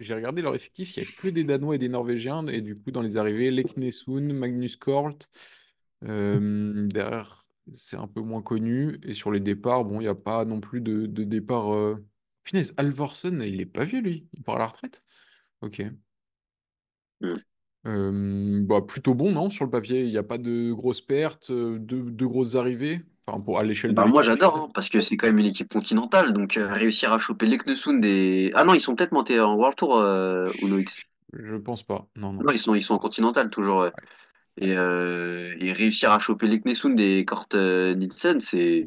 j'ai 0.00 0.14
regardé 0.14 0.42
leur 0.42 0.54
effectif, 0.54 0.96
il 0.96 1.02
n'y 1.02 1.08
a 1.08 1.12
que 1.12 1.28
des 1.28 1.44
Danois 1.44 1.74
et 1.74 1.78
des 1.78 1.88
Norvégiens. 1.88 2.46
Et 2.46 2.60
du 2.60 2.76
coup, 2.76 2.90
dans 2.90 3.02
les 3.02 3.16
arrivées, 3.16 3.50
Leknesund, 3.50 4.32
Magnus 4.32 4.76
Kort. 4.76 5.16
Euh, 6.08 6.86
derrière, 6.88 7.46
c'est 7.72 7.96
un 7.96 8.06
peu 8.06 8.20
moins 8.20 8.42
connu. 8.42 8.98
Et 9.02 9.14
sur 9.14 9.30
les 9.30 9.40
départs, 9.40 9.84
bon, 9.84 10.00
il 10.00 10.04
n'y 10.04 10.08
a 10.08 10.14
pas 10.14 10.44
non 10.44 10.60
plus 10.60 10.80
de, 10.80 11.06
de 11.06 11.24
départ. 11.24 11.74
euh, 11.74 12.04
Punaise, 12.44 12.74
Alvorsen, 12.76 13.42
il 13.42 13.60
est 13.60 13.66
pas 13.66 13.84
vieux, 13.84 14.00
lui. 14.00 14.28
Il 14.32 14.42
part 14.42 14.56
à 14.56 14.60
la 14.60 14.66
retraite. 14.66 15.02
Ok. 15.62 15.82
Mm. 17.20 17.28
Euh, 17.86 18.60
bah, 18.62 18.82
plutôt 18.82 19.14
bon, 19.14 19.32
non? 19.32 19.48
Sur 19.50 19.64
le 19.64 19.70
papier, 19.70 20.04
il 20.04 20.10
n'y 20.10 20.18
a 20.18 20.22
pas 20.22 20.38
de 20.38 20.72
grosses 20.72 21.00
pertes, 21.00 21.50
euh, 21.50 21.78
de, 21.78 22.00
de 22.10 22.26
grosses 22.26 22.56
arrivées. 22.56 23.02
Enfin, 23.26 23.40
pour, 23.40 23.58
à 23.58 23.64
l'échelle 23.64 23.90
de 23.92 23.96
Bah, 23.96 24.06
moi 24.06 24.22
j'adore, 24.22 24.56
hein, 24.56 24.68
parce 24.74 24.88
que 24.88 25.00
c'est 25.00 25.16
quand 25.16 25.26
même 25.26 25.38
une 25.38 25.46
équipe 25.46 25.72
continentale, 25.72 26.32
donc 26.32 26.56
euh, 26.56 26.72
réussir 26.72 27.12
à 27.12 27.18
choper 27.18 27.46
l'Eknesund 27.46 28.04
et... 28.04 28.52
Ah 28.54 28.64
non, 28.64 28.74
ils 28.74 28.80
sont 28.80 28.94
peut-être 28.94 29.10
montés 29.10 29.40
en 29.40 29.56
World 29.56 29.76
Tour, 29.76 29.98
euh, 29.98 30.48
Uno 30.62 30.78
X. 30.78 31.02
Je 31.32 31.56
pense 31.56 31.82
pas. 31.82 32.06
Non, 32.16 32.32
non. 32.32 32.42
Non, 32.44 32.52
ils 32.52 32.58
sont, 32.58 32.74
ils 32.76 32.82
sont 32.82 32.94
en 32.94 32.98
continental 32.98 33.50
toujours, 33.50 33.80
ouais. 33.80 33.92
Et, 34.58 34.76
euh, 34.76 35.54
et 35.60 35.72
réussir 35.72 36.12
à 36.12 36.18
choper 36.18 36.46
l'Eknesund 36.46 36.98
et 36.98 37.24
Kort 37.24 37.48
euh, 37.54 37.94
Nielsen, 37.94 38.40
c'est 38.40 38.86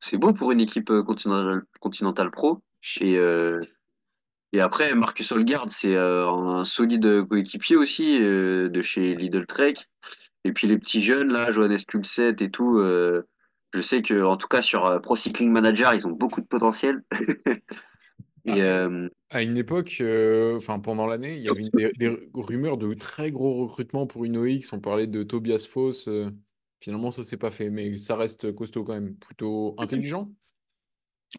c'est 0.00 0.18
beau 0.18 0.32
pour 0.32 0.52
une 0.52 0.60
équipe 0.60 0.90
euh, 0.90 1.02
continentale, 1.02 2.30
pro. 2.30 2.62
Et, 3.00 3.18
et 4.52 4.60
après, 4.60 4.94
Marcus 4.94 5.32
Holgard, 5.32 5.66
c'est 5.70 5.96
un 5.96 6.62
solide 6.62 7.26
coéquipier 7.26 7.76
aussi 7.76 8.18
de 8.20 8.82
chez 8.82 9.16
Lidl 9.16 9.44
Trek. 9.46 9.74
Et 10.44 10.52
puis 10.52 10.68
les 10.68 10.78
petits 10.78 11.00
jeunes, 11.00 11.32
là, 11.32 11.50
Johannes 11.50 11.78
Pulset 11.88 12.36
et 12.38 12.50
tout, 12.50 12.80
je 13.76 13.82
sais 13.82 14.02
que 14.02 14.22
en 14.24 14.36
tout 14.36 14.48
cas 14.48 14.62
sur 14.62 14.86
euh, 14.86 14.98
Pro 14.98 15.16
Cycling 15.16 15.50
Manager, 15.50 15.92
ils 15.94 16.06
ont 16.06 16.12
beaucoup 16.12 16.40
de 16.40 16.46
potentiel. 16.46 17.02
Et 18.46 18.62
euh, 18.62 19.08
À 19.30 19.42
une 19.42 19.56
époque, 19.56 19.96
euh, 20.00 20.56
enfin 20.56 20.78
pendant 20.78 21.06
l'année, 21.06 21.36
il 21.36 21.42
y 21.42 21.48
avait 21.48 21.68
des, 21.72 21.92
des 21.92 22.30
rumeurs 22.34 22.78
de 22.78 22.94
très 22.94 23.30
gros 23.30 23.66
recrutements 23.66 24.06
pour 24.06 24.24
une 24.24 24.36
OX. 24.36 24.72
On 24.72 24.80
parlait 24.80 25.06
de 25.06 25.22
Tobias 25.22 25.66
Foss. 25.68 26.06
euh, 26.08 26.30
finalement, 26.80 27.10
ça 27.10 27.24
s'est 27.24 27.36
pas 27.36 27.50
fait, 27.50 27.70
mais 27.70 27.96
ça 27.96 28.16
reste 28.16 28.54
costaud 28.54 28.84
quand 28.84 28.94
même. 28.94 29.16
Plutôt 29.16 29.74
intelligent. 29.78 30.30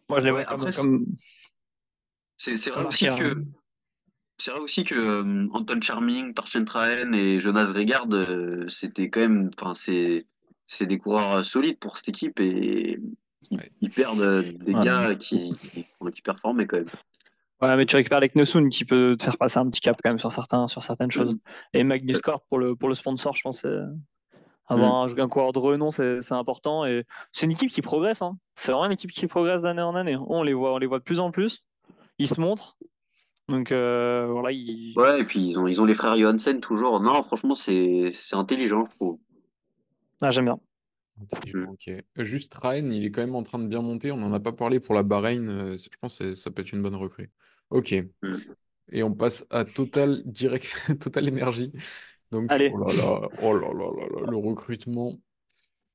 Moi, 0.08 0.20
je 0.20 0.28
Ouais, 0.30 0.44
après, 0.46 0.70
comme, 0.72 1.06
c'est 2.36 2.70
vrai 2.70 2.84
aussi 2.84 3.08
que 3.08 3.42
c'est 4.40 4.52
vrai 4.52 4.60
aussi 4.60 4.84
que 4.84 4.94
euh, 4.94 5.48
Anton 5.52 5.80
Charming, 5.80 6.32
Torsten 6.32 6.64
Trahen 6.64 7.14
et 7.14 7.40
Jonas 7.40 7.72
Regard, 7.72 8.06
euh, 8.12 8.68
c'était 8.68 9.10
quand 9.10 9.20
même, 9.20 9.50
enfin 9.58 9.74
c'est 9.74 10.86
des 10.86 10.98
coureurs 10.98 11.44
solides 11.44 11.78
pour 11.78 11.96
cette 11.96 12.10
équipe 12.10 12.38
et 12.38 13.00
Ouais. 13.50 13.70
ils 13.80 13.90
perdent 13.90 14.20
euh, 14.20 14.42
des 14.42 14.74
Ouais. 14.74 14.84
gars 14.84 15.14
qui, 15.14 15.54
qui, 15.72 15.84
qui 16.12 16.22
performaient 16.22 16.66
quand 16.66 16.76
même. 16.78 16.86
Ouais, 17.60 17.76
mais 17.76 17.86
tu 17.86 17.96
récupères 17.96 18.20
les 18.20 18.28
Knesun 18.28 18.68
qui 18.68 18.84
peut 18.84 19.16
te 19.18 19.24
faire 19.24 19.36
passer 19.36 19.58
un 19.58 19.68
petit 19.68 19.80
cap 19.80 19.98
quand 20.02 20.10
même 20.10 20.18
sur, 20.18 20.30
certains, 20.30 20.68
sur 20.68 20.82
certaines 20.82 21.10
choses. 21.10 21.36
Et 21.72 21.82
Magnus 21.82 22.20
Corp 22.20 22.44
pour 22.48 22.58
le, 22.58 22.76
pour 22.76 22.88
le 22.88 22.94
sponsor, 22.94 23.34
je 23.34 23.42
pense. 23.42 23.64
euh, 23.64 23.84
Avoir 24.70 25.02
un, 25.04 25.18
un 25.18 25.28
coureur 25.28 25.52
de 25.52 25.58
renom, 25.58 25.90
c'est 25.90 26.20
c'est 26.20 26.34
important. 26.34 26.84
Et 26.84 27.04
c'est 27.32 27.46
une 27.46 27.52
équipe 27.52 27.70
qui 27.70 27.80
progresse. 27.80 28.20
hein. 28.20 28.36
C'est 28.54 28.70
vraiment 28.70 28.84
une 28.86 28.92
équipe 28.92 29.10
qui 29.10 29.26
progresse 29.26 29.62
d'année 29.62 29.80
en 29.82 29.94
année. 29.94 30.16
On 30.28 30.42
les 30.42 30.52
voit, 30.52 30.74
on 30.74 30.78
les 30.78 30.86
voit 30.86 30.98
de 30.98 31.04
plus 31.04 31.20
en 31.20 31.30
plus. 31.30 31.64
Ils 32.18 32.28
se 32.28 32.38
montrent. 32.38 32.76
Donc 33.48 33.72
euh, 33.72 34.26
voilà, 34.30 34.52
ils... 34.52 34.92
Ouais, 34.96 35.20
et 35.20 35.24
puis 35.24 35.40
ils 35.48 35.58
ont 35.58 35.66
ils 35.66 35.80
ont 35.80 35.86
les 35.86 35.94
frères 35.94 36.18
Johansen 36.18 36.60
toujours. 36.60 37.00
Non, 37.00 37.22
franchement 37.22 37.54
c'est 37.54 38.10
c'est 38.14 38.36
intelligent, 38.36 38.84
je 38.90 38.94
trouve. 38.96 39.18
ah, 40.20 40.28
j'aime 40.28 40.44
bien. 40.44 40.60
Intelligent, 41.20 41.70
ok. 41.72 41.88
Euh, 41.88 42.24
Juste 42.24 42.54
Ryan, 42.54 42.90
il 42.90 43.04
est 43.04 43.10
quand 43.10 43.20
même 43.22 43.34
en 43.34 43.42
train 43.42 43.58
de 43.58 43.66
bien 43.66 43.82
monter. 43.82 44.12
On 44.12 44.16
n'en 44.16 44.32
a 44.32 44.40
pas 44.40 44.52
parlé 44.52 44.80
pour 44.80 44.94
la 44.94 45.02
Bahreïn. 45.02 45.48
euh, 45.48 45.76
je 45.76 45.88
pense 46.00 46.18
que 46.18 46.34
ça 46.34 46.50
peut 46.50 46.62
être 46.62 46.72
une 46.72 46.82
bonne 46.82 46.94
recrue. 46.94 47.30
Ok. 47.70 47.94
Mm. 48.22 48.34
Et 48.90 49.02
on 49.02 49.12
passe 49.14 49.46
à 49.50 49.64
Total 49.64 50.22
Direct, 50.24 50.74
Total 51.00 51.28
Energy. 51.28 51.72
Donc, 52.30 52.50
Allez. 52.50 52.70
oh 52.74 52.78
là 52.78 52.92
là, 52.94 53.28
oh 53.42 53.52
là 53.54 53.68
là 53.72 53.90
là 53.96 54.20
là, 54.22 54.30
le 54.30 54.36
recrutement. 54.36 55.12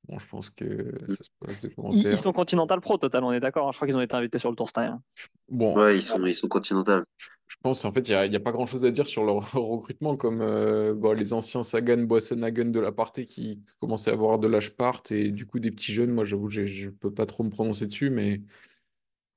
Bon, 0.07 0.19
je 0.19 0.27
pense 0.27 0.49
que 0.49 0.91
ça 1.07 1.23
se 1.23 1.29
passe 1.39 1.61
de 1.61 1.69
Ils, 1.69 1.75
commentaires. 1.75 2.11
ils 2.13 2.17
sont 2.17 2.33
Continental 2.33 2.81
Pro, 2.81 2.97
total, 2.97 3.23
on 3.23 3.31
est 3.31 3.39
d'accord. 3.39 3.67
hein. 3.67 3.71
Je 3.71 3.77
crois 3.77 3.87
qu'ils 3.87 3.95
ont 3.95 4.01
été 4.01 4.15
invités 4.15 4.37
sur 4.37 4.49
le 4.49 4.55
Tour 4.55 4.67
cette 4.67 4.77
année. 4.79 4.89
hein. 4.89 5.01
Bon, 5.47 5.75
Ouais, 5.77 5.95
ils 5.97 6.03
sont 6.03 6.23
ils 6.25 6.35
sont 6.35 6.47
continentales. 6.49 7.05
je 7.17 7.27
pense 7.63 7.85
en 7.85 7.91
fait, 7.93 8.07
il 8.09 8.29
n'y 8.29 8.35
a, 8.35 8.39
pas 8.39 8.51
grand-chose 8.51 8.85
à 8.85 8.91
dire 8.91 9.07
sur 9.07 9.23
leur 9.23 9.37
recrutement, 9.53 10.17
comme 10.17 10.41
euh, 10.41 10.93
bon, 10.93 11.13
les 11.13 11.33
anciens 11.33 11.63
Sagan, 11.63 12.03
Boisson-Hagen 12.03 12.65
de 12.71 12.79
la 12.79 12.91
partie 12.91 13.25
qui 13.25 13.63
commençaient 13.79 14.11
à 14.11 14.13
avoir 14.13 14.37
de 14.39 14.47
l'âge 14.47 14.75
part, 14.75 15.01
et 15.11 15.29
du 15.31 15.47
coup 15.47 15.59
des 15.59 15.71
petits 15.71 15.93
jeunes, 15.93 16.11
moi 16.11 16.25
j'avoue, 16.25 16.49
je 16.49 16.61
ne 16.61 16.91
peux 16.91 17.13
pas 17.13 17.25
trop 17.25 17.43
me 17.43 17.49
prononcer 17.49 17.85
dessus, 17.87 18.09
mais 18.11 18.41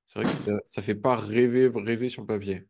c'est 0.05 0.21
vrai 0.23 0.31
que 0.31 0.37
ça, 0.37 0.53
ça 0.65 0.83
fait 0.83 0.95
pas 0.95 1.17
rêver, 1.17 1.71
rêver 1.75 2.09
sur 2.09 2.23
le 2.23 2.27
papier. 2.27 2.67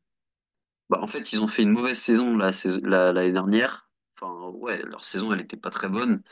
Bah, 0.89 0.99
en 1.03 1.07
fait, 1.09 1.33
ils 1.33 1.41
ont 1.41 1.49
fait 1.49 1.63
une 1.63 1.73
mauvaise 1.73 1.99
saison 1.99 2.37
la 2.37 2.53
sais- 2.53 2.81
la- 2.83 3.13
l'année 3.13 3.33
dernière. 3.33 3.91
Enfin, 4.17 4.51
ouais, 4.51 4.83
leur 4.83 5.05
saison, 5.05 5.33
elle 5.33 5.41
était 5.41 5.57
pas 5.57 5.71
très 5.71 5.89
bonne. 5.89 6.23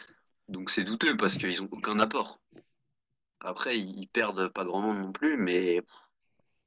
Donc 0.49 0.70
c'est 0.70 0.85
douteux 0.85 1.16
parce 1.16 1.37
qu'ils 1.37 1.62
ont 1.62 1.68
aucun 1.72 1.99
apport. 2.01 2.41
Après, 3.41 3.79
ils 3.79 3.99
ils 4.01 4.09
perdent 4.09 4.49
pas 4.49 4.64
grand 4.64 4.81
monde 4.83 4.99
non 4.99 5.12
plus, 5.12 5.37
mais 5.37 5.83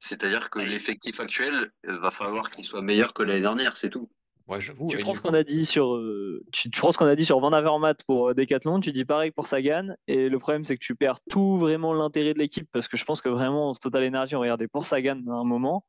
c'est-à-dire 0.00 0.50
que 0.50 0.58
l'effectif 0.60 1.20
actuel, 1.20 1.72
euh, 1.86 1.98
va 1.98 2.10
falloir 2.10 2.50
qu'il 2.50 2.64
soit 2.64 2.82
meilleur 2.82 3.12
que 3.14 3.22
l'année 3.22 3.40
dernière, 3.40 3.76
c'est 3.76 3.90
tout. 3.90 4.08
Ouais, 4.46 4.60
j'avoue. 4.62 4.88
Tu 4.88 4.96
prends 4.98 5.12
ce 5.12 5.20
qu'on 5.20 5.34
a 5.34 5.42
dit 5.42 5.66
sur, 5.66 5.94
euh, 5.94 6.42
tu, 6.52 6.70
tu 6.70 6.80
prends 6.80 6.90
ce 6.90 6.96
qu'on 6.96 7.04
a 7.06 7.14
dit 7.16 7.26
sur 7.26 7.38
Van 7.38 7.52
Avermaet 7.52 7.96
pour 8.06 8.30
euh, 8.30 8.34
Decathlon, 8.34 8.80
tu 8.80 8.92
dis 8.92 9.04
pareil 9.04 9.30
pour 9.30 9.46
Sagan. 9.46 9.88
Et 10.06 10.30
le 10.30 10.38
problème, 10.38 10.64
c'est 10.64 10.74
que 10.78 10.82
tu 10.84 10.94
perds 10.94 11.18
tout 11.28 11.58
vraiment 11.58 11.92
l'intérêt 11.92 12.32
de 12.32 12.38
l'équipe 12.38 12.66
parce 12.72 12.88
que 12.88 12.96
je 12.96 13.04
pense 13.04 13.20
que 13.20 13.28
vraiment, 13.28 13.74
Total 13.74 14.06
Energy, 14.06 14.36
on 14.36 14.40
regardait 14.40 14.66
pour 14.68 14.86
Sagan 14.86 15.20
à 15.28 15.32
un 15.34 15.44
moment. 15.44 15.84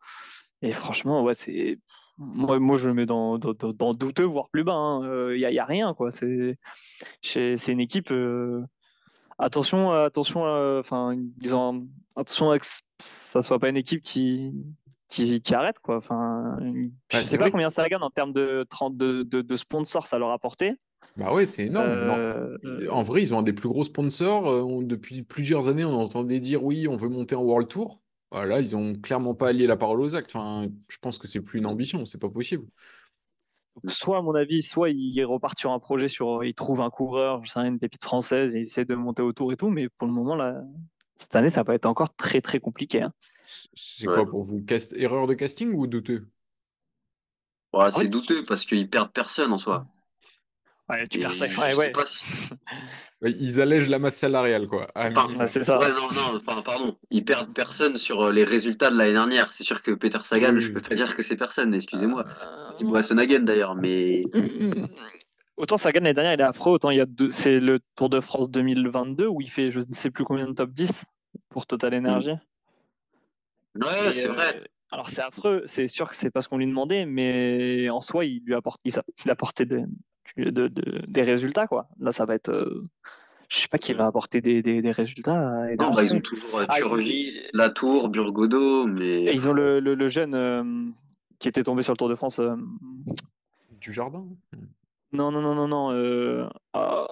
Et 0.61 0.73
franchement, 0.73 1.23
ouais, 1.23 1.33
c'est. 1.35 1.79
Moi, 2.17 2.59
moi, 2.59 2.77
je 2.77 2.89
le 2.89 2.93
mets 2.93 3.05
dans, 3.05 3.37
dans, 3.37 3.53
dans- 3.53 3.71
dans 3.71 3.93
douteux, 3.93 4.25
voire 4.25 4.49
plus 4.49 4.65
bas. 4.65 4.99
Il 5.31 5.37
n'y 5.37 5.45
a, 5.45 5.51
y 5.51 5.59
a 5.59 5.63
rien, 5.63 5.93
quoi. 5.93 6.11
C'est 6.11 6.57
c'est 7.21 7.55
c'est 7.55 7.71
une 7.71 7.79
équipe. 7.79 8.11
euh, 8.11 8.61
Attention, 9.39 9.91
attention, 9.91 10.45
euh, 10.45 10.79
enfin, 10.81 11.15
ils 11.41 11.55
ont 11.55 11.87
attention 12.15 12.51
à 12.51 12.59
que 12.59 12.65
ça 12.99 13.41
soit 13.41 13.57
pas 13.59 13.69
une 13.69 13.77
équipe 13.77 14.01
qui 14.01 14.51
qui, 15.07 15.41
qui 15.41 15.55
arrête, 15.55 15.79
quoi. 15.79 15.97
Enfin, 15.97 16.57
je 16.61 16.89
Bah, 17.17 17.23
sais 17.23 17.37
pas 17.39 17.49
combien 17.49 17.69
c'est- 17.69 17.81
Sagan 17.81 18.01
en 18.01 18.11
termes 18.11 18.31
de, 18.33 18.63
30 18.69 18.95
de, 18.95 19.23
de, 19.23 19.41
de 19.41 19.55
sponsors 19.55 20.05
ça 20.05 20.19
leur 20.19 20.29
a 20.29 20.33
apporté. 20.33 20.73
Bah 21.17 21.33
ouais, 21.33 21.47
c'est 21.47 21.65
énorme. 21.65 21.87
Euh, 21.89 22.57
En 22.91 23.01
vrai, 23.01 23.23
ils 23.23 23.33
ont 23.33 23.39
un 23.39 23.43
des 23.43 23.53
plus 23.53 23.69
gros 23.69 23.83
sponsors. 23.83 24.47
Euh, 24.47 24.61
on- 24.61 24.83
depuis 24.83 25.23
plusieurs 25.23 25.67
années, 25.67 25.83
on 25.83 25.95
entendait 25.99 26.39
dire 26.39 26.63
oui, 26.63 26.87
on 26.87 26.95
veut 26.95 27.09
monter 27.09 27.33
en 27.35 27.41
World 27.41 27.67
Tour. 27.67 28.01
Voilà, 28.31 28.59
ils 28.59 28.75
ont 28.75 28.93
clairement 28.93 29.33
pas 29.33 29.47
allié 29.47 29.65
la 29.65 29.75
parole 29.77 29.99
aux 30.01 30.13
actes. 30.15 30.35
Enfin, 30.35 30.67
je 30.87 30.97
pense 31.01 31.17
que 31.17 31.27
c'est 31.27 31.41
plus 31.41 31.57
une 31.57 31.65
ambition, 31.65 32.05
c'est 32.05 32.21
pas 32.21 32.29
possible. 32.29 32.65
Soit 33.87 34.17
à 34.17 34.21
mon 34.21 34.35
avis, 34.35 34.61
soit 34.63 34.89
ils 34.89 35.23
repartent 35.25 35.59
sur 35.59 35.71
un 35.71 35.79
projet 35.79 36.07
sur, 36.07 36.43
ils 36.43 36.53
trouvent 36.53 36.81
un 36.81 36.89
coureur, 36.89 37.43
je 37.43 37.51
sais 37.51 37.59
rien, 37.59 37.69
une 37.69 37.79
pépite 37.79 38.03
française 38.03 38.55
et 38.55 38.59
ils 38.59 38.61
essaient 38.63 38.85
de 38.85 38.95
monter 38.95 39.21
autour 39.21 39.51
et 39.53 39.57
tout, 39.57 39.69
mais 39.69 39.89
pour 39.89 40.07
le 40.07 40.13
moment 40.13 40.35
là, 40.35 40.61
cette 41.15 41.35
année 41.35 41.49
ça 41.49 41.63
va 41.63 41.75
être 41.75 41.85
encore 41.85 42.15
très 42.15 42.41
très 42.41 42.59
compliqué. 42.59 43.01
hein. 43.01 43.13
C'est 43.73 44.07
Ouais. 44.07 44.13
quoi 44.13 44.25
pour 44.25 44.43
vous? 44.43 44.61
Cast... 44.63 44.93
Erreur 44.93 45.27
de 45.27 45.33
casting 45.33 45.73
ou 45.73 45.87
douteux? 45.87 46.27
Ouais, 47.73 47.91
c'est 47.91 48.07
douteux 48.07 48.43
parce 48.45 48.65
qu'ils 48.65 48.89
perdent 48.89 49.11
personne 49.11 49.53
en 49.53 49.59
soi. 49.59 49.85
Ouais, 50.89 51.05
tu 51.07 51.19
perds 51.19 51.31
ça. 51.31 51.47
je 51.47 51.59
Ouais, 51.59 51.73
sais 51.73 51.93
ouais. 53.21 53.31
Ils 53.39 53.59
allègent 53.61 53.89
la 53.89 53.99
masse 53.99 54.15
salariale, 54.15 54.67
quoi. 54.67 54.87
Ah, 54.95 55.11
c'est 55.45 55.63
ça. 55.63 55.77
Ouais, 55.79 55.89
non, 55.91 56.07
non, 56.13 56.37
enfin, 56.37 56.61
pardon. 56.61 56.97
Ils 57.11 57.23
perdent 57.25 57.53
personne 57.53 57.97
sur 57.97 58.21
euh, 58.21 58.31
les 58.31 58.43
résultats 58.43 58.89
de 58.89 58.97
l'année 58.97 59.11
dernière. 59.13 59.51
C'est 59.53 59.63
sûr 59.65 59.81
que 59.83 59.91
Peter 59.91 60.19
Sagan, 60.23 60.55
Oui, 60.55 60.61
je 60.61 60.71
peux 60.71 60.81
pas 60.81 60.95
dire 60.95 61.15
que 61.15 61.21
c'est 61.21 61.35
personne, 61.37 61.73
excusez-moi. 61.73 62.25
Euh, 62.27 62.71
Il 62.79 62.87
boit 62.87 62.99
Hagen 62.99 63.41
d'ailleurs, 63.41 63.75
mais 63.75 64.23
Autant 65.57 65.75
Sagan 65.77 65.99
l'année 66.01 66.13
dernière 66.13 66.33
il 66.35 66.39
est 66.39 66.43
affreux, 66.43 66.71
autant 66.71 66.89
il 66.89 66.97
y 66.97 67.01
a 67.01 67.05
deux, 67.05 67.27
c'est 67.27 67.59
le 67.59 67.79
Tour 67.97 68.09
de 68.09 68.21
France 68.21 68.49
2022 68.49 69.27
où 69.27 69.41
il 69.41 69.49
fait 69.49 69.71
je 69.71 69.79
ne 69.79 69.91
sais 69.93 70.09
plus 70.09 70.23
combien 70.23 70.47
de 70.47 70.53
top 70.53 70.69
10 70.71 71.03
pour 71.49 71.67
Total 71.67 71.93
Energy. 71.95 72.31
ouais, 73.75 74.13
c'est 74.15 74.29
euh, 74.29 74.31
vrai. 74.31 74.63
Alors 74.93 75.09
c'est 75.09 75.21
affreux, 75.21 75.63
c'est 75.65 75.89
sûr 75.89 76.07
que 76.09 76.15
c'est 76.15 76.31
pas 76.31 76.41
ce 76.41 76.47
qu'on 76.47 76.57
lui 76.59 76.65
demandait, 76.65 77.05
mais 77.05 77.89
en 77.89 77.99
soi 77.99 78.23
il 78.23 78.41
lui 78.45 78.55
apporte, 78.55 78.79
il, 78.85 78.97
a- 78.97 79.03
il 79.25 79.29
a 79.29 79.33
apporté 79.33 79.65
des, 79.65 79.83
de- 80.37 80.67
de- 80.67 81.01
des 81.07 81.23
résultats 81.23 81.67
quoi. 81.67 81.87
Là 81.99 82.11
ça 82.11 82.25
va 82.25 82.35
être, 82.35 82.49
euh, 82.49 82.87
je 83.49 83.57
sais 83.57 83.67
pas 83.67 83.77
qui 83.77 83.93
va 83.93 84.05
apporter 84.05 84.41
des, 84.41 84.61
des, 84.61 84.81
des 84.81 84.91
résultats. 84.91 85.65
Non, 85.77 85.91
bah, 85.91 86.03
ils 86.03 86.13
ont 86.13 86.21
toujours 86.21 86.59
euh, 86.59 86.65
Ah, 86.69 86.77
Turvis, 86.77 87.49
Latour, 87.53 88.09
Burgodo, 88.09 88.85
mais 88.85 89.23
Et 89.25 89.33
ils 89.33 89.47
ont 89.49 89.53
le, 89.53 89.79
le, 89.79 89.95
le 89.95 90.07
jeune 90.07 90.35
euh, 90.35 90.63
qui 91.39 91.47
était 91.47 91.63
tombé 91.63 91.81
sur 91.83 91.93
le 91.93 91.97
Tour 91.97 92.09
de 92.09 92.15
France. 92.15 92.39
euh, 92.39 92.55
Du 93.81 93.93
jardin. 93.93 94.25
Non, 95.11 95.31
non, 95.31 95.41
non, 95.41 95.55
non, 95.55 95.67
non. 95.67 95.91
euh, 95.93 96.47
ah, 96.73 97.07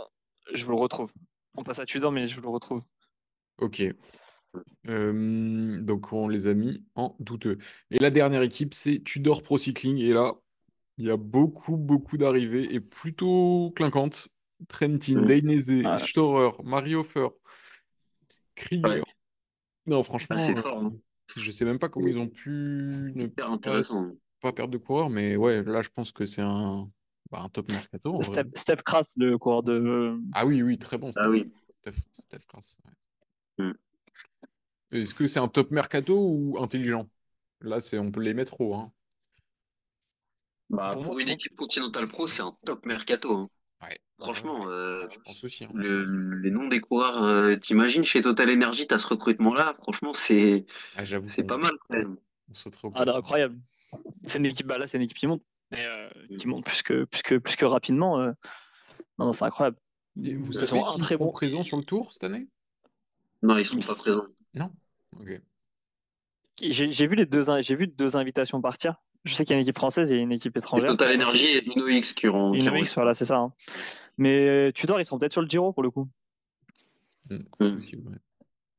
je 0.54 0.64
vous 0.66 0.72
le 0.72 0.78
retrouve. 0.78 1.12
On 1.56 1.64
passe 1.64 1.80
à 1.80 1.86
Tudor, 1.86 2.12
mais 2.12 2.28
je 2.28 2.36
vous 2.36 2.42
le 2.44 2.50
retrouve. 2.50 2.82
Ok. 3.60 3.84
Euh, 4.88 5.82
donc 5.82 6.14
on 6.14 6.28
les 6.28 6.48
a 6.48 6.54
mis 6.54 6.84
en 6.96 7.16
douteux. 7.20 7.58
Et 7.92 8.00
la 8.00 8.10
dernière 8.12 8.42
équipe, 8.42 8.74
c'est 8.74 9.04
Tudor 9.04 9.42
Pro 9.44 9.58
Cycling. 9.58 9.98
Et 9.98 10.14
là, 10.14 10.34
il 10.98 11.06
y 11.06 11.12
a 11.12 11.18
beaucoup, 11.18 11.78
beaucoup 11.78 12.18
d'arrivées 12.18 12.74
et 12.74 12.80
plutôt 12.80 13.72
clinquantes. 13.76 14.30
Trentin, 14.68 15.22
Mm. 15.22 15.26
Dainese. 15.26 16.00
Storer, 16.08 16.52
Mario 16.64 17.02
Hofer, 17.02 17.28
Krieger. 18.56 18.88
Ouais. 18.90 19.04
Non, 19.86 20.02
franchement, 20.02 20.36
Ah, 20.40 20.52
euh, 20.52 20.56
fort. 20.56 20.80
hein. 20.80 20.94
je 21.36 21.52
sais 21.52 21.64
même 21.64 21.78
pas 21.80 21.90
comment 21.90 22.08
ils 22.08 22.18
ont 22.18 22.28
pu 22.28 23.12
ne 23.16 23.26
Hyper 23.26 23.60
pas, 24.42 24.54
perdre 24.54 24.72
de 24.74 24.78
coureur, 24.78 25.10
mais 25.10 25.36
ouais, 25.36 25.64
là, 25.64 25.82
je 25.82 25.90
pense 25.90 26.12
que 26.12 26.26
c'est 26.26 26.42
un, 26.42 26.90
bah, 27.32 27.42
un 27.42 27.50
top 27.50 27.72
mercato. 27.72 28.10
en 28.10 28.18
vrai. 28.18 28.24
Step, 28.24 28.58
Step 28.58 28.82
Kras, 28.82 29.14
le 29.18 29.38
coureur 29.38 29.62
de. 29.62 30.20
Ah 30.34 30.46
oui, 30.46 30.62
oui, 30.64 30.78
très 30.80 30.98
bon. 30.98 31.10
Ah 31.16 31.22
Steph- 31.24 31.30
oui. 31.30 31.52
Steph, 31.82 31.96
Steph 32.14 32.46
Kras, 32.48 32.76
ouais. 33.60 33.66
Mm. 33.66 33.74
Est-ce 34.92 35.14
que 35.14 35.28
c'est 35.28 35.40
un 35.40 35.48
top 35.48 35.70
mercato 35.72 36.18
ou 36.18 36.58
intelligent? 36.60 37.08
Là, 37.62 37.80
c'est 37.80 38.00
on 38.00 38.12
peut 38.12 38.22
les 38.22 38.34
mettre 38.34 38.60
haut. 38.62 38.74
Hein. 38.74 38.92
Bah, 40.70 40.98
Pour 41.02 41.20
une 41.20 41.30
équipe 41.30 41.56
Continental 41.56 42.08
Pro, 42.08 42.28
c'est 42.28 42.42
un 42.42 42.56
top 42.66 42.86
mercato. 42.86 43.32
hein. 43.36 43.50
Ouais. 43.82 44.00
Franchement, 44.20 44.68
euh, 44.70 45.08
Je 45.10 45.20
pense 45.20 45.44
aussi. 45.44 45.64
hein. 45.66 45.70
le- 45.74 46.04
les 46.40 46.50
noms 46.52 46.68
des 46.68 46.82
coureurs, 46.82 47.24
euh, 47.24 47.56
t'imagines 47.56 48.04
chez 48.04 48.22
Total 48.22 48.50
Energy, 48.50 48.88
t'as 48.88 48.98
ce 48.98 49.08
recrutement-là, 49.08 49.76
franchement, 49.82 50.14
c'est 50.14 50.66
Ah, 50.96 51.04
c'est 51.06 51.44
pas 51.44 51.58
mal 51.58 51.72
quand 51.88 51.98
même. 51.98 52.18
on 52.50 52.90
Ah, 52.96 53.04
plafond. 53.04 53.18
incroyable. 53.20 53.60
C'est 54.24 54.40
une 54.40 54.46
équipe, 54.48 54.68
bah 54.68 54.78
là, 54.78 54.88
c'est 54.88 54.98
une 54.98 55.04
équipe 55.04 55.18
qui 55.18 55.28
monte. 55.28 55.44
Et, 55.72 55.78
euh, 55.80 56.10
Mm. 56.30 56.36
qui 56.38 56.48
monte 56.48 56.66
plus 56.66 56.82
que, 56.82 57.04
plus 57.06 57.22
que, 57.22 57.36
plus 57.36 57.56
que 57.56 57.66
rapidement. 57.66 58.20
euh. 58.20 58.32
Non, 59.20 59.26
non, 59.28 59.34
c'est 59.34 59.46
incroyable. 59.46 59.78
Et 60.24 60.34
vous 60.36 60.52
Ils 60.52 60.68
savez 60.68 60.80
un 60.80 60.84
s'ils 60.84 61.02
très 61.02 61.18
bon. 61.18 61.32
présents 61.32 61.64
sur 61.64 61.78
le 61.78 61.84
tour 61.84 62.12
cette 62.12 62.24
année? 62.24 62.48
Non, 63.44 63.58
ils 63.58 63.66
sont 63.66 63.80
pas 63.80 63.96
présents. 63.96 64.26
Non? 64.54 64.72
Ok. 65.20 65.42
J'ai 66.60 67.08
vu 67.08 67.16
les 67.16 67.26
deux, 67.26 67.44
j'ai 67.62 67.76
vu 67.76 67.88
deux 67.88 68.18
invitations 68.18 68.62
partir. 68.62 68.96
Je 69.28 69.34
sais 69.36 69.44
qu'il 69.46 69.54
y 69.54 69.56
a 69.56 69.60
une 69.60 69.64
équipe 69.64 69.78
française 69.78 70.12
et 70.14 70.18
une 70.18 70.32
équipe 70.32 70.56
étrangère. 70.58 70.90
Total 70.92 71.16
Energy 71.16 71.46
et 71.58 71.64
InnoX 71.70 72.14
qui 72.14 72.28
auront. 72.28 72.54
qui 72.54 72.60
Une 72.60 72.70
auront- 72.70 72.78
X, 72.78 72.96
voilà, 72.96 73.14
c'est 73.14 73.26
ça. 73.26 73.38
hein. 73.38 73.54
Mais 74.18 74.48
euh, 74.48 74.72
Tudor, 74.72 75.00
ils 75.00 75.06
sont 75.06 75.20
peut-être 75.20 75.34
sur 75.34 75.42
le 75.42 75.48
Giro 75.50 75.74
pour 75.74 75.84
le 75.84 75.92
coup. 75.92 76.08
Mm. 77.30 77.38
Ouais. 77.60 77.72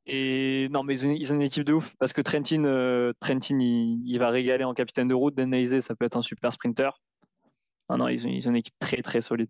Et 0.06 0.68
non, 0.70 0.82
mais 0.84 0.94
ils 0.98 1.06
ont, 1.06 1.10
ils 1.10 1.32
ont 1.32 1.36
une 1.36 1.42
équipe 1.42 1.64
de 1.64 1.74
ouf 1.74 1.94
parce 1.98 2.12
que 2.14 2.22
Trentin, 2.22 2.64
euh, 2.64 3.12
Trentin 3.20 3.58
il, 3.60 4.02
il 4.08 4.18
va 4.18 4.30
régaler 4.30 4.64
en 4.64 4.72
capitaine 4.72 5.06
de 5.08 5.14
route. 5.14 5.34
Denise, 5.34 5.80
ça 5.80 5.94
peut 5.94 6.06
être 6.06 6.16
un 6.16 6.22
super 6.22 6.50
sprinter. 6.52 6.90
Non, 7.90 7.98
non, 7.98 8.08
ils 8.08 8.26
ont, 8.26 8.30
ils 8.30 8.46
ont 8.48 8.50
une 8.50 8.56
équipe 8.56 8.78
très 8.78 9.02
très 9.02 9.20
solide. 9.20 9.48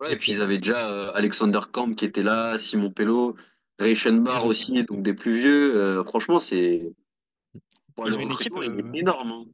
Ouais, 0.00 0.14
et 0.14 0.16
puis 0.16 0.32
ils 0.32 0.40
avaient 0.40 0.56
déjà 0.58 0.90
euh, 0.90 1.12
Alexander 1.14 1.60
Kamp 1.70 1.94
qui 1.94 2.06
était 2.06 2.22
là, 2.22 2.58
Simon 2.58 2.90
Pello, 2.90 3.36
Reichenbach 3.78 4.44
ont- 4.44 4.48
aussi, 4.48 4.82
donc 4.84 5.02
des 5.02 5.12
plus 5.12 5.36
vieux. 5.38 5.76
Euh, 5.76 6.04
franchement, 6.04 6.40
c'est. 6.40 6.90
Ils 8.06 8.16
ont 8.16 8.20
une 8.20 8.32
équipe, 8.32 8.54
euh, 8.56 8.62
est 8.94 8.98
énorme. 8.98 9.32
hein. 9.32 9.44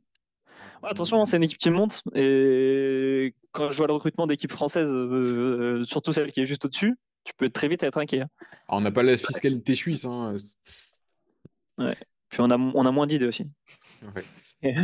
Ouais, 0.82 0.90
attention, 0.90 1.24
c'est 1.24 1.36
une 1.36 1.42
équipe 1.44 1.58
qui 1.58 1.70
monte. 1.70 2.02
Et 2.14 3.34
quand 3.52 3.70
je 3.70 3.76
vois 3.76 3.86
le 3.86 3.92
recrutement 3.94 4.26
d'équipes 4.26 4.52
françaises, 4.52 4.90
euh, 4.90 5.84
surtout 5.84 6.12
celle 6.12 6.30
qui 6.32 6.40
est 6.40 6.46
juste 6.46 6.64
au-dessus, 6.64 6.96
tu 7.24 7.32
peux 7.34 7.48
très 7.50 7.68
vite 7.68 7.82
être 7.82 7.98
inquiet. 7.98 8.20
hein. 8.20 8.28
Alors, 8.68 8.78
on 8.78 8.80
n'a 8.82 8.90
pas 8.90 9.02
la 9.02 9.16
fiscalité 9.16 9.74
suisse. 9.74 10.04
Hein. 10.04 10.36
Puis 11.76 12.40
on 12.40 12.50
a, 12.50 12.56
on 12.56 12.86
a 12.86 12.90
moins 12.90 13.06
d'idées 13.06 13.26
aussi. 13.26 13.46
Ouais. 14.62 14.74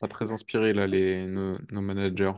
Pas 0.00 0.08
très 0.08 0.32
inspiré 0.32 0.72
là, 0.72 0.86
les, 0.86 1.26
nos, 1.26 1.56
nos 1.70 1.80
managers. 1.80 2.32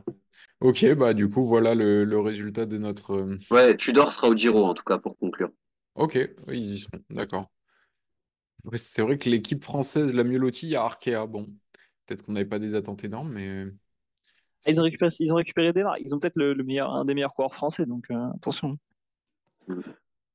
Ok, 0.61 0.85
bah 0.95 1.15
du 1.15 1.29
coup, 1.29 1.45
voilà 1.45 1.75
le, 1.75 2.05
le 2.05 2.21
résultat 2.21 2.67
de 2.67 2.79
notre. 2.79 3.13
euh, 3.13 3.39
Ouais, 3.51 3.77
Tudor 3.77 4.13
sera 4.13 4.29
au 4.29 4.37
Giro 4.37 4.65
en 4.65 4.75
tout 4.75 4.83
cas 4.83 4.99
pour 4.99 5.17
conclure. 5.19 5.51
Ok, 5.95 6.19
oui, 6.49 6.59
ils 6.59 6.75
y 6.75 6.79
seront, 6.81 6.99
d'accord. 7.11 7.47
Ouais, 8.65 8.77
c'est 8.77 9.03
vrai 9.03 9.19
que 9.19 9.31
l'équipe 9.31 9.63
française 9.63 10.15
la 10.15 10.25
mieux 10.25 10.39
lotie, 10.39 10.67
il 10.67 10.71
y 10.71 10.77
a 10.77 10.83
Arkea. 10.83 11.27
Bon, 11.29 11.47
peut-être 12.09 12.23
qu'on 12.23 12.33
n'avait 12.33 12.47
pas 12.49 12.59
des 12.59 12.75
attentes 12.75 13.05
énormes, 13.05 13.33
mais. 13.33 13.67
Ils 14.67 14.81
ont 14.81 14.83
récupéré, 14.83 15.11
ils 15.21 15.33
ont 15.33 15.37
récupéré 15.37 15.73
des 15.73 15.85
marques. 15.85 16.01
Ils 16.05 16.15
ont 16.15 16.19
peut-être 16.19 16.37
le, 16.37 16.53
le 16.53 16.65
meilleur, 16.65 16.93
un 16.93 17.05
des 17.05 17.15
meilleurs 17.15 17.35
coureurs 17.35 17.55
français, 17.55 17.87
donc 17.87 18.11
euh, 18.11 18.31
attention. 18.35 18.77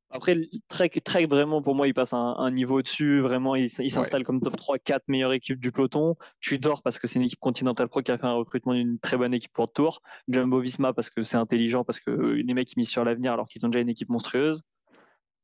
Après, 0.09 0.37
Trek, 0.67 0.91
Trek, 1.03 1.25
vraiment, 1.25 1.63
pour 1.63 1.73
moi, 1.73 1.87
il 1.87 1.93
passe 1.93 2.13
un, 2.13 2.35
un 2.37 2.51
niveau 2.51 2.77
au-dessus. 2.79 3.19
Vraiment, 3.19 3.55
il, 3.55 3.69
s'installe 3.69 4.23
comme 4.23 4.41
top 4.41 4.55
3, 4.55 4.77
4 4.77 5.05
meilleure 5.07 5.33
équipe 5.33 5.59
du 5.59 5.71
peloton. 5.71 6.15
Tudor, 6.39 6.83
parce 6.83 6.99
que 6.99 7.07
c'est 7.07 7.17
une 7.17 7.25
équipe 7.25 7.39
Continental 7.39 7.87
Pro 7.89 8.03
qui 8.03 8.11
a 8.11 8.17
fait 8.19 8.27
un 8.27 8.33
recrutement 8.33 8.73
d'une 8.73 8.99
très 8.99 9.17
bonne 9.17 9.33
équipe 9.33 9.51
pour 9.51 9.65
le 9.65 9.71
tour. 9.71 10.01
Jumbo 10.27 10.59
Visma, 10.59 10.93
parce 10.93 11.09
que 11.09 11.23
c'est 11.23 11.37
intelligent, 11.37 11.83
parce 11.83 11.99
que 11.99 12.11
euh, 12.11 12.43
les 12.45 12.53
mecs, 12.53 12.71
ils 12.71 12.79
misent 12.79 12.89
sur 12.89 13.03
l'avenir 13.03 13.33
alors 13.33 13.47
qu'ils 13.47 13.65
ont 13.65 13.69
déjà 13.69 13.81
une 13.81 13.89
équipe 13.89 14.09
monstrueuse. 14.09 14.61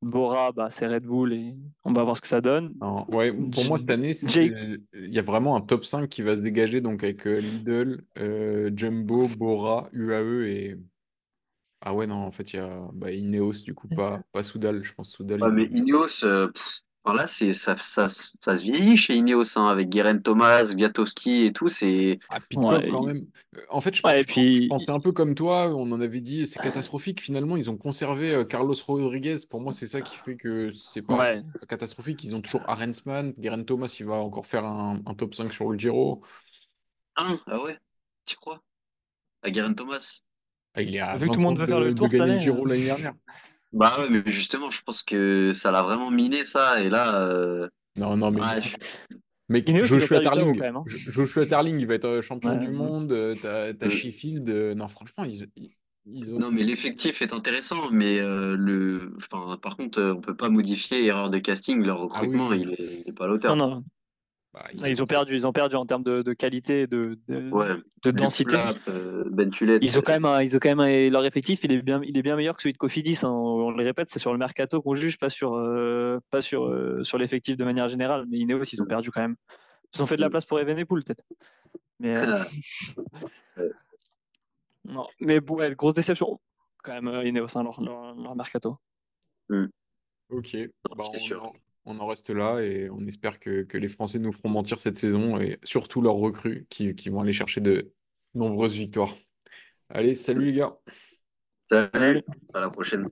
Bora, 0.02 0.52
bah, 0.52 0.68
c'est 0.70 0.86
Red 0.86 1.04
Bull 1.04 1.32
et 1.34 1.54
on 1.84 1.92
va 1.92 2.04
voir 2.04 2.16
ce 2.16 2.22
que 2.22 2.26
ça 2.26 2.40
donne. 2.40 2.72
Non, 2.80 3.06
ouais, 3.10 3.32
pour 3.32 3.64
moi, 3.66 3.78
cette 3.78 3.90
année, 3.90 4.12
il 4.12 4.80
y 4.94 5.18
a 5.18 5.22
vraiment 5.22 5.56
un 5.56 5.60
top 5.60 5.84
5 5.84 6.08
qui 6.08 6.22
va 6.22 6.36
se 6.36 6.40
dégager, 6.40 6.80
donc 6.80 7.04
avec 7.04 7.26
euh, 7.26 7.38
Lidl, 7.38 8.02
euh, 8.18 8.70
Jumbo, 8.74 9.28
Bora, 9.28 9.88
UAE 9.92 10.46
et. 10.46 10.78
Ah 11.82 11.94
ouais, 11.94 12.06
non, 12.06 12.16
en 12.16 12.30
fait, 12.30 12.52
il 12.52 12.56
y 12.56 12.58
a 12.58 12.88
bah, 12.92 13.10
Ineos, 13.10 13.62
du 13.64 13.74
coup, 13.74 13.88
pas, 13.88 14.20
pas 14.32 14.42
Soudal. 14.42 14.82
Je 14.82 14.92
pense 14.92 15.12
Soudal. 15.12 15.42
Ouais, 15.42 15.50
mais 15.50 15.64
Ineos, 15.64 16.24
euh, 16.24 16.48
pff, 16.48 16.82
alors 17.04 17.16
là, 17.16 17.26
c'est, 17.26 17.52
ça, 17.54 17.76
ça, 17.78 18.08
ça 18.08 18.56
se 18.56 18.62
vieillit 18.62 18.96
chez 18.96 19.14
Ineos, 19.16 19.58
hein, 19.58 19.68
avec 19.68 19.88
Guerin 19.88 20.18
Thomas, 20.18 20.64
Viatowski 20.64 21.46
et 21.46 21.52
tout. 21.52 21.66
C'est... 21.68 22.18
Ah, 22.28 22.40
Pitcock, 22.40 22.70
Ouais, 22.72 22.88
quand 22.90 23.02
il- 23.08 23.14
même. 23.14 23.26
Euh, 23.56 23.60
En 23.70 23.80
fait, 23.80 23.94
je, 23.96 24.02
Ouais, 24.04 24.18
pense- 24.18 24.26
puis- 24.26 24.56
je 24.64 24.68
pensais 24.68 24.92
un 24.92 25.00
peu 25.00 25.10
comme 25.12 25.34
toi, 25.34 25.68
on 25.74 25.90
en 25.92 26.00
avait 26.00 26.20
dit, 26.20 26.46
c'est 26.46 26.60
catastrophique. 26.60 27.20
Finalement, 27.22 27.56
ils 27.56 27.70
ont 27.70 27.78
conservé 27.78 28.34
euh, 28.34 28.44
Carlos 28.44 28.74
Rodriguez. 28.86 29.36
Pour 29.48 29.60
moi, 29.62 29.72
c'est 29.72 29.86
ça 29.86 30.02
qui 30.02 30.14
fait 30.16 30.36
que 30.36 30.70
c'est 30.70 31.02
pas, 31.02 31.18
Ouais. 31.18 31.42
catastrophique. 31.68 32.22
Ils 32.22 32.34
ont 32.36 32.42
toujours 32.42 32.62
Arensman, 32.68 33.32
Geraint 33.38 33.62
Thomas, 33.64 33.94
il 33.98 34.06
va 34.06 34.16
encore 34.16 34.46
faire 34.46 34.64
un, 34.66 35.00
un 35.06 35.14
top 35.14 35.34
5 35.34 35.52
sur 35.52 35.70
le 35.70 35.78
Giro. 35.78 36.22
Hein 37.16 37.40
ah 37.46 37.62
ouais, 37.62 37.78
tu 38.26 38.36
crois? 38.36 38.62
À 39.42 39.50
Guerin 39.50 39.72
Thomas? 39.74 40.20
Ah, 40.74 40.82
il 40.82 40.94
est 40.94 41.00
à 41.00 41.16
Vu 41.16 41.28
que 41.28 41.32
20 41.32 41.32
tout 41.32 41.38
le 41.40 41.44
monde 41.44 41.58
veut 41.58 41.66
faire 41.66 41.80
de, 41.80 41.84
le 41.86 41.94
de 41.94 41.98
tour 41.98 42.08
cette 42.10 42.20
gagner 42.20 42.26
le 42.26 42.32
année, 42.34 42.40
Giro 42.40 42.66
euh. 42.66 42.68
l'année 42.68 42.84
dernière. 42.84 43.14
Bah 43.72 44.00
ouais, 44.00 44.08
mais 44.08 44.22
justement, 44.26 44.70
je 44.70 44.82
pense 44.82 45.02
que 45.02 45.52
ça 45.52 45.70
l'a 45.70 45.82
vraiment 45.82 46.10
miné 46.10 46.44
ça. 46.44 46.82
Et 46.82 46.90
là, 46.90 47.20
euh, 47.20 47.68
Non, 47.96 48.16
non, 48.16 48.30
mais 48.30 48.40
ouais, 48.40 48.62
je- 48.62 48.76
Mec, 49.48 49.68
Ineos, 49.68 49.84
Joshua 49.84 50.20
Tarling, 50.20 50.56
quand 50.56 50.64
même, 50.64 50.76
hein. 50.76 50.84
Jo- 50.86 51.12
Joshua 51.12 51.46
Tarling, 51.46 51.78
il 51.80 51.86
va 51.86 51.94
être 51.94 52.04
euh, 52.04 52.22
champion 52.22 52.50
Ouais, 52.50 52.58
du 52.58 52.68
monde. 52.70 53.12
euh, 53.12 53.34
T'as, 53.40 53.72
t'as 53.74 53.86
Euh. 53.86 53.90
Sheffield. 53.90 54.48
euh, 54.48 54.74
non, 54.74 54.88
franchement, 54.88 55.24
ils, 55.24 55.48
ils, 55.56 55.70
ils 56.06 56.34
ont. 56.34 56.40
Non, 56.40 56.50
mais 56.50 56.62
l'effectif 56.62 57.22
est 57.22 57.32
intéressant, 57.32 57.90
mais 57.90 58.18
euh, 58.20 58.56
le, 58.56 59.12
enfin, 59.18 59.56
par 59.56 59.76
contre, 59.76 60.00
euh, 60.00 60.14
on 60.14 60.20
peut 60.20 60.36
pas 60.36 60.48
modifier 60.48 61.04
erreur 61.04 61.30
de 61.30 61.38
casting. 61.38 61.82
Leur 61.82 61.96
Ah 61.98 62.00
oui, 62.02 62.08
recrutement, 62.12 62.48
oui. 62.50 62.62
il 62.62 62.70
est, 62.70 63.02
il 63.06 63.10
est 63.10 63.16
pas 63.16 63.24
à 63.24 63.28
l'auteur. 63.28 63.56
Non, 63.56 63.68
non. 63.70 63.84
Bah, 64.52 64.64
Ils 64.72 65.00
ont 65.00 65.06
perdu, 65.06 65.36
ils 65.36 65.46
ont 65.46 65.52
perdu 65.52 65.76
en 65.76 65.86
termes 65.86 66.02
de, 66.02 66.22
de 66.22 66.32
qualité, 66.32 66.88
de, 66.88 67.16
de, 67.28 67.50
Ouais. 67.50 67.68
de 68.02 68.10
densité. 68.10 68.56
Euh, 68.88 69.22
Ben. 69.30 69.48
Ils 69.80 69.96
ont 69.96 70.02
quand 70.02 70.12
même, 70.12 70.24
un- 70.24 70.42
ils 70.42 70.56
ont 70.56 70.58
quand 70.58 70.70
même 70.74 70.80
un- 70.80 71.08
leur 71.08 71.24
effectif, 71.24 71.62
il 71.62 71.70
est 71.72 71.82
bien, 71.82 72.00
il 72.02 72.18
est 72.18 72.22
bien 72.22 72.34
meilleur 72.34 72.56
que 72.56 72.62
celui 72.62 72.72
de 72.72 72.78
Cofidis. 72.78 73.20
hein. 73.22 73.28
On 73.30 73.70
le 73.70 73.84
répète, 73.84 74.10
c'est 74.10 74.18
sur 74.18 74.32
le 74.32 74.38
mercato 74.38 74.82
qu'on 74.82 74.94
juge, 74.96 75.18
pas 75.18 75.30
sur, 75.30 75.54
euh, 75.54 76.18
pas 76.30 76.40
sur, 76.40 76.64
euh, 76.66 77.04
sur 77.04 77.16
l'effectif 77.16 77.56
de 77.56 77.64
manière 77.64 77.86
générale. 77.88 78.26
Mais 78.28 78.38
Ineos, 78.38 78.64
ils 78.72 78.82
ont 78.82 78.86
perdu 78.86 79.12
quand 79.12 79.20
même. 79.20 79.36
Ils 79.94 80.02
ont 80.02 80.06
fait 80.06 80.16
de 80.16 80.20
la 80.20 80.30
place 80.30 80.44
pour 80.44 80.58
Evenepoel 80.58 81.04
peut-être. 81.04 81.24
Mais, 82.00 82.16
euh, 82.16 82.38
non. 84.84 85.06
Mais 85.20 85.38
bon, 85.40 85.56
ouais, 85.58 85.72
grosse 85.76 85.94
déception 85.94 86.40
quand 86.82 87.00
même 87.00 87.24
Ineos, 87.26 87.56
hein, 87.56 87.62
leur, 87.62 87.80
leur, 87.80 88.14
leur 88.16 88.34
mercato. 88.34 88.78
Ok, 90.30 90.56
bah, 90.96 91.04
on, 91.14 91.18
sûr. 91.18 91.52
On 91.84 91.98
en 91.98 92.06
reste 92.06 92.30
là 92.30 92.60
et 92.60 92.88
on 92.90 93.06
espère 93.06 93.38
que, 93.40 93.62
que 93.62 93.78
les 93.78 93.88
Français 93.88 94.18
nous 94.18 94.32
feront 94.32 94.50
mentir 94.50 94.78
cette 94.78 94.96
saison 94.96 95.40
et 95.40 95.58
surtout 95.62 96.00
leurs 96.00 96.14
recrues 96.14 96.66
qui, 96.70 96.94
qui 96.94 97.08
vont 97.08 97.20
aller 97.20 97.32
chercher 97.32 97.60
de 97.60 97.92
nombreuses 98.34 98.76
victoires. 98.76 99.16
Allez, 99.88 100.14
salut 100.14 100.46
les 100.46 100.52
gars! 100.52 100.78
Salut, 101.68 102.22
à 102.52 102.60
la 102.60 102.68
prochaine. 102.68 103.06